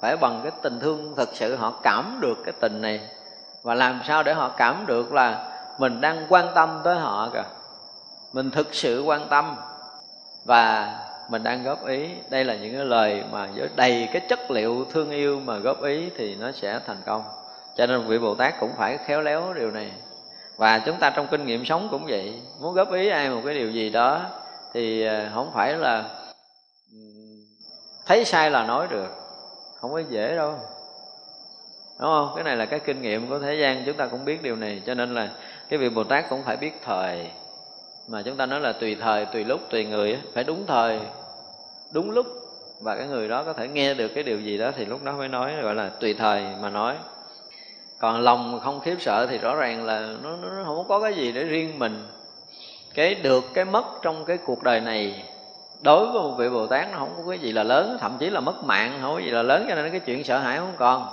Phải 0.00 0.16
bằng 0.16 0.40
cái 0.42 0.52
tình 0.62 0.80
thương 0.80 1.14
thật 1.16 1.28
sự 1.32 1.56
họ 1.56 1.72
cảm 1.82 2.18
được 2.20 2.38
cái 2.44 2.54
tình 2.60 2.82
này. 2.82 3.00
Và 3.62 3.74
làm 3.74 4.00
sao 4.04 4.22
để 4.22 4.34
họ 4.34 4.48
cảm 4.48 4.84
được 4.86 5.12
là 5.12 5.52
mình 5.78 6.00
đang 6.00 6.26
quan 6.28 6.46
tâm 6.54 6.80
tới 6.84 6.96
họ 6.96 7.30
kìa. 7.32 7.44
Mình 8.32 8.50
thực 8.50 8.74
sự 8.74 9.02
quan 9.02 9.28
tâm. 9.28 9.56
Và 10.44 10.94
mình 11.30 11.42
đang 11.42 11.64
góp 11.64 11.86
ý. 11.86 12.08
Đây 12.30 12.44
là 12.44 12.54
những 12.54 12.76
cái 12.76 12.84
lời 12.84 13.24
mà 13.32 13.48
với 13.54 13.68
đầy 13.76 14.08
cái 14.12 14.22
chất 14.28 14.50
liệu 14.50 14.86
thương 14.92 15.10
yêu 15.10 15.40
mà 15.44 15.56
góp 15.56 15.82
ý 15.82 16.10
thì 16.16 16.34
nó 16.34 16.52
sẽ 16.52 16.80
thành 16.86 17.02
công. 17.06 17.22
Cho 17.76 17.86
nên 17.86 18.00
vị 18.00 18.18
bồ 18.18 18.34
tát 18.34 18.60
cũng 18.60 18.72
phải 18.76 18.98
khéo 18.98 19.20
léo 19.20 19.52
điều 19.54 19.70
này. 19.70 19.90
Và 20.56 20.78
chúng 20.78 20.96
ta 20.96 21.10
trong 21.10 21.26
kinh 21.26 21.46
nghiệm 21.46 21.64
sống 21.64 21.88
cũng 21.90 22.06
vậy. 22.06 22.42
Muốn 22.60 22.74
góp 22.74 22.92
ý 22.92 23.08
ai 23.08 23.30
một 23.30 23.40
cái 23.44 23.54
điều 23.54 23.70
gì 23.70 23.90
đó 23.90 24.20
thì 24.78 25.02
ờ, 25.02 25.30
không 25.34 25.50
phải 25.54 25.74
là 25.74 26.04
thấy 28.06 28.24
sai 28.24 28.50
là 28.50 28.64
nói 28.64 28.86
được 28.90 29.08
không 29.80 29.92
có 29.92 29.98
dễ 29.98 30.36
đâu. 30.36 30.54
Đúng 32.00 32.08
không? 32.08 32.32
Cái 32.34 32.44
này 32.44 32.56
là 32.56 32.66
cái 32.66 32.80
kinh 32.80 33.02
nghiệm 33.02 33.28
của 33.28 33.38
thế 33.38 33.54
gian 33.54 33.82
chúng 33.86 33.96
ta 33.96 34.06
cũng 34.06 34.24
biết 34.24 34.42
điều 34.42 34.56
này 34.56 34.82
cho 34.86 34.94
nên 34.94 35.14
là 35.14 35.28
cái 35.68 35.78
vị 35.78 35.88
bồ 35.88 36.04
tát 36.04 36.28
cũng 36.30 36.42
phải 36.42 36.56
biết 36.56 36.72
thời. 36.84 37.30
Mà 38.08 38.22
chúng 38.22 38.36
ta 38.36 38.46
nói 38.46 38.60
là 38.60 38.72
tùy 38.72 38.96
thời 39.00 39.26
tùy 39.26 39.44
lúc 39.44 39.60
tùy 39.70 39.86
người 39.86 40.18
phải 40.34 40.44
đúng 40.44 40.66
thời 40.66 41.00
đúng 41.92 42.10
lúc. 42.10 42.26
Và 42.80 42.96
cái 42.96 43.06
người 43.06 43.28
đó 43.28 43.44
có 43.44 43.52
thể 43.52 43.68
nghe 43.68 43.94
được 43.94 44.08
cái 44.08 44.24
điều 44.24 44.40
gì 44.40 44.58
đó 44.58 44.70
thì 44.76 44.84
lúc 44.84 45.02
đó 45.04 45.12
mới 45.12 45.28
nói 45.28 45.52
gọi 45.62 45.74
là 45.74 45.90
tùy 46.00 46.14
thời 46.14 46.44
mà 46.60 46.70
nói. 46.70 46.94
Còn 47.98 48.20
lòng 48.20 48.60
không 48.64 48.80
khiếp 48.80 48.96
sợ 49.00 49.26
thì 49.30 49.38
rõ 49.38 49.54
ràng 49.54 49.84
là 49.84 50.14
nó, 50.22 50.36
nó 50.36 50.64
không 50.64 50.88
có 50.88 51.00
cái 51.00 51.14
gì 51.14 51.32
để 51.32 51.44
riêng 51.44 51.78
mình 51.78 52.17
cái 52.94 53.14
được 53.14 53.44
cái 53.54 53.64
mất 53.64 53.84
trong 54.02 54.24
cái 54.24 54.38
cuộc 54.46 54.62
đời 54.62 54.80
này, 54.80 55.24
đối 55.80 56.06
với 56.06 56.22
một 56.22 56.34
vị 56.38 56.48
bồ 56.48 56.66
tát 56.66 56.92
nó 56.92 56.98
không 56.98 57.12
có 57.16 57.30
cái 57.30 57.38
gì 57.38 57.52
là 57.52 57.62
lớn, 57.62 57.96
thậm 58.00 58.16
chí 58.18 58.30
là 58.30 58.40
mất 58.40 58.64
mạng, 58.64 58.98
không 59.02 59.14
có 59.14 59.18
gì 59.18 59.30
là 59.30 59.42
lớn, 59.42 59.66
cho 59.68 59.74
nên 59.74 59.90
cái 59.90 60.00
chuyện 60.00 60.24
sợ 60.24 60.38
hãi 60.38 60.58
không 60.58 60.72
còn. 60.76 61.06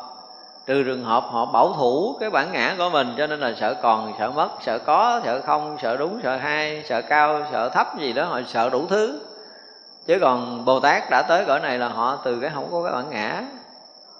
Trừ 0.66 0.84
trường 0.84 1.04
hợp 1.04 1.24
họ 1.32 1.46
bảo 1.46 1.74
thủ 1.74 2.18
cái 2.20 2.30
bản 2.30 2.52
ngã 2.52 2.76
của 2.78 2.90
mình, 2.90 3.14
cho 3.18 3.28
nên 3.28 3.40
là 3.40 3.54
sợ 3.60 3.74
còn, 3.74 4.14
sợ 4.20 4.32
mất, 4.32 4.50
sợ 4.62 4.80
có, 4.80 5.22
sợ 5.26 5.42
không, 5.42 5.78
sợ 5.82 5.98
đúng, 5.98 6.20
sợ 6.24 6.38
hai 6.38 6.84
sợ 6.86 7.02
cao, 7.02 7.42
sợ 7.52 7.70
thấp 7.70 8.00
gì 8.00 8.14
đó, 8.14 8.24
họ 8.24 8.42
sợ 8.48 8.70
đủ 8.70 8.86
thứ. 8.90 9.22
Chứ 10.08 10.18
còn 10.22 10.66
bồ 10.66 10.80
tát 10.80 11.04
đã 11.10 11.22
tới 11.22 11.46
cõi 11.48 11.60
này 11.60 11.78
là 11.78 11.88
họ 11.88 12.20
từ 12.24 12.40
cái 12.40 12.52
không 12.54 12.68
có 12.72 12.84
cái 12.84 12.94
bản 12.94 13.10
ngã. 13.10 13.44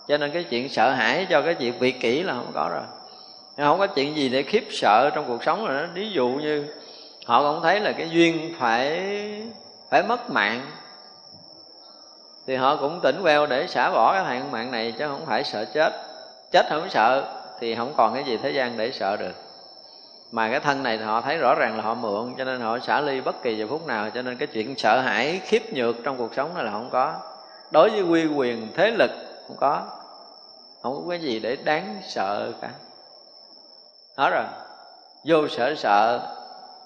Cho 0.08 0.18
nên 0.18 0.32
cái 0.32 0.44
chuyện 0.44 0.70
sợ 0.70 0.92
hãi 0.92 1.28
cho 1.30 1.42
cái 1.42 1.54
chuyện 1.54 1.80
vị 1.80 1.92
kỷ 1.92 2.24
là 2.24 2.34
không 2.34 2.52
có 2.54 2.70
rồi. 2.74 2.84
Không 3.58 3.80
có 3.80 3.88
chuyện 3.88 4.16
gì 4.16 4.30
để 4.30 4.44
khiếp 4.44 4.68
sợ 4.72 5.10
trong 5.16 5.26
cuộc 5.28 5.44
sống 5.44 5.66
rồi 5.66 5.82
đó. 5.82 5.88
Ví 5.94 6.10
dụ 6.10 6.28
như 6.28 6.66
họ 7.26 7.54
cũng 7.54 7.64
thấy 7.64 7.80
là 7.80 7.92
cái 7.92 8.10
duyên 8.10 8.56
phải 8.60 9.12
phải 9.90 10.04
mất 10.04 10.30
mạng. 10.30 10.62
Thì 12.48 12.56
họ 12.56 12.76
cũng 12.76 13.00
tỉnh 13.04 13.22
queo 13.22 13.46
để 13.46 13.68
xả 13.68 13.92
bỏ 13.92 14.14
cái 14.14 14.24
hạn 14.24 14.52
mạng 14.52 14.72
này 14.72 14.92
chứ 14.92 15.08
không 15.08 15.26
phải 15.26 15.44
sợ 15.44 15.66
chết. 15.66 15.94
Chết 16.52 16.66
không 16.70 16.90
sợ 16.90 17.24
thì 17.60 17.76
không 17.76 17.94
còn 17.98 18.14
cái 18.14 18.24
gì 18.24 18.38
thế 18.38 18.52
gian 18.52 18.78
để 18.78 18.92
sợ 18.92 19.18
được. 19.18 19.34
Mà 20.32 20.50
cái 20.52 20.60
thân 20.60 20.84
này 20.84 20.98
thì 20.98 21.04
họ 21.04 21.22
thấy 21.22 21.38
rõ 21.38 21.56
ràng 21.56 21.78
là 21.78 21.84
họ 21.84 21.94
mượn, 21.94 22.34
cho 22.38 22.44
nên 22.44 22.62
họ 22.62 22.80
xả 22.80 23.02
ly 23.02 23.22
bất 23.22 23.44
kỳ 23.44 23.58
giờ 23.58 23.66
phút 23.70 23.88
nào, 23.88 24.10
cho 24.10 24.22
nên 24.22 24.38
cái 24.38 24.48
chuyện 24.48 24.76
sợ 24.78 25.02
hãi, 25.02 25.42
khiếp 25.44 25.74
nhược 25.74 25.96
trong 26.04 26.18
cuộc 26.18 26.36
sống 26.36 26.54
này 26.56 26.64
là 26.64 26.72
không 26.72 26.90
có. 26.92 27.14
Đối 27.72 27.90
với 27.90 28.02
quy 28.02 28.28
quyền, 28.36 28.68
thế 28.76 28.92
lực, 28.92 29.12
không 29.48 29.58
có. 29.60 29.82
Không 30.84 30.96
có 30.96 31.10
cái 31.10 31.20
gì 31.20 31.40
để 31.40 31.56
đáng 31.56 32.02
sợ 32.08 32.52
cả. 32.62 32.70
Hết 34.18 34.30
rồi. 34.30 34.46
Vô 35.26 35.48
sở 35.48 35.76
sợ 35.76 36.20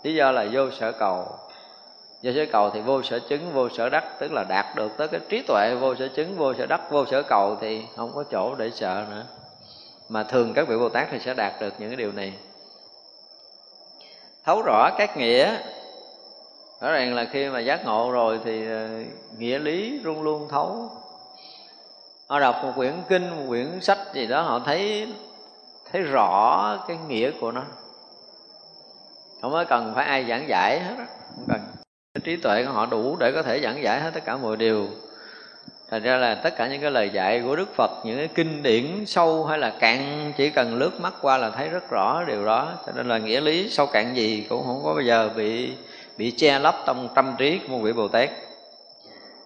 lý 0.03 0.13
do 0.13 0.31
là 0.31 0.45
vô 0.51 0.71
sở 0.71 0.91
cầu. 0.91 1.27
Vô 2.23 2.31
sở 2.35 2.45
cầu 2.51 2.69
thì 2.69 2.81
vô 2.81 3.03
sở 3.03 3.19
chứng, 3.19 3.53
vô 3.53 3.69
sở 3.69 3.89
đắc, 3.89 4.03
tức 4.19 4.31
là 4.31 4.43
đạt 4.43 4.65
được 4.75 4.91
tới 4.97 5.07
cái 5.07 5.19
trí 5.29 5.41
tuệ. 5.41 5.75
Vô 5.75 5.95
sở 5.95 6.07
chứng, 6.07 6.37
vô 6.37 6.53
sở 6.53 6.65
đắc, 6.65 6.91
vô 6.91 7.05
sở 7.05 7.23
cầu 7.23 7.57
thì 7.61 7.85
không 7.95 8.11
có 8.15 8.23
chỗ 8.31 8.55
để 8.55 8.71
sợ 8.71 9.05
nữa. 9.09 9.25
Mà 10.09 10.23
thường 10.23 10.53
các 10.53 10.67
vị 10.67 10.77
bồ 10.77 10.89
tát 10.89 11.07
thì 11.11 11.19
sẽ 11.19 11.33
đạt 11.33 11.53
được 11.61 11.73
những 11.79 11.89
cái 11.89 11.95
điều 11.95 12.11
này. 12.11 12.33
Thấu 14.45 14.61
rõ 14.61 14.89
các 14.97 15.17
nghĩa. 15.17 15.57
Rõ 16.81 16.91
ràng 16.91 17.15
là 17.15 17.25
khi 17.25 17.49
mà 17.49 17.59
giác 17.59 17.85
ngộ 17.85 18.11
rồi 18.11 18.39
thì 18.45 18.67
ờ, 18.67 18.89
nghĩa 19.37 19.59
lý 19.59 19.99
luôn 19.99 20.21
luôn 20.21 20.47
thấu. 20.49 20.91
Họ 22.27 22.39
đọc 22.39 22.55
một 22.63 22.71
quyển 22.75 22.93
kinh, 23.09 23.29
một 23.29 23.43
quyển 23.47 23.81
sách 23.81 23.97
gì 24.13 24.27
đó, 24.27 24.41
họ 24.41 24.59
thấy 24.59 25.07
thấy 25.91 26.01
rõ 26.01 26.77
cái 26.87 26.97
nghĩa 27.07 27.31
của 27.41 27.51
nó 27.51 27.63
không 29.41 29.51
có 29.51 29.65
cần 29.69 29.91
phải 29.95 30.05
ai 30.05 30.25
giảng 30.25 30.49
giải 30.49 30.79
hết 30.79 30.95
không 31.35 31.45
cần. 31.47 31.59
Cái 32.13 32.21
trí 32.23 32.35
tuệ 32.35 32.65
của 32.65 32.71
họ 32.71 32.85
đủ 32.85 33.17
để 33.19 33.31
có 33.31 33.43
thể 33.43 33.59
giảng 33.59 33.83
giải 33.83 34.01
hết 34.01 34.11
tất 34.13 34.25
cả 34.25 34.37
mọi 34.37 34.57
điều. 34.57 34.87
Thành 35.89 36.03
ra 36.03 36.17
là 36.17 36.35
tất 36.35 36.55
cả 36.57 36.67
những 36.67 36.81
cái 36.81 36.91
lời 36.91 37.09
dạy 37.09 37.41
của 37.45 37.55
đức 37.55 37.75
phật, 37.75 37.91
những 38.03 38.17
cái 38.17 38.27
kinh 38.27 38.63
điển 38.63 39.05
sâu 39.05 39.45
hay 39.45 39.57
là 39.57 39.73
cạn, 39.79 40.31
chỉ 40.37 40.49
cần 40.49 40.77
lướt 40.77 41.01
mắt 41.01 41.13
qua 41.21 41.37
là 41.37 41.49
thấy 41.49 41.69
rất 41.69 41.89
rõ 41.89 42.23
điều 42.27 42.45
đó. 42.45 42.73
Cho 42.85 42.91
nên 42.91 43.07
là 43.07 43.17
nghĩa 43.17 43.41
lý 43.41 43.69
sâu 43.69 43.85
cạn 43.85 44.15
gì 44.15 44.45
cũng 44.49 44.63
không 44.65 44.81
có 44.83 44.93
bao 44.93 45.01
giờ 45.01 45.29
bị 45.35 45.73
bị 46.17 46.31
che 46.31 46.59
lấp 46.59 46.75
trong 46.85 47.09
tâm 47.15 47.35
trí 47.37 47.59
của 47.59 47.67
một 47.67 47.79
vị 47.83 47.93
bồ 47.93 48.07
tát. 48.07 48.29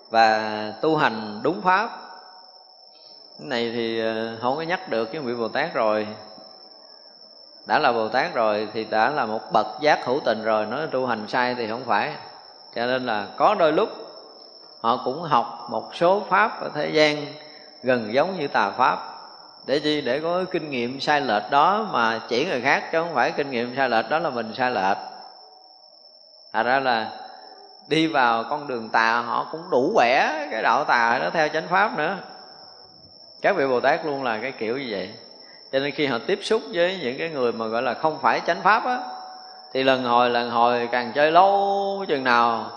Và 0.10 0.74
tu 0.82 0.96
hành 0.96 1.40
đúng 1.44 1.62
pháp, 1.62 1.90
cái 3.40 3.48
này 3.48 3.72
thì 3.76 4.00
ờ, 4.00 4.38
không 4.42 4.56
có 4.56 4.62
nhắc 4.62 4.90
được 4.90 5.06
cái 5.06 5.22
vị 5.22 5.34
bồ 5.34 5.48
tát 5.48 5.74
rồi 5.74 6.08
đã 7.66 7.80
là 7.80 7.92
bồ 7.92 8.10
tát 8.10 8.34
rồi 8.34 8.68
thì 8.74 8.84
đã 8.84 9.10
là 9.10 9.26
một 9.26 9.42
bậc 9.52 9.68
giác 9.82 10.06
hữu 10.06 10.20
tình 10.26 10.44
rồi, 10.44 10.66
nói 10.66 10.88
tu 10.92 11.06
hành 11.06 11.26
sai 11.28 11.56
thì 11.56 11.68
không 11.68 11.84
phải. 11.86 12.14
Cho 12.76 12.86
nên 12.86 13.06
là 13.06 13.28
có 13.38 13.56
đôi 13.56 13.74
lúc 13.74 13.90
họ 14.82 15.02
cũng 15.06 15.22
học 15.22 15.68
một 15.70 15.96
số 15.96 16.22
pháp 16.30 16.62
ở 16.62 16.70
thế 16.76 16.90
gian 16.90 17.26
gần 17.84 18.14
giống 18.14 18.40
như 18.40 18.48
tà 18.48 18.72
pháp. 18.72 19.10
Để 19.66 19.80
chi? 19.80 20.02
Để 20.02 20.20
có 20.20 20.36
cái 20.36 20.46
kinh 20.52 20.70
nghiệm 20.70 21.00
sai 21.00 21.22
lệch 21.22 21.44
đó 21.52 21.88
mà 21.92 22.20
chỉ 22.30 22.46
người 22.46 22.62
khác, 22.62 22.84
chứ 22.92 23.04
không 23.04 23.14
phải 23.14 23.32
kinh 23.32 23.52
nghiệm 23.52 23.76
sai 23.76 23.90
lệch 23.90 24.10
đó 24.10 24.20
là 24.20 24.30
mình 24.30 24.54
sai 24.58 24.72
lệch. 24.72 24.98
Thật 26.54 26.64
ra 26.64 26.80
là 26.80 27.12
đi 27.88 28.08
vào 28.08 28.44
con 28.50 28.68
đường 28.68 28.90
tà 28.90 29.22
họ 29.22 29.48
cũng 29.52 29.70
đủ 29.72 29.92
quẻ, 29.96 30.48
cái 30.52 30.62
đạo 30.64 30.84
tà 30.84 31.20
nó 31.24 31.30
theo 31.30 31.48
chánh 31.48 31.68
pháp 31.68 31.98
nữa. 31.98 32.18
Các 33.42 33.56
vị 33.56 33.68
bồ 33.68 33.80
tát 33.80 34.06
luôn 34.06 34.24
là 34.24 34.40
cái 34.42 34.52
kiểu 34.52 34.78
như 34.78 34.88
vậy 34.92 35.14
cho 35.74 35.80
nên 35.80 35.92
khi 35.92 36.06
họ 36.06 36.18
tiếp 36.28 36.40
xúc 36.42 36.62
với 36.74 37.00
những 37.02 37.18
cái 37.18 37.30
người 37.30 37.52
mà 37.52 37.68
gọi 37.68 37.82
là 37.82 37.94
không 37.94 38.20
phải 38.22 38.42
chánh 38.48 38.62
pháp 38.62 38.86
á 38.86 39.00
thì 39.74 39.84
lần 39.84 40.04
hồi 40.04 40.30
lần 40.30 40.50
hồi 40.50 40.90
càng 40.92 41.12
chơi 41.16 41.32
lâu 41.32 42.06
chừng 42.08 42.24
nào 42.24 42.72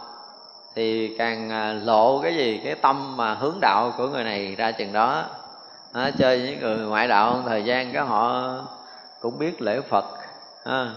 thì 0.74 1.16
càng 1.18 1.50
à, 1.50 1.72
lộ 1.72 2.20
cái 2.22 2.36
gì 2.36 2.60
cái 2.64 2.74
tâm 2.74 3.16
mà 3.16 3.34
hướng 3.34 3.58
đạo 3.60 3.92
của 3.96 4.08
người 4.08 4.24
này 4.24 4.54
ra 4.58 4.72
chừng 4.72 4.92
đó. 4.92 5.24
À, 5.92 6.10
chơi 6.18 6.38
với 6.38 6.56
người 6.60 6.86
ngoại 6.86 7.08
đạo 7.08 7.42
thời 7.46 7.64
gian 7.64 7.92
cái 7.92 8.02
họ 8.02 8.54
cũng 9.20 9.38
biết 9.38 9.62
lễ 9.62 9.80
phật 9.80 10.04
à, 10.64 10.90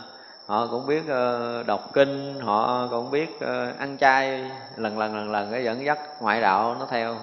họ 0.45 0.67
cũng 0.67 0.87
biết 0.87 1.01
uh, 1.01 1.67
đọc 1.67 1.93
kinh 1.93 2.39
họ 2.39 2.87
cũng 2.91 3.11
biết 3.11 3.29
uh, 3.35 3.79
ăn 3.79 3.97
chay 3.99 4.51
lần 4.75 4.99
lần 4.99 5.15
lần 5.15 5.31
lần 5.31 5.51
cái 5.51 5.63
dẫn 5.63 5.85
dắt 5.85 5.99
ngoại 6.21 6.41
đạo 6.41 6.75
nó 6.79 6.85
theo. 6.89 7.15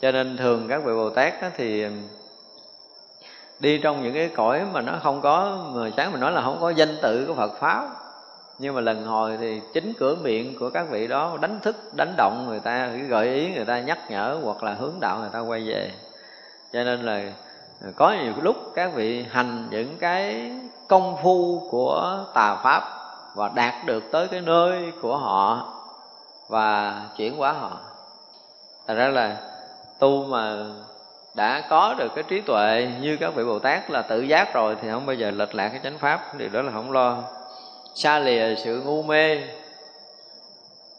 Cho 0.00 0.12
nên 0.12 0.36
thường 0.36 0.66
các 0.68 0.84
vị 0.84 0.92
bồ 0.94 1.10
tát 1.10 1.34
thì 1.56 1.86
đi 3.64 3.78
trong 3.78 4.02
những 4.02 4.14
cái 4.14 4.28
cõi 4.28 4.62
mà 4.72 4.80
nó 4.80 4.92
không 5.02 5.20
có, 5.20 5.58
mà 5.74 5.90
sáng 5.96 6.12
mình 6.12 6.20
nói 6.20 6.32
là 6.32 6.42
không 6.42 6.58
có 6.60 6.70
danh 6.70 6.96
tự 7.02 7.24
của 7.28 7.34
Phật 7.34 7.52
pháp. 7.60 7.88
Nhưng 8.58 8.74
mà 8.74 8.80
lần 8.80 9.06
hồi 9.06 9.36
thì 9.40 9.60
chính 9.74 9.92
cửa 9.98 10.16
miệng 10.22 10.58
của 10.58 10.70
các 10.70 10.86
vị 10.90 11.06
đó 11.06 11.38
đánh 11.40 11.60
thức, 11.62 11.76
đánh 11.92 12.14
động 12.16 12.46
người 12.48 12.60
ta 12.60 12.86
gợi 12.86 13.26
ý 13.34 13.54
người 13.54 13.64
ta 13.64 13.80
nhắc 13.80 13.98
nhở 14.10 14.38
hoặc 14.42 14.62
là 14.62 14.74
hướng 14.74 14.92
đạo 15.00 15.18
người 15.18 15.30
ta 15.32 15.40
quay 15.40 15.60
về. 15.60 15.90
Cho 16.72 16.84
nên 16.84 17.02
là 17.02 17.20
có 17.96 18.14
nhiều 18.22 18.32
lúc 18.42 18.56
các 18.74 18.94
vị 18.94 19.26
hành 19.30 19.68
những 19.70 19.96
cái 19.98 20.52
công 20.88 21.16
phu 21.22 21.68
của 21.70 22.24
tà 22.34 22.56
pháp 22.56 22.82
và 23.34 23.50
đạt 23.54 23.74
được 23.86 24.04
tới 24.12 24.28
cái 24.28 24.40
nơi 24.40 24.92
của 25.02 25.16
họ 25.16 25.72
và 26.48 27.00
chuyển 27.16 27.36
hóa 27.36 27.52
họ. 27.52 27.78
Thật 28.86 28.94
ra 28.94 29.08
là 29.08 29.36
tu 29.98 30.24
mà 30.24 30.56
đã 31.34 31.62
có 31.70 31.94
được 31.98 32.14
cái 32.14 32.24
trí 32.28 32.40
tuệ 32.40 32.88
như 33.00 33.16
các 33.16 33.34
vị 33.34 33.44
bồ 33.44 33.58
tát 33.58 33.90
là 33.90 34.02
tự 34.02 34.20
giác 34.20 34.54
rồi 34.54 34.76
thì 34.82 34.88
không 34.90 35.06
bao 35.06 35.14
giờ 35.14 35.30
lệch 35.30 35.54
lạc 35.54 35.68
cái 35.68 35.80
chánh 35.82 35.98
pháp, 35.98 36.34
điều 36.36 36.48
đó 36.48 36.62
là 36.62 36.72
không 36.72 36.92
lo. 36.92 37.22
Xa 37.94 38.18
lìa 38.18 38.54
sự 38.64 38.82
ngu 38.84 39.02
mê. 39.02 39.38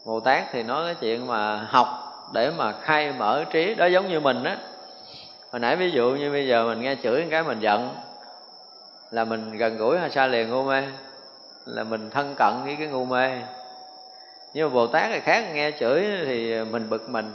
Bồ 0.04 0.20
tát 0.20 0.44
thì 0.52 0.62
nói 0.62 0.84
cái 0.84 0.94
chuyện 1.00 1.26
mà 1.26 1.56
học 1.56 1.88
để 2.32 2.50
mà 2.56 2.72
khai 2.72 3.12
mở 3.18 3.44
trí, 3.50 3.74
đó 3.74 3.86
giống 3.86 4.08
như 4.08 4.20
mình 4.20 4.44
á. 4.44 4.56
Hồi 5.52 5.60
nãy 5.60 5.76
ví 5.76 5.90
dụ 5.90 6.10
như 6.10 6.30
bây 6.30 6.48
giờ 6.48 6.64
mình 6.64 6.80
nghe 6.80 6.96
chửi 7.02 7.26
cái 7.30 7.42
mình 7.42 7.60
giận, 7.60 7.94
là 9.10 9.24
mình 9.24 9.56
gần 9.56 9.76
gũi 9.76 9.98
hay 9.98 10.10
xa 10.10 10.26
lìa 10.26 10.44
ngu 10.44 10.62
mê? 10.62 10.82
Là 11.64 11.84
mình 11.84 12.10
thân 12.10 12.34
cận 12.38 12.52
với 12.64 12.76
cái 12.78 12.86
ngu 12.86 13.04
mê. 13.04 13.30
Nhưng 14.54 14.68
mà 14.68 14.74
bồ 14.74 14.86
tát 14.86 15.10
thì 15.12 15.20
khác, 15.20 15.44
nghe 15.52 15.70
chửi 15.70 16.06
thì 16.24 16.64
mình 16.64 16.90
bực 16.90 17.10
mình 17.10 17.32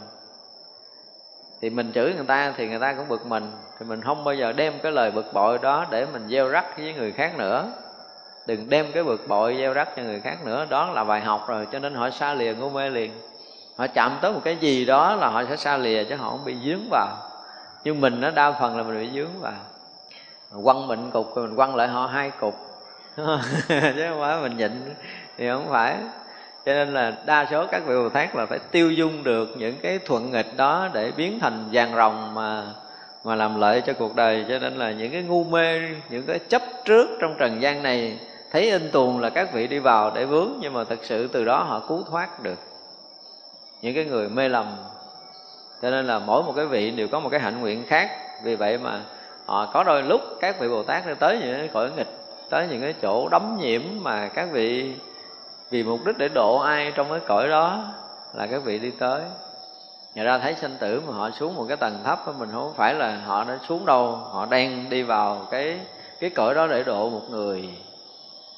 thì 1.62 1.70
mình 1.70 1.92
chửi 1.96 2.14
người 2.14 2.26
ta 2.26 2.54
thì 2.58 2.68
người 2.68 2.80
ta 2.80 2.94
cũng 2.94 3.08
bực 3.08 3.26
mình. 3.26 3.52
Thì 3.80 3.86
mình 3.86 4.02
không 4.02 4.24
bao 4.24 4.36
giờ 4.36 4.54
đem 4.54 4.74
cái 4.84 4.92
lời 4.92 5.12
bực 5.12 5.34
bội 5.34 5.58
đó 5.62 5.86
để 5.90 6.06
mình 6.14 6.28
gieo 6.30 6.50
rắc 6.50 6.78
với 6.78 6.94
người 6.94 7.12
khác 7.12 7.38
nữa. 7.38 7.72
Đừng 8.46 8.70
đem 8.70 8.92
cái 8.92 9.04
bực 9.04 9.28
bội 9.28 9.56
gieo 9.58 9.74
rắc 9.74 9.90
cho 9.96 10.04
người 10.04 10.20
khác 10.20 10.38
nữa. 10.46 10.66
Đó 10.70 10.92
là 10.92 11.04
bài 11.04 11.22
học 11.22 11.46
rồi, 11.48 11.68
cho 11.72 11.80
nên 11.80 11.96
họ 11.96 12.10
xa 12.10 12.34
lìa 12.34 12.54
ngu 12.54 12.70
mê 12.70 12.90
liền. 12.90 13.12
Họ 13.78 13.88
chạm 13.88 14.18
tới 14.22 14.34
một 14.34 14.42
cái 14.44 14.56
gì 14.56 14.86
đó 14.86 15.16
là 15.16 15.30
họ 15.30 15.44
sẽ 15.50 15.56
xa 15.56 15.78
lìa 15.78 16.04
chứ 16.04 16.16
họ 16.16 16.30
không 16.30 16.46
bị 16.46 16.56
dướng 16.66 16.90
vào. 16.92 17.18
Nhưng 17.84 18.02
mình 18.02 18.22
nó 18.22 18.32
đa 18.32 18.52
phần 18.52 18.78
là 18.78 18.84
mình 18.84 18.98
bị 19.00 19.10
dướng 19.20 19.42
vào. 19.42 19.54
Quăng 20.64 20.88
mình 20.88 21.12
cục 21.12 21.36
rồi 21.36 21.48
mình 21.48 21.56
quăng 21.56 21.76
lại 21.76 21.88
họ 21.88 22.08
hai 22.08 22.32
cục. 22.32 22.56
Chứ 23.68 24.06
không 24.10 24.20
phải 24.20 24.42
mình 24.42 24.58
nhịn 24.58 24.96
thì 25.38 25.50
không 25.50 25.68
phải 25.70 25.98
cho 26.66 26.74
nên 26.74 26.94
là 26.94 27.14
đa 27.26 27.48
số 27.52 27.68
các 27.72 27.84
vị 27.86 27.96
bồ 27.96 28.10
tát 28.10 28.36
là 28.36 28.46
phải 28.46 28.60
tiêu 28.72 28.92
dung 28.92 29.24
được 29.24 29.50
những 29.58 29.76
cái 29.82 30.00
thuận 30.06 30.32
nghịch 30.32 30.58
đó 30.58 30.90
để 30.94 31.12
biến 31.18 31.40
thành 31.40 31.70
vàng 31.72 31.96
rồng 31.96 32.34
mà 32.34 32.64
mà 33.24 33.36
làm 33.36 33.60
lợi 33.60 33.82
cho 33.82 33.94
cuộc 33.94 34.16
đời. 34.16 34.46
Cho 34.50 34.60
nên 34.60 34.74
là 34.74 34.92
những 34.92 35.12
cái 35.12 35.22
ngu 35.22 35.44
mê, 35.44 35.82
những 36.10 36.24
cái 36.28 36.40
chấp 36.40 36.62
trước 36.86 37.10
trong 37.22 37.36
trần 37.40 37.62
gian 37.62 37.84
này, 37.84 38.20
thấy 38.52 38.72
in 38.72 38.92
tuồng 38.92 39.20
là 39.20 39.30
các 39.30 39.54
vị 39.54 39.68
đi 39.68 39.80
vào 39.80 40.12
để 40.16 40.26
vướng, 40.26 40.50
nhưng 40.60 40.74
mà 40.74 40.84
thật 40.84 41.00
sự 41.02 41.28
từ 41.28 41.46
đó 41.46 41.64
họ 41.64 41.82
cứu 41.88 42.04
thoát 42.12 42.44
được 42.44 42.60
những 43.82 43.96
cái 43.96 44.06
người 44.06 44.30
mê 44.30 44.50
lầm. 44.50 44.66
Cho 45.82 45.90
nên 45.90 46.08
là 46.08 46.20
mỗi 46.20 46.44
một 46.44 46.54
cái 46.56 46.66
vị 46.66 46.92
đều 46.92 47.08
có 47.08 47.20
một 47.20 47.30
cái 47.30 47.40
hạnh 47.40 47.62
nguyện 47.62 47.84
khác. 47.88 48.10
Vì 48.44 48.56
vậy 48.56 48.78
mà 48.78 49.02
họ 49.46 49.72
có 49.74 49.84
đôi 49.84 50.04
lúc 50.04 50.22
các 50.42 50.60
vị 50.60 50.70
bồ 50.70 50.84
tát 50.84 51.04
tới 51.20 51.40
những 51.42 51.58
cái 51.58 51.68
cõi 51.68 51.92
nghịch, 51.98 52.10
tới 52.50 52.68
những 52.70 52.82
cái 52.82 52.94
chỗ 53.02 53.30
đấm 53.30 53.58
nhiễm 53.60 53.82
mà 54.02 54.28
các 54.28 54.48
vị 54.52 54.94
vì 55.72 55.84
mục 55.84 56.06
đích 56.06 56.18
để 56.18 56.30
độ 56.30 56.58
ai 56.58 56.92
trong 56.96 57.10
cái 57.10 57.20
cõi 57.28 57.48
đó 57.48 57.84
là 58.34 58.48
các 58.48 58.64
vị 58.64 58.80
đi 58.80 58.92
tới. 58.92 59.22
Nhà 60.16 60.24
ra 60.24 60.38
thấy 60.38 60.56
sanh 60.56 60.78
tử 60.80 61.02
mà 61.08 61.14
họ 61.14 61.30
xuống 61.32 61.56
một 61.56 61.66
cái 61.68 61.78
tầng 61.78 62.00
thấp 62.04 62.20
mình 62.40 62.50
không 62.54 62.74
phải 62.78 62.94
là 62.94 63.18
họ 63.26 63.44
đã 63.44 63.60
xuống 63.68 63.86
đâu, 63.86 64.16
họ 64.16 64.46
đang 64.46 64.90
đi 64.90 65.04
vào 65.04 65.48
cái 65.52 65.80
cái 66.20 66.30
cõi 66.30 66.56
đó 66.56 66.68
để 66.68 66.84
độ 66.84 67.10
một 67.10 67.22
người, 67.30 67.70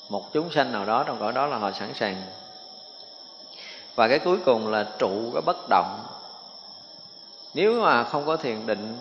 một 0.10 0.34
chúng 0.34 0.52
sanh 0.52 0.72
nào 0.72 0.86
đó 0.86 1.04
trong 1.08 1.20
cõi 1.20 1.32
đó 1.32 1.48
là 1.48 1.58
họ 1.58 1.72
sẵn 1.72 1.94
sàng. 1.94 2.16
Và 3.96 4.08
cái 4.08 4.20
cuối 4.20 4.38
cùng 4.46 4.68
là 4.68 4.88
trụ 5.00 5.32
cái 5.34 5.42
bất 5.46 5.58
động. 5.70 6.00
Nếu 7.54 7.82
mà 7.82 8.04
không 8.04 8.26
có 8.26 8.38
thiền 8.38 8.66
định 8.66 8.98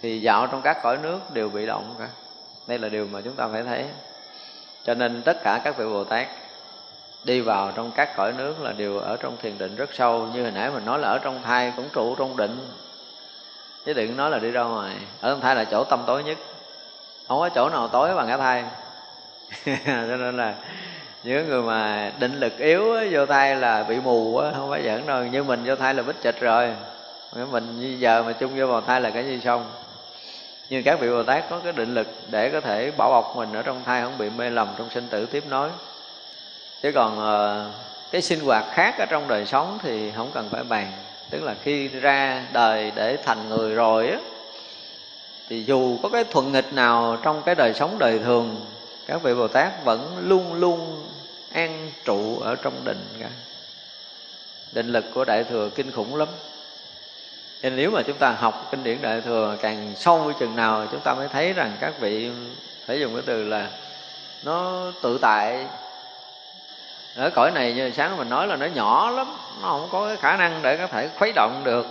thì 0.00 0.20
dạo 0.20 0.46
trong 0.46 0.62
các 0.62 0.82
cõi 0.82 0.98
nước 1.02 1.18
đều 1.32 1.48
bị 1.48 1.66
động 1.66 1.94
cả. 1.98 2.08
Đây 2.66 2.78
là 2.78 2.88
điều 2.88 3.06
mà 3.12 3.20
chúng 3.20 3.36
ta 3.36 3.48
phải 3.52 3.62
thấy. 3.62 3.84
Cho 4.84 4.94
nên 4.94 5.22
tất 5.22 5.42
cả 5.42 5.60
các 5.64 5.76
vị 5.76 5.84
bồ 5.84 6.04
tát 6.04 6.28
đi 7.24 7.40
vào 7.40 7.72
trong 7.74 7.90
các 7.90 8.16
cõi 8.16 8.32
nước 8.38 8.60
là 8.60 8.72
đều 8.72 8.98
ở 8.98 9.16
trong 9.16 9.36
thiền 9.42 9.58
định 9.58 9.76
rất 9.76 9.90
sâu. 9.94 10.28
Như 10.34 10.42
hồi 10.42 10.50
nãy 10.50 10.70
mình 10.70 10.84
nói 10.84 10.98
là 10.98 11.08
ở 11.08 11.18
trong 11.18 11.42
thai 11.42 11.72
cũng 11.76 11.88
trụ 11.92 12.14
trong 12.14 12.36
định. 12.36 12.58
Chứ 13.86 13.92
đừng 13.92 14.16
nói 14.16 14.30
là 14.30 14.38
đi 14.38 14.50
ra 14.50 14.62
ngoài. 14.62 14.96
Ở 15.20 15.30
trong 15.30 15.40
thai 15.40 15.54
là 15.54 15.64
chỗ 15.64 15.84
tâm 15.84 16.02
tối 16.06 16.24
nhất. 16.24 16.38
Không 17.28 17.38
có 17.38 17.48
chỗ 17.48 17.68
nào 17.68 17.88
tối 17.88 18.14
bằng 18.14 18.28
cái 18.28 18.38
thai. 18.38 18.64
Cho 19.86 20.16
nên 20.16 20.36
là 20.36 20.54
những 21.22 21.48
người 21.48 21.62
mà 21.62 22.12
định 22.18 22.40
lực 22.40 22.58
yếu 22.58 22.96
vô 23.10 23.26
thai 23.26 23.56
là 23.56 23.82
bị 23.82 24.00
mù 24.00 24.36
á, 24.36 24.50
không 24.56 24.70
phải 24.70 24.82
giỡn 24.84 25.06
đâu. 25.06 25.24
Như 25.24 25.42
mình 25.42 25.62
vô 25.64 25.76
thai 25.76 25.94
là 25.94 26.02
bích 26.02 26.22
chịch 26.22 26.40
rồi. 26.40 26.74
Mình 27.50 27.80
như 27.80 27.96
giờ 27.98 28.22
mà 28.22 28.32
chung 28.32 28.52
vô 28.56 28.66
vào 28.66 28.80
thai 28.80 29.00
là 29.00 29.10
cái 29.10 29.24
gì 29.24 29.40
xong? 29.44 29.70
Nhưng 30.68 30.82
các 30.82 31.00
vị 31.00 31.08
bồ 31.08 31.22
tát 31.22 31.44
có 31.50 31.60
cái 31.64 31.72
định 31.72 31.94
lực 31.94 32.06
để 32.30 32.50
có 32.50 32.60
thể 32.60 32.90
bảo 32.90 33.10
bọc 33.10 33.36
mình 33.36 33.52
ở 33.52 33.62
trong 33.62 33.82
thai, 33.84 34.02
không 34.02 34.18
bị 34.18 34.30
mê 34.30 34.50
lầm 34.50 34.68
trong 34.78 34.90
sinh 34.90 35.08
tử 35.08 35.26
tiếp 35.26 35.44
nối 35.48 35.68
chứ 36.82 36.92
còn 36.92 37.18
ờ, 37.18 37.70
cái 38.10 38.22
sinh 38.22 38.40
hoạt 38.40 38.64
khác 38.72 38.94
ở 38.98 39.06
trong 39.06 39.28
đời 39.28 39.46
sống 39.46 39.78
thì 39.82 40.10
không 40.16 40.30
cần 40.34 40.48
phải 40.50 40.64
bàn. 40.64 40.92
Tức 41.30 41.42
là 41.42 41.54
khi 41.62 41.88
ra 41.88 42.42
đời 42.52 42.92
để 42.94 43.16
thành 43.24 43.48
người 43.48 43.74
rồi 43.74 44.08
á, 44.08 44.18
thì 45.48 45.64
dù 45.64 45.98
có 46.02 46.08
cái 46.08 46.24
thuận 46.24 46.52
nghịch 46.52 46.72
nào 46.72 47.18
trong 47.22 47.42
cái 47.42 47.54
đời 47.54 47.74
sống 47.74 47.98
đời 47.98 48.18
thường, 48.18 48.66
các 49.06 49.22
vị 49.22 49.34
bồ 49.34 49.48
tát 49.48 49.84
vẫn 49.84 50.16
luôn 50.20 50.54
luôn 50.54 51.08
an 51.52 51.90
trụ 52.04 52.38
ở 52.38 52.56
trong 52.56 52.84
định 52.84 53.04
cả. 53.20 53.28
Định 54.72 54.88
lực 54.88 55.04
của 55.14 55.24
đại 55.24 55.44
thừa 55.44 55.70
kinh 55.74 55.90
khủng 55.90 56.16
lắm. 56.16 56.28
Nên 57.62 57.76
nếu 57.76 57.90
mà 57.90 58.02
chúng 58.02 58.16
ta 58.16 58.30
học 58.30 58.68
kinh 58.70 58.84
điển 58.84 59.02
đại 59.02 59.20
thừa 59.20 59.56
càng 59.62 59.92
sâu 59.96 60.32
chừng 60.38 60.56
nào, 60.56 60.86
chúng 60.90 61.00
ta 61.00 61.14
mới 61.14 61.28
thấy 61.28 61.52
rằng 61.52 61.72
các 61.80 62.00
vị 62.00 62.30
phải 62.86 63.00
dùng 63.00 63.14
cái 63.14 63.22
từ 63.26 63.44
là 63.44 63.68
nó 64.44 64.82
tự 65.02 65.18
tại 65.22 65.66
ở 67.16 67.30
cõi 67.30 67.50
này 67.50 67.72
như 67.72 67.90
sáng 67.96 68.16
mình 68.16 68.28
nói 68.28 68.46
là 68.46 68.56
nó 68.56 68.66
nhỏ 68.66 69.10
lắm, 69.10 69.36
nó 69.62 69.68
không 69.68 69.88
có 69.92 70.06
cái 70.06 70.16
khả 70.16 70.36
năng 70.36 70.62
để 70.62 70.76
có 70.76 70.86
thể 70.86 71.08
khuấy 71.18 71.32
động 71.32 71.60
được 71.64 71.86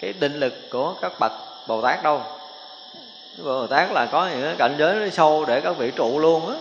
cái 0.00 0.12
định 0.12 0.40
lực 0.40 0.70
của 0.70 0.94
các 1.02 1.12
bậc 1.20 1.32
bồ 1.66 1.82
tát 1.82 2.02
đâu. 2.02 2.22
Bồ 3.44 3.66
tát 3.66 3.92
là 3.92 4.06
có 4.06 4.28
những 4.28 4.42
cái 4.42 4.54
cảnh 4.58 4.74
giới 4.78 4.94
nó 4.94 5.08
sâu 5.08 5.44
để 5.44 5.60
các 5.60 5.76
vị 5.76 5.90
trụ 5.96 6.18
luôn 6.18 6.48
á, 6.48 6.54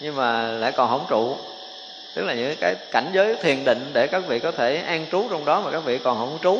nhưng 0.00 0.16
mà 0.16 0.42
lại 0.42 0.72
còn 0.72 0.88
không 0.88 1.06
trụ. 1.08 1.36
Tức 2.14 2.22
là 2.24 2.34
những 2.34 2.56
cái 2.60 2.74
cảnh 2.90 3.10
giới 3.12 3.34
thiền 3.34 3.64
định 3.64 3.90
để 3.92 4.06
các 4.06 4.22
vị 4.26 4.38
có 4.38 4.52
thể 4.52 4.76
an 4.86 5.06
trú 5.12 5.28
trong 5.30 5.44
đó 5.44 5.60
mà 5.60 5.70
các 5.70 5.84
vị 5.84 5.98
còn 5.98 6.18
không 6.18 6.38
trú. 6.42 6.58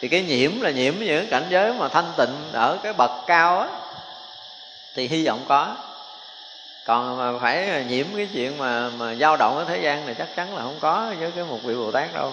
Thì 0.00 0.08
cái 0.08 0.22
nhiễm 0.22 0.60
là 0.60 0.70
nhiễm 0.70 0.94
những 0.98 1.26
cảnh 1.26 1.44
giới 1.48 1.72
mà 1.72 1.88
thanh 1.88 2.12
tịnh 2.16 2.34
ở 2.52 2.78
cái 2.82 2.92
bậc 2.92 3.10
cao 3.26 3.60
á, 3.60 3.68
thì 4.94 5.08
hy 5.08 5.26
vọng 5.26 5.40
có 5.48 5.74
còn 6.90 7.18
mà 7.18 7.38
phải 7.38 7.84
nhiễm 7.88 8.06
cái 8.16 8.28
chuyện 8.32 8.58
mà 8.58 8.90
mà 8.98 9.14
dao 9.14 9.36
động 9.36 9.56
ở 9.56 9.64
thế 9.64 9.80
gian 9.82 10.06
này 10.06 10.14
chắc 10.14 10.28
chắn 10.36 10.54
là 10.56 10.62
không 10.62 10.76
có 10.80 11.12
với 11.20 11.30
cái 11.30 11.44
một 11.44 11.58
vị 11.62 11.74
bồ 11.74 11.90
tát 11.90 12.14
đâu. 12.14 12.32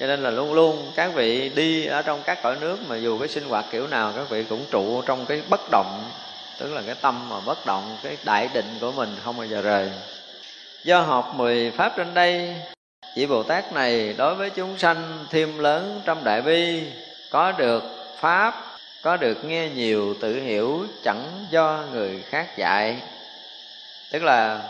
Cho 0.00 0.06
nên 0.06 0.22
là 0.22 0.30
luôn 0.30 0.52
luôn 0.52 0.92
các 0.94 1.14
vị 1.14 1.48
đi 1.48 1.86
ở 1.86 2.02
trong 2.02 2.22
các 2.24 2.42
cõi 2.42 2.56
nước 2.60 2.78
mà 2.88 2.96
dù 2.96 3.18
cái 3.18 3.28
sinh 3.28 3.48
hoạt 3.48 3.64
kiểu 3.70 3.86
nào 3.86 4.12
các 4.16 4.30
vị 4.30 4.44
cũng 4.44 4.64
trụ 4.70 5.02
trong 5.02 5.26
cái 5.26 5.42
bất 5.48 5.60
động, 5.70 6.04
tức 6.58 6.74
là 6.74 6.82
cái 6.86 6.94
tâm 7.00 7.28
mà 7.28 7.36
bất 7.46 7.66
động, 7.66 7.96
cái 8.02 8.16
đại 8.24 8.48
định 8.54 8.78
của 8.80 8.92
mình 8.92 9.16
không 9.24 9.36
bao 9.36 9.46
giờ 9.46 9.62
rời. 9.62 9.90
Do 10.84 11.00
học 11.00 11.32
mười 11.36 11.70
pháp 11.70 11.92
trên 11.96 12.14
đây, 12.14 12.54
vị 13.16 13.26
bồ 13.26 13.42
tát 13.42 13.72
này 13.72 14.14
đối 14.18 14.34
với 14.34 14.50
chúng 14.50 14.78
sanh 14.78 15.26
thêm 15.30 15.58
lớn 15.58 16.00
trong 16.04 16.24
đại 16.24 16.42
bi, 16.42 16.82
có 17.30 17.52
được 17.52 17.82
pháp, 18.20 18.54
có 19.02 19.16
được 19.16 19.44
nghe 19.44 19.68
nhiều, 19.68 20.14
tự 20.20 20.40
hiểu, 20.40 20.86
chẳng 21.04 21.46
do 21.50 21.80
người 21.92 22.22
khác 22.30 22.56
dạy 22.56 22.96
tức 24.10 24.22
là 24.22 24.60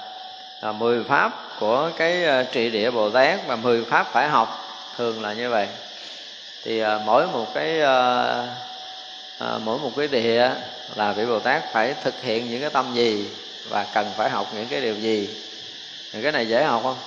à, 0.60 0.72
10 0.72 1.04
pháp 1.04 1.32
của 1.60 1.90
cái 1.96 2.24
à, 2.24 2.42
trị 2.52 2.70
địa 2.70 2.90
bồ 2.90 3.10
tát 3.10 3.40
và 3.46 3.56
10 3.56 3.84
pháp 3.84 4.06
phải 4.12 4.28
học 4.28 4.64
thường 4.96 5.22
là 5.22 5.32
như 5.32 5.50
vậy. 5.50 5.68
Thì 6.64 6.80
à, 6.80 7.00
mỗi 7.06 7.26
một 7.26 7.54
cái 7.54 7.80
à, 7.80 8.24
à, 9.38 9.58
mỗi 9.64 9.78
một 9.78 9.92
cái 9.96 10.08
địa 10.08 10.50
là 10.94 11.12
vị 11.12 11.26
bồ 11.26 11.40
tát 11.40 11.72
phải 11.72 11.94
thực 12.02 12.22
hiện 12.22 12.50
những 12.50 12.60
cái 12.60 12.70
tâm 12.70 12.94
gì 12.94 13.30
và 13.68 13.84
cần 13.94 14.12
phải 14.16 14.30
học 14.30 14.50
những 14.54 14.68
cái 14.68 14.80
điều 14.80 14.94
gì. 14.94 15.28
Thì 16.12 16.22
cái 16.22 16.32
này 16.32 16.48
dễ 16.48 16.64
học 16.64 16.82
không? 16.82 16.98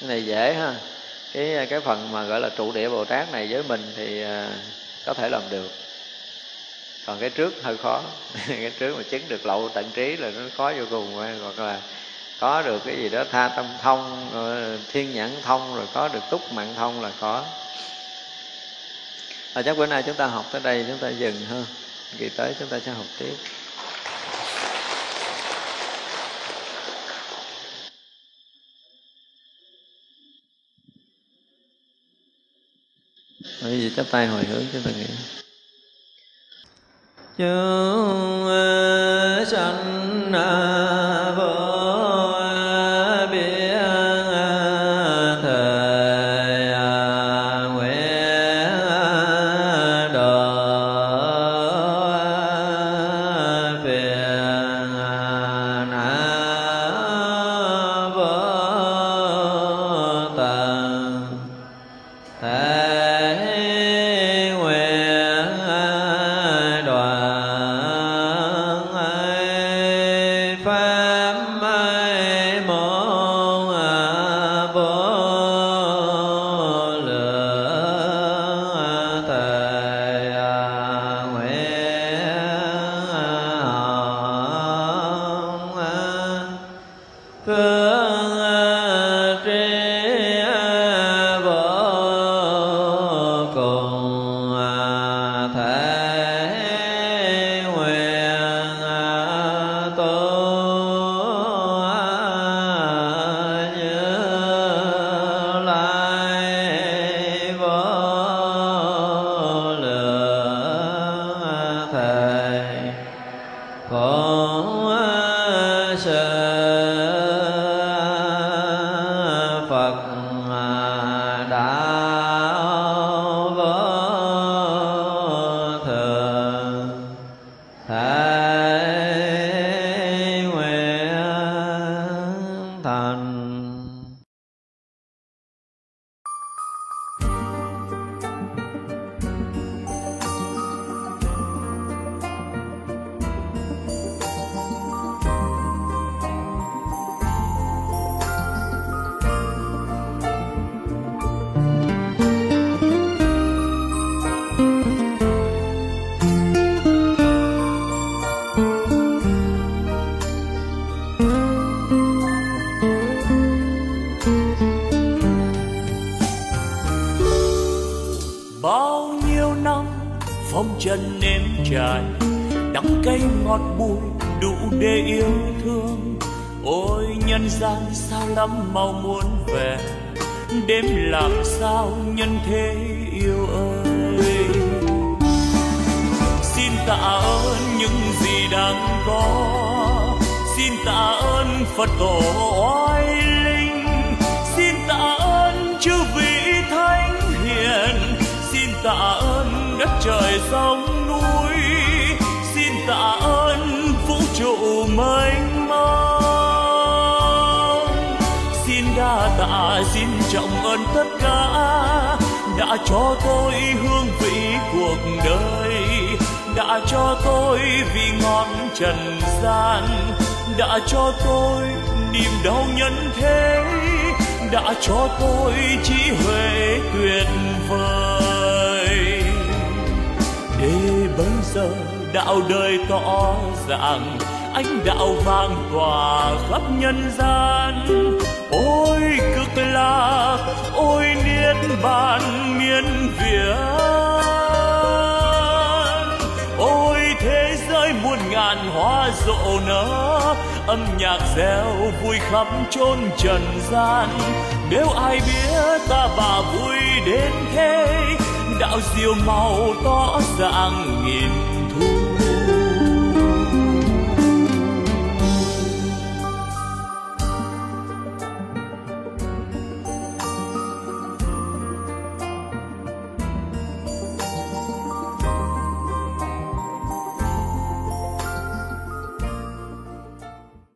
Cái 0.00 0.08
này 0.08 0.24
dễ 0.24 0.54
ha. 0.54 0.74
Cái 1.32 1.66
cái 1.70 1.80
phần 1.80 2.12
mà 2.12 2.24
gọi 2.24 2.40
là 2.40 2.48
trụ 2.56 2.72
địa 2.72 2.88
bồ 2.88 3.04
tát 3.04 3.32
này 3.32 3.48
với 3.50 3.62
mình 3.62 3.92
thì 3.96 4.22
à, 4.22 4.48
có 5.04 5.14
thể 5.14 5.28
làm 5.28 5.42
được 5.50 5.72
còn 7.06 7.20
cái 7.20 7.30
trước 7.30 7.62
hơi 7.62 7.76
khó. 7.76 8.02
Cái 8.48 8.72
trước 8.78 8.96
mà 8.96 9.02
chứng 9.02 9.28
được 9.28 9.46
lậu 9.46 9.68
tận 9.68 9.90
trí 9.94 10.16
là 10.16 10.30
nó 10.30 10.40
khó 10.56 10.72
vô 10.78 10.84
cùng. 10.90 11.12
Hoặc 11.14 11.58
là 11.58 11.80
có 12.40 12.62
được 12.62 12.82
cái 12.84 12.96
gì 12.96 13.08
đó 13.08 13.24
tha 13.30 13.48
tâm 13.48 13.66
thông 13.82 14.30
ờ, 14.32 14.78
thiên 14.92 15.14
nhãn 15.14 15.30
thông, 15.42 15.74
rồi 15.76 15.86
có 15.94 16.08
được 16.08 16.22
túc 16.30 16.52
mạng 16.52 16.74
thông 16.76 17.02
là 17.02 17.10
có 17.20 17.44
và 19.52 19.62
chắc 19.62 19.76
bữa 19.76 19.86
nay 19.86 20.02
chúng 20.06 20.16
ta 20.16 20.26
học 20.26 20.46
tới 20.52 20.60
đây, 20.64 20.84
chúng 20.88 20.98
ta 20.98 21.08
dừng 21.08 21.44
hơn 21.48 21.64
kỳ 22.18 22.28
tới 22.28 22.54
chúng 22.58 22.68
ta 22.68 22.80
sẽ 22.80 22.92
học 22.92 23.06
tiếp. 23.18 23.34
Bởi 33.62 33.80
vì 33.80 33.90
chắp 33.96 34.06
tay 34.10 34.26
hồi 34.26 34.44
hướng 34.44 34.64
chúng 34.72 34.82
ta 34.82 34.90
nghĩ 34.90 35.41
chúng 37.42 38.46
sanh 39.46 40.32